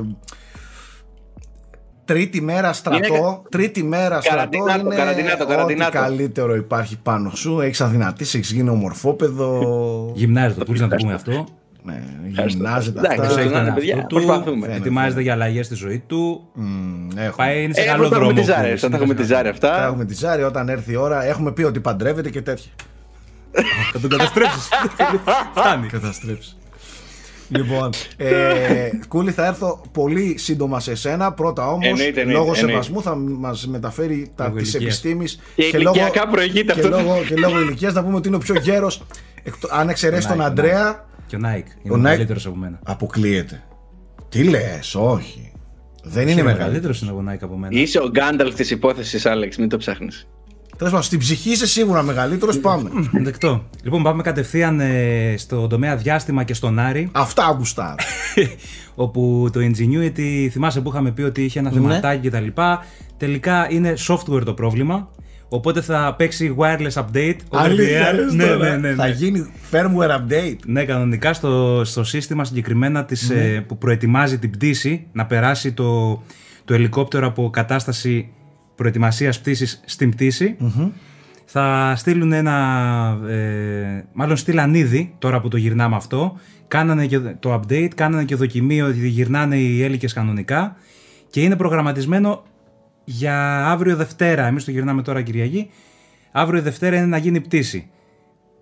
Τρίτη 2.05 2.41
μέρα 2.41 2.73
στρατό, 2.73 3.05
Είναι- 3.15 3.41
τρίτη 3.49 3.83
μέρα 3.83 4.21
στρατό 4.21 4.37
Καραντινάτο, 4.59 4.79
είναι 4.85 4.95
καραντινάτο, 4.95 5.43
ό,τι 5.43 5.51
καραντινάτο. 5.53 5.91
καλύτερο 5.91 6.55
υπάρχει 6.55 6.97
πάνω 7.03 7.29
σου. 7.35 7.59
Έχεις 7.59 7.81
αδυνατήσει, 7.81 8.37
έχεις 8.37 8.51
γίνει 8.51 8.69
ομορφόπεδο. 8.69 10.11
Γυμνάζεται, 10.15 10.63
πούλη 10.63 10.79
να 10.79 10.87
το 10.87 10.95
πούμε 10.95 11.13
αυτό. 11.13 11.45
ναι, 11.83 12.03
γυμνάζεται 12.47 12.99
Εντάξει, 12.99 13.19
αυτά. 13.19 13.21
το 13.21 13.21
Προσέχει 13.33 13.43
τον 13.47 13.53
να, 13.53 13.65
εαυτό 13.65 13.73
παιδιά, 13.79 14.05
του, 14.05 14.15
προσπαθούμε. 14.15 14.67
ετοιμάζεται 14.75 15.21
για 15.21 15.33
αλλαγές 15.33 15.65
στη 15.65 15.75
ζωή 15.75 15.99
του. 16.07 16.47
Μμμ, 16.53 17.07
έχουμε. 17.17 17.31
Πάει 17.35 17.63
είναι 17.63 17.73
σε 17.73 17.81
Ε, 17.81 17.85
καλό 17.85 17.97
πρώτα 17.97 18.15
δρόμο. 18.15 18.29
έχουμε 18.29 18.41
τη 18.45 18.51
ο 18.51 18.53
ζάρη, 18.53 18.65
Κούλης, 18.65 18.81
θα 18.81 18.89
τα 18.89 18.95
είναι 18.95 19.03
έχουμε 19.03 19.13
τη 19.21 19.25
σε 19.25 19.33
καλό 19.33 19.43
ζάρη 19.45 19.57
Θα 19.59 19.67
αυτά. 19.71 19.85
έχουμε 19.85 20.05
τη 20.05 20.13
ζάρι 20.13 20.43
όταν 20.43 20.69
έρθει 20.69 20.91
η 20.91 20.95
ώρα. 20.95 21.23
Έχουμε 21.23 21.51
πει 21.51 21.63
ότι 21.63 21.79
παντρεύεται 21.79 22.29
και 22.29 22.41
τέτοια. 22.41 22.71
Θα 23.93 23.99
τον 23.99 24.09
καταστρέψεις. 24.09 24.69
Φτάνει. 25.55 25.87
Καταστρέψεις. 25.87 26.56
Λοιπόν, 27.49 27.89
ε, 28.17 28.89
Κούλη 29.07 29.31
θα 29.31 29.45
έρθω 29.45 29.81
πολύ 29.91 30.37
σύντομα 30.37 30.79
σε 30.79 30.95
σένα. 30.95 31.31
Πρώτα 31.33 31.67
όμως, 31.67 31.85
Εννοείται, 31.87 32.05
εννοείται, 32.21 32.31
λόγω 32.31 32.43
εννοείται. 32.55 32.67
σεβασμού 32.71 33.01
θα 33.01 33.15
μας 33.15 33.67
μεταφέρει 33.67 34.31
τα 34.35 34.45
Λόγω 34.47 34.57
της 34.57 34.73
ηλικίας. 34.73 34.93
επιστήμης 34.93 35.39
Και 35.55 35.77
ηλικιακά 35.77 36.27
προηγείται 36.27 36.73
και 36.73 36.79
αυτό. 36.79 36.89
λόγω, 36.97 37.23
και 37.27 37.35
λόγω 37.35 37.59
ηλικίας 37.61 37.93
να 37.93 38.03
πούμε 38.03 38.15
ότι 38.15 38.27
είναι 38.27 38.37
ο 38.37 38.39
πιο 38.39 38.55
γέρος 38.55 39.03
εκτο- 39.43 39.67
αν 39.71 39.89
εξαιρέσει 39.89 40.27
τον 40.27 40.37
Νάικ, 40.37 40.49
Αντρέα 40.49 41.05
Και 41.27 41.35
ο 41.35 41.39
Νάικ. 41.39 41.65
Ο 41.67 41.71
Είναι 41.83 41.93
ο 41.93 41.97
Nike- 41.97 42.01
μεγαλύτερος 42.01 42.45
από 42.45 42.55
μένα. 42.55 42.79
αποκλείεται 42.83 43.63
τι 44.29 44.43
λες, 44.43 44.95
όχι 44.95 45.51
δεν 46.03 46.21
είναι 46.21 46.31
Είναι 46.31 46.41
μεγάλο 46.43 46.57
μεγαλύτερος 46.63 47.01
είναι 47.01 47.11
ο 47.11 47.21
Νάικ 47.21 47.43
από 47.43 47.57
μένα. 47.57 47.79
Είσαι 47.79 47.99
ο 47.99 48.09
Γκάνταλφ 48.09 48.55
της 48.55 48.71
υπόθεσης, 48.71 49.25
Άλεξ, 49.25 49.57
μην 49.57 49.69
το 49.69 49.77
ψάχνεις. 49.77 50.27
Τέλος 50.77 50.91
πάντων, 50.91 51.01
στην 51.07 51.19
ψυχή 51.19 51.49
είσαι 51.51 51.67
σίγουρα 51.67 52.01
μεγαλύτερος 52.03 52.59
πάμε 52.59 52.89
Δεκτό. 53.11 53.63
Λοιπόν, 53.83 54.03
πάμε 54.03 54.21
κατευθείαν 54.21 54.79
ε, 54.79 55.33
στο 55.37 55.67
τομέα 55.67 55.95
διάστημα 55.95 56.43
και 56.43 56.53
στον 56.53 56.79
Άρη. 56.79 57.09
αυτά 57.11 57.55
γουστάρω 57.57 57.95
όπου 58.95 59.49
το 59.53 59.59
Ingenuity, 59.59 60.47
θυμάσαι 60.51 60.81
που 60.81 60.89
είχαμε 60.89 61.11
πει 61.11 61.21
ότι 61.21 61.43
είχε 61.43 61.61
Ναι. 61.61 61.67
ένα 61.67 61.77
θεματάκι 61.77 62.29
κτλ. 62.29 62.47
Τελικά 63.17 63.67
είναι 63.71 63.93
software 64.07 64.43
το 64.45 64.53
πρόβλημα. 64.53 65.09
Οπότε 65.49 65.81
θα 65.81 66.15
παίξει 66.17 66.55
wireless 66.59 66.91
update. 66.93 67.35
over 67.49 67.63
the 67.63 67.63
αλήθεια 67.63 68.11
air. 68.11 68.15
λες 68.15 68.33
ναι, 68.33 68.45
τώρα. 68.45 68.69
ναι, 68.69 68.75
ναι, 68.87 68.93
θα 68.95 69.07
ναι. 69.07 69.13
γίνει 69.13 69.45
firmware 69.71 70.09
update 70.11 70.55
Ναι, 70.65 70.83
κανονικά 70.85 71.33
στο, 71.33 71.81
στο 71.85 72.03
σύστημα 72.03 72.43
συγκεκριμένα 72.45 73.05
της, 73.05 73.29
Ναι. 73.29 73.35
ε, 73.53 73.59
που 73.59 73.77
προετοιμάζει 73.77 74.39
την 74.39 74.49
πτήση 74.51 75.07
να 75.11 75.25
περάσει 75.25 75.73
το, 75.73 76.09
το 76.65 76.73
ελικόπτερο 76.73 77.27
από 77.27 77.49
κατάσταση 77.49 78.29
προετοιμασίας 78.77 79.39
πτήσης 79.39 79.81
στην 79.85 80.09
πτηση 80.11 80.57
Θα 81.45 81.93
στείλουν 81.97 82.31
ένα, 82.31 82.53
ε, 83.27 84.03
μάλλον 84.13 84.37
στείλαν 84.37 84.73
ήδη 84.73 85.13
τώρα 85.19 85.41
που 85.41 85.47
το 85.47 85.57
γυρνάμε 85.57 85.95
αυτό, 85.95 86.39
κάνανε 86.67 87.05
και 87.05 87.19
το 87.19 87.53
update, 87.53 87.89
κάνανε 87.95 88.23
και 88.23 88.35
δοκιμή 88.35 88.81
ότι 88.81 89.07
γυρνάνε 89.07 89.55
οι 89.57 89.83
έλικες 89.83 90.13
κανονικά 90.13 90.75
και 91.29 91.41
είναι 91.41 91.55
προγραμματισμένο 91.55 92.43
για 93.03 93.65
αύριο 93.67 93.95
Δευτέρα, 93.95 94.45
εμείς 94.47 94.63
το 94.65 94.71
γυρνάμε 94.71 95.01
τώρα 95.01 95.21
Κυριακή, 95.21 95.69
αύριο 96.31 96.61
Δευτέρα 96.61 96.95
είναι 96.97 97.05
να 97.05 97.17
γίνει 97.17 97.41
πτήση. 97.41 97.89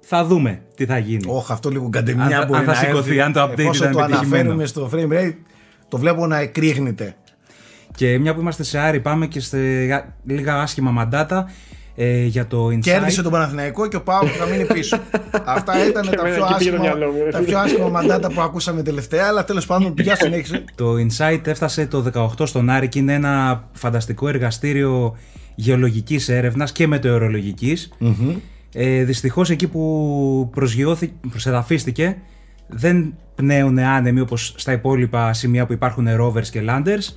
θα 0.08 0.26
δούμε 0.26 0.62
τι 0.76 0.86
θα 0.86 0.98
γίνει. 0.98 1.26
Όχι, 1.28 1.52
αυτό 1.52 1.70
λίγο 1.70 1.90
καντεμιά 1.90 2.24
Αν- 2.40 2.46
μπορεί 2.48 2.60
αν 2.60 2.66
θα 2.66 2.72
να 2.72 2.78
σηκωθεί, 2.78 3.10
έρθει. 3.10 3.22
αν 3.22 3.34
το 3.34 3.44
update 3.44 3.60
Εφόσον 3.60 3.90
ήταν 3.90 3.92
το 3.92 4.00
επιτυχημένο. 4.00 4.52
αναφέρουμε 4.52 4.66
στο 4.66 4.90
frame 4.94 5.12
rate, 5.28 5.36
το 5.90 5.98
βλέπω 5.98 6.28
να 6.28 6.38
εκρήγνεται. 6.38 7.16
Και 7.96 8.20
μια 8.20 8.34
που 8.34 8.40
είμαστε 8.40 8.64
σε 8.64 8.80
Άρη, 8.80 9.00
πάμε 9.00 9.28
και 9.28 9.40
σε 9.40 9.58
λίγα 10.26 10.56
άσχημα 10.62 10.92
μαντάτα 10.92 11.50
ε, 11.96 12.26
για 12.26 12.48
το 12.48 12.68
Insight. 12.68 12.80
Κέρδισε 12.80 13.22
τον 13.22 13.32
Παναθηναϊκό 13.32 13.88
και 13.88 13.96
ο 13.96 14.02
Πάοκ 14.02 14.28
θα 14.40 14.46
μείνει 14.46 14.66
πίσω. 14.66 15.00
Αυτά 15.56 15.88
ήταν 15.88 16.06
τα 16.06 16.28
εμένα 16.28 16.36
πιο, 16.36 16.46
εκεί 16.46 16.58
πήγε 16.58 16.70
το 16.70 16.76
άσχημα, 16.76 16.80
μυαλό 16.80 17.12
μου, 17.12 17.24
ρε 17.24 17.30
τα 17.32 17.38
φίλε. 17.38 17.50
πιο 17.50 17.60
άσχημα 17.60 17.90
μαντάτα 17.90 18.32
που 18.32 18.42
ακούσαμε 18.42 18.84
τελευταία, 18.84 19.28
αλλά 19.28 19.46
τέλος 19.46 19.66
πάντων 19.66 19.94
πια 19.94 20.16
συνέχισε. 20.16 20.64
Το 20.76 20.94
Insight 20.94 21.48
έφτασε 21.48 21.86
το 21.86 22.30
18 22.38 22.48
στον 22.48 22.70
Άρη 22.70 22.88
και 22.88 23.00
είναι 23.00 23.14
ένα 23.14 23.64
φανταστικό 23.74 24.28
εργαστήριο 24.28 25.18
γεωλογικής 25.56 26.30
έρευνας 26.30 26.72
και 26.72 26.88
μετεωρολογικής. 26.88 27.90
Ε, 28.74 29.04
δυστυχώς 29.04 29.50
εκεί 29.50 29.68
που 29.68 30.50
προσγειώθη, 30.54 31.14
προσεδαφίστηκε 31.30 32.18
δεν 32.68 33.14
πνέουν 33.36 33.80
άνεμοι 33.80 34.20
όπως 34.20 34.54
στα 34.58 34.72
υπόλοιπα 34.72 35.34
σημεία 35.34 35.66
που 35.66 35.74
υπάρχουν 35.74 36.08
rovers 36.20 36.48
και 36.52 36.62
landers 36.68 37.14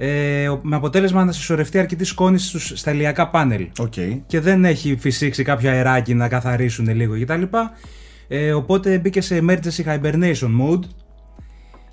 ε, 0.00 0.48
με 0.62 0.76
αποτέλεσμα 0.76 1.24
να 1.24 1.32
συσσωρευτεί 1.32 1.78
αρκετή 1.78 2.04
σκόνη 2.04 2.38
στους, 2.38 2.72
στα 2.74 2.90
ηλιακά 2.92 3.28
πάνελ 3.28 3.66
Οκ. 3.78 3.92
και 4.26 4.40
δεν 4.40 4.64
έχει 4.64 4.96
φυσήξει 5.00 5.42
κάποιο 5.42 5.70
αεράκι 5.70 6.14
να 6.14 6.28
καθαρίσουν 6.28 6.94
λίγο 6.94 7.20
κτλ. 7.20 7.42
Ε, 8.28 8.52
οπότε 8.52 8.98
μπήκε 8.98 9.20
σε 9.20 9.42
emergency 9.46 9.84
hibernation 9.86 10.50
mode 10.60 10.84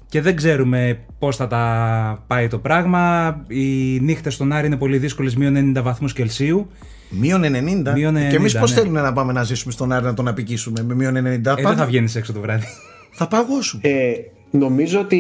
και 0.10 0.22
δεν 0.22 0.36
ξέρουμε 0.36 1.00
πώς 1.20 1.36
θα 1.36 1.48
τα 1.48 2.24
πάει 2.28 2.48
το 2.48 2.58
πράγμα. 2.60 3.36
Οι 3.48 4.00
νύχτες 4.00 4.34
στον 4.34 4.52
Άρη 4.52 4.68
είναι 4.68 4.78
πολύ 4.78 4.98
δύσκολες, 4.98 5.36
μείον 5.36 5.74
90 5.78 5.82
βαθμούς 5.82 6.14
Κελσίου. 6.14 6.68
Μείον 7.10 7.42
90. 7.44 7.94
Μείον 7.94 8.16
Και 8.30 8.36
εμείς 8.36 8.56
90, 8.56 8.60
πώς 8.60 8.70
ναι. 8.74 8.78
θέλουμε 8.82 9.02
να 9.02 9.14
πάμε 9.14 9.34
να 9.34 9.44
ζήσουμε 9.44 9.74
στον 9.74 9.92
Άρη 9.92 10.06
να 10.06 10.14
τον 10.14 10.28
αποικήσουμε 10.28 10.84
με 10.84 10.96
μείον 10.96 11.14
90. 11.14 11.26
Ε, 11.26 11.38
δεν 11.38 11.42
Πάμε- 11.64 11.76
θα 11.76 11.86
βγαίνεις 11.86 12.16
έξω 12.16 12.34
το 12.34 12.40
βράδυ. 12.40 12.66
θα 13.12 13.28
παγώσουμε. 13.28 13.82
Ε, 13.88 14.14
νομίζω 14.58 15.00
ότι 15.00 15.18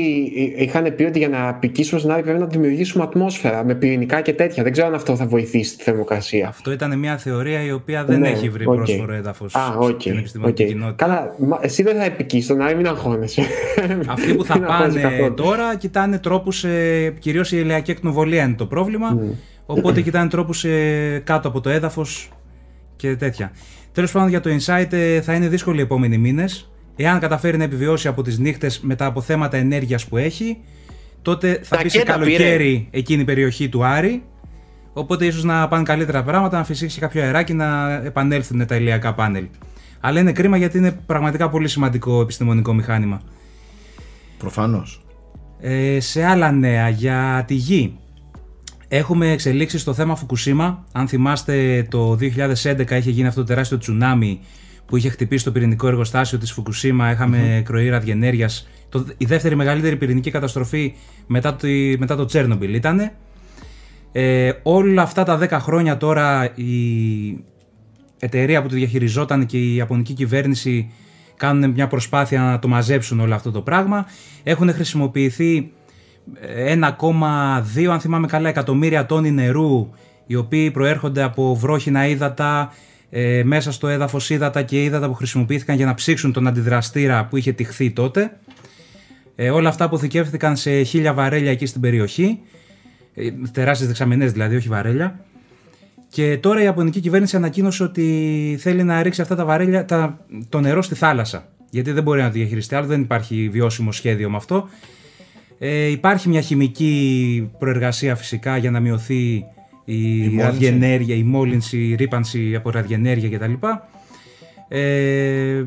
είχαν 0.57 0.95
πει 0.95 1.03
ότι 1.03 1.19
για 1.19 1.29
να 1.29 1.53
αποικήσουμε 1.53 1.99
στον 1.99 2.11
Άρη 2.11 2.21
πρέπει 2.21 2.39
να 2.39 2.45
δημιουργήσουμε 2.45 3.03
ατμόσφαιρα 3.03 3.63
με 3.65 3.75
πυρηνικά 3.75 4.21
και 4.21 4.33
τέτοια. 4.33 4.63
Δεν 4.63 4.71
ξέρω 4.71 4.87
αν 4.87 4.93
αυτό 4.93 5.15
θα 5.15 5.25
βοηθήσει 5.27 5.77
τη 5.77 5.83
θερμοκρασία. 5.83 6.47
Αυτό 6.47 6.71
ήταν 6.71 6.99
μια 6.99 7.17
θεωρία 7.17 7.63
η 7.63 7.71
οποία 7.71 8.05
δεν 8.05 8.19
Ναι, 8.19 8.29
έχει 8.29 8.49
βρει 8.49 8.65
οκ. 8.65 8.75
πρόσφορο 8.75 9.13
έδαφος 9.13 9.55
Α, 9.55 9.75
οκ. 9.79 10.01
στην 10.01 10.17
επιστημονική 10.17 10.63
οκ. 10.63 10.67
κοινότητα. 10.69 11.05
Καλά, 11.05 11.35
μα- 11.39 11.59
εσύ 11.61 11.83
δεν 11.83 11.95
θα 11.95 12.03
εποικείς 12.03 12.47
τον 12.47 12.61
Άρη, 12.61 12.75
μην 12.75 12.87
αγχώνεσαι. 12.87 13.41
Αυτοί 14.07 14.33
που 14.35 14.45
θα 14.45 14.57
Μην 14.59 14.65
αγχώνεσαι 14.67 14.99
πάνε 14.99 15.15
καθόλου. 15.15 15.33
τώρα 15.33 15.75
κοιτάνε 15.75 16.19
τρόπους, 16.19 16.63
ε, 16.63 17.13
κυρίως 17.19 17.51
η 17.51 17.57
ηλιακή 17.61 17.91
ακτινοβολία 17.91 18.43
είναι 18.43 18.55
το 18.55 18.65
πρόβλημα, 18.65 19.17
οπότε 19.65 20.01
κοιτάνε 20.01 20.29
τρόπους 20.29 20.63
ε, 20.63 21.21
κάτω 21.23 21.47
από 21.47 21.61
το 21.61 21.69
έδαφος 21.69 22.29
και 22.95 23.15
τέτοια. 23.15 23.51
Τέλος 23.91 24.11
πάντων 24.11 24.29
για 24.29 24.39
το 24.41 24.49
Insight 24.49 24.93
ε, 24.93 25.21
θα 25.21 25.33
είναι 25.33 25.47
δύσκολοι 25.47 25.79
οι 25.79 25.81
επόμενοι 25.81 26.17
μήνες. 26.17 26.69
Εάν 26.95 27.19
καταφέρει 27.19 27.57
να 27.57 27.63
επιβιώσει 27.63 28.07
από 28.07 28.21
τις 28.21 28.37
νύχτες 28.39 28.79
με 28.79 28.95
τα 28.95 29.05
αποθέματα 29.05 29.57
ενέργειας 29.57 30.05
που 30.05 30.17
έχει, 30.17 30.57
τότε 31.21 31.59
θα 31.63 31.75
Τα 31.75 31.81
πει 31.81 31.89
σε 31.89 31.97
κέτα 31.97 32.11
καλοκαίρι 32.11 32.87
εκείνη 32.91 33.21
η 33.21 33.25
περιοχή 33.25 33.69
του 33.69 33.85
Άρη, 33.85 34.23
οπότε 34.93 35.25
ίσως 35.25 35.43
να 35.43 35.67
πάνε 35.67 35.83
καλύτερα 35.83 36.23
πράγματα, 36.23 36.57
να 36.57 36.63
φυσήξει 36.63 36.99
κάποιο 36.99 37.23
αεράκι 37.23 37.53
να 37.53 37.93
επανέλθουν 37.93 38.65
τα 38.65 38.75
ηλιακά 38.75 39.13
πάνελ. 39.13 39.45
Αλλά 39.99 40.19
είναι 40.19 40.31
κρίμα 40.31 40.57
γιατί 40.57 40.77
είναι 40.77 40.91
πραγματικά 41.05 41.49
πολύ 41.49 41.67
σημαντικό 41.67 42.21
επιστημονικό 42.21 42.73
μηχάνημα. 42.73 43.21
Προφανώς. 44.37 45.05
Ε, 45.59 45.99
σε 45.99 46.23
άλλα 46.23 46.51
νέα 46.51 46.89
για 46.89 47.43
τη 47.47 47.53
γη. 47.53 47.97
Έχουμε 48.87 49.31
εξελίξεις 49.31 49.81
στο 49.81 49.93
θέμα 49.93 50.15
Φουκουσίμα. 50.15 50.85
Αν 50.91 51.07
θυμάστε 51.07 51.87
το 51.89 52.17
2011 52.21 52.91
είχε 52.91 53.09
γίνει 53.09 53.27
αυτό 53.27 53.39
το 53.39 53.47
τεράστιο 53.47 53.77
τσουνάμι 53.77 54.39
που 54.85 54.97
είχε 54.97 55.09
χτυπήσει 55.09 55.43
το 55.43 55.51
πυρηνικό 55.51 55.87
εργοστάσιο 55.87 56.37
της 56.37 56.51
Φουκουσίμα. 56.51 57.11
Είχαμε 57.11 57.61
κροή 57.65 57.89
ραδιενέργειας. 57.89 58.67
Το, 58.89 59.05
η 59.17 59.25
δεύτερη 59.25 59.55
μεγαλύτερη 59.55 59.95
πυρηνική 59.95 60.31
καταστροφή 60.31 60.95
μετά, 61.27 61.55
το, 61.55 61.67
μετά 61.97 62.15
το 62.15 62.25
Τσέρνομπιλ 62.25 62.73
ήταν. 62.73 63.11
Ε, 64.11 64.51
όλα 64.63 65.01
αυτά 65.01 65.23
τα 65.23 65.39
10 65.41 65.49
χρόνια 65.49 65.97
τώρα 65.97 66.51
η 66.55 67.43
εταιρεία 68.19 68.61
που 68.61 68.67
το 68.67 68.75
διαχειριζόταν 68.75 69.45
και 69.45 69.57
η 69.57 69.75
Ιαπωνική 69.75 70.13
κυβέρνηση 70.13 70.91
κάνουν 71.37 71.71
μια 71.71 71.87
προσπάθεια 71.87 72.41
να 72.41 72.59
το 72.59 72.67
μαζέψουν 72.67 73.19
όλο 73.19 73.35
αυτό 73.35 73.51
το 73.51 73.61
πράγμα. 73.61 74.05
Έχουν 74.43 74.73
χρησιμοποιηθεί 74.73 75.71
1,2 77.75 77.85
αν 77.85 77.99
θυμάμαι 77.99 78.27
καλά 78.27 78.49
εκατομμύρια 78.49 79.05
τόνοι 79.05 79.31
νερού 79.31 79.89
οι 80.25 80.35
οποίοι 80.35 80.71
προέρχονται 80.71 81.23
από 81.23 81.55
βρόχινα 81.55 82.07
ύδατα, 82.07 82.73
ε, 83.09 83.43
μέσα 83.43 83.71
στο 83.71 83.87
έδαφος 83.87 84.29
ύδατα 84.29 84.61
και 84.61 84.83
ύδατα 84.83 85.07
που 85.07 85.13
χρησιμοποιήθηκαν 85.13 85.75
για 85.75 85.85
να 85.85 85.93
ψήξουν 85.93 86.33
τον 86.33 86.47
αντιδραστήρα 86.47 87.25
που 87.25 87.37
είχε 87.37 87.51
τυχθεί 87.51 87.91
τότε. 87.91 88.37
Ε, 89.35 89.49
όλα 89.49 89.69
αυτά 89.69 89.85
αποθηκεύτηκαν 89.85 90.55
σε 90.55 90.81
χίλια 90.81 91.13
βαρέλια 91.13 91.51
εκεί 91.51 91.65
στην 91.65 91.81
περιοχή, 91.81 92.39
ε, 93.13 93.31
τεράστιες 93.51 93.87
δεξαμενές 93.87 94.31
δηλαδή, 94.31 94.55
όχι 94.55 94.67
βαρέλια. 94.67 95.19
Και 96.09 96.37
τώρα 96.37 96.61
η 96.61 96.63
Ιαπωνική 96.63 96.99
κυβέρνηση 96.99 97.35
ανακοίνωσε 97.35 97.83
ότι 97.83 98.57
θέλει 98.59 98.83
να 98.83 99.01
ρίξει 99.01 99.21
αυτά 99.21 99.35
τα 99.35 99.45
βαρέλια, 99.45 99.85
τα, 99.85 100.25
το 100.49 100.59
νερό 100.59 100.81
στη 100.81 100.95
θάλασσα. 100.95 101.47
Γιατί 101.69 101.91
δεν 101.91 102.03
μπορεί 102.03 102.21
να 102.21 102.27
το 102.27 102.33
διαχειριστεί 102.33 102.75
άλλο, 102.75 102.85
δεν 102.85 103.01
υπάρχει 103.01 103.49
βιώσιμο 103.51 103.91
σχέδιο 103.91 104.29
με 104.29 104.37
αυτό. 104.37 104.69
Ε, 105.59 105.85
υπάρχει 105.85 106.29
μια 106.29 106.41
χημική 106.41 107.49
προεργασία 107.59 108.15
φυσικά 108.15 108.57
για 108.57 108.71
να 108.71 108.79
μειωθεί 108.79 109.45
η, 109.85 109.93
μόλυνση. 109.93 110.41
ραδιενέργεια, 110.41 111.15
η 111.15 111.23
μόλυνση, 111.23 111.77
η 111.77 111.95
ρήπανση 111.95 112.55
από 112.55 112.69
ραδιενέργεια 112.69 113.37
κτλ. 113.37 113.53
Ε, 114.67 115.63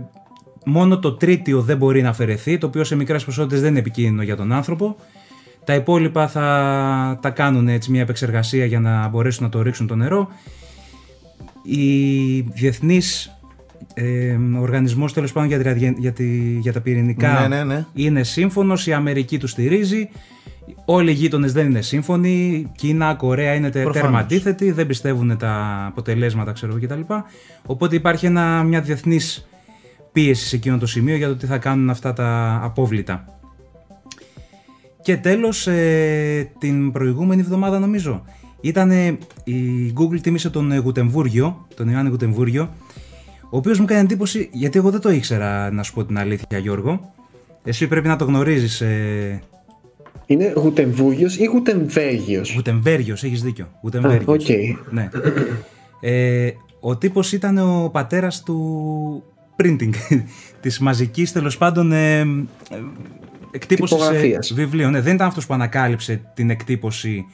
μόνο 0.65 0.99
το 0.99 1.13
τρίτιο 1.13 1.63
δεν 1.63 1.77
μπορεί 1.77 2.03
να 2.03 2.09
αφαιρεθεί, 2.09 2.59
το 2.59 2.67
οποίο 2.67 2.85
σε 2.85 2.97
μικρές 2.97 3.25
ποσότητες 3.25 3.61
δεν 3.61 3.71
είναι 3.71 3.79
επικίνδυνο 3.79 4.23
για 4.23 4.37
τον 4.37 4.53
άνθρωπο. 4.53 4.97
Τα 5.65 5.75
υπόλοιπα 5.75 6.29
θα 6.29 7.19
τα 7.23 7.31
κάνουν 7.31 7.69
έτσι 7.69 7.91
μια 7.91 8.01
επεξεργασία 8.01 8.65
για 8.65 8.81
να 8.81 9.09
μπορέσουν 9.09 9.45
να 9.45 9.51
το 9.51 9.63
ρίξουν 9.63 9.87
το 9.87 9.95
νερό. 9.95 10.29
Η 11.63 12.41
Διεθνής 12.41 13.38
ε, 13.95 14.37
Οργανισμός 14.61 15.13
τέλος 15.13 15.33
πάντων 15.33 15.49
για, 15.49 15.59
τη 15.59 15.63
ραδιε- 15.65 15.99
για, 15.99 16.13
τη- 16.13 16.59
για 16.61 16.73
τα 16.73 16.81
πυρηνικά 16.81 17.47
Ναι, 17.49 17.57
ναι, 17.57 17.65
ναι. 17.65 17.87
είναι 17.95 18.23
σύμφωνος, 18.23 18.87
η 18.87 18.93
Αμερική 18.93 19.39
τους 19.39 19.51
στηρίζει. 19.51 20.09
Όλοι 20.85 21.11
οι 21.11 21.15
γείτονες 21.15 21.53
δεν 21.53 21.67
είναι 21.67 21.81
σύμφωνοι. 21.83 22.67
Κίνα, 22.77 23.15
Κορέα 23.15 23.55
είναι 23.55 23.71
τε, 23.71 23.83
Προφανώς. 23.83 24.01
τέρμα 24.03 24.19
αντίθετοι, 24.19 24.71
δεν 24.71 24.87
πιστεύουν 24.87 25.37
τα 25.37 25.85
αποτελέσματα 25.89 26.53
ξέρω, 26.53 26.77
εγώ, 26.77 26.87
κτλ. 26.87 27.15
Οπότε 27.67 27.97
υπάρχει 27.97 28.27
ένα, 28.27 28.63
μια 28.63 28.81
διεθνής 28.81 29.49
πίεση 30.13 30.47
σε 30.47 30.57
εκείνο 30.57 30.79
το 30.79 30.87
σημείο 30.87 31.17
για 31.17 31.29
το 31.29 31.37
τι 31.37 31.47
θα 31.47 31.59
κάνουν 31.59 31.91
αυτά 31.91 32.13
τα 32.13 32.61
απόβλητα. 32.63 33.39
Και 35.03 35.17
τέλος, 35.17 35.67
ε, 35.67 36.51
την 36.59 36.93
προηγούμενη 36.93 37.41
εβδομάδα 37.41 37.79
νομίζω, 37.79 38.23
ήταν 38.61 38.91
η 39.45 39.93
Google 39.99 40.21
τίμησε 40.21 40.51
τον 40.51 40.73
ε, 40.73 40.77
Γουτεμβούργιο, 40.79 41.67
τον 41.75 41.89
Ιωάννη 41.89 42.11
Γουτεμβούργιο, 42.11 42.69
ο 43.51 43.57
οποίος 43.57 43.79
μου 43.79 43.85
έκανε 43.85 44.01
εντύπωση, 44.01 44.49
γιατί 44.53 44.79
εγώ 44.79 44.91
δεν 44.91 45.01
το 45.01 45.11
ήξερα 45.11 45.71
να 45.71 45.83
σου 45.83 45.95
πω 45.95 46.05
την 46.05 46.19
αλήθεια 46.19 46.59
Γιώργο. 46.59 47.13
Εσύ 47.65 47.87
πρέπει 47.87 48.09
να 48.09 48.17
το 48.17 48.25
γνωρίζεις, 48.25 48.81
ε, 48.81 49.41
Είναι 50.27 50.53
Γουτεμβούργιος 50.57 51.37
ή 51.37 51.45
Γουτεμβέργιος. 51.45 52.53
Γουτεμβέργιος, 52.55 53.25
έχεις 53.25 53.43
δίκιο. 53.43 53.69
Γουτεμβέργιος. 53.83 54.37
οκ. 54.37 54.47
Ναι. 54.91 55.09
Ε, 56.01 56.51
ο 56.81 56.97
τύπος 56.97 57.33
ήταν 57.33 57.59
ο 57.59 57.89
πατέρας 57.93 58.43
του 58.43 59.23
printing, 59.57 59.91
της 60.61 60.79
μαζικής 60.79 61.33
τέλος 61.33 61.59
πάντων 61.59 61.93
ε, 61.93 62.21
ε, 62.21 62.25
εκτύπωσης 63.51 63.97
ε, 63.97 64.01
Τυπογραφίας. 64.01 64.53
βιβλίων. 64.55 64.91
Ναι, 64.91 65.01
δεν 65.01 65.15
ήταν 65.15 65.27
αυτός 65.27 65.47
που 65.47 65.55
ανακάλυψε 65.55 66.21
την 66.35 66.51
εκτύπωση 66.51 67.25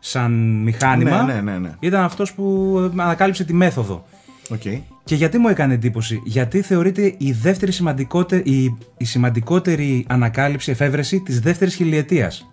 σαν 0.00 0.60
μηχάνημα. 0.62 1.22
Ναι, 1.22 1.32
ναι, 1.32 1.40
ναι, 1.40 1.58
ναι. 1.58 1.70
Ήταν 1.80 2.02
αυτός 2.04 2.32
που 2.32 2.74
ε, 2.96 3.02
ανακάλυψε 3.02 3.44
τη 3.44 3.52
μέθοδο. 3.52 4.04
Οκ. 4.50 4.62
Και 5.08 5.14
γιατί 5.14 5.38
μου 5.38 5.48
έκανε 5.48 5.74
εντύπωση, 5.74 6.22
γιατί 6.24 6.60
θεωρείται 6.62 7.14
η 7.18 7.32
δεύτερη 7.32 7.72
σημαντικότερη, 7.72 8.50
η, 8.50 8.76
η 8.96 9.04
σημαντικότερη 9.04 10.04
ανακάλυψη, 10.08 10.70
εφεύρεση 10.70 11.20
της 11.20 11.40
δεύτερης 11.40 11.74
χιλιετίας. 11.74 12.50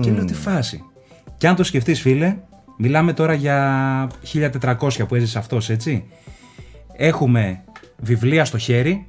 Και 0.00 0.10
λέω 0.10 0.24
τι 0.24 0.34
φάση. 0.34 0.82
Και 1.36 1.48
αν 1.48 1.56
το 1.56 1.64
σκεφτείς 1.64 2.00
φίλε, 2.00 2.36
μιλάμε 2.78 3.12
τώρα 3.12 3.34
για 3.34 4.06
1400 4.60 5.06
που 5.08 5.14
έζησε 5.14 5.38
αυτός, 5.38 5.70
έτσι. 5.70 6.04
Έχουμε 6.96 7.60
βιβλία 7.96 8.44
στο 8.44 8.58
χέρι, 8.58 9.04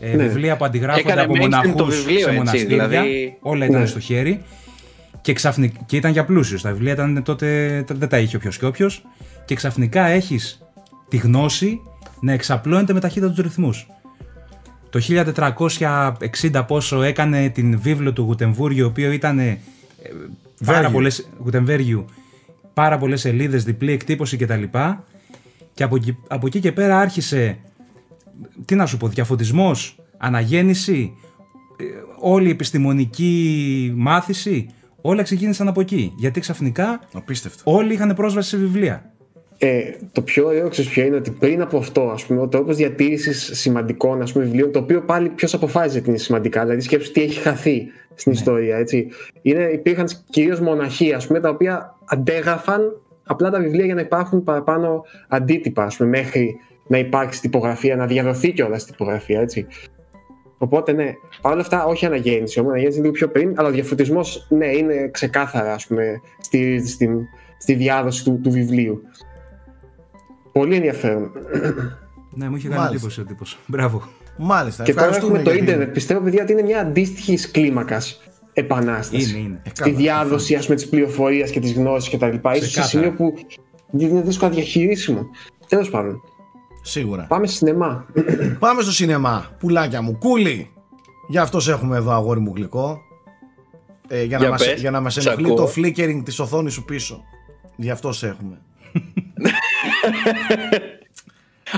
ε, 0.00 0.16
Ναι. 0.16 0.22
βιβλία 0.26 0.56
που 0.56 0.64
αντιγράφονται 0.64 1.08
Έκανε 1.12 1.20
από 1.22 1.32
mainstream 1.34 1.40
μοναχούς 1.40 1.74
το 1.74 1.84
βιβλίο, 1.84 2.18
σε 2.18 2.24
έτσι, 2.24 2.36
μοναστήρια, 2.36 2.88
δηλαδή- 2.88 3.36
όλα 3.40 3.64
ήταν 3.66 3.80
Ναι. 3.80 3.86
στο 3.86 4.00
χέρι. 4.00 4.42
Και, 5.20 5.32
ξαφνικά, 5.32 5.80
και 5.86 5.96
ήταν 5.96 6.12
για 6.12 6.24
πλούσιους, 6.24 6.62
τα 6.62 6.72
βιβλία 6.72 6.92
ήταν 6.92 7.22
τότε, 7.22 7.84
δεν 7.92 8.08
τα 8.08 8.18
είχε 8.18 8.36
όποιος 8.36 8.58
και 8.58 8.66
όποιος. 8.66 9.04
Και 9.44 9.54
ξαφνικά 9.54 10.06
έχεις 10.06 10.61
τη 11.12 11.18
γνώση 11.18 11.80
να 12.20 12.32
εξαπλώνεται 12.32 12.92
με 12.92 13.00
ταχύτητα 13.00 13.28
τους 13.28 13.38
ρυθμούς. 13.38 13.86
Το 14.90 15.00
1460 16.50 16.64
πόσο 16.66 17.02
έκανε 17.02 17.48
την 17.48 17.80
βίβλο 17.80 18.12
του 18.12 18.22
Γουτεμβούργιο, 18.22 18.84
ο 18.84 18.88
οποίο 18.88 19.12
ήταν 19.12 19.38
ε, 19.38 19.58
πάρα 20.64 20.78
Βέργιου. 20.78 20.92
πολλές, 20.92 21.28
Γουτεμβέργιου, 21.38 22.04
πάρα 22.74 22.98
πολλές 22.98 23.20
σελίδες, 23.20 23.64
διπλή 23.64 23.92
εκτύπωση 23.92 24.36
κτλ. 24.36 24.62
Και 25.74 25.82
από 25.82 25.96
εκεί, 25.96 26.18
από 26.28 26.46
εκεί 26.46 26.60
και 26.60 26.72
πέρα 26.72 26.98
άρχισε 26.98 27.58
τι 28.64 28.74
να 28.74 28.86
σου 28.86 28.96
πω, 28.96 29.08
διαφωτισμός, 29.08 29.98
αναγέννηση, 30.16 31.12
ε, 31.76 31.84
όλη 32.20 32.46
η 32.48 32.50
επιστημονική 32.50 33.92
μάθηση, 33.96 34.66
όλα 35.00 35.22
ξεκίνησαν 35.22 35.68
από 35.68 35.80
εκεί. 35.80 36.12
Γιατί 36.16 36.40
ξαφνικά 36.40 37.00
Απίστευτο. 37.12 37.62
όλοι 37.64 37.92
είχαν 37.92 38.14
πρόσβαση 38.14 38.48
σε 38.48 38.56
βιβλία. 38.56 39.12
Ε, 39.64 39.94
το 40.12 40.22
πιο 40.22 40.46
ωραίο 40.46 40.68
ξέρεις 40.68 40.90
ποιο 40.90 41.04
είναι 41.04 41.16
ότι 41.16 41.30
πριν 41.30 41.62
από 41.62 41.78
αυτό, 41.78 42.02
ας 42.02 42.24
πούμε, 42.24 42.40
ο 42.40 42.48
τρόπος 42.48 42.76
διατήρησης 42.76 43.50
σημαντικών 43.60 44.22
ας 44.22 44.32
πούμε, 44.32 44.44
βιβλίων, 44.44 44.72
το 44.72 44.78
οποίο 44.78 45.02
πάλι 45.02 45.28
ποιος 45.28 45.54
αποφάσιζε 45.54 45.98
ότι 45.98 46.08
είναι 46.08 46.18
σημαντικά, 46.18 46.62
δηλαδή 46.62 46.80
σκέψου 46.80 47.12
τι 47.12 47.22
έχει 47.22 47.38
χαθεί 47.38 47.86
στην 48.14 48.32
ιστορία. 48.32 48.76
Έτσι. 48.76 49.08
Είναι, 49.42 49.62
υπήρχαν 49.62 50.08
κυρίως 50.30 50.60
μοναχοί, 50.60 51.12
ας 51.12 51.26
πούμε, 51.26 51.40
τα 51.40 51.48
οποία 51.48 51.96
αντέγραφαν 52.04 53.00
απλά 53.24 53.50
τα 53.50 53.60
βιβλία 53.60 53.84
για 53.84 53.94
να 53.94 54.00
υπάρχουν 54.00 54.42
παραπάνω 54.42 55.04
αντίτυπα, 55.28 55.84
ας 55.84 55.96
πούμε, 55.96 56.08
μέχρι 56.08 56.56
να 56.86 56.98
υπάρξει 56.98 57.40
τυπογραφία, 57.40 57.96
να 57.96 58.06
διαδοθεί 58.06 58.52
κιόλας 58.52 58.82
η 58.82 58.86
τυπογραφία. 58.86 59.40
Έτσι. 59.40 59.66
Οπότε 60.58 60.92
ναι, 60.92 61.12
παρόλα 61.40 61.60
αυτά 61.60 61.84
όχι 61.84 62.06
αναγέννηση, 62.06 62.58
όμως 62.58 62.70
αναγέννηση 62.70 62.98
είναι 62.98 63.08
λίγο 63.08 63.18
πιο 63.18 63.28
πριν, 63.28 63.54
αλλά 63.56 63.68
ο 63.68 63.72
διαφωτισμός 63.72 64.46
ναι, 64.50 64.66
είναι 64.66 65.08
ξεκάθαρα 65.10 65.72
ας 65.72 65.86
πούμε, 65.86 66.20
στη, 66.40 66.86
στη, 66.86 67.08
στη 67.58 67.74
διάδοση 67.74 68.24
του, 68.24 68.40
του 68.42 68.50
βιβλίου. 68.50 69.02
Πολύ 70.52 70.74
ενδιαφέρον. 70.76 71.30
Ναι, 72.34 72.48
μου 72.48 72.56
είχε 72.56 72.68
κάνει 72.68 72.80
Μάλιστα. 72.80 72.96
εντύπωση 72.96 73.20
ο 73.20 73.24
τύπος. 73.24 73.58
Μπράβο. 73.66 74.02
Μάλιστα. 74.38 74.82
Και 74.82 74.92
τώρα 74.92 75.04
ευχαριστούμε 75.06 75.38
έχουμε 75.38 75.50
το 75.50 75.56
για 75.56 75.64
την- 75.64 75.74
ίντερνετ. 75.74 75.94
Πιστεύω, 75.94 76.20
παιδιά, 76.20 76.42
ότι 76.42 76.52
είναι 76.52 76.62
μια 76.62 76.80
αντίστοιχη 76.80 77.50
κλίμακας 77.50 78.20
επανάστασης. 78.52 79.30
Είναι, 79.32 79.38
είναι. 79.38 79.60
Ε, 79.64 79.68
Στη 79.68 79.82
καλά. 79.82 79.94
διάδοση 79.96 80.54
ας 80.54 80.64
πούμε, 80.64 80.76
της 80.76 80.88
πληροφορίας 80.88 81.50
και 81.50 81.60
της 81.60 81.72
γνώσης 81.72 82.08
και 82.10 82.18
τα 82.18 82.28
λοιπά. 82.28 82.54
Ίσως 82.54 82.70
σε 82.70 82.80
Ξεκάθαρα. 82.80 83.12
σημείο 83.16 83.32
που 83.90 83.98
είναι 83.98 84.20
δύσκολο 84.22 84.50
διαχειρίσιμο. 84.52 85.26
Τέλος 85.68 85.90
πάντων. 85.90 86.20
Σίγουρα. 86.82 87.22
Πάμε 87.28 87.46
στη 87.46 87.56
σινεμά. 87.56 88.06
Πάμε 88.58 88.82
στο 88.82 88.92
σινεμά. 88.92 89.46
Πουλάκια 89.58 90.02
μου. 90.02 90.18
Κούλι. 90.18 90.70
Για 91.28 91.42
αυτό 91.42 91.60
σε 91.60 91.70
έχουμε 91.72 91.96
εδώ, 91.96 92.10
αγόρι 92.12 92.40
μου 92.40 92.52
γλυκό. 92.56 92.98
Ε, 94.08 94.22
για, 94.24 94.36
να 94.38 94.42
Για 94.42 94.50
μας, 94.52 94.64
πες. 94.66 94.80
για 94.80 94.90
να 94.90 95.00
μας 95.00 95.14
Σ' 95.14 95.26
ενοχλεί 95.26 95.46
ακούω. 95.46 95.56
το 95.56 95.72
flickering 95.76 96.20
της 96.24 96.38
οθόνης 96.38 96.72
σου 96.72 96.84
πίσω. 96.84 97.22
Γι' 97.76 97.90
αυτό 97.90 98.12
σε 98.12 98.26
έχουμε. 98.26 98.60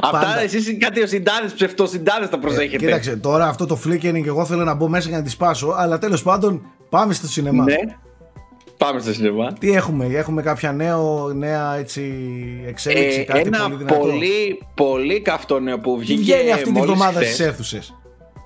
Αυτά 0.02 0.10
Πάντα. 0.18 0.40
εσείς 0.40 0.76
κάτι 0.78 1.02
ο 1.02 1.06
συντάδε, 1.06 1.48
ψευτοσυντάδε 1.54 2.26
τα 2.26 2.36
Ε, 2.36 2.40
προσέχετε. 2.40 2.76
κοίταξε, 2.76 3.16
τώρα 3.16 3.46
αυτό 3.48 3.66
το 3.66 3.78
flickering 3.86 4.26
εγώ 4.26 4.44
θέλω 4.44 4.64
να 4.64 4.74
μπω 4.74 4.88
μέσα 4.88 5.08
για 5.08 5.18
να 5.18 5.24
τη 5.24 5.30
σπάσω, 5.30 5.74
αλλά 5.78 5.98
τέλος 5.98 6.22
πάντων 6.22 6.62
πάμε 6.88 7.12
στο 7.14 7.26
σινεμά. 7.26 7.64
Ναι. 7.64 7.74
Πάμε 8.76 9.00
στο 9.00 9.12
σινεμά. 9.12 9.52
Τι 9.52 9.70
έχουμε, 9.72 10.04
έχουμε 10.06 10.42
κάποια 10.42 10.72
νέο, 10.72 11.32
νέα 11.32 11.74
έτσι, 11.76 12.12
εξέλιξη, 12.66 13.20
Ε, 13.20 13.24
κάτι 13.24 13.40
ένα 13.46 13.58
πολύ 13.62 13.76
δυνατό; 13.76 13.98
πολύ, 13.98 14.62
πολύ 14.74 15.20
καυτό 15.22 15.58
νέο 15.60 15.78
που 15.78 15.94
Τι 15.98 16.00
βγήκε 16.00 16.20
βγαίνει 16.22 16.50
αυτή 16.52 16.64
τη 16.64 16.70
μόλις 16.70 16.90
βδομάδα 16.90 17.18
χθες. 17.20 17.34
στις 17.34 17.46
αίθουσες. 17.46 17.94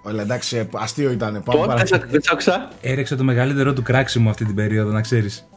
Όλα 0.03 0.23
εντάξει, 0.23 0.57
ε, 0.57 0.67
αστείο 0.75 1.11
ήταν. 1.11 1.31
Πάμε 1.33 1.43
Πότε, 1.45 1.59
δεν 1.59 1.67
παρακάτω. 1.67 2.07
σ' 2.07 2.11
δεν 2.11 2.23
σ' 2.23 2.31
άκουσα. 2.33 2.69
Έριξε 2.81 3.17
το 3.17 3.25
μεγαλύτερο 3.25 3.73
του 3.73 3.83
κράξιμο 3.83 4.31
αυτή 4.31 4.45
την 4.45 4.55
περίοδο, 4.55 4.91
να 4.91 5.01
ξέρεις. 5.01 5.49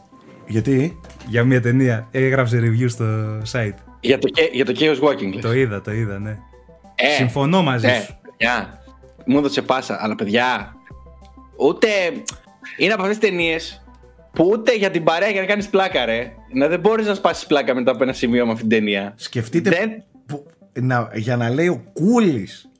Γιατί; 0.52 1.00
Για 1.28 1.44
μια 1.44 1.60
ταινία. 1.60 2.08
Έγραψε 2.10 2.58
review 2.64 2.88
στο 2.88 3.04
site. 3.52 3.74
Για 4.00 4.18
το, 4.18 4.28
Cha- 4.36 4.50
για 4.52 4.64
το 4.64 4.72
Chaos 4.78 4.98
Walking. 5.08 5.32
λες. 5.34 5.42
Το 5.42 5.52
είδα, 5.52 5.80
το 5.80 5.92
είδα, 5.92 6.18
ναι. 6.18 6.38
Ε, 6.94 7.08
Συμφωνώ 7.16 7.62
μαζί 7.62 7.86
ναι, 7.86 8.02
σου. 8.06 8.16
παιδιά. 8.22 8.82
Μου 9.26 9.38
έδωσε 9.38 9.62
πάσα, 9.62 9.98
αλλά 10.00 10.14
παιδιά. 10.14 10.74
Ούτε. 11.56 11.86
Είναι 12.76 12.92
από 12.92 13.02
αυτές 13.02 13.18
τις 13.18 13.28
ταινίες 13.28 13.84
που 14.32 14.48
ούτε 14.52 14.74
για 14.76 14.90
την 14.90 15.04
παρέα 15.04 15.28
για 15.28 15.40
να 15.40 15.46
κάνεις 15.46 15.68
πλάκα, 15.68 16.04
ρε. 16.04 16.32
Να 16.52 16.68
δεν 16.68 16.80
μπορείς 16.80 17.06
να 17.06 17.14
σπάσεις 17.14 17.46
πλάκα 17.46 17.74
μετά 17.74 17.90
από 17.90 18.02
ένα 18.02 18.12
σημείο 18.12 18.46
με 18.46 18.52
αυτήν 18.52 18.68
την 18.68 18.78
ταινία. 18.78 19.12
Σκεφτείτε 19.16 19.70
Δεν- 19.70 20.02
που- 20.26 20.46
να, 20.80 21.10
για 21.14 21.36
να 21.36 21.50
λέει 21.50 21.68
ο 21.68 21.82
Κούλης 21.92 22.70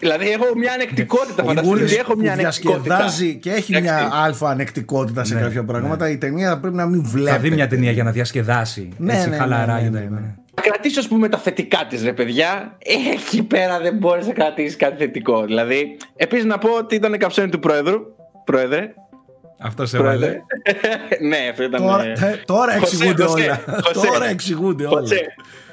Δηλαδή, 0.00 0.30
έχω 0.30 0.44
μια 0.56 0.72
ανεκτικότητα. 0.72 1.42
ο 1.42 1.46
Φανταστείτε 1.46 1.74
Κούλης 1.74 1.90
ότι 1.92 2.00
έχω 2.00 2.12
που 2.12 2.20
μια 2.20 2.32
ανεκτικότητα. 2.32 2.96
διασκεδάζει 2.96 3.34
και 3.34 3.50
έχει 3.50 3.74
Εντάξει. 3.74 3.94
μια 3.94 4.10
αλφα 4.12 4.48
ανεκτικότητα 4.50 5.24
σε 5.24 5.34
Ναι, 5.34 5.40
κάποια 5.40 5.64
πράγματα 5.64 6.10
η 6.10 6.18
ταινία 6.18 6.58
πρέπει 6.58 6.76
να 6.76 6.86
μην 6.86 7.02
βλέπει 7.04 7.30
Θα 7.30 7.38
δει 7.38 7.50
μια 7.50 7.66
ταινία 7.68 7.90
για 7.90 8.04
να 8.04 8.10
διασκεδάσει. 8.10 8.88
Ναι, 8.96 9.14
έτσι 9.14 9.28
ναι, 9.28 9.36
χαλαρά 9.36 9.74
ναι, 9.74 9.80
για 9.80 9.90
ναι, 9.90 9.98
τα 9.98 10.04
ναι, 10.04 10.20
ναι. 10.20 10.34
Θα 10.54 10.62
κρατήσω, 10.62 11.00
ας 11.00 11.08
πούμε, 11.08 11.28
τα 11.28 11.38
θετικά 11.38 11.86
της, 11.88 12.02
ρε 12.02 12.12
παιδιά. 12.12 12.76
Εκεί 13.12 13.42
πέρα 13.42 13.80
δεν 13.80 13.96
μπορείς 13.96 14.26
να 14.26 14.32
κρατήσεις 14.32 14.76
κάτι 14.76 14.96
θετικό. 14.96 15.44
Δηλαδή, 15.44 15.96
επίσης 16.16 16.44
να 16.44 16.58
πω 16.58 16.68
ότι 16.78 16.94
ήταν 16.94 17.18
καψόνι 17.18 17.48
του 17.48 17.58
Πρόεδρου. 17.58 17.98
Πρόεδρε. 18.44 18.92
Αυτό 19.62 19.86
σε 19.86 19.96
Πρόεδρε. 19.96 20.26
έβαλε. 20.26 20.42
ναι, 21.28 21.48
αυτό 21.50 21.62
ήταν. 21.62 21.80
Τώρα, 21.82 22.04
ε, 22.04 22.12
τε- 22.12 22.44
τώρα 22.44 22.78
Χωσέ, 22.78 22.94
εξηγούνται 22.96 23.24
Χωσέ, 23.24 23.42
όλα. 23.44 23.82
Χωσέ. 23.92 24.06
Τώρα 24.06 24.28
εξηγούνται 24.28 24.86
όλα. 24.86 25.00
Χωσέ. 25.00 25.20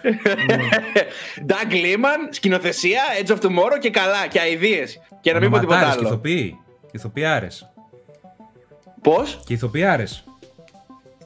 Doug 1.47 1.71
Liman, 1.71 2.27
σκηνοθεσία, 2.29 3.01
Edge 3.23 3.29
of 3.31 3.35
Tomorrow 3.35 3.79
και 3.79 3.89
καλά, 3.89 4.27
και 4.27 4.39
αηδίες. 4.39 4.99
Και 5.21 5.33
να 5.33 5.39
μην 5.39 5.49
πω 5.49 5.59
τίποτα 5.59 5.75
Ονοματάρες 5.77 5.99
και 6.01 6.05
άλλο. 6.05 6.13
ηθοποιοί. 6.15 6.57
Ηθοποιάρες. 6.91 7.71
Πώς; 9.01 9.39
Και 9.45 9.53
ηθοποιάρες. 9.53 10.23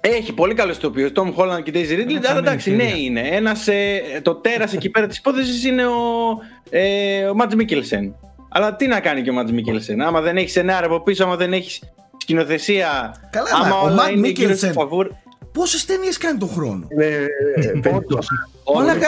Έχει 0.02 0.34
πολύ 0.34 0.54
καλός 0.54 0.78
ηθοποιός. 0.78 1.12
Tom 1.16 1.34
Holland 1.36 1.64
και 1.64 1.72
Daisy 1.74 1.92
Ridley. 1.92 2.10
Ένα 2.10 2.18
Αλλά 2.18 2.28
χαμένη 2.28 2.48
εντάξει, 2.48 2.72
ναι 2.76 2.84
ευκαιρία. 2.84 3.04
είναι. 3.06 3.20
Ένας, 3.22 3.68
ε, 3.68 4.02
το 4.22 4.36
τέρας 4.36 4.74
εκεί 4.74 4.90
πέρα 4.90 5.08
της 5.08 5.18
υπόθεσης 5.18 5.66
είναι 5.66 5.86
ο, 5.86 5.94
ε, 6.70 7.26
ο 7.26 7.34
Μάτζ 7.36 7.54
Μίκελσεν. 7.56 8.16
Αλλά 8.50 8.76
τι 8.76 8.88
να 8.88 9.00
κάνει 9.00 9.22
και 9.22 9.30
ο 9.30 9.34
Μάτζ 9.34 9.52
Μίκελσεν. 9.52 10.02
Άμα 10.02 10.22
δεν 10.22 10.38
έχεις 10.38 10.52
σενάριο 10.52 10.88
από 10.90 11.04
πίσω, 11.04 11.24
άμα 11.24 11.36
δεν 11.36 11.54
έχεις 11.54 11.82
σκηνοθεσία. 12.22 13.16
Καλά, 13.30 13.48
άμα 13.54 13.68
μα, 13.68 13.76
ο 13.82 13.86
όλα 13.86 13.94
Ματ 13.96 14.06
είναι 14.12 14.28
γύρω 14.28 14.28
Μίκελσεν 14.28 14.72
στο 14.72 14.80
φαβούρ. 14.80 15.08
πόσες 15.52 15.86
ταινίες 15.86 16.18
κάνει 16.18 16.38
τον 16.38 16.50
χρόνο; 16.50 16.88
Ναι, 16.98 17.06
ε, 17.06 17.90
Όντως. 17.96 18.28
Μαλάκα, 18.76 19.08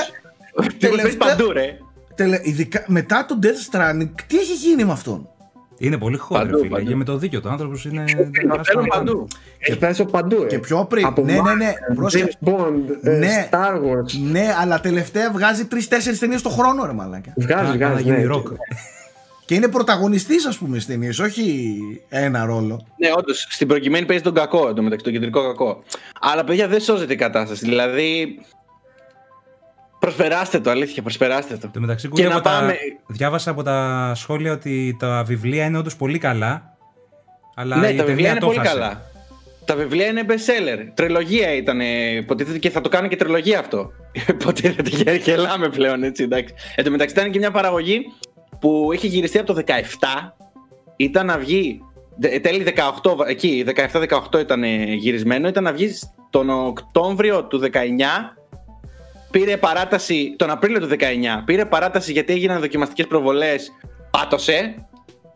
Όντως. 0.53 0.74
Τι 0.78 0.88
μου 0.88 0.95
παίζει 0.95 0.95
τελευταία- 0.97 1.36
παντού, 1.36 1.51
ρε. 1.51 1.78
Τελε, 2.16 2.39
ειδικά, 2.43 2.84
μετά 2.88 3.26
τον 3.28 3.39
Death 3.43 3.76
Stranding, 3.76 4.09
τι 4.28 4.38
έχει 4.38 4.53
γίνει 4.53 4.84
με 4.86 4.91
αυτόν; 4.91 5.28
Είναι 5.78 5.97
πολύ 5.97 6.20
hot, 6.30 6.34
Παντού, 6.34 6.51
ρε 6.55 6.57
φίλε. 6.57 6.70
παντού. 6.70 6.88
Και 6.88 6.95
με 6.95 7.03
το 7.03 7.18
δίκιο 7.18 7.39
του. 7.39 7.45
Ο 7.49 7.51
άνθρωπος 7.51 7.86
είναι. 7.86 8.03
Το 8.49 8.61
θέλουν 8.64 8.86
παντού. 8.88 9.28
Έχει 9.57 9.78
περάσει 9.78 10.01
από 10.01 10.11
παντού. 10.11 10.41
ε. 10.43 10.45
Και 10.45 10.59
πιο 10.59 10.86
πριν. 10.86 11.05
Από 11.05 11.24
ναι, 11.24 11.34
ναι, 11.34 11.53
ναι. 11.53 11.74
Marvel, 11.91 11.95
πρόσεχε. 11.95 12.32
James 12.45 12.49
Bond, 12.49 12.74
ε, 13.03 13.09
Ναι. 13.09 13.47
Star 13.51 13.74
Wars. 13.76 14.20
Ναι, 14.32 14.53
αλλά 14.61 14.80
τελευταία 14.80 15.32
βγάζει 15.32 15.66
τρει-τέσσερι 15.66 16.18
ταινίες 16.18 16.41
το 16.41 16.49
χρόνο, 16.49 16.86
ρε 16.86 16.93
μαλάκα. 16.93 17.34
Βγάζει, 17.38 17.66
Να 17.78 17.88
βγάζει. 17.88 18.03
γίνει 18.03 18.18
ναι. 18.18 18.24
ροκ. 18.24 18.47
Και 19.46 19.56
είναι 19.56 19.68
πρωταγωνιστής, 19.68 20.46
ας 20.46 20.58
πούμε, 20.58 20.80
στι 20.80 20.91
ταινίε, 20.91 21.10
όχι 21.22 21.76
ένα 22.10 22.46
ρόλο. 22.46 22.88
Ναι, 22.98 23.10
όντως. 23.18 23.48
Στην 23.50 23.68
προκειμένη 23.68 24.06
παίζει 24.06 24.24
τον 24.24 24.34
κακό 24.34 24.68
εντωμεταξύ, 24.70 25.04
τον 25.04 25.14
κεντρικό 25.14 25.41
κακό. 25.44 25.84
Αλλά 26.22 26.44
παιδιά 26.44 26.68
δεν 26.68 26.80
σώζεται 26.82 27.14
η 27.14 27.16
κατάσταση. 27.16 27.66
Δηλαδή. 27.66 28.39
Προσπεράστε 30.00 30.60
το, 30.60 30.70
αλήθεια, 30.70 31.02
προσπεράστε 31.02 31.58
το. 31.58 31.70
Το 31.74 31.80
μεταξύ, 31.80 32.08
Και 32.08 32.14
Κούλη, 32.14 32.28
να 32.28 32.36
από 32.36 32.44
τα- 32.44 32.50
πάμε- 32.50 32.78
διάβασα 33.08 33.52
από 33.52 33.64
τα 33.64 34.12
σχόλια 34.16 34.52
ότι 34.52 34.96
τα 35.00 35.24
βιβλία 35.26 35.66
είναι 35.66 35.78
όντως 35.78 35.96
πολύ 35.96 36.18
καλά. 36.18 36.76
Αλλά 37.56 37.76
ναι, 37.76 37.88
η 37.90 37.95
τα 37.95 38.03
βιβλία 38.03 38.15
ταινία 38.15 38.30
είναι 38.32 38.40
το 38.40 38.45
πολύ 38.45 38.57
χάσε. 38.57 38.70
καλά. 38.74 39.02
Τα 39.65 39.76
βιβλία 39.76 40.07
είναι 40.07 40.26
best 40.28 40.32
seller. 40.32 40.88
Τριλογία 40.94 41.53
ήταν, 41.53 41.82
ε, 41.82 42.15
υποτίθεται 42.15 42.57
και 42.57 42.70
θα 42.70 42.82
το 42.82 42.90
κάνω 42.90 43.07
και 43.07 43.15
τριλογία 43.15 43.60
αυτό. 43.60 43.91
Υποτίθεται 44.30 44.90
και 44.90 45.11
γελάμε 45.11 45.70
πλέον, 45.70 46.03
έτσι, 46.03 46.24
εντάξει. 46.24 46.53
Εν 46.76 46.84
τω 46.84 46.91
μεταξύ 46.91 47.15
ήταν 47.15 47.32
και 47.32 47.40
μια 47.40 47.52
παραγωγή 47.52 48.02
που 48.64 48.90
είχε 48.94 49.07
γυριστεί 49.07 49.38
από 49.40 49.53
το 49.53 49.61
17. 49.65 50.34
Ήταν 50.95 51.26
να 51.26 51.38
βγει. 51.38 51.81
δε- 52.18 52.40
Τέλη 52.40 52.64
18, 52.64 53.26
εκεί, 53.27 53.64
17-18 53.68 54.40
ήταν 54.40 54.64
ε, 54.64 54.84
γυρισμένο. 54.94 55.48
Ήταν 55.48 55.64
να 55.64 55.72
βγει 55.73 55.90
τον 56.30 56.49
Οκτώβριο 56.49 57.44
του 57.45 57.60
19. 57.60 57.69
Πήρε 59.31 59.57
παράταση 59.57 60.35
τον 60.38 60.49
Απρίλιο 60.49 60.80
του 60.80 60.88
19. 60.88 60.95
Πήρε 61.45 61.65
παράταση 61.65 62.11
γιατί 62.11 62.34
έγιναν 62.34 62.60
δοκιμαστικές 62.60 63.07
προβολές. 63.07 63.72
Πάτωσε 64.11 64.88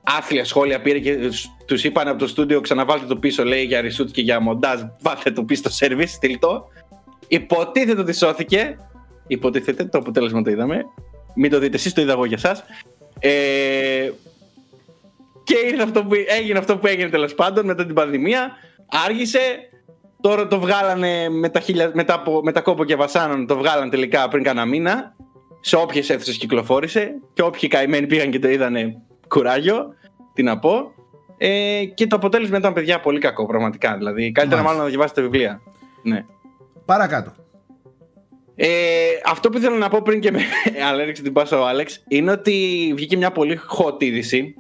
άθλια 0.03 0.45
σχόλια 0.45 0.81
πήρε 0.81 0.99
και 0.99 1.17
τους 1.65 1.83
είπαν 1.83 2.07
από 2.07 2.19
το 2.19 2.27
στούντιο 2.27 2.61
ξαναβάλτε 2.61 3.05
το 3.05 3.15
πίσω 3.15 3.43
λέει 3.43 3.63
για 3.63 3.81
reshoot 3.81 4.11
και 4.11 4.21
για 4.21 4.39
μοντάζ 4.39 4.81
βάλτε 5.01 5.31
το 5.31 5.43
πίσω 5.43 5.69
στο 5.69 5.87
service, 5.87 6.07
στείλ 6.07 6.39
το 6.39 6.67
υποτίθεται 7.27 8.01
ότι 8.01 8.13
σώθηκε 8.13 8.77
υποτίθεται, 9.27 9.85
το 9.85 9.97
αποτέλεσμα 9.97 10.41
το 10.41 10.49
είδαμε 10.51 10.85
μην 11.35 11.51
το 11.51 11.59
δείτε 11.59 11.75
εσείς, 11.75 11.93
το 11.93 12.01
είδα 12.01 12.11
εγώ 12.11 12.25
για 12.25 12.37
εσάς 12.39 12.63
ε, 13.19 14.11
και 15.43 15.55
ήρθε 15.65 15.83
αυτό 15.83 16.03
που, 16.03 16.13
έγινε 16.27 16.59
αυτό 16.59 16.77
που 16.77 16.87
έγινε 16.87 17.09
τέλος 17.09 17.35
πάντων 17.35 17.65
μετά 17.65 17.85
την 17.85 17.95
πανδημία 17.95 18.51
άργησε 19.05 19.39
τώρα 20.21 20.47
το 20.47 20.59
βγάλανε 20.59 21.29
με 21.29 21.49
τα, 21.49 21.59
χίλια, 21.59 21.91
μετά, 21.93 22.13
από, 22.13 22.41
μετά 22.43 22.61
κόπο 22.61 22.83
και 22.83 22.95
βασάνων 22.95 23.47
το 23.47 23.57
βγάλανε 23.57 23.89
τελικά 23.89 24.27
πριν 24.27 24.43
κάνα 24.43 24.65
μήνα 24.65 25.15
σε 25.59 25.75
όποιες 25.75 26.09
αίθουσες 26.09 26.37
κυκλοφόρησε 26.37 27.11
και 27.33 27.41
όποιοι 27.41 27.69
καημένοι 27.69 28.07
πήγαν 28.07 28.31
και 28.31 28.39
το 28.39 28.49
είδανε 28.49 29.01
κουράγιο, 29.27 29.93
τι 30.33 30.43
να 30.43 30.59
πω. 30.59 30.91
Ε, 31.37 31.83
και 31.93 32.07
το 32.07 32.15
αποτέλεσμα 32.15 32.57
ήταν 32.57 32.73
παιδιά 32.73 32.99
πολύ 32.99 33.19
κακό, 33.19 33.45
πραγματικά. 33.45 33.97
Δηλαδή, 33.97 34.31
καλύτερα 34.31 34.47
Μάλιστα. 34.47 34.63
μάλλον 34.63 34.81
να 34.81 34.87
διαβάσετε 34.87 35.21
βιβλία. 35.21 35.61
Ναι. 36.03 36.25
Παρακάτω. 36.85 37.33
Ε, 38.59 38.67
αυτό 39.25 39.49
που 39.49 39.57
ήθελα 39.57 39.77
να 39.77 39.89
πω 39.89 40.01
πριν 40.01 40.19
και 40.19 40.31
με 40.31 40.39
αλλά 40.89 41.01
έριξε 41.01 41.21
την 41.21 41.33
πάσα 41.33 41.59
ο 41.59 41.65
Άλεξ 41.65 42.03
είναι 42.07 42.31
ότι 42.31 42.91
βγήκε 42.95 43.17
μια 43.17 43.31
πολύ 43.31 43.59
hot 43.77 44.03
είδηση 44.03 44.55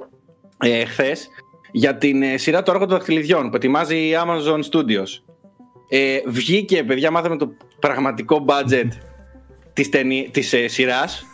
ε, 0.57 0.85
χθες 0.85 1.27
για 1.71 1.97
την 1.97 2.21
ε, 2.21 2.37
σειρά 2.37 2.63
του 2.63 2.71
Άργο 2.71 2.85
των 2.85 2.97
Δαχτυλιδιών 2.97 3.49
που 3.49 3.55
ετοιμάζει 3.55 3.95
η 3.95 4.11
Amazon 4.25 4.59
Studios. 4.71 5.07
Ε, 5.89 6.19
βγήκε, 6.25 6.83
παιδιά, 6.83 7.11
μάθαμε 7.11 7.37
το 7.37 7.49
πραγματικό 7.79 8.45
budget 8.47 8.87
της, 9.73 9.89
ταινί, 9.89 10.29
της 10.31 10.53
ε, 10.53 10.67
σειράς 10.67 11.25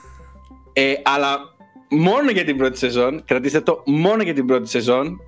ε, 0.73 0.94
αλλά 1.03 1.38
μόνο 1.90 2.31
για 2.31 2.44
την 2.44 2.57
πρώτη 2.57 2.77
σεζόν, 2.77 3.23
κρατήστε 3.26 3.61
το 3.61 3.81
μόνο 3.85 4.23
για 4.23 4.34
την 4.34 4.45
πρώτη 4.45 4.69
σεζόν, 4.69 5.19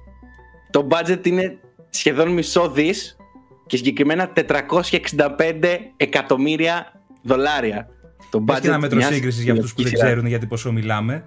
το 0.72 0.88
budget 0.92 1.28
είναι 1.28 1.60
σχεδόν 1.90 2.30
μισό 2.30 2.70
δις 2.70 3.18
και 3.66 3.78
συγκεκριμένα 3.78 4.34
465 4.36 5.78
εκατομμύρια 5.98 7.02
δολάρια. 7.26 7.88
Το 8.30 8.46
Έχει 8.50 8.62
και 8.62 8.68
ένα 8.68 8.80
μέτρο 8.80 8.98
μιας 8.98 9.14
σύγκρισης 9.14 9.44
για 9.44 9.54
αυτούς 9.54 9.74
που 9.74 9.82
δεν 9.82 9.92
σειράς. 9.92 10.06
ξέρουν 10.06 10.26
γιατί 10.26 10.46
πόσο 10.46 10.72
μιλάμε. 10.72 11.26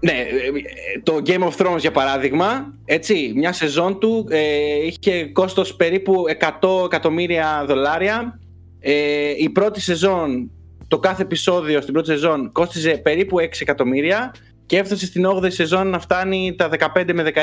Ναι, 0.00 0.12
ε, 0.12 0.14
ε, 0.14 1.00
το 1.02 1.22
Game 1.26 1.42
of 1.42 1.56
Thrones 1.56 1.78
για 1.78 1.90
παράδειγμα, 1.90 2.74
έτσι, 2.84 3.32
μια 3.36 3.52
σεζόν 3.52 3.98
του 4.00 4.26
ε, 4.30 4.86
είχε 4.86 5.24
κόστος 5.24 5.74
περίπου 5.74 6.24
100 6.60 6.84
εκατομμύρια 6.84 7.64
δολάρια. 7.66 8.40
Ε, 8.80 9.32
η 9.36 9.50
πρώτη 9.50 9.80
σεζόν, 9.80 10.50
το 10.88 10.98
κάθε 10.98 11.22
επεισόδιο 11.22 11.80
στην 11.80 11.92
πρώτη 11.92 12.08
σεζόν 12.08 12.52
κόστιζε 12.52 12.90
περίπου 12.90 13.36
6 13.40 13.42
εκατομμύρια 13.60 14.34
και 14.66 14.78
έφτασε 14.78 15.06
στην 15.06 15.26
8η 15.26 15.52
σεζόν 15.52 15.88
να 15.88 15.98
φτάνει 15.98 16.54
τα 16.58 16.68
15 16.94 17.10
με 17.14 17.32
16 17.34 17.38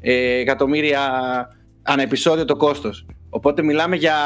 ε, 0.00 0.40
εκατομμύρια 0.40 1.00
ανά 1.82 2.02
επεισόδιο 2.02 2.44
το 2.44 2.56
κόστος. 2.56 3.06
Οπότε 3.30 3.62
μιλάμε 3.62 3.96
για 3.96 4.16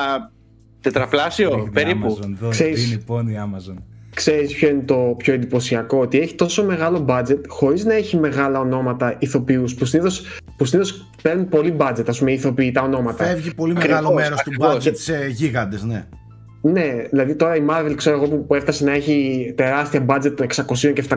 τετραπλάσιο 0.82 1.50
Δίνει 1.50 1.70
περίπου. 1.70 2.18
Amazon, 2.20 2.30
δω- 2.40 2.48
Ξέρεις- 2.48 2.88
Δίνει 2.88 3.02
πόνη 3.06 3.34
Amazon. 3.38 3.74
Ξέρεις 4.14 4.54
ποιο 4.54 4.68
είναι 4.68 4.82
το 4.82 5.14
πιο 5.18 5.34
εντυπωσιακό, 5.34 5.98
ότι 6.00 6.18
έχει 6.20 6.34
τόσο 6.34 6.64
μεγάλο 6.64 7.04
budget 7.08 7.38
χωρίς 7.48 7.84
να 7.84 7.94
έχει 7.94 8.16
μεγάλα 8.16 8.60
ονόματα 8.60 9.16
ηθοποιούς 9.18 9.74
που 9.74 9.84
συνήθως, 9.84 10.22
που 10.56 10.64
συνήθως 10.64 11.10
παίρνουν 11.22 11.48
πολύ 11.48 11.76
budget, 11.78 12.04
ας 12.08 12.18
πούμε, 12.18 12.30
οι 12.30 12.34
ηθοποιοί, 12.34 12.72
τα 12.72 12.82
ονόματα. 12.82 13.24
Φεύγει 13.24 13.54
πολύ 13.54 13.72
Ακριβώς, 13.76 13.98
μεγάλο 14.00 14.14
μέρος 14.14 14.42
του 14.42 14.50
ακριβώς. 14.54 14.84
budget 14.88 14.96
σε 14.96 15.26
γίγαντες, 15.28 15.82
ναι. 15.82 16.04
Ναι, 16.64 16.94
δηλαδή 17.10 17.34
τώρα 17.34 17.56
η 17.56 17.62
Marvel 17.70 17.92
ξέρω 17.96 18.16
εγώ 18.16 18.28
που, 18.28 18.46
που 18.46 18.54
έφτασε 18.54 18.84
να 18.84 18.92
έχει 18.92 19.52
τεράστια 19.56 20.04
budget 20.08 20.32
των 20.36 20.46
600 20.54 20.92
και 20.92 21.04
700 21.08 21.16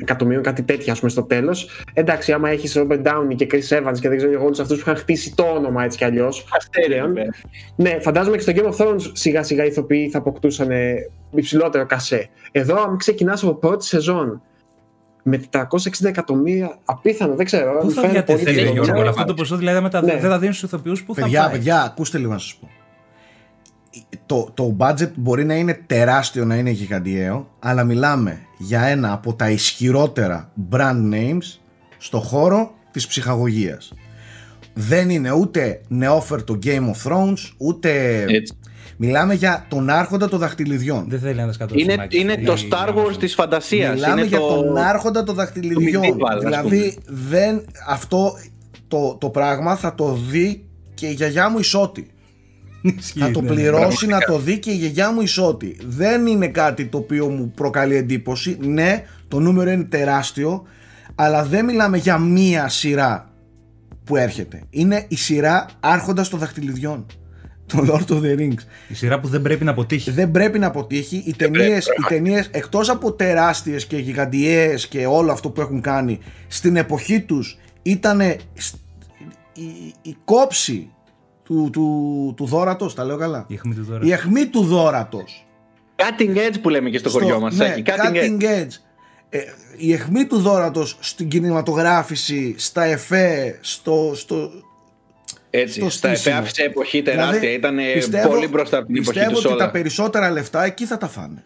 εκατομμύριων, 0.00 0.42
κάτι 0.42 0.62
τέτοια 0.62 0.92
ας 0.92 0.98
πούμε 0.98 1.10
στο 1.10 1.22
τέλος. 1.22 1.68
Εντάξει, 1.94 2.32
άμα 2.32 2.48
έχεις 2.50 2.76
Robert 2.78 3.02
Downey 3.02 3.34
και 3.36 3.46
Chris 3.50 3.78
Evans 3.78 3.98
και 4.00 4.08
δεν 4.08 4.16
ξέρω 4.16 4.32
εγώ 4.32 4.44
όλους 4.44 4.58
αυτούς 4.58 4.76
που 4.76 4.82
είχαν 4.86 4.96
χτίσει 5.00 5.34
το 5.34 5.42
όνομα 5.42 5.84
έτσι 5.84 5.98
κι 5.98 6.04
αλλιώς. 6.04 6.46
Αστέρι, 6.56 6.86
πλέον. 6.86 7.06
βέβαια. 7.06 7.30
Ναι, 7.76 7.96
φαντάζομαι 8.00 8.36
και 8.36 8.42
στο 8.42 8.52
Game 8.56 8.72
of 8.72 8.76
Thrones 8.86 9.00
σιγά 9.12 9.42
σιγά 9.42 9.64
οι 9.64 9.66
ηθοποιοί 9.66 10.08
θα 10.10 10.18
αποκτούσαν 10.18 10.70
ε, 10.70 10.94
υψηλότερο 11.34 11.86
κασέ. 11.86 12.28
Εδώ, 12.52 12.82
αν 12.82 12.96
ξεκινάς 12.96 13.42
από 13.42 13.54
πρώτη 13.54 13.84
σεζόν 13.84 14.42
με 15.22 15.40
460 15.52 15.60
εκατομμύρια, 16.04 16.78
απίθανο, 16.84 17.34
δεν 17.34 17.44
ξέρω. 17.44 17.78
Πού 17.78 17.84
μου 17.84 17.90
θα 17.90 18.00
φαίνεται 18.00 18.22
πολύ 18.22 18.38
διατεθεί, 18.38 18.58
λίγο. 18.60 18.72
Γιώργο, 18.72 18.82
ξέρω. 18.82 19.00
αλλά 19.00 19.10
αυτό 19.10 19.24
το 19.24 19.34
ποσό 19.34 19.56
δηλαδή 19.56 19.80
μετά 19.80 20.02
Ναι. 20.02 20.18
δεν 20.18 20.30
θα 20.30 20.38
δίνεις 20.38 20.56
στους 20.56 20.68
ηθοποιούς 20.68 21.04
που 21.04 21.14
θα 21.14 21.20
Παιδιά, 21.22 21.42
πάει; 21.42 21.50
παιδιά, 21.50 21.82
ακούστε 21.82 22.18
λίγο 22.18 22.32
να 22.32 22.38
σας 22.38 22.54
πω. 22.60 22.68
Το, 24.26 24.50
το 24.54 24.76
budget 24.78 25.10
μπορεί 25.14 25.44
να 25.44 25.54
είναι 25.54 25.82
τεράστιο, 25.86 26.44
να 26.44 26.56
είναι 26.56 26.70
γιγαντιαίο, 26.70 27.48
αλλά 27.58 27.84
μιλάμε 27.84 28.40
για 28.58 28.82
ένα 28.82 29.12
από 29.12 29.34
τα 29.34 29.50
ισχυρότερα 29.50 30.52
brand 30.70 31.12
names 31.12 31.58
στο 31.98 32.20
χώρο 32.20 32.74
της 32.90 33.06
ψυχαγωγίας. 33.06 33.92
Δεν 34.74 35.10
είναι 35.10 35.32
ούτε 35.32 35.80
νεόφερτο 35.88 36.58
Game 36.64 36.90
of 36.90 37.10
Thrones, 37.10 37.52
ούτε... 37.56 38.22
Έτσι. 38.28 38.58
Μιλάμε 39.00 39.34
για 39.34 39.66
τον 39.68 39.90
άρχοντα 39.90 40.28
των 40.28 40.38
δαχτυλιδιών. 40.38 41.04
Δεν 41.08 41.20
θέλει 41.20 41.34
να 41.40 41.46
τα 41.46 41.52
σκατώσει. 41.52 41.82
Είναι, 41.82 41.96
Μάκης, 41.96 42.20
είναι 42.20 42.32
η- 42.32 42.44
το 42.44 42.52
η 42.52 42.68
Star 42.70 42.88
Wars 42.88 43.10
Amazon. 43.12 43.16
της 43.18 43.34
φαντασίας. 43.34 43.94
Μιλάμε 43.94 44.20
είναι 44.20 44.28
για 44.28 44.38
το... 44.38 44.54
τον 44.54 44.76
άρχοντα 44.76 45.22
των 45.22 45.34
δαχτυλιδιών. 45.34 46.02
medieval, 46.02 46.34
ας 46.36 46.42
δηλαδή 46.42 46.98
δεν, 47.06 47.64
αυτό 47.88 48.32
το, 48.88 49.16
το 49.20 49.30
πράγμα 49.30 49.76
θα 49.76 49.94
το 49.94 50.12
δει 50.30 50.64
και 50.94 51.06
η 51.06 51.12
γιαγιά 51.12 51.50
μου 51.50 51.58
ισότη. 51.58 52.10
Ισχύει, 52.98 53.18
Θα 53.18 53.30
το 53.30 53.40
ναι, 53.40 53.48
ναι. 53.48 53.54
πληρώσει 53.54 54.06
να 54.06 54.18
το 54.18 54.38
δει 54.38 54.58
και 54.58 54.70
η 54.70 54.74
γιαγιά 54.74 55.12
μου 55.12 55.20
ισότη. 55.20 55.76
Δεν 55.86 56.26
είναι 56.26 56.48
κάτι 56.48 56.86
το 56.86 56.98
οποίο 56.98 57.28
μου 57.28 57.52
προκαλεί 57.54 57.96
εντύπωση. 57.96 58.56
Ναι, 58.60 59.04
το 59.28 59.40
νούμερο 59.40 59.70
είναι 59.70 59.84
τεράστιο, 59.84 60.66
αλλά 61.14 61.44
δεν 61.44 61.64
μιλάμε 61.64 61.96
για 61.96 62.18
μία 62.18 62.68
σειρά 62.68 63.30
που 64.04 64.16
έρχεται. 64.16 64.62
Είναι 64.70 65.04
η 65.08 65.16
σειρά 65.16 65.66
άρχοντας 65.80 66.28
των 66.28 66.38
δαχτυλιδιών. 66.38 67.06
Το 67.66 67.84
Lord 67.88 68.12
of 68.14 68.20
the 68.22 68.38
Rings. 68.38 68.62
Η 68.88 68.94
σειρά 68.94 69.20
που 69.20 69.28
δεν 69.28 69.42
πρέπει 69.42 69.64
να 69.64 69.70
αποτύχει. 69.70 70.10
Δεν 70.10 70.30
πρέπει 70.30 70.58
να 70.58 70.66
αποτύχει. 70.66 71.22
Οι 71.26 71.34
ταινίες, 71.36 71.86
οι 71.86 72.04
ταινίες 72.08 72.48
εκτός 72.50 72.88
από 72.88 73.12
τεράστιες 73.12 73.86
και 73.86 73.96
γιγαντιές 73.96 74.86
και 74.86 75.06
όλο 75.06 75.32
αυτό 75.32 75.50
που 75.50 75.60
έχουν 75.60 75.80
κάνει 75.80 76.18
στην 76.46 76.76
εποχή 76.76 77.20
τους 77.20 77.58
ήταν 77.82 78.20
η, 78.20 78.36
η 80.02 80.16
κόψη 80.24 80.90
του, 81.48 81.68
του, 81.72 82.34
του 82.36 82.44
δόρατος, 82.46 82.94
τα 82.94 83.04
λέω 83.04 83.16
καλά; 83.16 83.44
Η 83.48 83.54
αιχμή 83.54 83.74
του 83.74 83.84
τώρα. 83.86 84.00
Η 84.06 84.12
αιχμή 84.12 84.46
του 84.46 84.62
δόρατος. 84.64 85.46
Cutting 85.96 86.36
edge 86.36 86.54
που 86.62 86.68
λέμε 86.68 86.90
και 86.90 86.98
στο, 86.98 87.10
χωριό 87.10 87.40
μας. 87.40 87.54
ναι, 87.56 87.66
Σάκη. 87.66 87.82
Cutting, 87.86 88.14
edge. 88.16 88.42
cutting 88.42 88.42
edge. 88.42 88.70
Ε, 89.28 89.38
η 89.76 89.92
αιχμή 89.92 90.24
του 90.26 90.38
δόρατος 90.38 90.96
στην 91.00 91.28
κινηματογράφηση, 91.28 92.54
στα 92.58 92.84
εφέ, 92.84 93.58
στο, 93.60 94.12
στο, 94.14 94.50
Έτσι, 95.50 95.80
στο 95.80 95.90
στα 95.90 96.08
στήσιμο. 96.14 96.34
εφέ 96.36 96.42
άφησε 96.44 96.62
εποχή 96.62 97.02
τεράστια. 97.02 97.38
Δηλαδή, 97.38 97.54
Ήταν 97.56 97.76
πιστεύω- 97.94 98.28
πολύ 98.28 98.46
μπροστά 98.48 98.78
από 98.78 98.86
την 98.86 98.96
εποχή 98.96 99.10
Πιστεύω 99.12 99.34
τους 99.34 99.44
ότι 99.44 99.54
όλα. 99.54 99.64
τα 99.64 99.70
περισσότερα 99.70 100.30
λεφτά 100.30 100.64
εκεί 100.64 100.84
θα 100.86 100.98
τα 100.98 101.08
φάνε. 101.08 101.44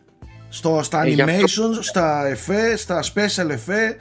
Στο, 0.48 0.80
στα 0.82 1.02
Ε, 1.04 1.08
γι' 1.08 1.22
αυτό- 1.22 1.36
animations, 1.40 1.78
στα 1.80 2.26
εφέ, 2.26 2.76
στα 2.76 3.02
special 3.02 3.48
εφέ, 3.50 3.96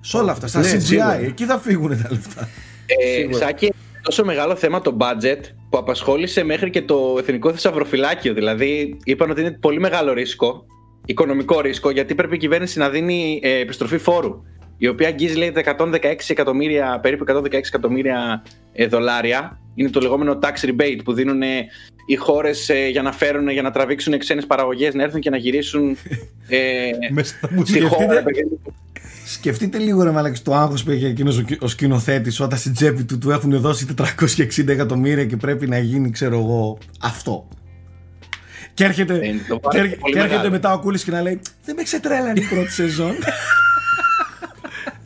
σε 0.00 0.16
όλα 0.16 0.32
αυτά, 0.32 0.46
στα 0.46 0.60
Ναι, 0.60 0.70
CGI, 0.72 0.80
σίγουρα. 0.80 1.14
εκεί 1.20 1.44
θα 1.44 1.58
φύγουν 1.58 2.02
τα 2.02 2.08
λεφτά. 2.10 2.48
Ε, 2.86 3.16
Σίγουρα. 3.18 3.38
Σάκη, 3.46 3.72
τόσο 4.06 4.24
μεγάλο 4.24 4.56
θέμα 4.56 4.80
το 4.80 4.96
budget 5.00 5.40
που 5.70 5.78
απασχόλησε 5.78 6.44
μέχρι 6.44 6.70
και 6.70 6.82
το 6.82 7.16
Εθνικό 7.18 7.52
Θησαυροφυλάκιο. 7.52 8.34
Δηλαδή, 8.34 8.96
είπαν 9.04 9.30
ότι 9.30 9.40
είναι 9.40 9.50
πολύ 9.50 9.80
μεγάλο 9.80 10.12
ρίσκο, 10.12 10.64
οικονομικό 11.04 11.60
ρίσκο, 11.60 11.90
γιατί 11.90 12.14
πρέπει 12.14 12.34
η 12.34 12.38
κυβέρνηση 12.38 12.78
να 12.78 12.88
δίνει 12.88 13.40
ε, 13.42 13.58
επιστροφή 13.58 13.98
φόρου. 13.98 14.42
Η 14.78 14.88
οποία 14.88 15.08
αγγίζει, 15.08 15.34
λέει, 15.36 15.52
τα 15.52 15.60
116 15.78 15.98
εκατομμύρια, 16.28 16.98
περίπου 17.02 17.24
116 17.28 17.52
εκατομμύρια 17.52 18.42
ε, 18.72 18.86
δολάρια. 18.86 19.58
Είναι 19.74 19.88
το 19.90 20.00
λεγόμενο 20.00 20.38
tax 20.42 20.68
rebate 20.68 21.00
που 21.04 21.12
δίνουν 21.12 21.42
ε, 21.42 21.66
οι 22.06 22.14
χώρες 22.16 22.70
για 22.90 23.02
να 23.02 23.12
φέρουν, 23.12 23.48
για 23.48 23.62
να 23.62 23.70
τραβήξουν 23.70 24.18
ξένες 24.18 24.46
παραγωγές, 24.46 24.94
να 24.94 25.02
έρθουν 25.02 25.20
και 25.20 25.30
να 25.30 25.36
γυρίσουν 25.36 25.96
ε, 26.48 26.58
Μέσα 27.12 27.34
θα 27.40 27.48
μου 27.52 27.64
στη 27.64 27.80
χώρα. 27.80 27.94
σκεφτείτε- 27.94 28.22
παιδί. 28.22 28.60
Σκεφτείτε 29.26 29.78
λίγο 29.78 30.02
ρε 30.02 30.10
μαλάκι 30.10 30.42
το 30.42 30.54
άγχος 30.54 30.84
που 30.84 30.90
έχει 30.90 31.04
εκείνος 31.04 31.38
ο, 31.38 31.42
κι- 31.42 31.62
ο 31.62 31.68
σκηνοθέτης 31.68 32.40
όταν 32.40 32.58
στην 32.58 32.72
τσέπη 32.74 33.04
του 33.04 33.18
του 33.18 33.30
έχουν 33.30 33.60
δώσει 33.60 33.86
460 34.20 34.68
εκατομμύρια 34.68 35.24
και 35.24 35.36
πρέπει 35.36 35.66
να 35.66 35.78
γίνει 35.78 36.10
ξέρω 36.10 36.38
εγώ 36.38 36.78
αυτό. 37.00 37.48
Και 38.74 38.84
έρχεται, 38.84 39.14
Ε, 39.14 39.18
το 39.48 39.54
και, 39.54 39.60
βάρος 39.62 39.80
έρχε- 39.80 39.84
είναι 39.92 39.96
πολύ 40.00 40.12
και 40.12 40.18
έρχεται 40.18 40.34
μεγάλο. 40.36 40.50
μετά 40.50 40.72
ο 40.72 40.78
Κούλης 40.78 41.04
και 41.04 41.10
να 41.10 41.22
λέει 41.22 41.40
Δεν 41.64 41.74
με 41.78 41.82
ξετρέλανε 41.82 42.40
η 42.40 42.42
πρώτη 42.54 42.70
σεζόν. 42.80 43.14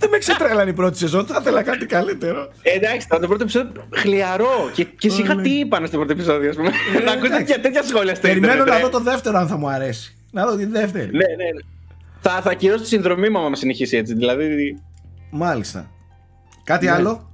Δεν 0.01 0.10
με 0.10 0.18
ξετρέλανε 0.18 0.70
η 0.70 0.72
πρώτη 0.72 0.98
σεζόν, 0.98 1.27
θα 1.27 1.39
ήθελα 1.40 1.62
κάτι 1.62 1.86
καλύτερο. 1.86 2.48
Ε, 2.62 2.70
εντάξει, 2.70 3.09
τώρα 3.09 3.20
το 3.22 3.28
πρώτο 3.28 3.43
επεισόδιο 3.43 3.72
χλιαρό. 3.94 4.70
Και, 4.74 4.85
και 4.85 5.09
σίγα 5.10 5.36
τι 5.36 5.51
είπαν 5.51 5.86
στο 5.86 5.97
πρώτο 5.97 6.12
επεισόδιο, 6.12 6.51
ας 6.51 6.56
πούμε. 6.56 6.70
Να 7.05 7.12
ακούς 7.12 7.28
τέτοια, 7.28 7.60
τέτοια 7.60 7.82
σχόλια 7.82 8.14
στο 8.14 8.27
Περιμένω 8.27 8.52
ίντερνετ, 8.52 8.72
να 8.74 8.77
ρε. 8.78 8.82
δω 8.82 8.89
το 8.98 9.01
δεύτερο 9.01 9.39
αν 9.39 9.48
θα 9.48 9.56
μου 9.56 9.68
αρέσει. 9.68 10.16
Να 10.31 10.47
δω 10.47 10.56
τη 10.56 10.64
δεύτερη. 10.64 11.05
Ναι, 11.10 11.10
ναι. 11.27 11.35
ναι. 11.35 11.60
Θα, 12.20 12.31
θα 12.31 12.51
ακυρώσω 12.51 12.82
τη 12.82 12.89
συνδρομή 12.89 13.28
μου 13.28 13.39
άμα 13.39 13.56
συνεχίσει 13.56 13.97
έτσι. 13.97 14.14
Δηλαδή. 14.14 14.78
Μάλιστα. 15.31 15.90
Κάτι 16.64 16.85
Ναι. 16.85 16.90
άλλο; 16.93 17.31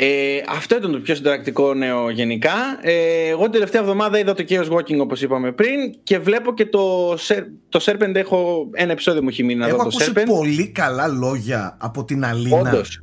Ε, 0.00 0.42
αυτό 0.48 0.76
ήταν 0.76 0.92
το 0.92 0.98
πιο 0.98 1.14
συνταρακτικό 1.14 1.74
νέο 1.74 2.10
γενικά. 2.10 2.52
Ε, 2.82 3.28
εγώ 3.28 3.42
την 3.42 3.50
τελευταία 3.52 3.80
εβδομάδα 3.80 4.18
είδα 4.18 4.34
το 4.34 4.44
Chaos 4.48 4.68
Walking 4.68 4.98
όπως 4.98 5.22
είπαμε 5.22 5.52
πριν 5.52 5.94
και 6.02 6.18
βλέπω 6.18 6.54
και 6.54 6.66
το, 6.66 7.12
Ser- 7.12 7.46
το 7.68 7.80
Serpent 7.82 8.14
έχω 8.14 8.68
ένα 8.72 8.92
επεισόδιο 8.92 9.22
μου 9.22 9.28
έχει 9.28 9.42
μείνει 9.44 9.58
να 9.60 9.66
Έχω 9.66 9.76
δω 9.76 9.82
το 9.82 9.88
ακούσει 9.92 10.12
Serpent. 10.14 10.24
πολύ 10.26 10.68
καλά 10.68 11.06
λόγια 11.06 11.76
από 11.80 12.04
την 12.04 12.24
Αλίνα. 12.24 12.56
Όντως. 12.58 13.02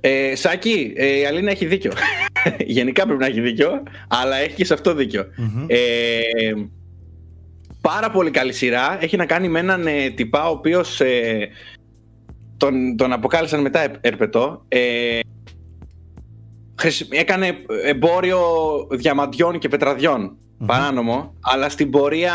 Ε, 0.00 0.34
Σάκη, 0.36 0.92
ε, 0.96 1.18
η 1.18 1.24
Αλίνα 1.26 1.50
έχει 1.50 1.66
δίκιο. 1.66 1.92
Γενικά 2.78 3.04
πρέπει 3.04 3.20
να 3.20 3.26
έχει 3.26 3.40
δίκιο, 3.40 3.82
αλλά 4.08 4.36
έχει 4.36 4.54
και 4.54 4.64
σε 4.64 4.74
αυτό 4.74 4.94
δίκιο. 4.94 5.24
Μμμ. 5.36 5.64
Ε, 5.66 5.78
πάρα 7.80 8.10
πολύ 8.10 8.30
καλή 8.30 8.52
σειρά. 8.52 8.98
Έχει 9.00 9.16
να 9.16 9.26
κάνει 9.26 9.48
με 9.48 9.58
έναν 9.58 9.86
ε, 9.86 10.10
τυπά 10.10 10.48
ο 10.48 10.50
οποίος 10.52 11.00
ε, 11.00 11.48
τον, 12.56 12.96
τον 12.96 13.12
αποκάλεσαν 13.12 13.60
μετά 13.60 13.80
ε- 13.82 13.90
ερπετό. 14.00 14.64
Ε, 14.68 14.78
χρησι- 14.78 15.26
έκανε 17.10 17.56
εμπόριο 17.84 18.40
διαμαντιών 18.90 19.58
και 19.58 19.68
πετραδιών 19.68 20.36
παράνομο, 20.66 21.34
αλλά 21.40 21.68
στην 21.68 21.90
πορεία 21.90 22.32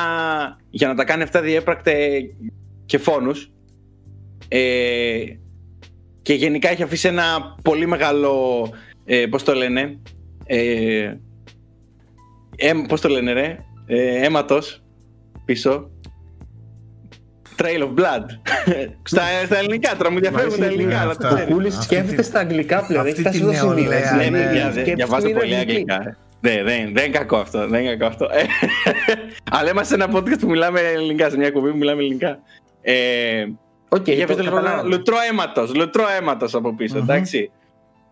για 0.70 0.88
να 0.88 0.96
τα 0.96 1.04
κάνει 1.04 1.24
αυτά 1.24 1.42
διέπρακτε 1.42 2.20
και 2.86 2.98
φόνους. 2.98 3.52
Ε, 4.48 5.24
και 6.22 6.34
γενικά 6.34 6.70
έχει 6.70 6.84
αφήσει 6.84 7.08
ένα 7.08 7.56
πολύ 7.64 7.86
μεγάλο, 7.86 8.70
ε, 9.06 9.26
πώς 9.26 9.44
το 9.44 9.54
λένε, 9.54 10.00
ε, 10.46 11.16
ε, 12.56 12.74
πώς 12.88 13.02
το 13.02 13.10
λένε 13.10 13.32
ρε, 13.34 13.58
ε, 13.86 14.26
αίματος 14.26 14.84
πίσω. 15.46 15.92
Trail 17.64 17.82
of 17.82 18.00
Blood. 18.00 18.26
στα, 19.04 19.22
στα 19.46 19.58
ελληνικά, 19.58 19.96
τώρα 19.98 20.12
μου 20.12 20.20
διαφέρουν 20.20 20.60
τα 20.60 20.66
ελληνικά. 20.66 21.00
αλλά 21.02 21.16
το 21.16 21.28
αυτά. 21.28 21.30
Ο 21.30 21.34
ξέρεις. 21.36 21.54
Κούλη 21.54 21.68
Αυτή 21.68 21.84
σκέφτεται 21.84 22.16
τη- 22.22 22.24
στα 22.28 22.40
αγγλικά 22.40 22.86
πλέον. 22.86 23.00
αυτή 23.08 23.12
Έχεις 23.12 23.22
φτάσει 23.22 23.40
τη 23.40 23.56
στο 23.56 23.68
σημείο. 23.68 23.74
νεολαία, 23.76 23.98
έτσι. 23.98 24.16
Ναι, 24.16 24.38
ναι. 24.38 24.46
ναι, 24.46 24.52
ναι, 24.64 24.72
Σκέψου 24.72 24.96
διαβάζω 24.96 25.22
που 25.26 25.30
είναι 25.30 25.40
πολύ 25.40 25.56
αγγλική. 25.56 25.92
αγγλικά. 25.92 26.18
Ναι, 26.40 26.52
δεν, 26.64 26.66
δεν 26.66 27.06
είναι 27.06 27.08
κακό 27.18 27.38
αυτό. 27.38 27.68
Δεν 27.68 27.82
είναι 27.82 27.96
κακό 27.96 28.06
αυτό. 28.06 28.26
Ε, 28.32 28.44
Αλλά 29.52 29.70
είμαστε 29.70 29.96
σε 29.98 30.04
ένα 30.04 30.18
podcast 30.20 30.40
που 30.40 30.50
μιλάμε 30.50 30.80
ελληνικά, 30.80 31.30
σε 31.30 31.38
μια 31.38 31.48
εκπομπή 31.48 31.70
που 31.72 31.78
μιλάμε 31.78 32.02
ελληνικά. 32.02 32.40
Ε, 32.82 33.46
Οκ, 33.90 34.08
για 34.10 34.28
το 34.28 34.34
πείτε 34.34 34.42
λοιπόν 34.44 34.64
καταλάβω. 34.64 34.88
λουτρό 34.88 35.16
αίματος, 35.30 35.76
λουτρό 35.76 36.04
αίματος 36.20 36.54
από 36.56 36.76
πίσω, 36.76 36.98
εντάξει. 36.98 37.52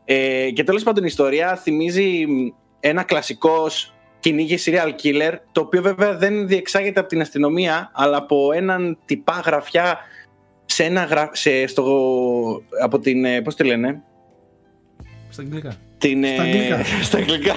Ε, 0.06 0.50
και 0.54 0.64
τέλος 0.64 0.84
πάντων 0.84 1.04
η 1.04 1.08
ιστορία 1.10 1.56
θυμίζει 1.56 2.26
μ, 2.28 2.48
ένα 2.80 3.04
κλασικό 3.04 3.70
σ- 3.70 3.92
κυνήγι 4.22 4.58
serial 4.66 4.90
killer, 5.04 5.34
το 5.52 5.62
οποίο 5.62 5.82
βέβαια 5.82 6.18
δεν 6.18 6.48
διεξάγεται 6.48 7.00
από 7.00 7.10
την 7.10 7.22
αστυνομία, 7.22 7.92
αλλά 7.94 8.18
από 8.18 8.52
έναν 8.54 8.98
τυπά 9.06 9.42
γραφιά 9.46 9.98
σε 10.66 10.84
ένα 10.84 11.04
γρα... 11.04 11.30
σε, 11.34 11.68
στο, 11.68 11.84
από 12.82 13.00
την, 13.00 13.26
ε, 13.26 13.42
πώς 13.42 13.56
τη 13.56 13.64
λένε, 13.64 14.02
Στα 15.30 15.42
αγγλικά. 15.42 15.74
την, 15.98 16.24
Στα 16.26 16.44
ε, 16.44 16.48
αγγλικά. 16.48 16.84
στα 17.08 17.18
αγγλικά. 17.18 17.54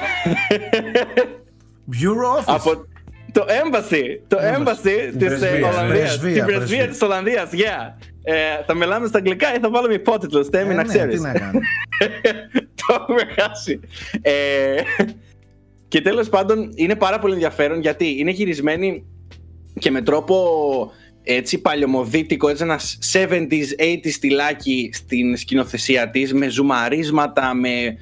Bureau 1.93 2.41
Office. 2.41 2.45
από 2.47 2.87
το 3.33 3.45
embassy, 3.49 4.03
το 4.29 4.37
embassy 4.41 5.13
της 5.19 5.27
ε, 5.27 5.37
πρεσβεία, 5.37 5.69
Ολλανδίας, 5.69 6.19
πρεσβεία, 6.19 6.33
την 6.35 6.45
πρεσβεία. 6.45 6.45
πρεσβεία 6.45 6.89
της 6.89 7.03
Ολλανδίας, 7.03 7.49
yeah. 7.53 7.93
Ε, 8.27 8.35
θα 8.67 8.75
μιλάμε 8.75 9.07
στα 9.07 9.19
αγγλικά 9.19 9.55
ή 9.55 9.59
θα 9.59 9.71
βάλουμε 9.71 9.95
υπότιτλους, 9.95 10.49
τέμι 10.49 10.71
Ε, 10.73 10.75
να 10.75 10.83
ναι, 10.83 10.89
ξέρεις. 10.89 11.15
Τι 11.15 11.21
να 11.23 11.33
κάνω. 11.33 11.61
το 12.87 12.95
έχουμε 13.01 13.23
χάσει. 13.39 13.81
Ε, 15.95 15.99
και 15.99 16.01
τέλος 16.01 16.29
πάντων 16.29 16.71
είναι 16.75 16.95
πάρα 16.95 17.19
πολύ 17.19 17.33
ενδιαφέρον 17.33 17.81
γιατί 17.81 18.19
είναι 18.19 18.31
γυρισμένη 18.31 19.05
και 19.79 19.91
με 19.91 20.03
τρόπο 20.03 20.37
έτσι 21.23 21.61
παλιωμοδίτικο, 21.61 22.49
έτσι 22.49 22.63
ένας 22.63 22.99
70s, 23.13 23.67
80s 23.79 24.11
στυλάκι 24.11 24.91
στην 24.93 25.37
σκηνοθεσία 25.37 26.11
της, 26.11 26.33
με 26.35 26.49
ζουμαρίσματα, 26.49 27.55
με, 27.55 27.97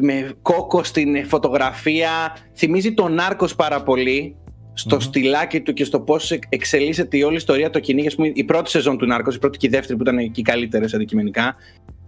με 0.00 0.32
κόκο 0.42 0.84
στην 0.84 1.26
φωτογραφία. 1.26 2.36
Θυμίζει 2.56 2.94
τον 2.94 3.12
Νάρκος 3.14 3.54
πάρα 3.54 3.82
πολύ 3.82 4.36
στο 4.74 5.00
στυλάκι 5.00 5.60
του 5.60 5.72
και 5.72 5.84
στο 5.84 6.00
πώς 6.00 6.30
εξ- 6.30 6.48
εξελίσσεται 6.50 7.16
η 7.16 7.22
όλη 7.22 7.36
ιστορία 7.36 7.70
το 7.70 7.80
κυνήγι. 7.80 8.06
Ας 8.06 8.14
πούμε, 8.14 8.30
η 8.34 8.44
πρώτη 8.44 8.70
σεζόν 8.70 8.98
του 8.98 9.06
Νάρκος, 9.06 9.34
η 9.34 9.38
πρώτη 9.38 9.58
και 9.58 9.66
η 9.66 9.70
δεύτερη 9.70 9.96
που 9.96 10.02
ήταν 10.02 10.30
και 10.30 10.40
οι 10.40 10.42
καλύτερες 10.42 10.94
αντικειμενικά. 10.94 11.56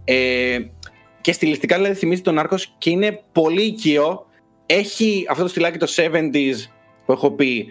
Ε, 0.03 0.57
και 1.21 1.31
στιλιστικά 1.31 1.75
δηλαδή 1.75 1.95
θυμίζει 1.95 2.21
τον 2.21 2.33
Νάρκος 2.33 2.75
και 2.77 2.89
είναι 2.89 3.23
πολύ 3.31 3.61
οικείο. 3.61 4.25
Έχει 4.65 5.25
αυτό 5.29 5.43
το 5.43 5.49
στυλάκι 5.49 5.77
το 5.77 5.87
70s 5.95 6.55
που 7.05 7.11
έχω 7.11 7.31
πει, 7.31 7.67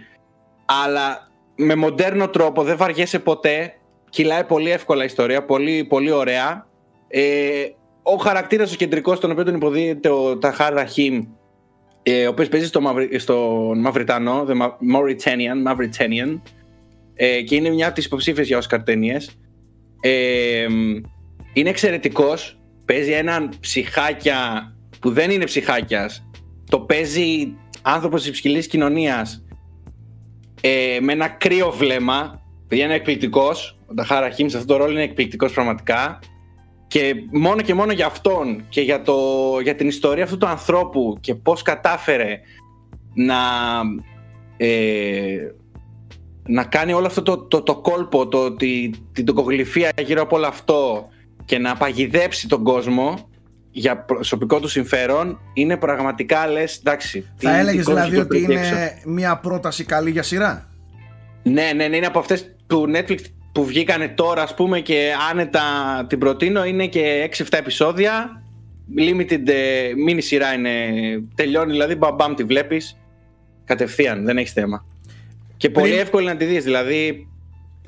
αλλά 0.85 1.29
με 1.57 1.75
μοντέρνο 1.75 2.29
τρόπο, 2.29 2.63
δεν 2.63 2.77
βαριέσαι 2.77 3.19
ποτέ. 3.19 3.75
Κυλάει 4.11 4.45
πολύ 4.45 4.71
εύκολα 4.71 5.03
η 5.03 5.07
ιστορία, 5.07 5.45
πολύ, 5.45 5.85
πολύ 5.85 6.11
ωραία. 6.11 6.67
Ε, 7.09 7.65
ο 8.03 8.17
χαρακτήρας 8.17 8.73
ο 8.73 8.77
κεντρικός, 8.77 9.21
τον 9.21 9.31
οποίο 9.31 9.45
τον 9.45 9.55
υποδίεται 9.55 10.09
ο 10.09 10.39
Ταχάρ 10.39 10.73
Ραχίμ, 10.73 11.25
ε, 12.03 12.27
ο 12.27 12.31
οποίος 12.31 12.49
παίζει 12.49 12.67
στο, 12.67 12.81
Μαυρι, 12.81 13.19
στο 13.19 13.71
Μαυριτανό, 13.77 14.47
the 14.49 14.53
Ma- 14.53 14.97
Mauritanian, 14.97 15.73
Mauritanian 15.73 16.41
ε, 17.15 17.43
και 17.43 17.55
είναι 17.55 17.71
μια 17.71 17.87
από 17.87 17.95
τις 17.95 18.05
υποψήφιες 18.05 18.47
για 18.47 18.63
Oscar 18.63 18.79
ταινίες. 18.85 19.39
Ε, 20.01 20.67
είναι 21.53 21.69
εξαιρετικός. 21.69 22.60
Παίζει 22.91 23.13
έναν 23.13 23.51
ψυχάκια 23.61 24.73
που 25.01 25.11
δεν 25.11 25.31
είναι 25.31 25.45
ψυχάκιας. 25.45 26.29
Το 26.71 26.81
παίζει 26.81 27.53
άνθρωπος 27.83 28.21
της 28.21 28.31
υψηλής 28.31 28.67
κοινωνίας 28.67 29.45
ε, 30.61 30.99
με 31.01 31.13
ένα 31.13 31.29
κρύο 31.29 31.71
βλέμμα. 31.71 32.43
Παιδιά 32.69 32.85
είναι 32.85 32.95
εκπληκτικός. 32.95 33.79
Ο 33.87 33.95
Ταχάρα 33.95 34.31
Χίμς 34.31 34.51
σε 34.51 34.57
αυτό 34.57 34.73
το 34.73 34.79
ρόλο 34.79 34.93
είναι 34.93 35.03
εκπληκτικός 35.03 35.53
πραγματικά. 35.53 36.19
Και 36.87 37.15
μόνο 37.33 37.63
και 37.63 37.75
μόνο 37.75 37.93
για 37.93 38.07
αυτόν 38.07 38.65
και 38.69 38.81
για, 38.81 39.03
το, 39.03 39.17
για 39.63 39.75
την 39.75 39.89
ιστορία 39.89 40.25
αυτού 40.25 40.37
του 40.37 40.47
ανθρώπου 40.47 41.19
και 41.21 41.35
πώς 41.35 41.63
κατάφερε 41.63 42.41
να, 43.15 43.37
ε, 44.57 45.37
να 46.47 46.65
κάνει 46.65 46.93
όλο 46.93 47.07
αυτό 47.07 47.23
το, 47.23 47.39
το, 47.39 47.63
το 47.63 47.77
κόλπο, 47.81 48.29
το, 48.29 48.53
τη, 48.53 48.91
την 49.13 49.25
τοκογλυφία 49.25 49.91
γύρω 50.05 50.23
από 50.23 50.37
όλο 50.37 50.47
αυτό 50.47 51.09
και 51.51 51.59
να 51.59 51.77
παγιδέψει 51.77 52.49
τον 52.49 52.63
κόσμο 52.65 53.29
για 53.71 53.97
προσωπικό 53.99 54.61
του 54.61 54.69
συμφέρον 54.69 55.39
είναι 55.55 55.77
πραγματικά 55.77 56.47
λες 56.49 56.77
εντάξει. 56.77 57.21
τι- 57.21 57.47
Θα 57.47 57.53
τι 57.53 57.59
έλεγες 57.59 57.85
κόσμο 57.85 57.95
δηλαδή 58.01 58.17
ότι 58.19 58.39
κυκλοφορεί 58.39 58.59
έξω. 58.69 58.75
είναι 58.75 58.93
μια 59.05 59.37
πρόταση 59.37 59.85
καλή 59.85 60.11
για 60.11 60.23
σειρά; 60.23 60.69
Ναι, 61.43 61.71
ναι, 61.77 61.89
ναι, 61.89 61.97
είναι 61.97 62.07
από 62.07 62.19
αυτές 62.19 62.57
του 62.67 62.91
Netflix 62.95 63.19
που 63.53 63.65
βγήκανε 63.65 64.09
τώρα 64.09 64.43
ας 64.43 64.55
πούμε 64.55 64.81
και 64.81 65.11
άνετα 65.31 65.61
την 66.09 66.19
προτείνω 66.19 66.65
είναι 66.65 66.87
και 66.87 67.29
6-7 67.39 67.59
επεισόδια 67.59 68.43
limited 68.99 69.49
ε, 69.49 69.91
mini 70.09 70.19
σειρά 70.23 70.53
είναι 70.55 70.71
τελειώνει 71.35 71.71
δηλαδή 71.73 71.95
μπαμ 71.95 72.15
μπαμ 72.15 72.35
τη 72.35 72.45
βλέπεις 72.45 72.99
κατευθείαν, 73.65 74.25
δεν 74.25 74.39
έχεις 74.39 74.53
θέμα 74.53 74.85
και 75.57 75.71
πολύ 75.71 75.89
Πριν- 75.89 76.01
εύκολη 76.01 76.27
να 76.27 76.37
τη 76.37 76.45
δεις 76.45 76.65
δηλαδή 76.65 77.29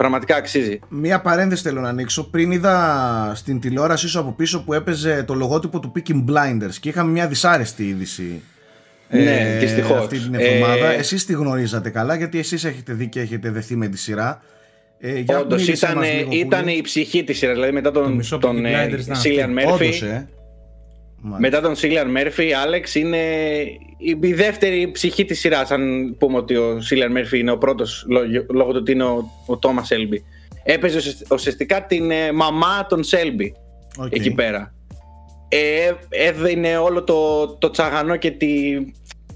πραγματικά 0.02 0.36
αξίζει 0.36 0.78
Μία 0.88 1.20
παρένθεση 1.20 1.62
θέλω 1.62 1.80
να 1.80 1.88
ανοίξω. 1.88 2.30
Πριν 2.30 2.50
είδα 2.50 3.32
στην 3.34 3.60
τηλεόρασή 3.60 4.08
σου 4.08 4.18
από 4.18 4.32
πίσω 4.32 4.64
που 4.64 4.72
έπαιζε 4.72 5.22
το 5.22 5.34
λογότυπο 5.34 5.80
του 5.80 5.92
Peaking 5.96 6.24
Blinders 6.30 6.74
και 6.80 6.88
είχαμε 6.88 7.10
μια 7.10 7.26
δυσάρεστη 7.26 7.84
είδηση. 7.88 8.42
Ναι, 9.08 9.56
δυστυχώς. 9.60 9.98
Αυτή 9.98 10.18
την 10.18 10.34
εβδομάδα. 10.34 10.92
Ε, 10.92 10.96
εσείς 10.96 11.26
τη 11.26 11.32
γνωρίζατε 11.32 11.90
καλά 11.90 12.14
γιατί 12.14 12.38
εσείς 12.38 12.64
έχετε 12.64 12.92
δει 12.92 13.08
και 13.08 13.20
έχετε 13.20 13.50
δεθεί 13.50 13.76
με 13.76 13.88
τη 13.88 13.98
σειρά. 13.98 14.42
Ε, 14.98 15.18
για 15.18 15.38
Όντως 15.38 15.60
μίλησέ 15.62 15.86
ήταν, 15.86 15.98
μας 15.98 16.08
λίγο 16.08 16.28
που 16.28 16.34
ήταν 16.34 16.62
είναι. 16.62 16.72
η 16.72 16.80
ψυχή 16.80 17.24
της 17.24 17.38
σειράς 17.38 17.54
δηλαδή 17.54 17.72
μετά 17.72 17.90
Το 17.90 18.00
τον, 18.00 18.12
μισό 18.12 18.38
τον 18.38 18.56
Peaky 18.56 18.64
ε, 18.64 20.26
Μετά 21.38 21.60
τον 21.60 21.76
Σίλιαν 21.76 22.10
Μέρφυ, 22.10 22.52
Άλεξ 22.52 22.94
είναι 22.94 23.18
η 23.96 24.18
η 24.22 24.32
δεύτερη 24.32 24.90
ψυχή 24.90 25.24
της 25.24 25.40
σειράς 25.40 25.70
αν 25.70 26.14
πούμε 26.18 26.36
ότι 26.36 26.56
ο 26.56 26.80
Σίλιαν 26.80 27.12
Μέρφυ 27.12 27.38
είναι 27.38 27.50
ο 27.50 27.58
πρώτος 27.58 28.04
λόγω- 28.08 28.46
λόγω 28.52 28.70
του 28.70 28.78
ότι 28.80 28.92
είναι 28.92 29.04
ο, 29.04 29.30
ο 29.46 29.56
Τόμας 29.58 29.86
Σέλμπι. 29.86 30.24
Έπαιζε 30.64 30.96
ουσιασ- 30.96 31.32
ουσιαστικά 31.32 31.86
την 31.86 32.10
ε, 32.10 32.32
μαμά 32.32 32.86
των 32.88 33.02
Σέλμπι 33.02 33.54
Οκ. 33.98 34.14
εκεί 34.14 34.30
πέρα. 34.34 34.74
Ε, 35.48 35.92
έδινε 36.08 36.76
όλο 36.76 37.02
το, 37.04 37.46
το 37.48 37.70
τσαγανό 37.70 38.16
και 38.16 38.30
τη 38.30 38.52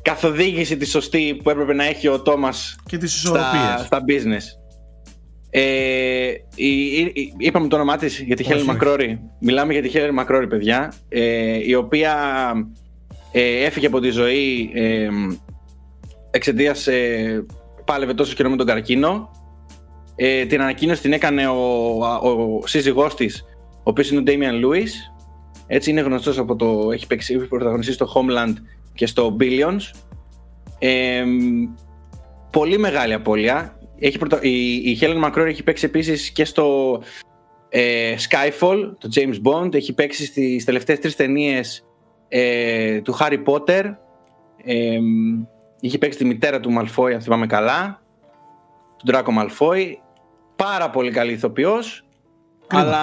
καθοδήγηση 0.03 0.77
τη 0.77 0.87
σωστή 0.87 1.41
που 1.43 1.51
έπρεπε 1.51 1.73
να 1.75 1.85
έχει 1.85 2.09
ο 2.09 2.21
Τόμας 2.23 2.77
Και 2.87 2.97
τις 2.97 3.13
στα, 3.21 3.29
ισορροπίες. 3.29 3.87
στα 3.87 4.01
business. 4.09 4.66
Ε, 5.59 6.33
η, 6.55 6.69
η- 6.99 7.13
η- 7.15 7.33
είπαμε 7.39 7.69
το 7.69 7.77
όνομά 7.77 7.97
της 7.97 8.21
για 8.21 8.37
τη 8.37 8.43
Όχι, 8.43 8.53
Helen 8.53 8.57
όχι. 8.57 8.67
Μακρόρη. 8.67 9.21
Μιλάμε 9.41 9.73
για 9.73 9.83
τη 9.83 9.91
Helen 9.95 10.11
Μακρόρη, 10.13 10.47
παιδιά. 10.47 10.93
Ε, 11.09 11.69
η 11.69 11.75
οποία 11.75 12.15
ε, 13.33 13.65
έφυγε 13.65 13.87
από 13.87 14.01
τη 14.01 14.11
ζωή 14.11 14.71
ε, 14.75 15.09
εξαιτίας. 16.31 16.87
Ε, 16.87 17.45
πάλευε 17.85 18.15
τόσο 18.15 18.35
καιρό 18.35 18.51
με 18.51 18.57
τον 18.57 18.67
καρκίνο. 18.67 19.31
Ε, 20.17 20.45
την 20.45 20.61
ανακοίνωση 20.61 21.01
την 21.03 21.13
έκανε 21.13 21.47
ο, 21.49 21.55
ο, 22.23 22.29
ο 22.29 22.67
σύζυγός 22.67 23.15
της, 23.15 23.45
ο 23.77 23.83
οποίος 23.83 24.11
είναι 24.11 24.21
ο 24.21 24.23
Damian 24.27 24.65
Lewis. 24.65 24.89
Έτσι 25.67 25.91
είναι 25.91 26.01
γνωστός 26.01 26.39
από 26.39 26.57
το... 26.57 26.91
Έχει 26.93 27.07
παίξει, 27.07 27.35
έχει 27.35 27.47
πρωταγωνιστεί 27.49 27.93
στο 27.93 28.13
Homeland 28.15 28.55
και 28.95 29.07
στο 29.07 29.37
Billions. 29.41 29.81
Ε, 30.79 31.25
πολύ 32.51 32.79
μεγάλη 32.79 33.13
απώλεια. 33.13 33.76
Έχει 33.99 34.19
πρωτα... 34.19 34.39
η, 34.43 34.75
η 34.75 34.99
Helen 35.01 35.25
McCrory 35.25 35.47
έχει 35.47 35.63
παίξει 35.63 35.85
επίσης 35.85 36.31
και 36.31 36.45
στο 36.45 37.01
ε, 37.69 38.15
Skyfall, 38.29 38.93
το 38.99 39.09
James 39.15 39.41
Bond. 39.45 39.75
Έχει 39.75 39.95
παίξει 39.95 40.25
στις 40.25 40.65
τελευταίες 40.65 40.99
τρεις 40.99 41.17
ταινίες 41.17 41.87
ε, 42.29 43.01
του 43.01 43.17
Harry 43.21 43.45
Potter. 43.45 43.95
Ε, 44.65 44.99
είχε 45.81 45.99
παίξει 45.99 46.19
τη 46.19 46.25
μητέρα 46.25 46.61
του 46.61 46.71
Malfoy, 46.79 47.13
αν 47.13 47.21
θυμάμαι 47.21 47.47
καλά. 47.47 48.03
Τον 49.05 49.15
Draco 49.15 49.39
Malfoy. 49.39 49.93
Πάρα 50.57 50.91
πολύ 50.91 51.11
καλή 51.11 51.33
ηθοποιός. 51.33 52.06
Κρίμα. 52.67 52.83
Αλλά 52.85 52.99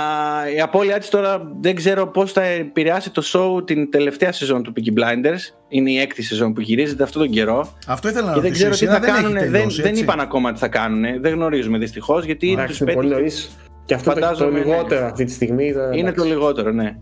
η 0.55 0.59
απώλειά 0.61 0.99
της 0.99 1.09
τώρα 1.09 1.51
δεν 1.61 1.75
ξέρω 1.75 2.07
πώς 2.07 2.31
θα 2.31 2.41
επηρεάσει 2.43 3.09
το 3.09 3.23
show 3.33 3.65
την 3.65 3.91
τελευταία 3.91 4.31
σεζόν 4.31 4.63
του 4.63 4.73
Peaky 4.77 4.99
Blinders. 4.99 5.39
Είναι 5.67 5.91
η 5.91 5.97
έκτη 5.99 6.21
σεζόν 6.21 6.53
που 6.53 6.61
γυρίζεται 6.61 7.03
αυτόν 7.03 7.21
τον 7.21 7.31
καιρό. 7.31 7.73
Αυτό 7.87 8.09
ήθελα 8.09 8.25
να 8.27 8.33
Και 8.33 8.39
δεν 8.39 8.49
ρωτήσω. 8.49 8.69
ξέρω 8.69 8.69
Η 8.69 8.71
τι 8.71 8.77
σειρά 8.77 8.93
θα 8.93 8.99
δεν 8.99 9.13
κάνουν. 9.23 9.35
έχει 9.35 9.43
Δεν, 9.47 9.51
τελειώσει, 9.53 9.81
δεν 9.81 9.91
έτσι. 9.91 10.03
είπαν 10.03 10.19
ακόμα 10.19 10.53
τι 10.53 10.59
θα 10.59 10.67
κάνουν. 10.67 11.21
Δεν 11.21 11.33
γνωρίζουμε 11.33 11.77
δυστυχώς 11.77 12.23
γιατί 12.25 12.47
του 12.47 12.53
Εντάξει, 12.53 12.83
είναι 12.83 12.93
πολύ 12.93 13.07
πέτυχε. 13.07 13.21
νωρίς. 13.21 13.57
Και 13.85 13.93
αυτό 13.93 14.09
το, 14.13 14.19
το 14.19 14.21
Φαντάζομαι, 14.25 14.59
ναι. 14.59 14.65
λιγότερο 14.65 15.05
αυτή 15.05 15.25
τη 15.25 15.31
στιγμή. 15.31 15.65
Είναι 15.65 15.91
εντάξει. 15.99 16.13
το 16.15 16.23
λιγότερο, 16.23 16.71
ναι. 16.71 16.95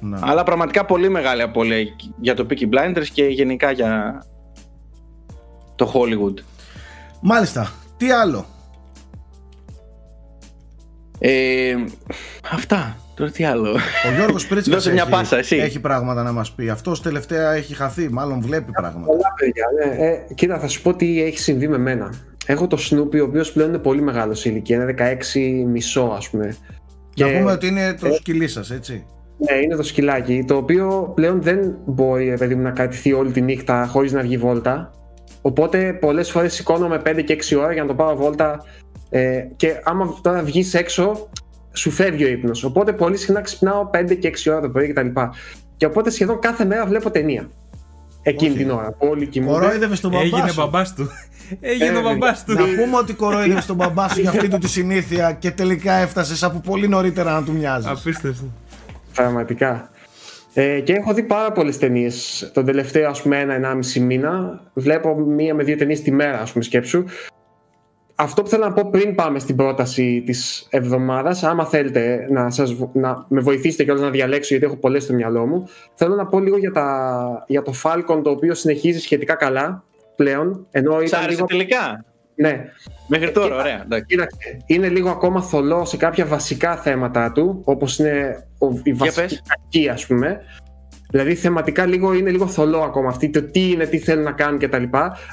Να. 0.00 0.18
Αλλά 0.22 0.42
πραγματικά 0.42 0.84
πολύ 0.84 1.08
μεγάλη 1.08 1.42
απώλεια 1.42 1.76
για 2.20 2.34
το 2.34 2.46
Peaky 2.50 2.62
Blinders 2.74 3.06
και 3.12 3.24
γενικά 3.24 3.70
για 3.70 4.22
το 5.74 5.92
Hollywood. 5.94 6.34
Μάλιστα. 7.20 7.72
Τι 7.96 8.10
άλλο; 8.10 8.46
Ε, 11.24 11.74
αυτά. 12.52 12.96
Τώρα 13.14 13.30
τι 13.30 13.44
άλλο. 13.44 13.70
Ο 14.06 14.14
Γιώργος 14.16 14.46
Πρίτσκας 14.46 14.74
Δώσε 14.82 14.92
μια 14.92 15.02
έχει, 15.02 15.10
πάσα, 15.10 15.36
εσύ. 15.36 15.56
έχει 15.56 15.80
πράγματα 15.80 16.22
να 16.22 16.32
μας 16.32 16.52
πει. 16.52 16.68
Αυτός 16.68 17.02
τελευταία 17.02 17.52
έχει 17.52 17.74
χαθεί, 17.74 18.08
μάλλον 18.12 18.40
βλέπει 18.40 18.70
πράγματα. 18.72 19.06
Πολλά 19.06 19.34
παιδιά, 19.38 19.64
ναι. 19.96 20.06
Ε, 20.06 20.34
κοίτα, 20.34 20.58
θα 20.58 20.68
σου 20.68 20.82
πω 20.82 20.94
τι 20.94 21.22
έχει 21.22 21.38
συμβεί 21.38 21.68
με 21.68 21.78
μένα. 21.78 22.14
Έχω 22.46 22.66
το 22.66 22.76
Snoopy, 22.90 23.20
ο 23.20 23.22
οποίος 23.22 23.52
πλέον 23.52 23.68
είναι 23.68 23.78
πολύ 23.78 24.02
μεγάλος 24.02 24.38
σε 24.40 24.48
ηλικία, 24.48 24.76
είναι 24.76 24.84
16 24.84 25.64
μισό, 25.70 26.14
ας 26.16 26.30
πούμε. 26.30 26.46
Να 26.46 26.54
Και- 27.26 27.38
πούμε 27.38 27.52
ότι 27.52 27.66
είναι 27.66 27.94
το 28.00 28.12
σκυλί 28.12 28.48
σας, 28.48 28.70
έτσι. 28.70 29.06
Ναι, 29.50 29.56
είναι 29.56 29.76
το 29.76 29.82
σκυλάκι, 29.82 30.44
το 30.46 30.56
οποίο 30.56 31.12
πλέον 31.14 31.42
δεν 31.42 31.76
μπορεί 31.86 32.28
ρε 32.28 32.36
παιδί 32.36 32.54
μου, 32.54 32.62
να 32.62 32.70
κρατηθεί 32.70 33.12
όλη 33.12 33.30
τη 33.30 33.40
νύχτα 33.40 33.86
χωρίς 33.86 34.12
να 34.12 34.20
βγει 34.22 34.36
βόλτα. 34.36 34.90
Οπότε 35.42 35.92
πολλές 36.00 36.30
φορές 36.30 36.54
σηκώνομαι 36.54 37.02
5 37.06 37.22
και 37.24 37.32
6 37.32 37.56
ώρα 37.56 37.72
για 37.72 37.82
να 37.82 37.88
το 37.88 37.94
πάω 37.94 38.16
βόλτα 38.16 38.64
Ε, 39.14 39.46
και 39.56 39.80
άμα 39.84 40.14
τώρα 40.22 40.42
βγεις 40.42 40.74
έξω, 40.74 41.28
σου 41.72 41.90
φεύγει 41.90 42.24
ο 42.24 42.28
ύπνος. 42.28 42.64
Οπότε 42.64 42.92
πολύ 42.92 43.16
συχνά 43.16 43.40
ξυπνάω 43.40 43.90
5 43.94 44.14
και 44.18 44.32
6 44.44 44.50
ώρα 44.50 44.60
το 44.60 44.68
πρωί 44.68 44.92
κτλ. 44.92 45.06
Και, 45.06 45.28
και 45.76 45.86
οπότε 45.86 46.10
σχεδόν 46.10 46.38
κάθε 46.38 46.64
μέρα 46.64 46.86
βλέπω 46.86 47.10
ταινία. 47.10 47.48
Εκείνη 48.22 48.50
Όχι. 48.50 48.58
την 48.58 48.70
ώρα. 48.70 48.92
που 48.92 49.06
Όλοι 49.10 49.26
κοιμούνται. 49.26 49.58
Κορόιδευε 49.58 49.96
τον 50.00 50.10
μπαμπά 50.10 50.22
Έγινε 50.24 50.48
σου. 50.48 50.54
μπαμπάς 50.60 50.94
του. 50.94 51.08
Έγινε 51.60 51.96
ο 51.96 51.98
Ε, 51.98 52.02
μπαμπάς 52.02 52.44
του. 52.44 52.52
Να 52.52 52.64
πούμε 52.64 52.96
ότι 52.96 53.12
κορόιδευε 53.12 53.62
τον 53.66 53.76
μπαμπά 53.76 54.08
σου 54.08 54.20
για 54.20 54.30
αυτή 54.34 54.48
του 54.48 54.58
τη 54.58 54.68
συνήθεια 54.68 55.32
και 55.32 55.50
τελικά 55.50 55.92
έφτασες 55.92 56.42
από 56.42 56.58
πολύ 56.58 56.88
νωρίτερα 56.88 57.32
να 57.32 57.42
του 57.42 57.52
μοιάζεις. 57.52 57.90
Απίστευτο. 57.90 58.44
Πραγματικά. 59.14 59.90
Ε, 60.54 60.80
και 60.80 60.92
έχω 60.92 61.14
δει 61.14 61.22
πάρα 61.22 61.52
πολλές 61.52 61.78
ταινίες 61.78 62.50
τον 62.54 62.64
τελευταίο 62.64 63.08
ας 63.08 63.22
πούμε 63.22 63.38
ένα-ενάμιση 63.40 64.00
μήνα. 64.00 64.60
Βλέπω 64.74 65.14
μία 65.14 65.54
με 65.54 65.62
δύο 65.62 65.76
ταινίες 65.76 66.02
τη 66.02 66.10
μέρα, 66.12 66.40
ας 66.40 66.52
πούμε, 66.52 66.64
σκέψου. 66.64 67.04
Αυτό 68.22 68.42
που 68.42 68.48
θέλω 68.48 68.64
να 68.64 68.72
πω 68.72 68.88
πριν 68.90 69.14
πάμε 69.14 69.38
στην 69.38 69.56
πρόταση 69.56 70.22
της 70.26 70.66
εβδομάδας, 70.70 71.42
άμα 71.42 71.64
θέλετε 71.66 72.26
να, 72.30 72.50
σας, 72.50 72.74
βο- 72.74 72.90
να 72.94 73.24
με 73.28 73.40
βοηθήσετε 73.40 73.84
κιόλας 73.84 74.02
να 74.02 74.10
διαλέξω, 74.10 74.48
γιατί 74.54 74.64
έχω 74.64 74.76
πολλές 74.76 75.02
στο 75.02 75.12
μυαλό 75.12 75.46
μου, 75.46 75.68
θέλω 75.94 76.14
να 76.14 76.26
πω 76.26 76.40
λίγο 76.40 76.56
για, 76.56 76.70
τα, 76.72 77.44
για 77.48 77.62
το 77.62 77.72
Falcon 77.82 78.20
το 78.22 78.30
οποίο 78.30 78.54
συνεχίζει 78.54 79.00
σχετικά 79.00 79.34
καλά 79.34 79.84
πλέον. 80.16 80.66
Ενώ 80.70 81.00
Σ' 81.00 81.06
ήταν 81.06 81.20
άρεσε 81.20 81.34
λίγο. 81.34 81.46
τελικά; 81.46 82.04
Ναι, 82.34 82.64
Μέχρι 83.08 83.30
τώρα, 83.30 83.56
ωραία. 83.56 83.82
εντάξει. 83.82 84.04
Κοίταξε, 84.06 84.36
είναι 84.66 84.88
λίγο 84.88 85.10
ακόμα 85.10 85.42
θολό 85.42 85.84
σε 85.84 85.96
κάποια 85.96 86.26
βασικά 86.26 86.76
θέματα 86.76 87.32
του, 87.32 87.62
όπως 87.64 87.98
είναι 87.98 88.46
ο, 88.58 88.66
η 88.82 88.92
βασική 88.92 89.20
πες. 89.20 89.42
κακή, 89.48 89.88
ας 89.88 90.06
πούμε. 90.06 90.40
Δηλαδή 91.10 91.34
θεματικά 91.34 91.86
λίγο, 91.86 92.14
είναι 92.14 92.30
λίγο 92.30 92.46
θολό 92.46 92.80
ακόμα 92.80 93.08
αυτή, 93.08 93.30
το 93.30 93.42
τι 93.42 93.70
είναι, 93.70 93.86
τι 93.86 93.98
θέλουν 93.98 94.22
να 94.24 94.32
κάνουν 94.32 94.58
κτλ. 94.58 94.82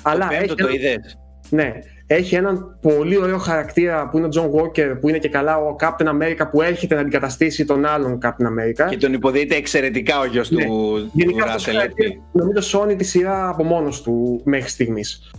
Αλλά 0.04 0.28
Το 0.28 0.34
έχει, 0.34 0.40
πέμπτο 0.40 0.56
το 0.56 0.68
ένα- 0.68 0.76
είδες. 0.76 1.18
ναι, 1.50 1.74
έχει 2.12 2.36
έναν 2.36 2.78
πολύ 2.82 3.18
ωραίο 3.18 3.38
χαρακτήρα 3.38 4.10
που 4.10 4.18
είναι 4.18 4.28
ο 4.28 4.30
John 4.34 4.60
Walker, 4.60 4.98
που 5.02 5.10
είναι 5.10 5.18
και 5.18 5.30
καλά 5.30 5.58
ο 5.58 5.76
Captain 5.80 6.08
America 6.08 6.48
που 6.52 6.62
έρχεται 6.62 6.96
να 6.96 7.02
αντικαταστήσει 7.02 7.66
τον 7.66 7.86
άλλον 7.86 8.20
Captain 8.24 8.46
America. 8.46 8.90
Και 8.90 8.98
τον 8.98 9.14
υποδείται 9.14 9.56
εξαιρετικά 9.56 10.20
ο 10.20 10.26
γιος 10.26 10.52
Ναι. 10.52 10.66
του 10.66 11.10
Γενικά 11.14 11.44
του 11.44 11.50
αυτός 11.50 11.68
ο 11.68 11.70
Russell, 11.72 11.74
χαρακτήρας, 11.74 12.12
έτσι. 12.12 12.22
νομίζω 12.32 12.62
σώνει 12.62 12.96
τη 12.96 13.04
σειρά 13.04 13.50
από 13.50 13.64
μόνος 13.64 14.02
του 14.02 14.42
μέχρι 14.44 14.70
στιγμής. 14.70 15.32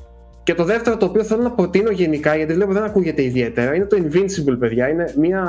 Και 0.43 0.55
το 0.55 0.65
δεύτερο 0.65 0.97
το 0.97 1.07
οποίο 1.07 1.25
θέλω 1.25 1.43
να 1.43 1.51
προτείνω 1.51 1.91
γενικά, 1.91 2.37
γιατί 2.37 2.53
βλέπω 2.55 2.73
δεν 2.73 2.83
ακούγεται 2.83 3.23
ιδιαίτερα, 3.23 3.75
είναι 3.75 3.85
το 3.85 3.97
Invincible, 4.03 4.57
παιδιά. 4.59 4.89
Είναι 4.89 5.15
μια 5.19 5.45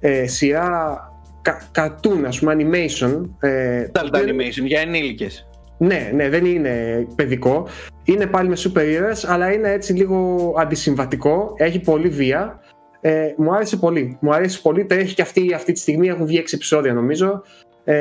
ε, 0.00 0.26
σειρά 0.26 0.98
κα, 1.42 1.60
cartoon, 1.74 2.24
ας 2.26 2.38
πούμε, 2.38 2.56
animation. 2.58 3.20
Ε, 3.40 3.82
το 3.92 4.00
Adult 4.00 4.06
οποίο 4.06 4.22
είναι- 4.28 4.44
animation 4.44 4.64
για 4.66 4.80
ενήλικες. 4.80 5.48
ναι, 5.78 6.10
ναι, 6.14 6.28
δεν 6.28 6.44
είναι 6.44 7.06
παιδικό. 7.14 7.66
Είναι 8.10 8.26
πάλι 8.26 8.48
με 8.48 8.56
σούπερ 8.56 8.88
ήρωες, 8.88 9.24
αλλά 9.24 9.52
είναι 9.52 9.70
έτσι 9.72 9.92
λίγο 9.92 10.52
αντισυμβατικό. 10.58 11.54
Έχει 11.56 11.80
πολύ 11.80 12.08
βία. 12.08 12.60
Ε, 13.00 13.34
μου 13.36 13.54
άρεσε 13.54 13.76
πολύ. 13.76 14.18
Μου 14.20 14.34
άρεσε 14.34 14.60
πολύ. 14.60 14.86
Το 14.86 14.94
έχει 14.94 15.14
και 15.14 15.22
αυτή, 15.22 15.54
αυτή 15.54 15.72
τη 15.72 15.80
στιγμή. 15.80 16.08
Έχουν 16.08 16.26
βγει 16.26 16.42
6 16.46 16.52
επεισόδια 16.52 16.92
νομίζω. 16.94 17.42
Ε, 17.84 17.94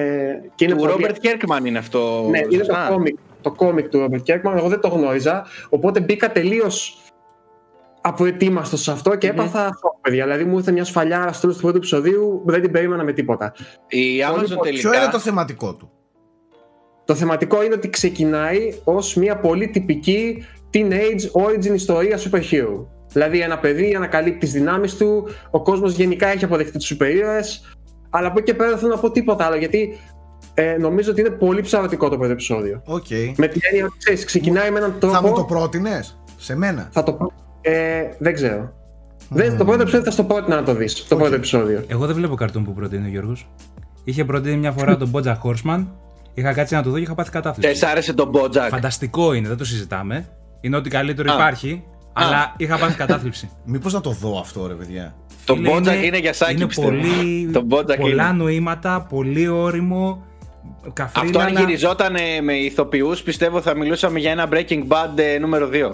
και 0.56 0.65
είναι 0.65 0.73
Του 0.76 0.80
πολύ... 0.80 0.94
Robert 0.98 1.26
Kirkman 1.26 1.65
είναι 1.65 1.77
αυτό. 1.77 2.27
Ναι, 2.30 2.38
είναι 2.38 2.48
το 2.57 2.64
σωστά; 2.64 2.88
κόμικ, 2.90 3.18
το 3.41 3.52
κόμικ 3.52 3.88
του 3.90 4.07
Robert 4.07 4.34
Kirkman. 4.34 4.57
Εγώ 4.57 4.68
δεν 4.68 4.80
το 4.80 4.88
γνώριζα. 4.88 5.45
Οπότε 5.69 5.99
μπήκα 5.99 6.31
τελείως 6.31 7.03
απροετοίμαστο 8.02 8.77
σε 8.77 8.91
αυτό 8.91 9.15
και 9.15 9.27
έπαθα 9.27 9.64
σοκ, 9.64 10.02
παιδιά. 10.02 10.23
Δηλαδή 10.23 10.44
μου 10.44 10.57
ήρθε 10.57 10.72
μια 10.72 10.84
σφαλιάρα 10.86 11.31
στο 11.31 11.41
τέλος 11.41 11.53
του 11.53 11.60
πρώτου 11.61 11.77
επεισοδίου 11.77 12.41
που 12.45 12.52
δεν 12.52 12.61
την 12.61 12.72
περίμενα 12.72 13.03
με 13.03 13.14
τίποτα. 13.14 13.53
Η 13.88 14.19
Amazon 14.30 14.45
Ποιο 14.45 14.57
Ποιο 14.60 14.90
είναι 14.90 14.98
τελικά. 14.98 15.10
το 15.11 15.19
θεματικό 15.19 15.76
του; 15.76 15.91
Το 17.10 17.15
θεματικό 17.15 17.64
είναι 17.64 17.73
ότι 17.73 17.90
ξεκινάει 17.90 18.73
ως 18.84 19.15
μια 19.15 19.38
πολύ 19.38 19.68
τυπική 19.68 20.44
teenage 20.73 21.41
origin 21.44 21.73
ιστορία 21.73 22.18
superhero. 22.18 22.86
Δηλαδή 23.11 23.40
ένα 23.41 23.60
παιδί 23.60 23.95
ανακαλύπτει 23.95 24.40
τις 24.40 24.52
δυνάμεις 24.52 24.95
του, 24.95 25.27
ο 25.49 25.61
κόσμος 25.61 25.94
γενικά 25.94 26.27
έχει 26.27 26.44
αποδεχτεί 26.44 26.77
τους 26.77 26.94
σούπερ 26.93 27.13
ήρωες, 27.15 27.77
αλλά 28.10 28.27
από 28.27 28.40
εκεί 28.40 28.52
και 28.52 28.57
πέρα 28.57 28.69
δεν 28.69 28.80
θέλω 28.80 28.94
να 28.94 28.99
πω 28.99 29.11
τίποτα 29.11 29.45
άλλο, 29.45 29.56
γιατί 29.56 29.98
ε, 30.53 30.77
νομίζω 30.80 31.11
ότι 31.11 31.22
είναι 31.22 31.30
πολύ 31.30 31.61
ψαρωτικό 31.61 32.10
το 32.10 32.18
πρώτο 32.18 32.31
επεισόδιο. 32.31 32.81
Οκ. 32.86 33.06
Με 33.38 33.48
την 33.48 33.61
έννοια 33.69 33.86
ότι 33.86 33.98
ξέρεις, 33.98 34.26
ξεκινάει 34.26 34.72
με 34.72 34.77
έναν 34.77 34.95
τρόπο... 34.99 35.15
Θα 35.15 35.22
μου 35.22 35.34
το 35.34 35.44
πρότεινες; 35.44 36.22
Σε 36.38 36.56
μένα; 36.56 36.90
Θα 36.91 37.03
το 37.03 37.14
πω. 37.14 37.31
Ε, 37.61 38.03
δεν 38.18 38.34
ξέρω. 38.34 38.73
Δεν, 39.30 39.57
το 39.57 39.65
πρώτο 39.65 39.81
επεισόδιο 39.81 40.06
θα 40.06 40.11
στο 40.11 40.23
πρότεινα 40.23 40.56
να 40.56 40.64
το 40.64 40.73
δεις, 40.73 41.07
το 41.07 41.15
πρώτο 41.15 41.36
επεισόδιο. 41.36 41.84
Εγώ 41.88 42.06
δεν 42.06 42.15
βλέπω 42.15 42.36
καρτούν 42.36 42.64
που 42.64 42.73
προτείνει 42.73 43.06
ο 43.06 43.10
Γιώργος. 43.10 43.49
Είχε 44.03 44.26
προτείνει 44.26 44.57
μια 44.57 44.72
φορά 44.72 44.98
τον 44.98 45.11
Bojack 45.14 45.38
Horseman. 45.44 45.86
Είχα 46.34 46.53
κάτσει 46.53 46.73
να 46.76 46.84
το 46.84 46.89
δω 46.89 46.95
και 46.95 47.01
είχα 47.01 47.15
πάθει 47.15 47.30
Δεν 47.31 47.41
κατάθλιψη. 47.41 47.76
σ' 47.80 47.84
άρεσε 47.84 48.14
τον 48.14 48.31
Bojack. 48.34 48.68
Φανταστικό 48.69 49.34
είναι, 49.34 49.47
δεν 49.47 49.57
το 49.57 49.65
συζητάμε. 49.65 50.26
Είναι 50.61 50.76
ό,τι 50.76 50.89
καλύτερο 50.89 51.31
Α. 51.31 51.35
υπάρχει. 51.35 51.84
Αλλά 52.14 52.53
είχα 52.57 52.77
πάθει 52.77 52.95
κατάθλιψη. 52.95 53.49
Μήπως 53.65 53.93
να 53.93 54.01
το 54.01 54.10
δω 54.11 54.39
αυτό 54.39 54.68
ρε 54.68 54.73
παιδιά. 54.73 55.15
Το 55.45 55.56
Φίλε, 55.56 55.69
Bojack 55.77 56.03
είναι 56.03 56.18
για 56.18 56.34
σάκι, 56.34 56.51
Είναι 56.53 56.65
πιστεύω. 56.68 56.88
πολύ, 56.89 57.49
Το 57.53 57.65
Bojack 57.69 57.97
πολλά 57.99 58.27
είναι. 58.30 58.43
νοήματα, 58.43 59.01
πολύ 59.10 59.47
όριμο. 59.47 60.23
Καφρίλα, 60.93 61.26
Αυτό 61.26 61.39
αν 61.39 61.47
αλλά- 61.47 61.60
γυριζόταν 61.60 62.15
ε, 62.15 62.41
με 62.41 62.53
ηθοποιούς 62.53 63.22
πιστεύω 63.22 63.61
θα 63.61 63.76
μιλούσαμε 63.77 64.19
για 64.19 64.31
ένα 64.31 64.47
Breaking 64.51 64.88
Bad 64.88 65.18
ε, 65.35 65.38
νούμερο 65.39 65.69
2. 65.73 65.91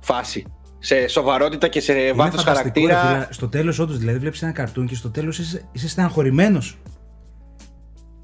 Φάση. 0.00 0.44
Σε 0.78 1.08
σοβαρότητα 1.08 1.68
και 1.68 1.80
σε 1.80 1.92
Είναι 1.92 2.12
βάθος 2.12 2.42
φανταστικό, 2.42 2.86
ρε 2.86 2.92
χαρακτήρα. 2.92 3.20
φίλε. 3.22 3.32
Στο 3.34 3.48
τέλος, 3.48 3.78
όντως, 3.78 3.98
δηλαδή, 3.98 4.18
βλέπεις 4.18 4.42
ένα 4.42 4.52
καρτούν 4.52 4.86
και 4.86 4.94
στο 4.94 5.10
τέλος 5.10 5.38
είσαι, 5.38 5.68
είσαι 5.72 5.88
στεναχωρημένος. 5.88 6.78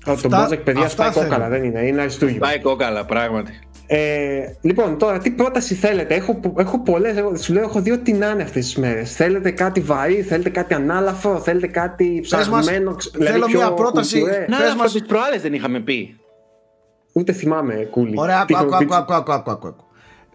Το 0.05 0.12
Αυτά- 0.12 0.49
Bojack, 0.49 0.59
παιδιά, 0.65 0.83
αυτά 0.85 1.03
σπάει 1.03 1.11
θέλω. 1.12 1.24
κόκαλα, 1.24 1.49
δεν 1.49 1.65
είναι, 1.65 1.81
είναι 1.87 2.01
αριστούγιο. 2.01 2.39
Πάει 2.39 2.61
κόκαλα, 2.61 3.05
πράγματι. 3.05 3.53
Ε, 3.87 4.41
λοιπόν, 4.61 4.99
τώρα 4.99 5.19
τι 5.19 5.31
πρόταση 5.31 5.74
θέλετε; 5.74 6.15
Έχω, 6.15 6.41
έχω 6.57 6.81
πολλές. 6.83 7.15
Σου 7.41 7.53
λέω, 7.53 7.62
έχω 7.62 7.81
δει 7.81 7.91
ό,τι 7.91 8.12
να 8.12 8.29
είναι 8.31 8.43
αυτές 8.43 8.65
τις 8.65 8.77
μέρες. 8.77 9.12
Θέλετε 9.16 9.51
κάτι 9.51 9.81
βαρύ, 9.81 10.23
θέλετε 10.23 10.51
κάτι 10.51 10.74
ανάλαφρο, 10.74 11.39
θέλετε 11.41 11.66
κάτι 11.66 12.15
μας, 12.15 12.27
ψαγμένο. 12.49 12.95
ξ- 12.95 13.16
δηλαδή 13.16 13.33
θέλω 13.35 13.47
πιο 13.47 13.59
μια 13.59 13.73
πρόταση. 13.73 14.19
κουλτουρέ. 14.20 14.47
Να, 14.49 14.57
Πες 14.57 14.66
αυτό 14.66 14.83
μας- 14.83 14.93
τις 14.93 15.03
προάλλες 15.03 15.43
δεν 15.43 15.55
είχαμε 15.55 15.81
πει. 15.81 16.16
Ούτε 17.12 17.33
θυμάμαι, 17.33 17.74
κούλι. 17.74 18.15
Ωραία, 18.16 18.37
άκου, 18.37 18.47
Τι 18.47 18.55
άκου, 18.57 18.66
είχαμε 18.69 18.85
πει. 18.87 18.95
άκου, 18.95 19.12
άκου, 19.15 19.33
άκου, 19.33 19.51
άκου, 19.51 19.66
άκου. 19.69 19.85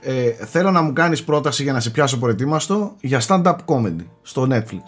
Ε, 0.02 0.30
θέλω 0.46 0.72
να 0.72 0.82
μου 0.82 0.94
κάνεις 0.94 1.24
πρόταση 1.24 1.64
για 1.64 1.74
να 1.74 1.80
σε 1.80 1.90
πιάσω 1.90 2.18
προετοίμαστο 2.20 2.96
για 3.02 3.22
stand-up 3.28 3.56
comedy 3.66 4.06
στο 4.22 4.48
Netflix. 4.52 4.82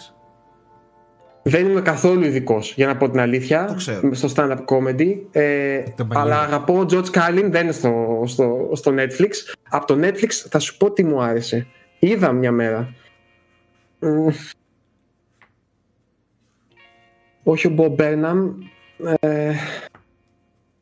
Δεν 1.41 1.69
είμαι 1.69 1.81
καθόλου 1.81 2.23
ειδικός, 2.23 2.73
για 2.75 2.87
να 2.87 2.97
πω 2.97 3.09
την 3.09 3.19
αλήθεια. 3.19 3.65
Το 3.65 3.73
ξέρω. 3.73 4.13
Στο 4.13 4.29
stand-up 4.35 4.65
comedy. 4.65 5.17
Ε, 5.31 5.79
Τα 5.79 6.05
παλιά. 6.05 6.21
αλλά 6.21 6.39
αγαπώ 6.39 6.79
ο 6.79 6.85
George 6.89 7.09
Carlin, 7.11 7.47
δεν 7.49 7.63
είναι 7.63 7.71
στο, 7.71 8.23
στο, 8.25 8.69
στο 8.73 8.93
Netflix. 8.97 9.29
Από 9.69 9.85
το 9.85 9.97
Netflix 10.01 10.29
θα 10.49 10.59
σου 10.59 10.77
πω 10.77 10.91
τι 10.91 11.03
μου 11.03 11.21
άρεσε. 11.21 11.67
Είδα 11.99 12.31
μια 12.31 12.51
μέρα. 12.51 12.93
Μμ. 13.99 14.27
Όχι 17.43 17.67
ο 17.67 17.75
Bob 17.77 17.95
Burnham. 18.01 18.53
Ε, 19.19 19.51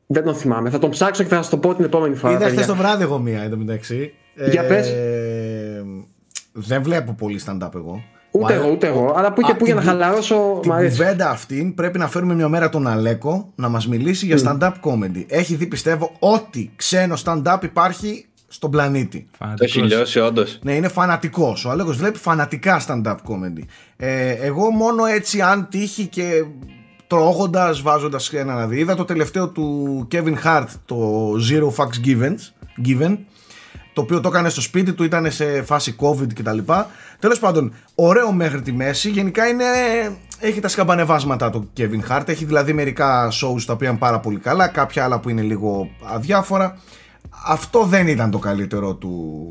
δεν 0.07 0.23
τον 0.23 0.35
θυμάμαι. 0.35 0.69
Θα 0.69 0.79
τον 0.79 0.89
ψάξω 0.89 1.23
και 1.23 1.29
θα 1.29 1.41
σα 1.41 1.49
το 1.49 1.57
πω 1.57 1.75
την 1.75 1.85
επόμενη 1.85 2.15
φορά. 2.15 2.33
Είδα 2.33 2.39
παιδιά. 2.43 2.53
χθες 2.55 2.67
το 2.67 2.75
βράδυ 2.75 3.03
εγώ 3.03 3.19
μία 3.19 3.41
εντωμεταξύ. 3.41 4.13
Για 4.51 4.67
πες. 4.67 4.93
Δεν 6.53 6.83
βλέπω 6.83 7.13
πολύ 7.13 7.41
stand-up 7.45 7.75
εγώ. 7.75 8.03
Ούτε 8.43 8.53
Μου 8.53 8.59
εγώ, 8.59 8.63
αρέ- 8.63 8.73
ούτε 8.75 8.87
εγώ. 8.87 9.13
Αλλά 9.17 9.33
που 9.33 9.41
και 9.41 9.51
Α, 9.51 9.55
που 9.55 9.65
για 9.65 9.75
να 9.75 9.81
την- 9.81 9.89
χαλαρώσω. 9.89 10.59
Την 10.61 10.71
Μ' 10.71 10.73
αρέσει. 10.75 10.97
κουβέντα 10.97 11.29
αυτήν 11.29 11.73
πρέπει 11.73 11.97
να 11.97 12.07
φέρουμε 12.07 12.33
μια 12.35 12.47
μέρα 12.47 12.69
τον 12.69 12.87
Αλέκο 12.87 13.51
να 13.55 13.69
μας 13.69 13.87
μιλήσει 13.87 14.25
για 14.25 14.37
stand-up 14.43 14.71
comedy. 14.81 15.23
Έχει 15.27 15.55
δει 15.55 15.65
πιστεύω 15.65 16.11
ό,τι 16.19 16.69
ξένο 16.75 17.15
stand-up 17.25 17.57
υπάρχει 17.63 18.25
στον 18.47 18.71
πλανήτη. 18.71 19.27
Το 19.37 19.45
έχει 19.59 19.71
Φανατικός. 19.73 19.87
λιώσει, 19.87 20.19
όντως. 20.19 20.59
Ναι, 20.63 20.73
είναι 20.73 20.87
φανατικός. 20.87 21.65
Ο 21.65 21.69
Αλέκος 21.69 21.97
βλέπει 21.97 22.17
φανατικά 22.17 22.81
stand-up 22.87 23.15
comedy. 23.15 23.63
Ε, 23.97 24.29
εγώ 24.31 24.69
μόνο 24.69 25.05
έτσι, 25.05 25.41
αν 25.41 25.67
τύχει 25.69 26.05
και 26.05 26.43
τρώγοντας, 27.07 27.81
βάζοντας 27.81 28.33
ένα 28.33 28.53
να 28.53 28.67
δει. 28.67 28.79
Είδα 28.79 28.95
το 28.95 29.05
τελευταίο 29.05 29.49
του 29.49 30.07
Kevin 30.11 30.35
Hart, 30.45 30.67
το 30.85 31.31
Zero 31.51 31.83
Fucks 31.83 32.07
Given, 32.07 32.35
given 32.87 33.17
το 33.97 34.03
οποίο 34.03 34.19
το 34.19 34.27
έκανε 34.27 34.49
στο 34.49 34.61
σπίτι 34.61 34.93
του, 34.93 35.03
ήταν 35.03 35.31
σε 35.31 35.61
φάση 35.61 35.95
COVID 35.99 36.33
κτλ. 36.33 36.57
Τέλος 37.19 37.39
πάντων, 37.39 37.73
ωραίο 37.95 38.31
μέχρι 38.31 38.61
τη 38.61 38.71
μέση. 38.71 39.09
Γενικά 39.09 39.47
είναι, 39.47 39.63
έχει 40.39 40.59
τα 40.59 40.67
σκαμπανεβάσματα 40.67 41.49
το 41.49 41.67
Kevin 41.77 42.01
Hart. 42.09 42.27
Έχει 42.27 42.45
δηλαδή 42.45 42.73
μερικά 42.73 43.27
shows 43.31 43.61
τα 43.65 43.73
οποία 43.73 43.89
είναι 43.89 43.97
πάρα 43.97 44.19
πολύ 44.19 44.37
καλά, 44.37 44.67
κάποια 44.67 45.03
άλλα 45.03 45.19
που 45.19 45.29
είναι 45.29 45.41
λίγο 45.41 45.89
αδιάφορα. 46.13 46.77
Αυτό 47.45 47.83
δεν 47.83 48.07
ήταν 48.07 48.31
το 48.31 48.37
καλύτερο 48.37 48.95
του 48.95 49.47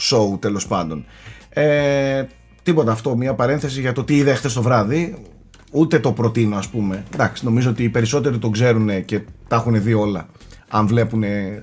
show 0.00 0.40
τέλος 0.40 0.66
πάντων. 0.66 1.04
Ε, 1.48 2.24
τίποτα 2.62 2.92
αυτό, 2.92 3.16
μια 3.16 3.34
παρένθεση 3.34 3.80
για 3.80 3.92
το 3.92 4.04
τι 4.04 4.16
είδα 4.16 4.34
χθες 4.34 4.52
το 4.52 4.62
βράδυ. 4.62 5.24
Ούτε 5.72 5.98
το 5.98 6.12
προτείνω 6.12 6.56
ας 6.56 6.68
πούμε. 6.68 7.04
Εντάξει, 7.14 7.44
νομίζω 7.44 7.70
ότι 7.70 7.82
οι 7.82 7.88
περισσότεροι 7.88 8.38
το 8.38 8.50
ξέρουν 8.50 9.04
και 9.04 9.20
τα 9.48 9.56
έχουν 9.56 9.82
δει 9.82 9.94
όλα. 9.94 10.26
Αν 10.68 10.86
βλέπουν 10.86 11.22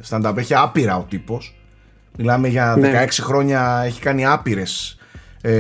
stand-up. 0.09 0.34
Έχει 0.38 0.55
άπειρα 0.55 0.97
ο 0.97 1.05
τύπος. 1.09 1.56
Μιλάμε 2.18 2.48
για 2.48 2.76
16 2.76 2.80
Ναι. 2.80 3.06
χρόνια, 3.26 3.81
έχει 3.85 4.02
κάνει 4.02 4.26
άπειρες 4.26 4.98
ε, 5.41 5.52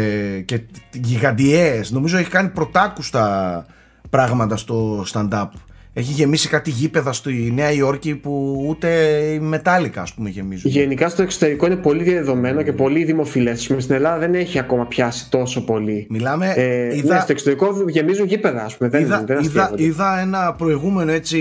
και 0.45 0.59
γιγαντιές. 0.93 1.91
Νομίζω 1.91 2.17
έχει 2.17 2.29
κάνει 2.29 2.49
πρωτάκουστα 2.49 3.65
πράγματα 4.09 4.57
στο 4.57 5.05
stand-up. 5.13 5.47
Έχει 5.93 6.11
γεμίσει 6.11 6.47
κάτι 6.49 6.69
γήπεδα 6.69 7.13
στη 7.13 7.51
Νέα 7.55 7.71
Υόρκη 7.71 8.15
που 8.15 8.63
ούτε 8.67 8.87
η 9.33 9.39
μετάλλικα 9.39 10.01
ας 10.01 10.13
πούμε 10.13 10.29
γεμίζουν. 10.29 10.71
Γενικά 10.71 11.09
στο 11.09 11.21
εξωτερικό 11.21 11.65
είναι 11.65 11.75
πολύ 11.75 12.03
διαδεδομένο 12.03 12.61
και 12.61 12.73
πολύ 12.73 13.03
δημοφιλές. 13.03 13.61
Στην 13.77 13.95
Ελλάδα 13.95 14.17
δεν 14.17 14.33
έχει 14.35 14.59
ακόμα 14.59 14.85
πιάσει 14.85 15.29
τόσο 15.29 15.63
πολύ. 15.63 16.07
Μιλάμε, 16.09 16.53
Ε, 16.55 16.95
είδα, 16.95 17.13
ναι, 17.13 17.19
στο 17.19 17.31
εξωτερικό 17.31 17.67
γεμίζουν 17.87 18.25
γήπεδα, 18.25 18.63
ας 18.63 18.77
πούμε. 18.77 18.89
Δεν, 18.89 19.01
είδα, 19.01 19.23
δεν 19.25 19.39
είδα, 19.39 19.63
αστείευονται. 19.63 19.83
είδα 19.83 20.19
ένα 20.19 20.53
προηγούμενο 20.53 21.11
έτσι 21.11 21.39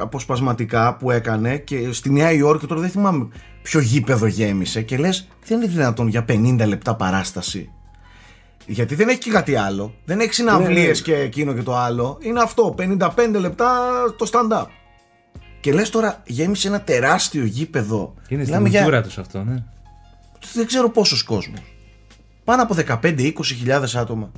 αποσπασματικά 0.00 0.96
που 0.98 1.10
έκανε 1.10 1.56
και 1.56 1.88
στη 1.90 2.10
Νέα 2.12 2.32
Υόρκη 2.32 2.66
τώρα 2.66 2.80
δεν 2.80 2.90
θυμάμαι 2.90 3.28
ποιο 3.62 3.80
γήπεδο 3.80 4.26
γέμισε 4.26 4.82
και 4.82 4.96
λες 4.98 5.28
δεν 5.44 5.60
είναι 5.60 5.70
δυνατόν 5.70 6.08
για 6.08 6.24
50 6.28 6.62
λεπτά 6.66 6.96
παράσταση. 6.96 7.70
Γιατί 8.66 8.94
δεν 8.94 9.08
έχει 9.08 9.18
και 9.18 9.30
κάτι 9.30 9.56
άλλο. 9.56 9.94
Δεν 10.04 10.20
έχει 10.20 10.34
συναυλίες 10.34 10.98
ναι. 10.98 11.04
και 11.14 11.20
εκείνο 11.20 11.52
και 11.52 11.62
το 11.62 11.76
άλλο. 11.76 12.18
Είναι 12.20 12.40
αυτό, 12.42 12.74
55 12.78 13.08
λεπτά 13.38 13.70
το 14.18 14.30
stand-up. 14.32 14.66
Και 15.60 15.72
λες 15.72 15.90
τώρα 15.90 16.22
γέμισε 16.26 16.68
ένα 16.68 16.80
τεράστιο 16.80 17.44
γήπεδο. 17.44 18.14
Είναι 18.28 18.44
στην 18.44 18.44
Μιλάμε 18.44 18.68
για- 18.68 18.80
κουλτούρα 18.82 19.02
τους 19.02 19.18
αυτό, 19.18 19.44
ναι. 19.44 19.64
δεν 20.52 20.66
ξέρω 20.66 20.90
πόσος 20.90 21.22
κόσμος. 21.22 21.60
Πάνω 22.44 22.62
από 22.62 22.74
15-20 22.74 23.32
χιλιάδες 23.44 23.96
άτομα. 23.96 24.32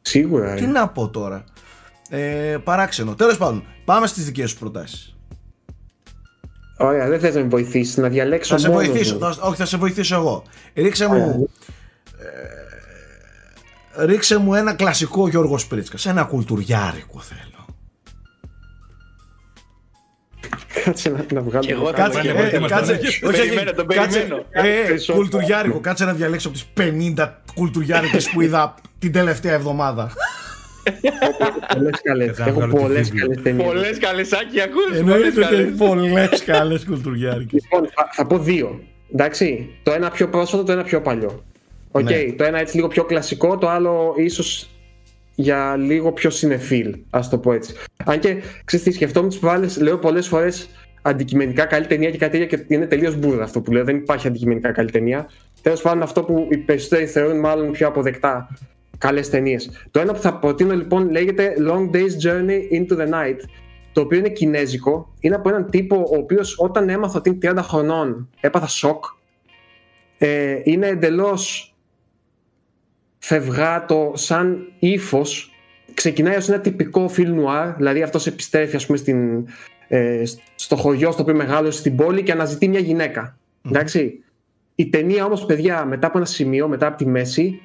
Σίγουρα. 0.00 0.54
Τι 0.54 0.60
ρε. 0.64 0.66
να 0.66 0.88
πω 0.88 1.08
τώρα. 1.08 1.44
Ε, 2.08 2.56
παράξενο. 2.64 3.14
Τέλος 3.14 3.36
πάντων, 3.36 3.64
πάμε 3.84 4.06
στις 4.06 4.24
δικές 4.24 4.50
σου 4.50 4.58
προτάσεις. 4.58 5.15
Ωραία, 6.76 7.08
δεν 7.08 7.20
θες 7.20 7.34
να 7.34 7.40
με 7.40 7.48
βοηθήσεις 7.48 7.96
να 7.96 8.08
διαλέξω. 8.08 8.54
Θα 8.54 8.60
σε 8.60 8.68
μόνος 8.68 8.86
βοηθήσω. 8.86 9.14
μου. 9.14 9.20
Θα, 9.20 9.36
όχι, 9.40 9.56
θα 9.56 9.64
σε 9.64 9.76
βοηθήσω 9.76 10.14
εγώ. 10.14 10.42
Ρίξε 10.74 11.04
Ωραία. 11.04 11.26
μου, 11.26 11.50
ε, 13.96 14.04
ρίξε 14.04 14.36
μου 14.38 14.54
ένα 14.54 14.72
κλασικό 14.74 15.28
Γιώργος 15.28 15.62
Σπρίτσκας. 15.62 16.06
Ένα 16.06 16.24
κουλτουριάρικο 16.24 17.20
θέλω. 17.20 17.66
Κάτσε 20.84 21.08
να, 21.10 21.24
να 21.32 21.40
βγάλω. 21.40 21.64
Και 21.66 21.72
εγώ 21.72 21.86
θα 21.86 21.92
Κάτσε, 21.92 22.20
το 22.20 22.28
ε, 22.28 22.32
περιμένω. 22.32 22.68
κάτσε, 22.68 22.98
Τον 23.20 23.28
όχι, 23.30 23.38
περιμένω, 23.40 23.72
τον 23.72 23.86
κάτσε, 23.86 24.18
περιμένω. 24.18 24.44
ε, 24.50 24.62
Περισσότερο. 24.86 25.18
κουλτουριάρικο, 25.18 25.80
κάτσε 25.80 26.04
να 26.04 26.12
διαλέξω 26.12 26.48
από 26.48 26.56
τις 26.56 26.66
50 27.16 27.28
κουλτουριάρικες 27.54 28.30
που 28.30 28.40
είδα 28.40 28.74
την 28.98 29.12
τελευταία 29.12 29.54
εβδομάδα. 29.54 30.10
Πολλές 31.74 32.00
καλές. 32.02 32.36
Θα 32.36 32.44
Έχω 32.44 32.54
βγάλω 32.54 32.72
τη 32.72 32.78
πολλές 32.80 33.10
βίβλο. 33.10 33.26
καλές 33.26 33.42
ταινίες. 33.42 33.66
Πολλές 33.66 33.98
καλεσάκι, 33.98 34.60
ακούς. 34.60 34.98
Εννοείται 34.98 35.26
ότι 35.26 35.34
Πολλές 35.34 35.60
έχει 35.60 35.72
πολλές 35.72 36.44
καλές 36.44 36.84
κουλτουριάρικες. 36.84 37.62
Λοιπόν, 37.62 37.88
θα, 37.94 38.08
θα 38.12 38.26
πω 38.26 38.38
δύο. 38.38 38.80
Εντάξει. 39.12 39.68
Το 39.82 39.92
ένα 39.92 40.10
πιο 40.10 40.28
πρόσφατο, 40.28 40.62
το 40.62 40.72
ένα 40.72 40.82
πιο 40.82 41.00
παλιό. 41.00 41.44
Οκ. 41.90 42.02
Ναι. 42.02 42.32
Το 42.36 42.44
ένα 42.44 42.58
έτσι 42.58 42.76
λίγο 42.76 42.88
πιο 42.88 43.04
κλασικό, 43.04 43.58
το 43.58 43.68
άλλο 43.68 44.14
ίσως 44.16 44.70
για 45.34 45.76
λίγο 45.78 46.12
πιο 46.12 46.30
σινεφίλ, 46.30 46.96
ας 47.10 47.28
το 47.28 47.38
πω 47.38 47.52
έτσι. 47.52 47.74
Αν 48.04 48.18
και 48.18 48.36
ξέρεις 48.64 48.84
τι, 48.86 48.92
σκεφτόμουν 48.92 49.28
τις 49.28 49.38
προάλλες, 49.38 49.80
λέω 49.80 49.98
πολλές 49.98 50.26
φορές 50.28 50.68
αντικειμενικά 51.02 51.64
καλή 51.64 51.86
ταινία 51.86 52.10
και 52.10 52.18
κάτι 52.18 52.38
τέτοιο 52.38 52.58
και 52.58 52.64
είναι 52.74 52.86
τελείως 52.86 53.16
μπούρδα 53.16 53.42
αυτό 53.42 53.60
που 53.60 53.72
λέω. 53.72 53.84
Δεν 53.84 53.96
υπάρχει 53.96 54.26
αντικειμενικά 54.26 54.72
καλή 54.72 54.90
ταινία. 54.90 55.28
Τέλος 55.62 55.82
πάντων, 55.82 56.02
αυτό 56.02 56.22
που 56.22 56.48
οι 56.50 56.56
περισσότεροι 56.56 57.06
θεωρούν 57.06 57.38
μάλλον 57.38 57.70
πιο 57.70 57.86
αποδεκτά 57.86 58.48
καλές 58.98 59.30
ταινίες. 59.30 59.70
Το 59.90 60.00
ένα 60.00 60.12
που 60.12 60.20
θα 60.20 60.38
προτείνω 60.38 60.74
λοιπόν 60.74 61.10
λέγεται 61.10 61.54
Long 61.58 61.90
Day's 61.90 62.26
Journey 62.26 62.60
into 62.72 62.98
the 62.98 63.08
Night. 63.08 63.38
Το 63.92 64.00
οποίο 64.00 64.18
είναι 64.18 64.28
κινέζικο. 64.28 65.14
Είναι 65.20 65.34
από 65.34 65.48
έναν 65.48 65.70
τύπο 65.70 65.96
ο 65.96 66.16
οποίος 66.16 66.58
όταν 66.58 66.88
έμαθα 66.88 67.18
ότι 67.18 67.28
είναι 67.28 67.52
30 67.52 67.58
χρονών 67.62 68.30
έπαθα 68.40 68.66
σοκ. 68.66 69.04
Ε, 70.18 70.60
είναι 70.64 70.86
εντελώς 70.86 71.74
φευγάτο 73.18 74.12
σαν 74.14 74.72
ύφος. 74.78 75.50
Ξεκινάει 75.94 76.36
ως 76.36 76.48
ένα 76.48 76.60
τυπικό 76.60 77.10
film 77.16 77.34
noir, 77.44 77.74
δηλαδή 77.76 78.02
αυτός 78.02 78.26
επιστρέφει 78.26 78.76
ας 78.76 78.86
πούμε 78.86 78.98
στην, 78.98 79.46
ε, 79.88 80.22
στο 80.54 80.76
χωριό 80.76 81.10
στο 81.10 81.22
οποίο 81.22 81.34
μεγάλωσε 81.34 81.78
στην 81.78 81.96
πόλη 81.96 82.22
και 82.22 82.32
αναζητεί 82.32 82.68
μια 82.68 82.80
γυναίκα. 82.80 83.38
Εντάξει. 83.66 84.20
Η 84.74 84.88
ταινία 84.88 85.24
όμως 85.24 85.44
παιδιά 85.44 85.84
μετά 85.84 86.06
από 86.06 86.18
ένα 86.18 86.26
σημείο, 86.26 86.68
μετά 86.68 86.86
από 86.86 86.96
τη 86.96 87.06
μέση 87.06 87.60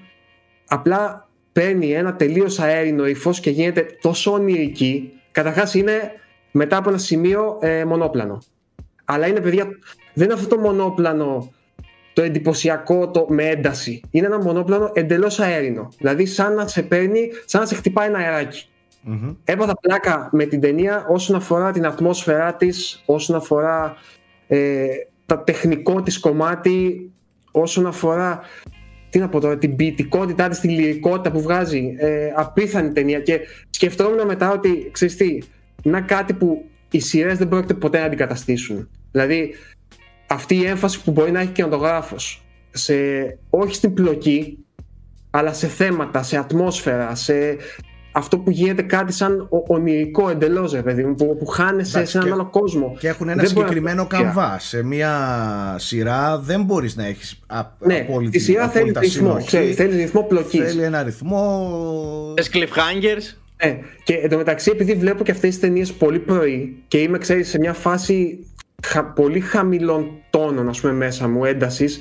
απλά 0.74 1.30
παίρνει 1.52 1.92
ένα 1.92 2.16
τελείως 2.16 2.60
αέρινο 2.60 3.08
ύφος 3.08 3.40
και 3.40 3.50
γίνεται 3.50 3.86
τόσο 4.02 4.32
ονειρική. 4.32 5.12
Καταρχάς 5.32 5.74
είναι 5.74 6.12
μετά 6.52 6.78
από 6.78 6.90
ένα 6.90 6.98
σημείο 6.98 7.58
ε, 7.62 7.86
μονόπλανο. 7.86 8.42
Αλλά 9.06 9.28
είναι 9.28 9.42
παιδιά, 9.42 9.68
δεν 10.14 10.26
είναι 10.26 10.34
αυτό 10.34 10.56
το 10.56 10.62
μονόπλανο 10.62 11.52
το 12.14 12.22
εντυπωσιακό 12.22 13.12
το, 13.12 13.26
με 13.30 13.44
ένταση. 13.44 14.02
Είναι 14.12 14.26
ένα 14.26 14.40
μονόπλανο 14.40 14.92
εντελώς 14.94 15.40
αέρινο. 15.40 15.90
Δηλαδή 15.98 16.26
σαν 16.26 16.54
να 16.54 16.68
σε 16.68 16.82
παίρνει, 16.82 17.30
σαν 17.46 17.62
να 17.62 17.68
σε 17.68 17.76
χτυπάει 17.76 18.08
ένα 18.08 18.18
αεράκι. 18.18 18.70
Μμμ. 19.02 19.34
Έπαθα 19.44 19.76
πλάκα 19.82 20.30
με 20.32 20.46
την 20.46 20.60
ταινία 20.62 21.06
όσον 21.10 21.36
αφορά 21.36 21.72
την 21.72 21.86
ατμόσφαιρά 21.86 22.54
της, 22.56 23.04
όσον 23.06 23.36
αφορά 23.36 23.96
ε, 24.48 24.88
τα 25.26 25.44
τεχνικό 25.44 26.02
της 26.02 26.20
κομμάτι, 26.20 27.12
όσον 27.52 27.88
αφορά 27.88 28.40
τι 29.12 29.20
να 29.20 29.30
πω 29.30 29.40
τώρα, 29.40 29.58
την 29.58 29.76
ποιητικότητά 29.76 30.48
της, 30.48 30.60
τη 30.60 30.68
λυρικότητα 30.68 31.32
που 31.32 31.42
βγάζει. 31.42 31.96
Ε, 31.98 32.32
απίθανη 32.36 32.92
ταινία. 32.92 33.20
Και 33.20 33.40
σκεφτόμουν 33.70 34.26
μετά 34.26 34.52
ότι, 34.52 34.90
ξέρεις 34.92 35.16
τι, 35.16 35.38
είναι 35.84 36.02
κάτι 36.02 36.34
που 36.34 36.66
οι 36.92 37.00
σειρές 37.00 37.38
δεν 37.38 37.48
πρόκειται 37.48 37.74
ποτέ 37.74 38.00
να 38.00 38.06
αντικαταστήσουν. 38.06 38.90
Δηλαδή, 39.12 39.54
αυτή 40.28 40.56
η 40.56 40.66
έμφαση 40.66 41.04
που 41.04 41.12
μπορεί 41.12 41.32
να 41.32 41.40
έχει 41.40 41.52
κινηματογράφος 41.52 42.44
σε, 42.72 42.94
όχι 43.50 43.76
στην 43.76 43.94
πλοκή, 43.94 44.66
αλλά 45.30 45.54
σε 45.54 45.68
θέματα, 45.68 46.24
σε 46.24 46.38
ατμόσφαιρα, 46.38 47.16
σε 47.16 47.58
αυτό 48.12 48.38
που 48.38 48.50
γίνεται 48.52 48.82
κάτι 48.82 49.14
σαν 49.14 49.40
ο- 49.50 49.64
ονειρικό 49.74 50.30
εντελώς, 50.30 50.72
ρε 50.72 50.82
παιδί 50.82 51.04
μου, 51.04 51.16
που, 51.16 51.38
που 51.38 51.46
χάνεσαι 51.46 51.92
Εντάξει, 51.98 52.12
σε 52.12 52.18
έναν 52.18 52.30
και- 52.30 52.34
άλλο 52.40 52.50
κόσμο. 52.50 52.96
Και 53.00 53.08
έχουν 53.08 53.30
ένα 53.30 53.42
Δεν 53.42 53.52
μπορεί 53.52 53.66
να 53.66 53.72
συγκεκριμένο 53.72 54.02
το- 54.02 54.18
καμβά. 54.18 54.58
Σε 54.60 54.84
μια 54.84 55.16
σειρά 55.80 56.40
δεν 56.40 56.64
μπορείς 56.64 56.96
να 56.96 57.06
έχεις 57.06 57.40
α, 57.48 57.62
Ναι, 57.80 58.06
απόλυτη, 58.10 58.38
η 58.38 58.40
σειρά 58.40 58.62
θέλει 58.68 58.78
απόλυτα 58.80 59.00
ρυθμό, 59.00 59.28
συνοχή. 59.28 59.46
ξέρεις, 59.48 59.76
θέλει 59.76 59.96
ρυθμό 59.96 60.22
πλοκής. 60.24 60.62
Θέλει 60.66 60.82
ένα 60.84 61.04
ρυθμό. 61.04 62.34
Θες 62.36 62.50
cliffhangers; 62.54 63.38
Ναι. 63.66 63.80
Και 64.04 64.14
εντωμεταξύ, 64.14 64.72
επειδή 64.74 64.94
βλέπω 64.94 65.24
και 65.24 65.32
αυτές 65.32 65.50
τις 65.50 65.60
ταινίες 65.60 65.92
πολύ 65.94 66.20
πρωί 66.20 66.84
και 66.88 66.98
είμαι, 66.98 67.18
ξέρεις, 67.18 67.50
σε 67.50 67.60
μια 67.60 67.74
φάση 67.74 68.46
χα, 68.86 69.04
πολύ 69.06 69.40
χαμηλών 69.40 70.10
τόνων, 70.30 70.70
ας 70.70 70.80
πούμε, 70.82 70.94
μέσα 70.94 71.28
μου 71.28 71.46
έντασης, 71.46 72.00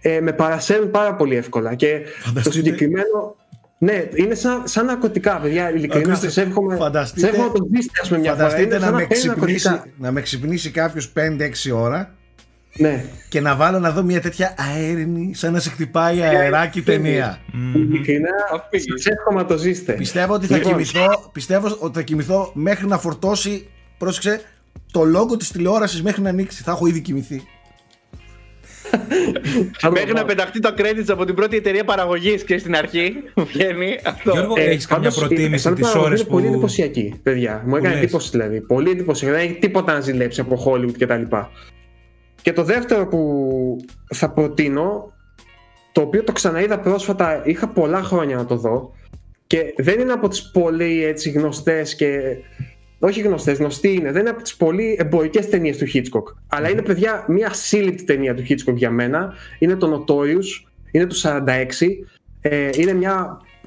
ε, 0.00 0.20
με 0.20 0.32
παρασέρνουν 0.32 0.90
πάρα 0.90 1.14
πολύ 1.14 1.36
εύκολα. 1.36 1.74
Και 1.74 2.00
το 2.04 2.10
Φανταστείτε- 2.20 2.52
συγκεκριμένο. 2.56 3.36
Ναι, 3.80 4.08
είναι 4.14 4.34
σαν, 4.34 4.62
σαν 4.64 4.86
ναρκωτικά, 4.86 5.38
παιδιά. 5.40 5.70
Ειλικρινά, 5.70 6.08
Ακούστε, 6.12 6.28
σα 6.30 6.40
εύχομαι, 6.42 6.76
φανταστείτε- 6.76 7.20
σας 7.20 7.30
εύχομαι 7.30 7.46
να 7.52 7.58
το 7.58 7.68
ζήσετε, 7.74 8.00
ας 8.02 8.08
πούμε, 8.08 8.20
μια 8.20 8.32
φορά. 8.32 8.42
Φανταστείτε 8.48 8.74
Είναι 8.74 8.84
να 8.84 8.84
σαν 8.90 8.94
με, 8.94 8.98
παίρνει 9.06 9.14
ξυπνήσει, 9.14 9.66
ναρκωτικά. 9.68 9.94
να 9.98 10.12
με 10.12 10.20
ξυπνήσει 10.20 10.70
κάποιος 10.70 11.08
5-6 11.08 11.70
ώρα 11.72 12.14
Ναι. 12.76 13.04
και 13.28 13.40
να 13.40 13.56
βάλω 13.56 13.78
να 13.78 13.90
δω 13.90 14.02
μια 14.02 14.20
τέτοια 14.20 14.54
αέρινη, 14.58 15.34
σαν 15.34 15.52
να 15.52 15.60
σε 15.60 15.70
χτυπάει 15.70 16.20
αεράκι 16.22 16.82
ταινία. 16.82 17.38
Ειλικρινά, 17.74 18.28
Αφήγη. 18.54 18.84
σα 18.98 19.12
εύχομαι 19.12 19.40
να 19.40 19.46
το 19.46 19.56
ζήσετε. 19.56 19.92
Πιστεύω 19.92 20.34
ότι 20.34 20.46
θα 20.46 20.56
Λοιπόν. 20.56 20.70
κοιμηθώ, 20.72 21.30
πιστεύω 21.32 21.76
ότι 21.80 21.94
θα 21.98 22.02
κοιμηθώ 22.02 22.50
μέχρι 22.54 22.86
να 22.86 22.98
φορτώσει, 22.98 23.68
πρόσεξε, 23.98 24.40
το 24.92 25.04
λόγο 25.04 25.36
της 25.36 25.50
τηλεόρασης 25.50 26.02
μέχρι 26.02 26.22
να 26.22 26.28
ανοίξει. 26.28 26.62
Θα 26.62 26.70
έχω 26.70 26.86
ήδη 26.86 27.00
κοιμηθεί. 27.00 27.42
Θα 29.78 29.88
το 29.88 29.90
Μέχρι 29.90 30.08
να 30.08 30.14
βάλω. 30.14 30.26
πεταχτεί 30.26 30.60
το 30.60 30.74
credits 30.78 31.08
από 31.08 31.24
την 31.24 31.34
πρώτη 31.34 31.56
εταιρεία 31.56 31.84
παραγωγής 31.84 32.44
και 32.44 32.58
στην 32.58 32.76
αρχή 32.76 33.12
βγαίνει 33.34 33.98
αυτό. 34.04 34.30
Γιώργο, 34.32 34.54
Ε, 34.56 34.62
έχεις 34.64 34.86
καμιά 34.86 35.08
πάντως, 35.10 35.26
προτίμηση 35.26 35.62
σαν 35.62 35.74
τις 35.74 35.82
παραγωγή 35.82 36.06
ώρες 36.06 36.20
είναι 36.20 36.28
πολύ 36.30 36.46
που... 36.46 36.52
εντυπωσιακή, 36.52 37.14
παιδιά. 37.22 37.62
Μου 37.66 37.76
έκανε 37.76 37.94
λες; 37.94 38.02
εντύπωση 38.02 38.30
δηλαδή. 38.30 38.60
Πολύ 38.60 38.90
εντυπωσιακή. 38.90 39.34
Δεν 39.34 39.44
έχει 39.44 39.58
τίποτα 39.58 39.92
να 39.92 40.00
ζηλέψει 40.00 40.40
από 40.40 40.64
Hollywood 40.66 40.92
κτλ. 40.98 41.22
Και 42.42 42.52
το 42.52 42.62
δεύτερο 42.62 43.06
που 43.06 43.76
θα 44.14 44.30
προτείνω, 44.30 45.12
το 45.92 46.00
οποίο 46.00 46.24
το 46.24 46.32
ξαναείδα 46.32 46.78
πρόσφατα, 46.80 47.42
είχα 47.44 47.68
πολλά 47.68 48.02
χρόνια 48.02 48.36
να 48.36 48.44
το 48.44 48.56
δω 48.56 48.92
και 49.46 49.74
δεν 49.76 50.00
είναι 50.00 50.12
από 50.12 50.28
τις 50.28 50.50
πολύ 50.50 51.04
έτσι 51.04 51.30
γνωστές 51.30 51.94
και... 51.94 52.36
Όχι 52.98 53.20
γνωστές, 53.20 53.58
γνωστή 53.58 53.92
είναι. 53.94 54.12
Δεν 54.12 54.20
είναι 54.20 54.30
από 54.30 54.42
τις 54.42 54.56
πολύ 54.56 54.96
εμπορικές 55.00 55.48
ταινίες 55.48 55.76
του 55.76 55.86
Hitchcock. 55.94 56.34
Αλλά 56.48 56.70
είναι, 56.70 56.82
παιδιά, 56.82 57.24
μια 57.28 57.52
σύλληπτη 57.52 58.04
ταινία 58.04 58.34
του 58.34 58.42
Hitchcock 58.48 58.74
για 58.74 58.90
μένα. 58.90 59.34
Είναι 59.58 59.76
το 59.76 60.04
Notorious, 60.08 60.66
είναι 60.90 61.06
του 61.06 61.16
46. 61.16 62.04
Ε, 62.40 62.68
είναι 62.76 62.92
μια 62.92 63.12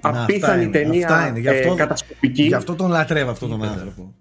Να, 0.01 0.09
αυτά 0.09 0.23
απίθανη 0.23 0.63
είναι, 0.63 0.71
ταινία 0.71 1.07
αυτά 1.07 1.27
είναι. 1.27 1.39
Γι' 1.39 1.49
αυτό- 1.49 1.71
ε, 1.71 1.75
κατασκοπική. 1.75 2.43
Γι' 2.43 2.53
αυτό 2.53 2.75
τον 2.75 2.89
λατρεύω 2.89 3.29
αυτόν 3.31 3.49
τον 3.49 3.63
άνθρωπο. 3.63 4.13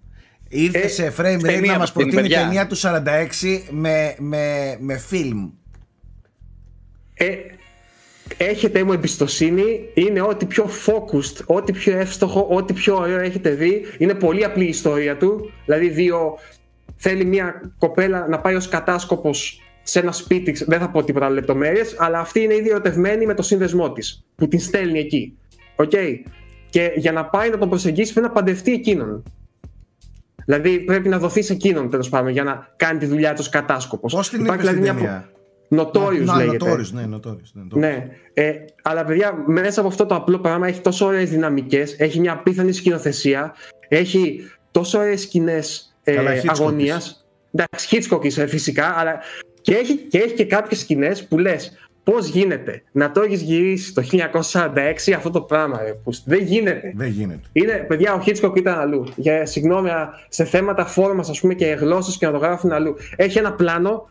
Ήρθε 0.49 0.79
Ε, 0.79 0.87
σε 0.87 1.13
frame 1.17 1.35
rate 1.35 1.41
ταινία 1.41 1.71
να 1.71 1.77
μας 1.77 1.77
μας 1.77 1.91
την 1.91 2.01
προτείνει 2.01 2.21
παιδιά. 2.21 2.39
ταινία 2.41 2.67
του 2.67 2.75
46 2.75 3.63
με, 3.71 4.15
με, 4.19 4.77
με 4.79 4.97
φιλμ. 4.97 5.49
Ε, 7.13 7.25
έχετε 8.37 8.83
μου 8.83 8.93
εμπιστοσύνη, 8.93 9.89
είναι 9.93 10.21
ό,τι 10.21 10.45
πιο 10.45 10.69
focused, 10.85 11.43
ό,τι 11.45 11.71
πιο 11.71 11.97
εύστοχο, 11.97 12.47
ό,τι 12.49 12.73
πιο 12.73 12.95
ωραίο 12.95 13.19
έχετε 13.19 13.49
δει. 13.49 13.81
Είναι 13.97 14.13
πολύ 14.13 14.43
απλή 14.43 14.65
η 14.65 14.67
ιστορία 14.67 15.17
του. 15.17 15.51
Δηλαδή, 15.65 15.89
δύο, 15.89 16.37
θέλει 16.95 17.25
μια 17.25 17.73
κοπέλα 17.77 18.27
να 18.27 18.39
πάει 18.39 18.55
ως 18.55 18.67
κατάσκοπος 18.67 19.61
σε 19.83 19.99
ένα 19.99 20.11
σπίτι, 20.11 20.63
δεν 20.67 20.79
θα 20.79 20.89
πω 20.89 21.03
τίποτα 21.03 21.29
λεπτομέρειες, 21.29 21.95
αλλά 21.97 22.19
αυτή 22.19 22.39
είναι 22.39 22.55
ήδη 22.55 22.69
ερωτευμένη 22.69 23.25
με 23.25 23.33
το 23.33 23.41
σύνδεσμό 23.41 23.91
της, 23.91 24.25
που 24.35 24.47
την 24.47 24.59
στέλνει 24.59 24.99
εκεί. 24.99 25.37
Οκ. 25.75 25.91
Και 26.69 26.91
για 26.95 27.11
να 27.11 27.25
πάει 27.25 27.49
να 27.49 27.57
τον 27.57 27.69
προσεγγίσει 27.69 28.13
πρέπει 28.13 28.27
να 28.27 28.33
παντρευτεί 28.33 28.73
εκείνον. 28.73 29.23
Δηλαδή 30.45 30.79
πρέπει 30.79 31.09
να 31.09 31.19
δοθεί 31.19 31.41
σε 31.41 31.53
εκείνον 31.53 31.89
τέλος 31.89 32.09
πάντων 32.09 32.31
για 32.31 32.43
να 32.43 32.73
κάνει 32.75 32.99
τη 32.99 33.05
δουλειά 33.05 33.33
του 33.33 33.43
κατάσκοπος. 33.49 34.13
Πώς 34.13 34.29
την 34.29 34.45
είπες 34.45 34.67
στην 34.67 34.83
ταινία; 34.83 35.29
Notorious 35.75 36.23
Να, 36.23 36.35
λέγεται. 36.35 36.71
Notorious, 36.71 36.89
ναι, 36.91 37.03
Notorious, 37.15 37.51
ναι, 37.53 37.63
Notorious. 37.63 37.79
Ναι, 37.79 38.07
ε, 38.33 38.53
αλλά 38.81 39.05
παιδιά, 39.05 39.43
μέσα 39.45 39.79
από 39.79 39.89
αυτό 39.89 40.05
το 40.05 40.15
απλό 40.15 40.39
πράγμα 40.39 40.67
έχει 40.67 40.81
τόσο 40.81 41.05
ωραίες 41.05 41.29
δυναμικές, 41.29 41.95
έχει 41.99 42.19
μια 42.19 42.31
απίθανη 42.31 42.71
σκηνοθεσία, 42.71 43.55
έχει 43.87 44.41
τόσο 44.71 44.99
ωραίες 44.99 45.21
σκηνές 45.21 45.95
ε, 46.03 46.13
Καλά, 46.13 46.31
Hitchcock 46.31 46.47
αγωνίας. 46.47 47.25
Εντάξει, 47.51 47.87
Hitchcock 47.91 48.25
είσαι 48.25 48.47
φυσικά, 48.47 48.93
αλλά 48.97 49.19
και 49.61 49.73
έχει 49.73 49.95
και, 49.95 50.17
έχει 50.17 50.33
και 50.33 50.45
κάποιες 50.45 50.79
σκηνές 50.79 51.27
που 51.27 51.37
λες. 51.37 51.75
Πώς 52.03 52.27
γίνεται 52.27 52.83
να 52.91 53.11
το 53.11 53.21
έχεις 53.21 53.41
γυρίσει 53.41 53.93
το 53.93 54.03
1946 54.41 55.11
αυτό 55.15 55.29
το 55.29 55.41
πράγμα, 55.41 55.81
ρε, 55.81 55.93
που 55.93 56.11
δεν 56.25 56.43
γίνεται. 56.43 56.93
Δεν 56.95 57.07
γίνεται. 57.07 57.47
Είναι, 57.51 57.85
παιδιά, 57.87 58.13
ο 58.13 58.23
Hitchcock 58.25 58.57
ήταν 58.57 58.79
αλλού. 58.79 59.07
Για 59.15 59.45
συγγνώμη, 59.45 59.89
α, 59.89 60.09
σε 60.29 60.45
θέματα 60.45 60.85
φόρμα, 60.85 61.19
ας 61.29 61.39
πούμε, 61.39 61.53
και 61.53 61.65
γλώσσα 61.65 62.15
και 62.19 62.25
να 62.25 62.31
το 62.31 62.37
γράφουν 62.37 62.71
αλλού. 62.71 62.95
Έχει 63.15 63.37
ένα 63.37 63.53
πλάνο 63.53 64.09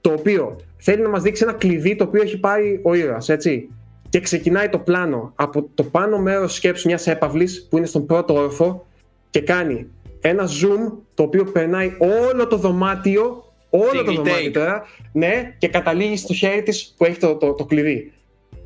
το 0.00 0.12
οποίο 0.12 0.56
θέλει 0.84 1.02
να 1.02 1.08
μας 1.08 1.22
δείξει 1.22 1.42
ένα 1.42 1.52
κλειδί 1.52 1.96
το 1.96 2.04
οποίο 2.04 2.22
έχει 2.22 2.38
πάρει 2.40 2.80
ο 2.82 2.94
ήρωας, 2.94 3.28
έτσι. 3.28 3.68
Και 4.08 4.20
ξεκινάει 4.20 4.68
το 4.68 4.78
πλάνο 4.78 5.32
από 5.34 5.68
το 5.74 5.82
πάνω 5.82 6.18
μέρος 6.18 6.54
σκέψου 6.54 6.88
μιας 6.88 7.06
έπαυλης 7.06 7.66
που 7.70 7.76
είναι 7.76 7.86
στον 7.86 8.06
πρώτο 8.06 8.34
όροφο 8.34 8.86
και 9.30 9.40
κάνει 9.40 9.86
ένα 10.20 10.44
zoom 10.44 10.92
το 11.14 11.22
οποίο 11.22 11.44
περνάει 11.44 11.92
όλο 12.32 12.46
το 12.46 12.56
δωμάτιο. 12.56 13.44
Όλο 13.70 14.04
το 14.04 14.12
Single 14.12 14.14
δωμάτιο 14.14 14.48
take. 14.48 14.52
τώρα, 14.52 14.82
ναι, 15.12 15.54
και 15.58 15.68
καταλήγει 15.68 16.16
στο 16.16 16.34
χέρι 16.34 16.62
της 16.62 16.94
που 16.96 17.04
έχει 17.04 17.18
το, 17.18 17.34
το, 17.36 17.52
το 17.52 17.64
κλειδί. 17.64 18.12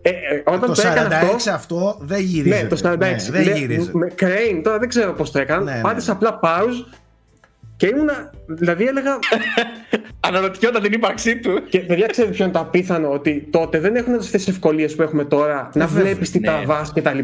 Ε, 0.03 0.09
ε, 0.11 0.43
όταν 0.45 0.61
Το 0.61 0.73
το, 0.83 0.89
έκανε 0.89 1.09
46 1.23 1.35
αυτό, 1.35 1.51
αυτό 1.51 1.99
δεν 2.01 2.21
γυρίζει. 2.21 2.63
ναι, 2.63 2.69
το 2.69 2.77
46. 2.85 2.99
δεν 3.31 3.45
Λέ- 3.45 3.57
γυρίζει. 3.57 3.91
Με 3.93 4.13
Crane, 4.21 4.61
τώρα 4.63 4.79
δεν 4.79 4.89
ξέρω 4.89 5.13
πώς 5.13 5.31
το 5.31 5.39
έκανα. 5.39 5.63
Ναι, 5.65 5.73
ναι, 5.75 5.81
Πάτησα 5.81 6.13
ναι. 6.13 6.19
απλά 6.29 6.41
pause 6.43 6.95
και 7.77 7.87
ήμουνα. 7.87 8.31
Δηλαδή 8.47 8.87
έλεγα. 8.87 9.19
Αναρωτιόταν 10.27 10.83
την 10.83 10.93
ύπαρξή 10.93 11.39
του. 11.39 11.63
και 11.69 11.79
παιδιά, 11.81 12.07
ξέρετε 12.07 12.33
ποιο 12.35 12.45
είναι 12.45 12.53
το 12.53 12.59
απίθανο, 12.61 13.11
ότι 13.13 13.49
τότε 13.51 13.79
δεν 13.81 13.97
έχουν 13.97 14.15
αυτές 14.15 14.31
τις 14.45 14.49
ευκολίες 14.49 14.95
που 14.95 15.03
έχουμε 15.03 15.25
τώρα 15.25 15.71
να 15.75 15.87
βέβαια. 15.87 16.03
βλέπεις 16.05 16.31
τι 16.31 16.39
Ναι. 16.39 16.47
τραβάς 16.47 16.93
κτλ. 16.93 17.19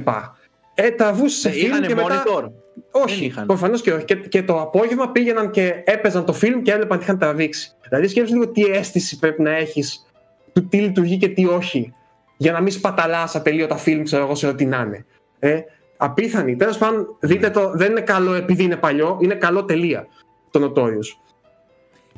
Ε, 0.75 0.91
τραβούσες 0.91 1.39
σε 1.41 1.51
φιλμ 1.51 1.67
Είχανε 1.71 1.87
και 1.87 1.95
μετά. 1.95 2.23
monitor. 2.27 2.51
Όχι, 2.91 3.15
Δεν 3.19 3.25
είχαν. 3.29 3.47
προφανώς 3.47 3.81
και 3.83 3.93
όχι. 3.93 4.05
Και, 4.05 4.15
και 4.15 4.43
το 4.43 4.61
απόγευμα 4.61 5.11
πήγαιναν 5.11 5.51
και 5.51 5.75
έπαιζαν 5.85 6.25
το 6.25 6.33
φιλμ 6.33 6.63
και 6.63 6.71
έβλεπαν 6.73 6.99
τι 6.99 7.05
είχαν 7.05 7.19
τραβήξει. 7.19 7.71
Δηλαδή, 7.89 8.09
σκέψου 8.09 8.33
λίγο 8.33 8.49
τι 8.49 8.63
αίσθηση 8.65 9.19
πρέπει 9.19 9.43
να 9.43 9.51
έχεις 9.51 10.07
του 10.53 10.69
τι 10.69 10.77
λειτουργεί 10.77 11.17
και 11.17 11.29
τι 11.29 11.47
όχι. 11.47 11.93
Για 12.37 12.53
να 12.53 12.61
μην 12.61 12.73
σπαταλάς 12.73 13.35
ατελείωτα 13.35 13.77
φιλμ, 13.77 14.03
ξέρω 14.03 14.23
εγώ, 14.25 14.35
σε 14.35 14.47
ό,τι 14.47 14.65
να 14.65 14.79
είναι. 14.87 15.05
Ε, 15.39 15.61
απίθανη. 15.97 16.57
Τέλος 16.57 16.79
πάντων, 16.79 17.17
δείτε 17.21 17.51
το, 17.51 17.71
δεν 17.75 17.91
είναι 17.91 18.01
καλό 18.01 18.35
επειδή 18.35 18.63
είναι 18.63 18.77
παλιό, 18.77 19.19
είναι 19.23 19.35
καλό 19.35 19.65
τελεία 19.65 20.07
το 20.51 20.73
Notorious. 20.77 21.17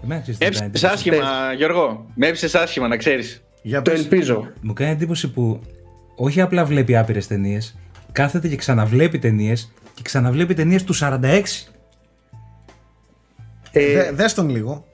Εμένα 0.05 0.21
ξέρεις 0.21 0.39
τι 0.39 0.45
μου 0.47 0.51
κάνει 0.53 0.67
Έψησε 0.67 0.87
εντύπωση. 0.87 0.87
άσχημα, 0.87 1.53
Γιώργο. 1.53 2.07
Με 2.15 2.27
έψησε 2.27 2.59
άσχημα, 2.59 2.89
να 2.89 2.97
ξέρεις. 2.97 3.43
Για 3.63 3.83
Το 3.83 3.91
πες. 3.91 4.01
ελπίζω. 4.01 4.47
Μου 4.61 4.73
κάνει 4.73 4.91
εντύπωση 4.91 5.31
που 5.31 5.61
όχι 6.17 6.41
απλά 6.41 6.65
βλέπει 6.65 6.97
άπειρες 6.97 7.27
ταινίες, 7.27 7.77
κάθεται 8.13 8.49
και 8.49 8.57
ξαναβλέπει 8.57 9.19
ταινίες 9.19 9.73
και 9.95 10.03
ξαναβλέπει 10.03 10.55
ταινίες 10.55 10.85
του 10.85 10.95
46. 10.95 11.69
Ε, 13.73 13.93
Δε- 13.95 14.13
Δες 14.13 14.35
τον 14.35 14.49
λίγο. 14.49 14.85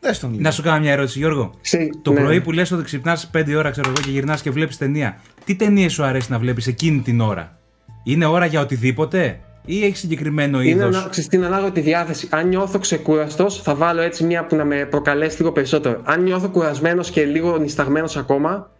Δες 0.00 0.18
τον 0.18 0.30
λίγο. 0.30 0.42
Να 0.42 0.50
σου 0.50 0.62
κάνω 0.62 0.80
μια 0.80 0.92
ερώτηση, 0.92 1.18
Γιώργο. 1.18 1.50
ξε- 1.60 1.90
Το 2.02 2.12
ναι. 2.12 2.20
πρωί 2.20 2.40
που 2.40 2.52
λες 2.52 2.70
ότι 2.70 2.84
ξυπνάς 2.84 3.30
5 3.32 3.54
ώρα, 3.56 3.70
ξέρω 3.70 3.88
εγώ, 3.90 4.00
και 4.04 4.10
γυρνάς 4.10 4.42
και 4.42 4.50
βλέπεις 4.50 4.76
ταινία, 4.78 5.20
τι 5.44 5.54
ταινίες 5.54 5.92
σου 5.92 6.02
αρέσει 6.04 6.30
να 6.30 6.38
βλέπεις 6.38 6.66
εκείνη 6.66 7.00
την 7.00 7.20
ώρα; 7.20 7.58
Είναι 8.04 8.26
ώρα 8.26 8.46
για 8.46 8.60
οτιδήποτε, 8.60 9.40
ή 9.64 9.84
έχει 9.84 9.96
συγκεκριμένο 9.96 10.60
Είναι 10.60 10.70
είδος; 10.70 10.96
ανα... 10.96 11.06
ξέρεις 11.10 11.28
τι, 11.28 11.36
είναι 11.36 11.46
ανάλογα 11.46 11.72
τη 11.72 11.80
διάθεση. 11.80 12.28
Αν 12.30 12.48
νιώθω 12.48 12.78
ξεκούραστο, 12.78 13.50
θα 13.50 13.74
βάλω 13.74 14.00
έτσι 14.00 14.24
μία 14.24 14.44
που 14.44 14.56
να 14.56 14.64
με 14.64 14.84
προκαλέσει 14.90 15.36
λίγο 15.38 15.52
περισσότερο. 15.52 16.00
Αν 16.04 16.22
νιώθω 16.22 16.48
κουρασμένος 16.48 17.10
και 17.10 17.24
λίγο 17.24 17.58
νησταγμένο 17.58 18.08
ακόμα, 18.16 18.70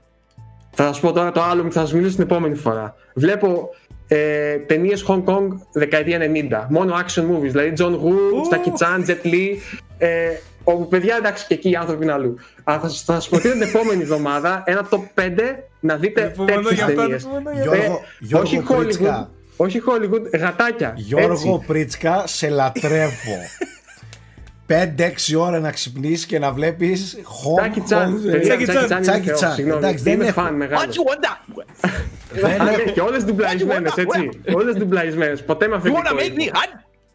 θα 0.70 0.92
σα 0.92 1.00
πω 1.00 1.12
τώρα 1.12 1.32
το 1.32 1.42
άλλο 1.42 1.62
που 1.62 1.72
θα 1.72 1.86
σα 1.86 1.94
μιλήσω 1.96 2.14
την 2.14 2.24
επόμενη 2.24 2.54
φορά. 2.54 2.94
Βλέπω 3.14 3.68
ε, 4.08 4.56
ταινίες 4.56 5.04
Hong 5.08 5.24
Kong 5.24 5.48
δεκαετία 5.72 6.18
90. 6.18 6.66
Μόνο 6.68 6.94
action 6.94 7.22
movies. 7.22 7.40
Δηλαδή 7.50 7.72
John 7.78 7.92
Woo, 7.92 8.54
Jackie 8.54 8.72
Chan, 8.84 9.08
Jet 9.10 9.26
Li. 9.26 9.56
Ε, 9.98 10.28
όπου 10.64 10.88
παιδιά 10.88 11.16
εντάξει 11.16 11.46
και 11.46 11.54
εκεί 11.54 11.70
οι 11.70 11.76
άνθρωποι 11.76 12.02
είναι 12.04 12.12
αλλού. 12.12 12.34
Αλλά 12.64 12.80
θα, 12.80 12.88
σας- 12.88 13.02
θα 13.04 13.12
σας 13.12 13.28
προτείνω 13.28 13.52
την 13.52 13.62
επόμενη 13.62 14.02
εβδομάδα 14.02 14.62
ένα 14.66 14.88
top 14.90 15.20
5 15.20 15.28
να 15.80 15.96
δείτε 15.96 16.30
Υπομονώ 16.32 16.54
τέτοιες 16.60 16.72
για 16.74 16.84
αυτά, 16.84 17.00
ταινίες. 17.00 17.22
υπομονώ 17.22 17.50
για 17.50 17.62
Γιώργο, 17.62 18.00
Γιώργο 18.20 18.46
όχι 18.46 18.62
Πρίτσκα. 18.62 19.28
Hollywood, 19.28 19.39
όχι 19.62 19.80
Hollywood, 19.86 20.38
γατάκια. 20.38 20.92
Γιώργο 20.96 21.32
έτσι. 21.32 21.62
Πρίτσκα, 21.66 22.26
σε 22.26 22.48
λατρεύω. 22.48 23.36
5-6 24.68 25.38
ώρα 25.38 25.60
να 25.60 25.70
ξυπνήσεις 25.70 26.26
και 26.26 26.38
να 26.38 26.52
βλέπεις 26.52 27.18
Τζάκι 27.56 27.80
Τσάν. 27.80 28.22
Παιδιά, 28.30 28.54
Jackie 28.54 28.60
Jackie 28.60 28.74
Chan. 28.74 28.88
Chan 28.88 29.02
είναι 29.02 29.16
Jackie 29.16 29.24
θεός, 29.24 29.40
Chan. 29.42 29.52
συγγνώμη. 29.54 29.78
Εντάξει, 29.84 30.04
δεν 30.04 30.12
Είμαι 30.12 30.24
έχω. 30.26 30.40
φαν 30.40 30.54
μεγάλος. 30.54 30.96
Δεν 32.32 32.60
Α, 32.60 32.64
ναι, 32.64 32.70
έχω- 32.70 32.90
Και 32.90 33.00
όλες 33.00 33.24
ντουμπλαρισμένες, 33.24 33.92
έτσι. 33.96 34.28
Όλες 34.54 34.74
ντουμπλαρισμένες. 34.76 35.44
Ποτέ 35.44 35.68
με 35.68 35.74
αφεντικό. 35.74 36.02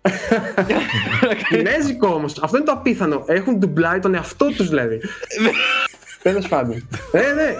Κινέζικο 1.49 2.07
όμως. 2.07 2.39
Αυτό 2.41 2.57
είναι 2.57 2.65
το 2.65 2.72
απίθανο. 2.72 3.23
Έχουν 3.27 3.57
ντουμπλάει 3.57 3.99
τον 3.99 4.15
εαυτό 4.15 4.45
τους 4.45 4.69
δηλαδή. 4.69 4.99
Τέλος 6.26 6.47
πάντων. 6.47 6.88
Ναι, 7.11 7.19
ναι. 7.22 7.56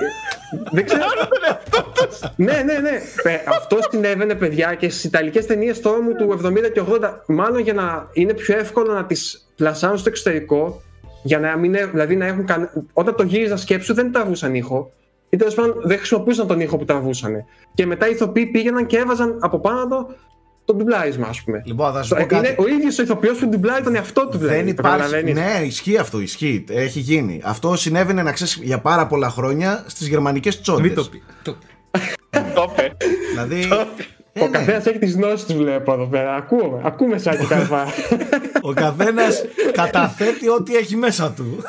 Δεν 0.72 0.86
ξέρω. 0.86 1.04
ναι, 2.36 2.62
ναι, 2.66 2.80
ναι. 2.80 3.00
Ε, 3.24 3.40
Αυτό 3.48 3.78
συνέβαινε, 3.90 4.36
παιδιά, 4.36 4.74
και 4.76 4.90
στις 4.90 5.04
Ιταλικές 5.04 5.46
ταινίες 5.46 5.82
τώρα 5.82 6.02
μου 6.02 6.16
του 6.16 6.40
70 6.46 6.72
και 6.74 6.82
80. 6.90 7.00
Μάλλον 7.28 7.60
για 7.60 7.74
να 7.74 8.10
είναι 8.14 8.34
πιο 8.34 8.58
εύκολο 8.58 8.94
να 8.94 9.06
τις 9.06 9.50
πλασάρουν 9.56 9.98
στο 9.98 10.10
εξωτερικό. 10.10 10.82
Για 11.24 11.40
να 11.40 11.58
μην, 11.58 11.74
έ- 11.76 11.90
δηλαδή 11.92 12.16
να 12.16 12.26
έχουν 12.26 12.46
καν... 12.46 12.70
Όταν 12.94 13.16
το 13.16 13.24
γύριζα 13.24 13.58
σκέψου 13.58 13.94
δεν 13.94 14.12
τραβούσαν 14.12 14.56
ήχο. 14.56 14.92
Ή 15.30 15.38
τέλος 15.38 15.54
πάντων 15.54 15.82
δεν 15.84 15.98
χρησιμοποιούσαν 15.98 16.48
τον 16.48 16.60
ήχο 16.60 16.78
που 16.78 16.86
τραβούσαν. 16.86 17.46
Και 17.74 17.86
μετά 17.86 18.08
οι 18.08 18.12
ηθοποιοί 18.12 18.46
πήγαιναν 18.46 18.86
και 18.86 18.98
έβαζαν 18.98 19.38
από 19.42 19.60
πάνω 19.60 20.16
το, 20.66 20.74
το 20.74 20.74
ντουμπλάρισμα, 20.74 21.28
ας 21.28 21.42
πούμε. 21.44 21.62
Λοιπόν, 21.66 21.94
θα 21.94 22.04
σου 22.04 22.10
Το- 22.10 22.16
πω 22.16 22.26
κάτι. 22.26 22.48
είναι 22.48 22.56
ο 22.60 22.68
ίδιος 22.68 23.00
ο 23.00 23.02
ηθοποιός 23.02 23.38
που 23.38 23.48
ντουμπλάει 23.48 23.82
τον 23.82 23.96
εαυτό 23.96 24.28
του, 24.28 24.38
δηλαδή. 24.38 24.56
Δεν 24.58 24.68
υπάρχει. 24.68 24.98
καταλαβαίνεις. 25.02 25.34
Ναι, 25.34 25.62
ισχύει 25.66 25.98
αυτό. 25.98 26.20
Ισχύει. 26.20 26.64
Έχει 26.70 27.00
γίνει. 27.00 27.42
Αυτό 27.44 27.76
συνέβαινε 27.76 28.24
να 28.24 28.32
ξέρεις 28.32 28.60
για 28.62 28.80
πάρα 28.80 29.08
πολλά 29.08 29.30
χρόνια 29.30 29.84
στις 29.88 30.08
γερμανικές 30.08 30.62
τσόντε. 30.62 30.82
Μην 30.82 30.96
το 30.96 31.04
πει. 31.04 31.22
Το- 31.44 31.58
Δηλαδή. 33.32 33.68
ε, 34.34 34.42
Ο 34.42 34.46
ναι. 34.48 34.58
καθένας 34.58 34.86
έχει 34.86 35.00
τις 35.00 35.14
γνώσεις 35.16 35.46
του, 35.46 35.56
βλέπω 35.56 35.94
εδώ 35.94 36.06
πέρα. 36.06 36.36
Ακούμε, 36.36 36.82
ακούμε 36.84 37.18
σαν 37.18 37.38
και 37.38 37.46
καρφά. 37.46 37.86
Ο 38.62 38.74
καθένας 38.74 39.44
καταθέτει 39.72 40.50
ό,τι 40.50 40.76
έχει 40.76 40.96
μέσα 40.96 41.32
του. 41.32 41.64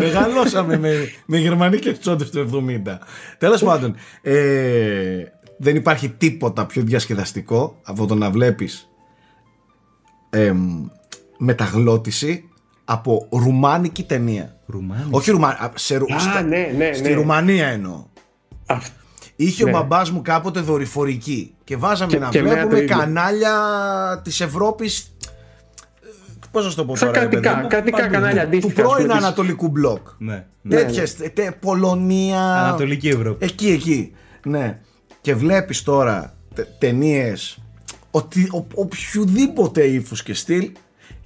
Μεγαλώσαμε 0.00 0.78
με, 0.78 1.08
με 1.26 1.38
γερμανικές 1.38 1.98
τσόντε 1.98 2.24
του 2.24 2.38
70. 2.38 2.98
Τέλος 3.38 3.62
πάντων, 3.62 3.96
ε, 4.22 4.34
δεν 5.58 5.76
υπάρχει 5.76 6.08
τίποτα 6.10 6.66
πιο 6.66 6.82
διασκεδαστικό 6.82 7.78
από 7.82 8.06
το 8.06 8.14
να 8.14 8.30
βλέπεις 8.30 8.88
μεταγλώτηση 11.38 12.48
από 12.84 13.28
ρουμάνικη 13.30 14.02
ταινία. 14.02 14.56
Ρουμάνι. 14.66 15.04
Όχι 15.10 15.30
Ρουμάνια, 15.30 15.72
σε, 15.74 15.96
Ου- 15.96 16.12
Α, 16.14 16.18
στα- 16.18 16.42
ναι, 16.42 16.72
ναι, 16.76 16.92
στη 16.92 17.08
ναι. 17.08 17.14
Ρουμανία 17.14 17.66
εννοώ. 17.66 18.04
Αυ- 18.66 18.92
Είχε 19.36 19.64
Ναι. 19.64 19.70
ο 19.70 19.72
μπαμπάς 19.72 20.10
μου 20.10 20.22
κάποτε 20.22 20.60
δορυφορική 20.60 21.54
και 21.64 21.76
βάζαμε 21.76 22.12
Και- 22.12 22.18
να 22.18 22.28
και 22.28 22.38
εμένα 22.38 22.54
βλέπουμε 22.54 22.76
το 22.76 22.82
ίδιο. 22.82 22.96
κανάλια 22.96 23.54
της 24.24 24.40
Ευρώπης 24.40 25.10
Πώς 26.50 26.64
να 26.64 26.70
σου 26.70 26.76
το 26.76 26.84
πω 26.84 26.96
Σαν 26.96 27.08
τώρα, 27.08 27.20
ρε 27.20 27.26
κρατικά, 27.26 27.50
παιδί 27.50 27.62
μου, 27.62 27.68
κρατικά 27.68 27.96
παντού. 27.96 28.12
κανάλια 28.12 28.40
Του 28.42 28.46
αντίστοιχα, 28.46 28.82
ας 28.82 28.88
πρώην 28.88 29.06
πούμε, 29.06 29.18
της- 29.18 29.26
Ανατολικού 29.26 29.68
μπλοκ. 29.68 30.06
Ναι. 30.18 30.44
ναι. 30.62 30.76
Τέτοιες, 30.76 31.16
τε, 31.34 31.50
Πολωνία. 31.60 32.54
Ανατολική 32.54 33.08
Ευρώπη. 33.08 33.44
Εκεί, 33.44 33.68
εκεί. 33.70 34.12
Ναι. 34.44 34.78
Και 35.26 35.34
βλέπεις 35.34 35.82
τώρα 35.82 36.34
ταινίες 36.78 37.58
ο, 38.10 38.20
οποιοδήποτε 38.74 39.82
ύφους 39.84 40.22
και 40.22 40.34
στυλ 40.34 40.70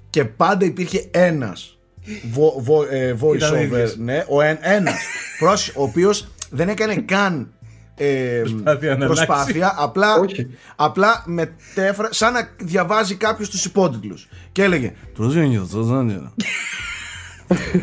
και 0.09 0.25
πάντα 0.25 0.65
υπήρχε 0.65 1.07
ένας 1.11 1.77
vo, 2.05 2.67
vo, 2.67 2.91
ε, 2.91 3.15
voice 3.21 3.35
Ήταν 3.35 3.53
ο 3.53 3.55
over. 3.55 3.63
ίδιος. 3.63 3.97
Ναι, 3.97 4.25
ο 4.27 4.41
εν, 4.41 4.57
ένας. 4.61 4.95
Πρόσεχε, 5.39 5.79
ο 5.79 5.83
οποίος 5.83 6.27
δεν 6.49 6.69
έκανε 6.69 6.95
καν 6.95 7.53
ε, 7.95 8.41
Προσπάθεια 8.43 8.97
να 8.97 9.05
προσπάθεια, 9.05 9.75
απλά, 9.77 10.15
Όχι. 10.15 10.47
απλά 10.75 11.23
μετέφρα, 11.25 12.07
σαν 12.11 12.33
να 12.33 12.49
διαβάζει 12.61 13.15
κάποιος 13.15 13.49
τους 13.49 13.65
υπότιτλους 13.65 14.27
και 14.51 14.63
έλεγε 14.63 14.93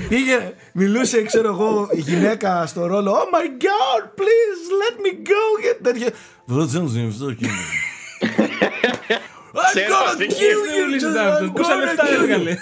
Πήγε, 0.08 0.52
μιλούσε, 0.72 1.22
ξέρω 1.22 1.48
εγώ, 1.48 1.88
η 1.92 2.00
γυναίκα 2.00 2.66
στο 2.66 2.86
ρόλο 2.86 3.12
Oh 3.12 3.34
my 3.34 3.46
god, 3.46 4.02
please 4.20 4.62
let 4.82 4.94
me 5.04 5.12
go 5.28 5.62
και 5.62 5.78
τέτοια. 5.82 6.08
I'm 9.58 9.70
Ξέρω, 9.72 9.94
gonna 9.94 10.16
δεν 10.18 10.28
kill 10.28 11.46
you 11.46 11.52
Πόσα 11.52 11.74
λεφτά 11.74 12.04
έβγαλε. 12.10 12.56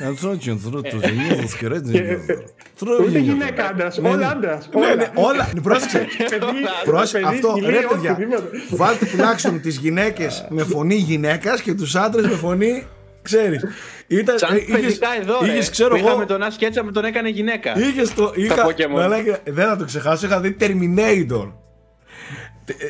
Ούτε 3.01 3.19
γυναίκα 3.19 3.67
άντρας, 3.67 3.99
όλα 3.99 4.29
άντρας. 4.29 4.69
Ναι, 4.79 4.95
ναι, 4.95 5.11
όλα, 5.15 5.49
πρόσεξε. 5.63 6.07
Πρόσεξε, 6.85 7.19
παιδί, 7.19 7.37
αυτό, 7.37 7.51
σκυλί, 7.57 7.71
ρε 7.71 7.87
παιδιά. 7.91 8.13
οτιδήποτε. 8.13 8.49
Βάλτε 8.71 9.05
τουλάχιστον 9.07 9.61
τις 9.61 9.77
γυναίκες 9.77 10.47
με 10.51 10.63
φωνή 10.63 10.95
γυναίκας 10.95 11.61
και 11.61 11.75
τους 11.75 11.95
άντρες 11.95 12.27
με 12.27 12.35
φωνή 12.35 12.87
ξέρεις. 13.27 13.65
Ήταν, 14.07 14.39
Σαν 14.39 14.55
ε, 14.55 14.57
είχες- 14.57 14.81
παιδικά 14.81 15.09
εδώ, 15.21 15.39
ρε. 15.43 15.53
είχες, 15.53 15.71
ξέρω 15.71 15.89
που 15.89 15.97
εγώ, 15.97 16.07
είχαμε 16.09 16.27
τον 16.27 16.41
Ash 16.43 16.63
Ketchum 16.63 16.83
με 16.85 16.93
τον 16.93 17.05
έκανε 17.05 17.29
γυναίκα. 17.29 17.79
Είχες 17.79 18.15
το. 18.15 18.33
Είχα, 18.35 18.67
Pokemon. 18.67 18.91
μαλάκα, 18.93 19.39
δεν 19.45 19.67
θα 19.67 19.77
το 19.77 19.85
ξεχάσω. 19.85 20.27
Είχα 20.27 20.41
δει 20.41 20.57
Terminator. 20.61 21.53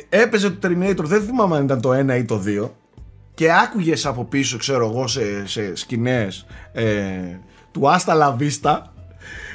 Ε, 0.08 0.22
Έπαιζε 0.22 0.50
το 0.50 0.68
Terminator, 0.68 0.96
δεν 1.04 1.22
θυμάμαι 1.22 1.56
αν 1.56 1.64
ήταν 1.64 1.80
το 1.80 1.90
1 1.92 2.16
ή 2.16 2.24
το 2.24 2.42
2. 2.46 2.70
Και 3.34 3.52
άκουγες 3.52 4.06
από 4.06 4.24
πίσω, 4.24 4.56
ξέρω 4.58 4.86
εγώ, 4.88 5.06
σε, 5.06 5.46
σε 5.46 5.76
σκηνές 5.76 6.46
ε, 6.72 6.84
του 7.70 7.90
Άστα 7.90 8.14
Λαβίστα. 8.14 8.92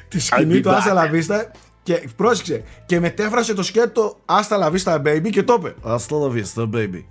Τη 0.07 0.19
σκηνή 0.19 0.57
be 0.57 0.61
του 0.61 0.69
back. 0.69 0.73
Άστα 0.73 0.93
Λαβίστα. 0.93 1.51
Και 1.83 2.07
πρόσεξε. 2.15 2.63
Και 2.85 2.99
μετέφρασε 2.99 3.53
το 3.53 3.63
σκέτο 3.63 4.19
Άστα 4.25 4.57
Λαβίστα 4.57 5.01
Baby 5.05 5.29
και 5.29 5.43
το 5.43 5.55
είπε. 5.59 5.73
Άστα 5.83 6.15
Λαβίστα 6.17 6.69
Baby. 6.73 7.03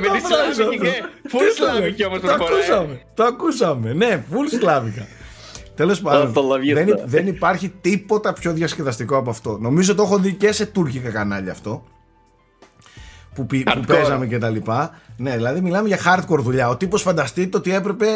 Με 0.00 0.18
τη 0.18 0.26
Σλάβικη 0.26 0.78
και 0.78 1.02
full 1.32 1.40
Σλάβικη 1.56 2.04
όμως 2.04 2.20
Το 2.20 2.26
προφορά. 2.26 2.50
ε. 2.50 2.56
ακούσαμε. 2.58 3.00
Το 3.14 3.24
ακούσαμε. 3.24 3.92
Ναι, 3.92 4.24
full 4.32 4.58
σλάβικα. 4.60 5.06
Τέλος 5.74 6.00
πάντων, 6.00 6.26
Άστα 6.26 6.40
la 6.40 6.60
vista. 6.70 6.74
δεν, 6.74 6.88
υ- 6.88 7.00
δεν 7.04 7.26
υπάρχει 7.26 7.72
τίποτα 7.80 8.32
πιο 8.32 8.52
διασκεδαστικό 8.52 9.16
από 9.16 9.30
αυτό. 9.30 9.58
Νομίζω 9.60 9.94
το 9.94 10.02
έχω 10.02 10.18
δει 10.18 10.32
και 10.34 10.52
σε 10.52 10.66
τουρκικά 10.66 11.10
κανάλια 11.10 11.52
αυτό. 11.52 11.84
Που, 13.34 13.46
πι- 13.46 13.64
που 13.70 13.80
Hardcore. 13.80 13.86
παίζαμε 13.86 14.26
και 14.26 14.38
τα 14.38 14.48
λοιπά. 14.50 15.00
Ναι, 15.16 15.36
δηλαδή 15.36 15.60
μιλάμε 15.60 15.88
για 15.88 15.98
hardcore 16.04 16.38
δουλειά. 16.38 16.68
Ο 16.68 16.76
τύπος 16.76 17.02
φανταστείτε 17.02 17.56
ότι 17.56 17.74
έπρεπε 17.74 18.06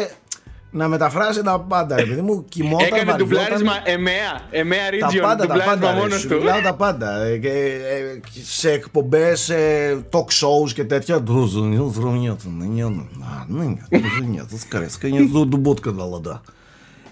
να 0.71 0.87
μεταφράσει 0.87 1.43
τα 1.43 1.59
πάντα. 1.59 1.97
Επειδή 1.99 2.21
μου 2.21 2.45
κοιμόταν, 2.49 2.85
Έκανε 2.87 3.11
βαριόταν. 3.11 3.17
ντουμπλάρισμα 3.27 3.73
εμέα. 3.83 4.41
Εμέα 4.51 4.89
Τα 4.99 5.07
region. 5.09 5.21
πάντα, 5.21 5.35
τα 5.35 5.53
Ντουμπλάρισμα 5.53 5.73
πάντα. 5.73 5.91
ρε, 5.93 5.99
μόνος 5.99 6.19
σου 6.19 6.27
του. 6.27 6.35
Μιλάω 6.35 6.61
τα 6.61 6.73
πάντα. 6.73 7.23
Ε, 7.23 7.37
και, 7.37 7.49
ε, 7.49 8.19
σε 8.43 8.71
εκπομπές, 8.71 9.51
talk 10.11 10.25
shows 10.25 10.71
και 10.73 10.83
τέτοια. 10.83 11.23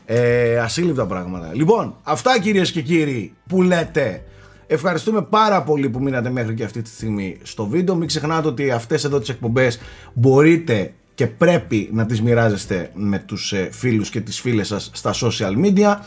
Ε, 0.05 0.57
ασύλληπτα 0.59 1.05
πράγματα. 1.05 1.51
Λοιπόν, 1.53 1.95
αυτά 2.03 2.39
κυρίες 2.39 2.71
και 2.71 2.81
κύριοι 2.81 3.33
που 3.47 3.61
λέτε. 3.61 4.23
Ευχαριστούμε 4.67 5.21
πάρα 5.21 5.63
πολύ 5.63 5.89
που 5.89 6.01
μείνατε 6.01 6.29
μέχρι 6.29 6.53
και 6.53 6.63
αυτή 6.63 6.81
τη 6.81 6.89
στιγμή 6.89 7.37
στο 7.43 7.65
βίντεο. 7.67 7.95
Μην 7.95 8.07
ξεχνάτε 8.07 8.47
ότι 8.47 8.71
αυτές 8.71 9.03
εδώ 9.03 9.19
τις 9.19 9.29
εκπομπές 9.29 9.79
μπορείτε 10.13 10.93
και 11.15 11.27
πρέπει 11.27 11.89
να 11.93 12.05
τις 12.05 12.21
μοιράζεστε 12.21 12.91
με 12.93 13.19
τους 13.19 13.53
ε, 13.53 13.69
φίλους 13.71 14.09
και 14.09 14.21
τις 14.21 14.39
φίλες 14.39 14.67
σας 14.67 14.89
στα 14.93 15.13
social 15.13 15.65
media 15.65 15.97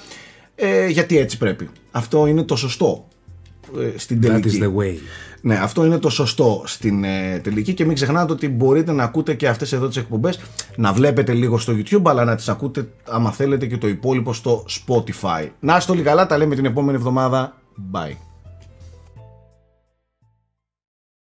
ε, 0.55 0.87
γιατί 0.87 1.19
έτσι 1.19 1.39
πρέπει. 1.39 1.69
Αυτό 1.91 2.27
είναι 2.27 2.43
το 2.43 2.57
σωστό 2.57 3.09
ε, 3.79 3.99
στην 3.99 4.19
That 4.19 4.27
τελική. 4.27 4.59
is 4.61 4.65
the 4.65 4.75
way. 4.75 4.95
Ναι, 5.41 5.55
αυτό 5.55 5.85
είναι 5.85 5.99
το 5.99 6.11
σωστό 6.11 6.63
στην 6.67 7.05
ε, 7.05 7.39
τελική 7.43 7.75
και 7.75 7.85
μην 7.85 7.95
ξεχνάτε 7.95 8.33
ότι 8.33 8.49
μπορείτε 8.49 8.93
να 8.93 9.03
ακούτε 9.03 9.35
και 9.35 9.49
αυτές 9.49 9.73
εδώ 9.73 9.89
τις 9.89 9.97
εκπομπές, 9.97 10.41
να 10.77 10.93
βλέπετε 10.93 11.33
λίγο 11.33 11.59
στο 11.59 11.73
YouTube, 11.77 12.03
αλλά 12.05 12.25
να 12.25 12.35
τις 12.35 12.49
ακούτε 12.49 12.89
άμα 13.09 13.33
θέλετε 13.33 13.67
και 13.67 13.77
το 13.77 13.89
υπόλοιπο 13.89 14.33
στο 14.33 14.65
Spotify. 14.69 15.49
Να 15.61 15.77
είστε 15.77 15.93
όλοι 15.93 16.03
καλά, 16.03 16.27
τα 16.27 16.39
λέμε 16.39 16.55
την 16.55 16.65
επόμενη 16.65 16.97
εβδομάδα. 16.97 17.57
Bye. 17.93 18.28